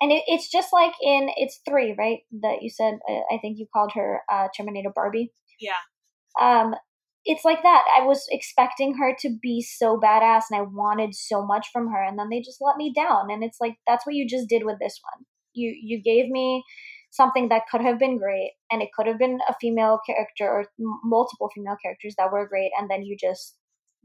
And 0.01 0.13
it, 0.13 0.25
it's 0.27 0.51
just 0.51 0.73
like 0.73 0.93
in 1.03 1.31
it's 1.37 1.61
three, 1.67 1.95
right? 1.97 2.19
That 2.43 2.59
you 2.61 2.69
said. 2.69 2.99
Uh, 3.09 3.21
I 3.33 3.39
think 3.41 3.59
you 3.59 3.67
called 3.73 3.93
her 3.95 4.21
uh, 4.31 4.49
Terminator 4.55 4.93
Barbie. 4.95 5.33
Yeah. 5.59 5.73
Um, 6.41 6.75
it's 7.27 7.45
like 7.45 7.63
that. 7.63 7.85
I 7.99 8.05
was 8.07 8.27
expecting 8.31 8.97
her 8.99 9.15
to 9.21 9.37
be 9.43 9.61
so 9.63 9.99
badass 10.01 10.45
and 10.51 10.61
I 10.61 10.63
wanted 10.63 11.15
so 11.15 11.45
much 11.45 11.69
from 11.73 11.89
her 11.93 12.03
and 12.03 12.19
then 12.19 12.29
they 12.31 12.41
just 12.41 12.59
let 12.63 12.77
me 12.79 12.93
down 12.95 13.31
and 13.31 13.45
it's 13.45 13.59
like 13.61 13.77
that's 13.87 14.07
what 14.07 14.15
you 14.15 14.27
just 14.29 14.49
did 14.49 14.65
with 14.65 14.79
this 14.81 15.01
one. 15.13 15.27
You 15.55 15.75
you 15.81 16.03
gave 16.03 16.29
me 16.31 16.65
something 17.11 17.49
that 17.49 17.63
could 17.71 17.81
have 17.81 17.99
been 17.99 18.19
great 18.19 18.53
and 18.71 18.83
it 18.83 18.91
could 18.97 19.07
have 19.07 19.19
been 19.19 19.41
a 19.49 19.55
female 19.61 20.01
character 20.07 20.47
or 20.49 20.61
m- 20.79 21.01
multiple 21.05 21.51
female 21.55 21.77
characters 21.83 22.15
that 22.19 22.31
were 22.33 22.49
great 22.49 22.71
and 22.79 22.91
then 22.91 23.03
you 23.03 23.17
just 23.19 23.57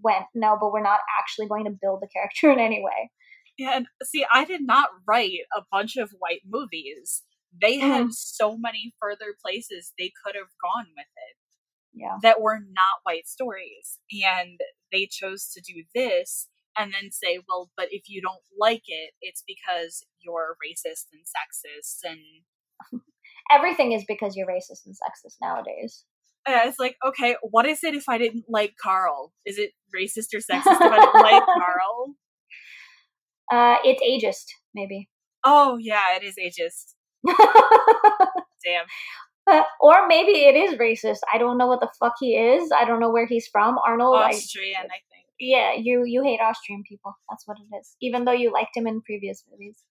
went 0.01 0.25
no 0.33 0.57
but 0.59 0.71
we're 0.71 0.81
not 0.81 0.99
actually 1.19 1.47
going 1.47 1.65
to 1.65 1.71
build 1.81 2.01
the 2.01 2.07
character 2.13 2.51
in 2.53 2.59
any 2.59 2.81
way 2.83 3.11
Yeah, 3.57 3.71
and 3.75 3.87
see, 4.03 4.25
I 4.31 4.45
did 4.45 4.61
not 4.61 4.89
write 5.07 5.39
a 5.55 5.61
bunch 5.71 5.97
of 5.97 6.11
white 6.19 6.41
movies. 6.47 7.23
They 7.59 7.79
had 7.79 8.07
Mhm. 8.07 8.11
so 8.11 8.57
many 8.57 8.93
further 8.99 9.35
places 9.43 9.93
they 9.97 10.11
could 10.23 10.35
have 10.35 10.51
gone 10.61 10.87
with 10.95 11.05
it 11.05 11.35
yeah 11.93 12.17
that 12.21 12.41
were 12.41 12.59
not 12.59 13.03
white 13.03 13.27
stories. 13.27 13.99
And 14.11 14.59
they 14.91 15.07
chose 15.09 15.51
to 15.53 15.61
do 15.61 15.83
this 15.95 16.47
and 16.77 16.93
then 16.93 17.11
say, 17.11 17.39
well, 17.47 17.69
but 17.75 17.87
if 17.91 18.03
you 18.07 18.21
don't 18.21 18.43
like 18.57 18.83
it, 18.87 19.11
it's 19.21 19.43
because 19.45 20.05
you're 20.21 20.55
racist 20.63 21.07
and 21.11 21.23
sexist. 21.23 22.09
And 22.09 23.01
everything 23.51 23.91
is 23.91 24.05
because 24.07 24.35
you're 24.35 24.47
racist 24.47 24.85
and 24.85 24.95
sexist 24.95 25.35
nowadays 25.41 26.05
uh, 26.47 26.61
it's 26.65 26.79
like, 26.79 26.95
okay, 27.07 27.35
what 27.43 27.67
is 27.67 27.83
it 27.83 27.93
if 27.93 28.09
I 28.09 28.17
didn't 28.17 28.45
like 28.49 28.73
Carl? 28.81 29.31
Is 29.45 29.59
it 29.59 29.73
racist 29.95 30.33
or 30.33 30.39
sexist 30.39 30.73
if 30.73 30.81
I 30.81 30.99
didn't 30.99 31.21
like 31.21 31.45
Carl? 31.45 32.15
uh 33.53 33.75
it's 33.83 34.01
ageist 34.01 34.45
maybe 34.73 35.07
Oh, 35.43 35.77
yeah, 35.77 36.15
it 36.15 36.23
is 36.23 36.35
ageist. 36.37 36.93
Damn. 38.63 38.85
Or 39.79 40.07
maybe 40.07 40.31
it 40.31 40.55
is 40.55 40.77
racist. 40.79 41.19
I 41.33 41.37
don't 41.37 41.57
know 41.57 41.67
what 41.67 41.79
the 41.79 41.89
fuck 41.99 42.13
he 42.19 42.35
is. 42.35 42.71
I 42.71 42.85
don't 42.85 42.99
know 42.99 43.09
where 43.09 43.25
he's 43.25 43.47
from. 43.47 43.77
Arnold 43.85 44.15
Austrian, 44.15 44.81
I 44.85 45.01
think. 45.11 45.25
yeah 45.39 45.73
you 45.73 46.03
you 46.05 46.23
hate 46.23 46.39
austrian 46.39 46.83
people. 46.87 47.13
That's 47.29 47.47
what 47.47 47.57
it 47.59 47.75
is. 47.75 47.95
Even 48.01 48.25
though 48.25 48.31
you 48.31 48.51
liked 48.53 48.75
him 48.75 48.87
in 48.87 49.01
previous 49.01 49.43
movies. 49.51 49.83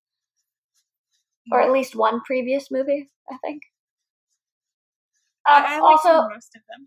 Or 1.53 1.61
at 1.61 1.73
least 1.73 1.97
one 1.97 2.21
previous 2.21 2.71
movie 2.71 3.11
i 3.29 3.37
think. 3.45 3.63
Um, 5.49 5.65
I, 5.65 5.77
I 5.77 5.81
like 5.81 5.83
also 5.83 6.29
most 6.29 6.55
of 6.55 6.63
them. 6.71 6.87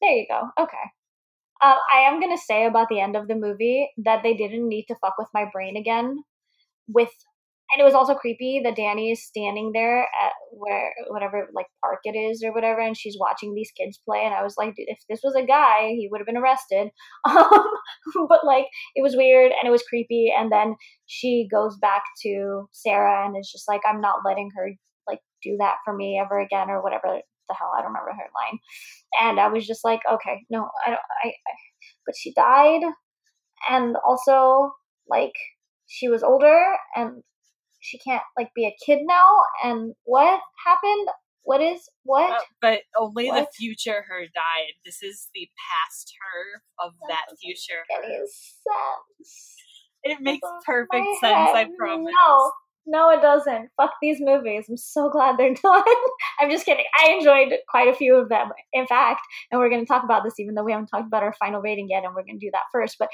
there 0.00 0.12
you 0.12 0.26
go. 0.28 0.48
Okay. 0.58 0.86
Uh, 1.60 1.76
i 1.92 1.98
am 2.08 2.20
going 2.20 2.36
to 2.36 2.42
say 2.42 2.64
about 2.66 2.88
the 2.88 3.00
end 3.00 3.16
of 3.16 3.28
the 3.28 3.34
movie 3.34 3.90
that 3.98 4.22
they 4.22 4.34
didn't 4.34 4.68
need 4.68 4.86
to 4.86 4.96
fuck 4.96 5.14
with 5.18 5.28
my 5.34 5.44
brain 5.52 5.76
again 5.76 6.24
with 6.88 7.10
and 7.72 7.80
it 7.80 7.84
was 7.84 7.94
also 7.94 8.14
creepy 8.14 8.60
that 8.62 8.76
Dani 8.76 9.12
is 9.12 9.24
standing 9.24 9.72
there 9.72 10.02
at 10.02 10.32
where 10.52 10.92
whatever 11.08 11.48
like 11.54 11.66
park 11.80 12.00
it 12.04 12.16
is 12.16 12.42
or 12.44 12.52
whatever, 12.52 12.80
and 12.80 12.96
she's 12.96 13.16
watching 13.18 13.54
these 13.54 13.72
kids 13.76 13.98
play. 14.04 14.22
And 14.24 14.34
I 14.34 14.42
was 14.42 14.54
like, 14.58 14.74
dude, 14.74 14.88
if 14.88 14.98
this 15.08 15.20
was 15.24 15.34
a 15.34 15.46
guy, 15.46 15.88
he 15.88 16.08
would 16.10 16.20
have 16.20 16.26
been 16.26 16.36
arrested. 16.36 16.90
Um, 18.14 18.26
but 18.28 18.44
like, 18.44 18.66
it 18.94 19.02
was 19.02 19.16
weird 19.16 19.52
and 19.52 19.66
it 19.66 19.70
was 19.70 19.84
creepy. 19.88 20.32
And 20.36 20.50
then 20.50 20.74
she 21.06 21.48
goes 21.50 21.76
back 21.78 22.02
to 22.22 22.68
Sarah 22.72 23.26
and 23.26 23.36
is 23.38 23.50
just 23.50 23.68
like, 23.68 23.80
I'm 23.88 24.00
not 24.00 24.24
letting 24.24 24.50
her 24.56 24.70
like 25.06 25.20
do 25.42 25.56
that 25.58 25.76
for 25.84 25.94
me 25.94 26.20
ever 26.22 26.40
again 26.40 26.68
or 26.68 26.82
whatever 26.82 27.20
the 27.48 27.54
hell. 27.54 27.72
I 27.76 27.80
don't 27.80 27.92
remember 27.92 28.10
her 28.10 28.28
line. 28.34 28.58
And 29.20 29.40
I 29.40 29.48
was 29.48 29.66
just 29.66 29.84
like, 29.84 30.00
okay, 30.10 30.44
no, 30.50 30.68
I 30.86 30.90
don't. 30.90 31.00
I, 31.24 31.28
I 31.28 31.52
but 32.06 32.16
she 32.16 32.32
died, 32.34 32.82
and 33.70 33.96
also 34.06 34.72
like 35.08 35.32
she 35.86 36.08
was 36.08 36.22
older 36.22 36.62
and 36.96 37.22
she 37.82 37.98
can't 37.98 38.22
like 38.38 38.48
be 38.54 38.64
a 38.64 38.74
kid 38.84 39.00
now 39.02 39.28
and 39.64 39.94
what 40.04 40.40
happened? 40.64 41.08
What 41.44 41.60
is 41.60 41.88
what? 42.04 42.30
Uh, 42.30 42.38
but 42.60 42.80
only 42.98 43.28
the 43.28 43.48
future 43.56 44.04
her 44.08 44.20
died. 44.22 44.72
This 44.84 45.02
is 45.02 45.28
the 45.34 45.48
past 45.58 46.14
her 46.22 46.86
of 46.86 46.92
that 47.08 47.24
doesn't 47.28 47.38
future 47.38 47.82
make 47.90 48.04
any 48.08 48.18
sense. 48.18 49.56
It 50.04 50.20
makes 50.20 50.48
perfect 50.64 51.06
sense, 51.20 51.50
I 51.52 51.66
promise. 51.76 52.12
no 52.14 52.52
no 52.86 53.10
it 53.10 53.22
doesn't. 53.22 53.70
Fuck 53.76 53.92
these 54.00 54.18
movies. 54.20 54.66
I'm 54.68 54.76
so 54.76 55.08
glad 55.10 55.36
they're 55.36 55.54
done. 55.62 55.82
I'm 56.40 56.50
just 56.50 56.64
kidding. 56.64 56.84
I 56.98 57.10
enjoyed 57.12 57.58
quite 57.68 57.88
a 57.88 57.94
few 57.94 58.16
of 58.16 58.28
them 58.28 58.50
in 58.72 58.86
fact 58.86 59.20
and 59.50 59.60
we're 59.60 59.68
going 59.68 59.82
to 59.82 59.86
talk 59.86 60.04
about 60.04 60.22
this 60.24 60.38
even 60.38 60.54
though 60.54 60.64
we 60.64 60.72
haven't 60.72 60.88
talked 60.88 61.06
about 61.06 61.22
our 61.22 61.34
final 61.34 61.60
rating 61.60 61.88
yet 61.90 62.04
and 62.04 62.14
we're 62.14 62.24
going 62.24 62.38
to 62.38 62.46
do 62.46 62.50
that 62.52 62.64
first 62.72 62.96
but 62.98 63.08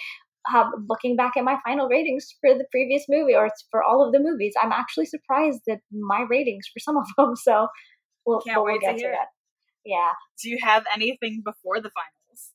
um, 0.54 0.72
looking 0.88 1.16
back 1.16 1.36
at 1.36 1.44
my 1.44 1.56
final 1.64 1.88
ratings 1.88 2.34
for 2.40 2.54
the 2.54 2.66
previous 2.70 3.04
movie 3.08 3.34
or 3.34 3.50
for 3.70 3.82
all 3.82 4.04
of 4.06 4.12
the 4.12 4.18
movies 4.20 4.54
i'm 4.62 4.72
actually 4.72 5.06
surprised 5.06 5.60
that 5.66 5.78
my 5.92 6.20
ratings 6.30 6.66
for 6.72 6.80
some 6.80 6.96
of 6.96 7.04
them 7.16 7.34
so 7.36 7.68
we'll, 8.26 8.40
Can't 8.40 8.56
we'll 8.56 8.66
wait 8.66 8.80
to 8.80 8.86
get 8.86 8.92
to 8.96 9.00
hear 9.00 9.10
it. 9.12 9.16
that 9.16 9.28
yeah 9.84 10.12
Do 10.42 10.50
you 10.50 10.58
have 10.62 10.84
anything 10.94 11.42
before 11.44 11.80
the 11.80 11.90
finals? 11.90 12.52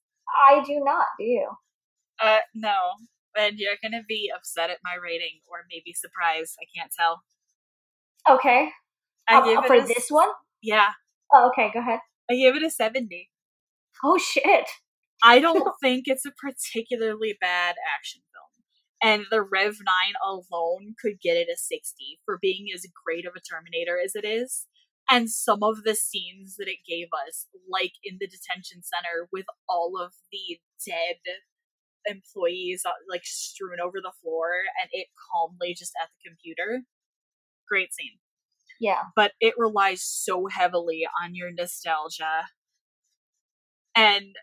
i 0.50 0.64
do 0.66 0.82
not 0.84 1.06
do 1.20 1.26
you 1.26 1.50
Uh, 2.22 2.40
no. 2.54 2.78
And 3.36 3.58
you're 3.58 3.80
gonna 3.84 4.04
be 4.08 4.32
upset 4.36 4.70
at 4.70 4.78
my 4.84 4.94
rating, 5.02 5.40
or 5.50 5.58
maybe 5.72 5.92
surprised. 5.94 6.54
I 6.62 6.66
can't 6.76 6.92
tell. 6.98 7.24
okay 8.30 8.70
I 9.28 9.38
Um, 9.38 9.44
gave 9.44 9.58
it 9.58 9.68
for 9.68 9.76
a 9.76 9.88
this 9.88 10.08
one 10.10 10.30
Yeah, 10.62 10.90
oh, 11.34 11.48
okay 11.50 11.72
go 11.74 11.80
ahead 11.80 12.00
I 12.30 12.36
gave 12.36 12.56
it 12.56 12.64
a 12.64 12.70
seventy. 12.70 13.30
oh 14.04 14.18
shit 14.18 14.68
I 15.24 15.40
don't 15.40 15.74
think 15.82 16.04
it's 16.06 16.26
a 16.26 16.32
particularly 16.32 17.36
bad 17.40 17.76
action 17.96 18.22
film. 18.34 18.44
And 19.02 19.26
the 19.30 19.42
Rev 19.42 19.76
9 19.84 19.96
alone 20.24 20.96
could 21.02 21.20
get 21.22 21.36
it 21.36 21.50
a 21.52 21.58
60 21.58 22.20
for 22.26 22.38
being 22.42 22.68
as 22.74 22.86
great 23.06 23.26
of 23.26 23.34
a 23.36 23.42
Terminator 23.42 24.00
as 24.04 24.16
it 24.16 24.26
is. 24.26 24.68
And 25.10 25.30
some 25.30 25.64
of 25.64 25.84
the 25.84 25.96
scenes 25.96 26.56
that 26.58 26.70
it 26.70 26.88
gave 26.88 27.08
us, 27.28 27.48
like 27.70 27.92
in 28.04 28.18
the 28.20 28.28
detention 28.28 28.82
center 28.84 29.28
with 29.32 29.46
all 29.68 30.00
of 30.02 30.14
the 30.32 30.60
dead 30.88 31.18
employees 32.06 32.84
uh, 32.86 32.92
like 33.10 33.26
strewn 33.26 33.80
over 33.84 34.00
the 34.02 34.12
floor 34.22 34.48
and 34.82 34.90
it 34.92 35.08
calmly 35.32 35.76
just 35.78 35.94
at 36.02 36.10
the 36.10 36.30
computer. 36.30 36.84
Great 37.68 37.94
scene. 37.94 38.20
yeah 38.80 39.04
But 39.16 39.34
it 39.40 39.56
relies 39.58 40.02
so 40.04 40.48
heavily 40.48 41.06
on 41.24 41.36
your 41.36 41.52
nostalgia. 41.52 42.48
And 43.96 44.36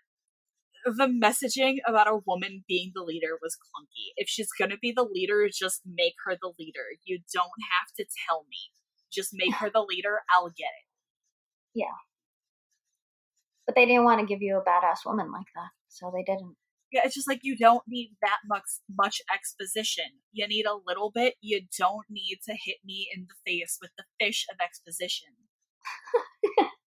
the 0.85 1.07
messaging 1.07 1.79
about 1.87 2.09
a 2.09 2.21
woman 2.27 2.65
being 2.67 2.93
the 2.95 3.03
leader 3.03 3.39
was 3.43 3.57
clunky. 3.57 4.13
If 4.17 4.29
she's 4.29 4.51
gonna 4.59 4.79
be 4.81 4.93
the 4.93 5.05
leader, 5.05 5.49
just 5.53 5.83
make 5.87 6.15
her 6.25 6.37
the 6.41 6.53
leader. 6.59 6.87
You 7.05 7.21
don't 7.33 7.61
have 7.71 7.95
to 7.97 8.07
tell 8.27 8.45
me. 8.51 8.73
Just 9.13 9.31
make 9.33 9.55
her 9.57 9.71
the 9.71 9.83
leader, 9.83 10.21
I'll 10.33 10.51
get 10.51 10.71
it. 10.71 10.87
Yeah. 11.75 11.99
But 13.67 13.75
they 13.75 13.87
didn't 13.87 14.05
want 14.05 14.21
to 14.21 14.27
give 14.27 14.43
you 14.43 14.57
a 14.57 14.65
badass 14.65 15.07
woman 15.07 15.31
like 15.33 15.47
that 15.55 15.71
so 15.89 16.11
they 16.15 16.23
didn't 16.23 16.57
Yeah, 16.93 17.03
it's 17.05 17.15
just 17.15 17.29
like 17.29 17.41
you 17.43 17.57
don't 17.57 17.83
need 17.87 18.17
that 18.23 18.39
much 18.47 18.65
much 18.97 19.21
exposition. 19.33 20.07
You 20.33 20.49
need 20.49 20.67
a 20.67 20.79
little 20.87 21.11
bit. 21.13 21.35
You 21.41 21.63
don't 21.79 22.07
need 22.11 22.39
to 22.49 22.55
hit 22.55 22.79
me 22.85 23.09
in 23.15 23.27
the 23.29 23.35
face 23.47 23.79
with 23.81 23.91
the 23.97 24.05
fish 24.19 24.47
of 24.51 24.57
exposition. 24.61 25.29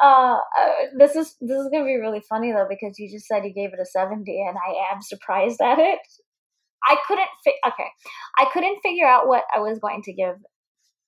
Uh, 0.00 0.38
uh, 0.58 0.70
this 0.98 1.16
is 1.16 1.36
this 1.40 1.58
is 1.58 1.68
gonna 1.72 1.84
be 1.84 1.96
really 1.96 2.22
funny 2.28 2.52
though 2.52 2.66
because 2.68 2.98
you 2.98 3.10
just 3.10 3.26
said 3.26 3.44
you 3.44 3.52
gave 3.52 3.72
it 3.72 3.80
a 3.80 3.86
seventy, 3.86 4.40
and 4.46 4.56
I 4.56 4.94
am 4.94 5.02
surprised 5.02 5.60
at 5.60 5.78
it. 5.78 5.98
I 6.88 6.96
couldn't 7.06 7.28
fi- 7.44 7.60
okay, 7.68 7.88
I 8.38 8.46
couldn't 8.52 8.80
figure 8.82 9.06
out 9.06 9.28
what 9.28 9.44
I 9.54 9.60
was 9.60 9.78
going 9.78 10.02
to 10.04 10.12
give 10.12 10.36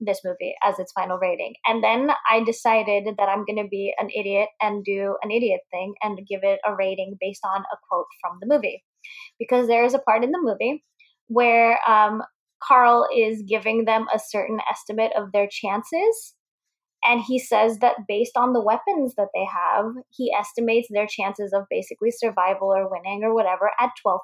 this 0.00 0.20
movie 0.24 0.54
as 0.64 0.78
its 0.78 0.92
final 0.92 1.18
rating, 1.18 1.54
and 1.66 1.82
then 1.82 2.10
I 2.30 2.44
decided 2.44 3.04
that 3.18 3.28
I'm 3.28 3.44
gonna 3.46 3.68
be 3.68 3.94
an 3.98 4.10
idiot 4.10 4.48
and 4.60 4.84
do 4.84 5.16
an 5.22 5.30
idiot 5.30 5.60
thing 5.70 5.94
and 6.02 6.18
give 6.28 6.40
it 6.42 6.60
a 6.66 6.74
rating 6.74 7.16
based 7.20 7.42
on 7.44 7.60
a 7.62 7.76
quote 7.88 8.06
from 8.20 8.38
the 8.40 8.46
movie, 8.46 8.84
because 9.38 9.66
there 9.66 9.84
is 9.84 9.94
a 9.94 9.98
part 9.98 10.24
in 10.24 10.30
the 10.30 10.40
movie 10.42 10.84
where 11.28 11.78
um, 11.88 12.22
Carl 12.62 13.06
is 13.16 13.42
giving 13.48 13.84
them 13.86 14.06
a 14.14 14.18
certain 14.18 14.58
estimate 14.70 15.12
of 15.16 15.32
their 15.32 15.48
chances 15.50 16.33
and 17.04 17.20
he 17.20 17.38
says 17.38 17.78
that 17.80 18.06
based 18.08 18.36
on 18.36 18.52
the 18.52 18.62
weapons 18.62 19.14
that 19.16 19.28
they 19.34 19.44
have, 19.44 19.92
he 20.10 20.32
estimates 20.38 20.88
their 20.90 21.06
chances 21.06 21.52
of 21.52 21.64
basically 21.68 22.10
survival 22.10 22.68
or 22.68 22.90
winning 22.90 23.22
or 23.22 23.34
whatever 23.34 23.70
at 23.78 23.90
12%. 24.06 24.18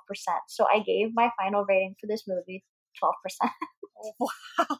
So 0.48 0.65
I 0.73 0.81
gave 0.81 1.09
my 1.12 1.31
final 1.39 1.65
rating 1.69 1.94
for 2.01 2.07
this 2.07 2.24
movie 2.27 2.65
12%. 3.02 3.12
Wow. 4.19 4.78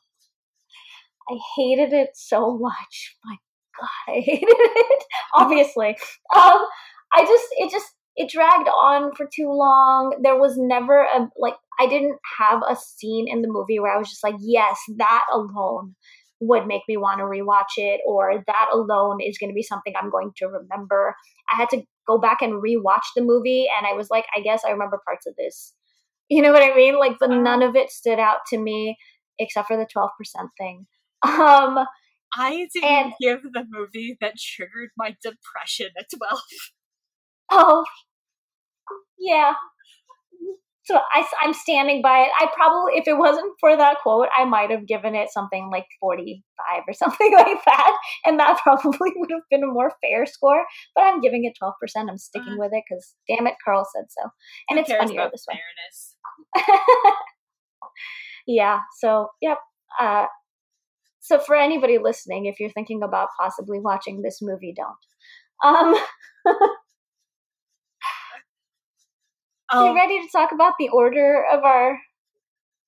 I 1.29 1.39
hated 1.57 1.93
it 1.93 2.11
so 2.15 2.57
much. 2.57 3.17
My 3.23 3.37
God, 3.79 4.15
I 4.15 4.21
hated 4.25 4.49
it. 4.49 5.05
Obviously. 5.35 5.89
Um, 6.35 6.65
I 7.13 7.21
just, 7.27 7.47
it 7.59 7.71
just, 7.71 7.87
it 8.17 8.31
dragged 8.31 8.69
on 8.69 9.15
for 9.15 9.29
too 9.31 9.51
long. 9.53 10.19
There 10.23 10.41
was 10.41 10.55
never 10.57 11.03
a, 11.03 11.29
like, 11.37 11.57
I 11.79 11.87
didn't 11.87 12.19
have 12.39 12.63
a 12.67 12.75
scene 12.77 13.29
in 13.29 13.43
the 13.43 13.49
movie 13.49 13.79
where 13.79 13.95
I 13.95 13.99
was 13.99 14.09
just 14.09 14.25
like, 14.25 14.37
yes, 14.41 14.79
that 14.97 15.25
alone 15.31 15.97
would 16.41 16.67
make 16.67 16.83
me 16.89 16.97
want 16.97 17.19
to 17.19 17.25
rewatch 17.25 17.77
it, 17.77 18.01
or 18.07 18.43
that 18.47 18.67
alone 18.73 19.19
is 19.21 19.39
going 19.39 19.51
to 19.51 19.55
be 19.55 19.63
something 19.63 19.93
I'm 19.97 20.11
going 20.11 20.33
to 20.39 20.47
remember. 20.47 21.15
I 21.53 21.57
had 21.57 21.69
to 21.71 21.83
go 22.07 22.19
back 22.19 22.43
and 22.43 22.63
rewatch 22.63 23.05
the 23.15 23.23
movie, 23.23 23.67
and 23.77 23.87
I 23.87 23.93
was 23.95 24.09
like, 24.11 24.25
I 24.37 24.41
guess 24.41 24.63
I 24.65 24.71
remember 24.71 25.01
parts 25.05 25.27
of 25.27 25.35
this. 25.37 25.75
You 26.33 26.43
know 26.43 26.53
what 26.53 26.63
I 26.63 26.73
mean? 26.77 26.97
Like, 26.97 27.17
but 27.19 27.31
none 27.31 27.61
of 27.61 27.75
it 27.75 27.91
stood 27.91 28.21
out 28.21 28.39
to 28.51 28.59
me 28.59 28.97
except 29.41 29.67
for 29.67 29.77
the 29.77 29.87
12% 29.93 30.09
thing. 30.57 30.87
Um, 31.25 31.79
I 32.39 32.69
didn't 32.73 32.89
And- 32.89 33.13
give 33.21 33.41
the 33.53 33.65
movie 33.69 34.17
that 34.21 34.35
triggered 34.39 34.91
my 34.97 35.17
depression 35.21 35.89
at 35.99 36.07
12. 36.17 36.41
oh, 37.51 37.85
yeah. 39.19 39.55
So 40.91 40.97
I, 40.97 41.25
I'm 41.41 41.55
standing 41.55 42.03
by 42.03 42.19
it. 42.23 42.31
I 42.41 42.49
probably, 42.53 42.95
if 42.97 43.07
it 43.07 43.17
wasn't 43.17 43.53
for 43.61 43.77
that 43.77 43.99
quote, 44.03 44.27
I 44.37 44.45
might 44.45 44.73
have 44.73 44.89
given 44.89 45.15
it 45.15 45.31
something 45.31 45.71
like 45.71 45.87
45 46.01 46.83
or 46.89 46.93
something 46.93 47.33
like 47.33 47.65
that. 47.65 47.97
And 48.27 48.41
that 48.41 48.59
probably 48.61 49.13
would 49.17 49.31
have 49.31 49.43
been 49.53 49.63
a 49.63 49.69
more 49.69 49.93
fair 50.03 50.27
score. 50.27 50.65
But 50.97 51.03
I'm 51.03 51.21
giving 51.21 51.45
it 51.45 51.57
12%. 51.63 51.73
I'm 52.11 52.19
sticking 52.19 52.55
uh, 52.55 52.57
with 52.59 52.73
it 52.73 52.83
because, 52.89 53.15
damn 53.29 53.47
it, 53.47 53.55
Carl 53.65 53.87
said 53.95 54.07
so. 54.09 54.31
And 54.69 54.81
it's 54.81 54.91
funnier 54.91 55.31
this 55.31 55.47
way. 55.49 55.61
yeah. 58.49 58.81
So, 58.99 59.29
yep. 59.41 59.59
Uh, 60.01 60.27
so 61.21 61.39
for 61.39 61.55
anybody 61.55 61.99
listening, 62.03 62.47
if 62.47 62.59
you're 62.59 62.71
thinking 62.71 63.05
about 63.05 63.29
possibly 63.39 63.79
watching 63.79 64.23
this 64.23 64.41
movie, 64.43 64.75
don't. 64.75 64.97
Um, 65.65 65.95
um, 69.73 69.87
you 69.87 69.95
ready 69.95 70.21
to 70.21 70.29
talk 70.33 70.53
about 70.53 70.75
the 70.79 70.89
order 70.89 71.45
of 71.53 71.65
our 71.65 71.99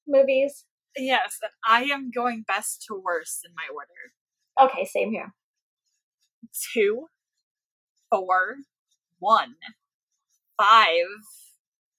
movies? 0.06 0.64
Yes, 0.96 1.38
I 1.66 1.84
am 1.84 2.10
going 2.14 2.44
best 2.46 2.84
to 2.88 3.00
worst 3.02 3.40
in 3.46 3.52
my 3.54 3.66
order. 3.72 4.70
Okay, 4.70 4.84
same 4.84 5.10
here. 5.10 5.32
Two, 6.74 7.06
four, 8.10 8.56
one, 9.18 9.54
five, 10.60 11.06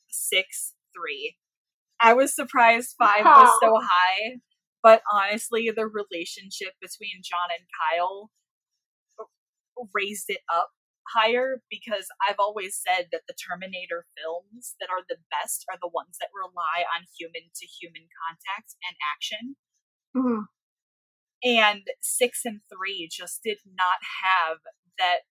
six, 0.10 0.74
three. 0.94 1.36
I 2.00 2.14
was 2.14 2.36
surprised 2.36 2.96
five 3.00 3.26
wow. 3.26 3.44
was 3.44 3.60
so 3.62 3.80
high, 3.82 4.40
but 4.84 5.02
honestly, 5.12 5.72
the 5.76 5.88
relationship 5.88 6.74
between 6.82 7.22
John 7.24 7.50
and 7.58 7.66
Kyle 7.80 8.30
raised 9.94 10.26
it 10.30 10.42
up 10.54 10.70
higher 11.12 11.62
because 11.70 12.08
I've 12.22 12.40
always 12.40 12.80
said 12.80 13.08
that 13.12 13.24
the 13.28 13.36
Terminator 13.36 14.06
films 14.16 14.76
that 14.80 14.90
are 14.90 15.04
the 15.08 15.20
best 15.30 15.66
are 15.70 15.78
the 15.82 15.92
ones 15.92 16.18
that 16.20 16.32
rely 16.32 16.88
on 16.88 17.10
human 17.18 17.52
to 17.56 17.66
human 17.66 18.08
contact 18.14 18.76
and 18.86 18.96
action. 19.04 19.56
Mm-hmm. 20.16 20.44
And 21.44 21.84
six 22.02 22.42
and 22.46 22.62
three 22.72 23.10
just 23.12 23.42
did 23.44 23.60
not 23.66 24.00
have 24.24 24.60
that 24.98 25.28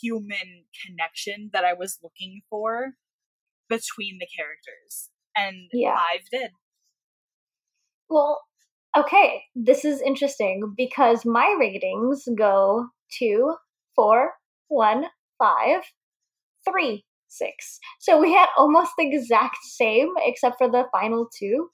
human 0.00 0.64
connection 0.86 1.50
that 1.52 1.64
I 1.64 1.72
was 1.72 1.98
looking 2.02 2.42
for 2.48 2.94
between 3.68 4.18
the 4.18 4.28
characters. 4.30 5.10
And 5.36 5.68
yeah. 5.72 5.96
five 5.96 6.22
did. 6.30 6.50
Well, 8.08 8.40
okay, 8.96 9.42
this 9.54 9.84
is 9.84 10.00
interesting 10.00 10.74
because 10.76 11.24
my 11.24 11.56
ratings 11.58 12.24
go 12.36 12.86
two, 13.18 13.54
four, 13.94 14.32
one, 14.68 15.06
five, 15.38 15.82
three, 16.68 17.04
six. 17.28 17.78
So 18.00 18.20
we 18.20 18.32
had 18.32 18.48
almost 18.56 18.92
the 18.98 19.06
exact 19.06 19.58
same, 19.62 20.12
except 20.18 20.58
for 20.58 20.70
the 20.70 20.84
final 20.92 21.28
two. 21.36 21.70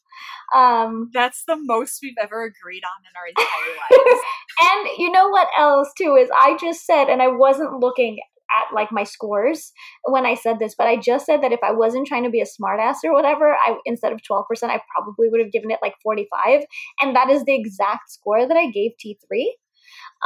Um, 0.54 1.10
That's 1.12 1.44
the 1.46 1.56
most 1.56 2.00
we've 2.02 2.14
ever 2.20 2.44
agreed 2.44 2.82
on 2.84 3.02
in 3.04 3.16
our 3.16 3.26
entire 3.28 4.06
lives. 4.06 4.22
and 4.60 4.98
you 4.98 5.10
know 5.10 5.28
what 5.28 5.48
else 5.58 5.90
too 5.96 6.16
is 6.18 6.28
I 6.36 6.56
just 6.60 6.84
said, 6.84 7.08
and 7.08 7.22
I 7.22 7.28
wasn't 7.28 7.80
looking 7.80 8.18
at 8.52 8.74
like 8.74 8.92
my 8.92 9.04
scores 9.04 9.72
when 10.04 10.26
I 10.26 10.34
said 10.34 10.58
this, 10.58 10.74
but 10.76 10.86
I 10.86 10.96
just 10.96 11.26
said 11.26 11.42
that 11.42 11.52
if 11.52 11.60
I 11.62 11.72
wasn't 11.72 12.06
trying 12.06 12.24
to 12.24 12.30
be 12.30 12.40
a 12.40 12.44
smartass 12.44 12.96
or 13.04 13.12
whatever, 13.12 13.54
I 13.54 13.76
instead 13.86 14.12
of 14.12 14.20
12%, 14.30 14.44
I 14.64 14.80
probably 14.94 15.28
would 15.28 15.40
have 15.40 15.52
given 15.52 15.70
it 15.70 15.78
like 15.82 15.94
45. 16.02 16.62
And 17.00 17.16
that 17.16 17.30
is 17.30 17.44
the 17.44 17.54
exact 17.54 18.10
score 18.10 18.46
that 18.46 18.56
I 18.56 18.70
gave 18.70 18.92
T3. 19.04 19.44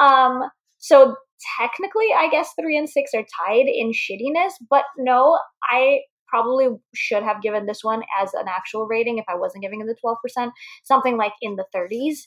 Um, 0.01 0.51
so 0.79 1.17
technically, 1.59 2.09
I 2.17 2.29
guess 2.31 2.51
three 2.59 2.77
and 2.77 2.89
six 2.89 3.13
are 3.15 3.25
tied 3.47 3.67
in 3.67 3.93
shittiness, 3.93 4.53
but 4.69 4.85
no, 4.99 5.39
I 5.63 6.01
probably 6.29 6.69
should 6.95 7.23
have 7.23 7.43
given 7.43 7.67
this 7.67 7.81
one 7.83 8.03
as 8.21 8.35
an 8.35 8.47
actual 8.49 8.87
rating 8.87 9.19
if 9.19 9.25
I 9.29 9.37
wasn't 9.37 9.63
giving 9.63 9.81
it 9.81 9.87
the 9.87 9.97
12%, 10.05 10.51
something 10.85 11.17
like 11.17 11.33
in 11.41 11.57
the 11.57 11.67
30s, 11.75 12.21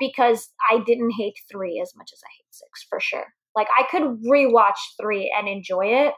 because 0.00 0.50
I 0.70 0.82
didn't 0.84 1.12
hate 1.16 1.34
three 1.50 1.80
as 1.80 1.92
much 1.96 2.10
as 2.12 2.20
I 2.24 2.30
hate 2.38 2.50
six 2.50 2.86
for 2.88 3.00
sure. 3.00 3.26
Like 3.54 3.68
I 3.78 3.84
could 3.90 4.22
rewatch 4.28 4.78
three 5.00 5.32
and 5.36 5.48
enjoy 5.48 6.06
it, 6.06 6.14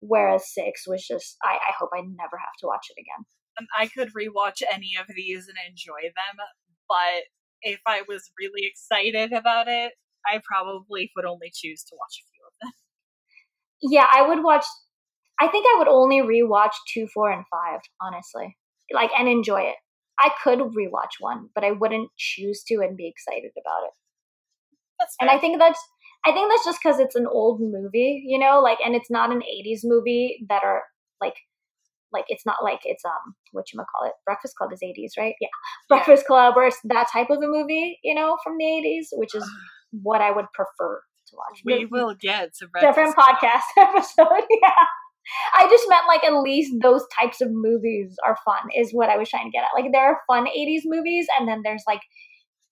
whereas 0.00 0.52
six 0.52 0.86
was 0.86 1.06
just, 1.06 1.36
I, 1.42 1.54
I 1.54 1.72
hope 1.78 1.90
I 1.94 2.00
never 2.00 2.36
have 2.38 2.56
to 2.60 2.66
watch 2.66 2.86
it 2.90 3.00
again. 3.00 3.24
And 3.58 3.66
I 3.76 3.86
could 3.86 4.12
rewatch 4.12 4.62
any 4.70 4.92
of 5.00 5.06
these 5.14 5.48
and 5.48 5.56
enjoy 5.68 6.02
them, 6.02 6.36
but 6.88 7.24
if 7.62 7.80
I 7.86 8.02
was 8.06 8.30
really 8.38 8.66
excited 8.66 9.32
about 9.32 9.66
it, 9.68 9.92
I 10.26 10.40
probably 10.44 11.10
would 11.16 11.24
only 11.24 11.50
choose 11.54 11.82
to 11.84 11.96
watch 11.98 12.22
a 12.22 12.26
few 12.30 12.42
of 12.46 12.52
them. 12.60 12.72
Yeah, 13.82 14.06
I 14.12 14.26
would 14.28 14.42
watch. 14.42 14.64
I 15.40 15.48
think 15.48 15.66
I 15.66 15.78
would 15.78 15.88
only 15.88 16.20
rewatch 16.20 16.72
two, 16.92 17.06
four, 17.12 17.30
and 17.30 17.44
five, 17.50 17.80
honestly, 18.00 18.56
like 18.92 19.10
and 19.18 19.28
enjoy 19.28 19.62
it. 19.62 19.76
I 20.18 20.30
could 20.42 20.60
rewatch 20.60 21.20
one, 21.20 21.50
but 21.54 21.62
I 21.64 21.72
wouldn't 21.72 22.10
choose 22.16 22.62
to 22.68 22.76
and 22.76 22.96
be 22.96 23.06
excited 23.08 23.50
about 23.60 23.84
it. 23.86 23.92
That's 24.98 25.14
fair. 25.20 25.28
and 25.28 25.36
I 25.36 25.40
think 25.40 25.58
that's 25.58 25.80
I 26.24 26.32
think 26.32 26.50
that's 26.50 26.64
just 26.64 26.80
because 26.82 26.98
it's 26.98 27.14
an 27.14 27.26
old 27.30 27.60
movie, 27.60 28.24
you 28.26 28.38
know, 28.38 28.60
like, 28.60 28.78
and 28.84 28.94
it's 28.94 29.10
not 29.10 29.30
an 29.30 29.42
'80s 29.42 29.82
movie 29.84 30.44
that 30.48 30.64
are 30.64 30.82
like, 31.20 31.34
like 32.12 32.24
it's 32.28 32.46
not 32.46 32.64
like 32.64 32.80
it's 32.84 33.04
um 33.04 33.34
what 33.52 33.66
you 33.72 33.78
call 33.78 34.08
it, 34.08 34.14
Breakfast 34.24 34.56
Club 34.56 34.72
is 34.72 34.80
'80s, 34.82 35.12
right? 35.18 35.34
Yeah, 35.40 35.48
Breakfast 35.88 36.24
yeah. 36.24 36.26
Club 36.26 36.54
or 36.56 36.70
that 36.84 37.08
type 37.12 37.30
of 37.30 37.38
a 37.42 37.46
movie, 37.46 37.98
you 38.02 38.14
know, 38.14 38.38
from 38.42 38.56
the 38.58 38.64
'80s, 38.64 39.08
which 39.12 39.34
is 39.34 39.48
what 40.02 40.20
I 40.20 40.30
would 40.30 40.46
prefer 40.52 41.02
to 41.28 41.36
watch. 41.36 41.62
We 41.64 41.86
will 41.86 42.14
get 42.20 42.54
to 42.58 42.68
different 42.80 43.16
podcast 43.16 43.62
episode. 43.76 44.44
yeah. 44.62 44.86
I 45.54 45.66
just 45.68 45.88
meant 45.88 46.06
like 46.06 46.24
at 46.24 46.40
least 46.40 46.74
those 46.80 47.04
types 47.18 47.40
of 47.40 47.48
movies 47.50 48.16
are 48.24 48.36
fun 48.44 48.68
is 48.76 48.92
what 48.92 49.08
I 49.08 49.16
was 49.16 49.28
trying 49.28 49.46
to 49.46 49.50
get 49.50 49.64
at. 49.64 49.80
Like 49.80 49.90
there 49.92 50.06
are 50.06 50.20
fun 50.28 50.46
80s 50.46 50.82
movies 50.84 51.26
and 51.38 51.48
then 51.48 51.62
there's 51.64 51.82
like 51.86 52.00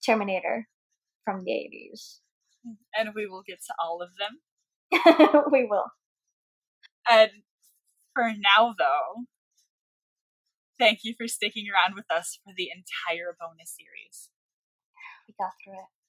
Terminator 0.05 0.67
from 1.25 1.43
the 1.43 1.51
80s. 1.51 2.19
And 2.97 3.09
we 3.13 3.27
will 3.27 3.43
get 3.45 3.59
to 3.67 3.73
all 3.77 4.01
of 4.01 4.09
them. 4.17 5.43
we 5.51 5.67
will. 5.69 5.85
And 7.09 7.29
for 8.13 8.31
now 8.31 8.73
though, 8.77 9.25
thank 10.79 10.99
you 11.03 11.13
for 11.17 11.27
sticking 11.27 11.65
around 11.69 11.95
with 11.95 12.05
us 12.09 12.39
for 12.43 12.53
the 12.55 12.69
entire 12.69 13.35
bonus 13.37 13.75
series. 13.75 14.29
We 15.27 15.35
got 15.37 15.51
through 15.63 15.73
it. 15.73 16.04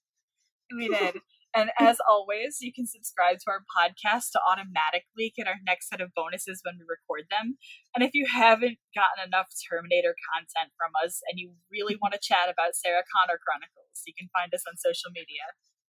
We 0.75 0.89
did. 0.89 1.21
And 1.57 1.71
as 1.81 1.97
always, 2.05 2.59
you 2.61 2.71
can 2.71 2.87
subscribe 2.87 3.39
to 3.41 3.49
our 3.49 3.65
podcast 3.73 4.29
to 4.37 4.41
automatically 4.45 5.33
get 5.33 5.49
our 5.49 5.57
next 5.65 5.89
set 5.89 6.03
of 6.03 6.13
bonuses 6.15 6.61
when 6.65 6.77
we 6.77 6.85
record 6.85 7.33
them. 7.33 7.57
And 7.95 8.05
if 8.05 8.13
you 8.13 8.27
haven't 8.29 8.77
gotten 8.93 9.25
enough 9.25 9.49
Terminator 9.65 10.13
content 10.37 10.77
from 10.77 10.93
us 11.01 11.25
and 11.31 11.41
you 11.41 11.57
really 11.73 11.97
want 11.97 12.13
to 12.13 12.21
chat 12.21 12.53
about 12.53 12.77
Sarah 12.77 13.09
Connor 13.09 13.41
Chronicles, 13.41 14.05
you 14.05 14.13
can 14.13 14.29
find 14.37 14.53
us 14.53 14.69
on 14.69 14.77
social 14.77 15.09
media. 15.17 15.47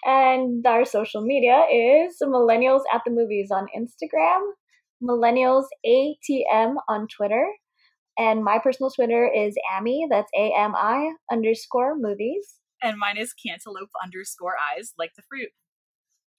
and 0.06 0.62
our 0.62 0.84
social 0.84 1.26
media 1.26 1.66
is 1.66 2.22
Millennials 2.22 2.86
at 2.94 3.02
the 3.04 3.10
Movies 3.10 3.50
on 3.50 3.66
Instagram, 3.74 4.54
Millennials 5.02 5.66
ATM 5.82 6.78
on 6.86 7.08
Twitter, 7.10 7.48
and 8.18 8.44
my 8.44 8.58
personal 8.62 8.90
Twitter 8.90 9.26
is 9.34 9.56
Ami, 9.74 10.06
that's 10.10 10.30
A 10.36 10.52
M 10.56 10.74
I 10.76 11.10
underscore 11.32 11.96
movies. 11.98 12.59
And 12.82 12.98
mine 12.98 13.18
is 13.18 13.32
cantaloupe 13.32 13.90
underscore 14.02 14.54
eyes, 14.58 14.92
like 14.98 15.12
the 15.16 15.22
fruit. 15.28 15.50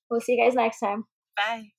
We'll 0.09 0.21
see 0.21 0.33
you 0.33 0.43
guys 0.43 0.55
next 0.55 0.79
time. 0.79 1.05
Bye. 1.37 1.71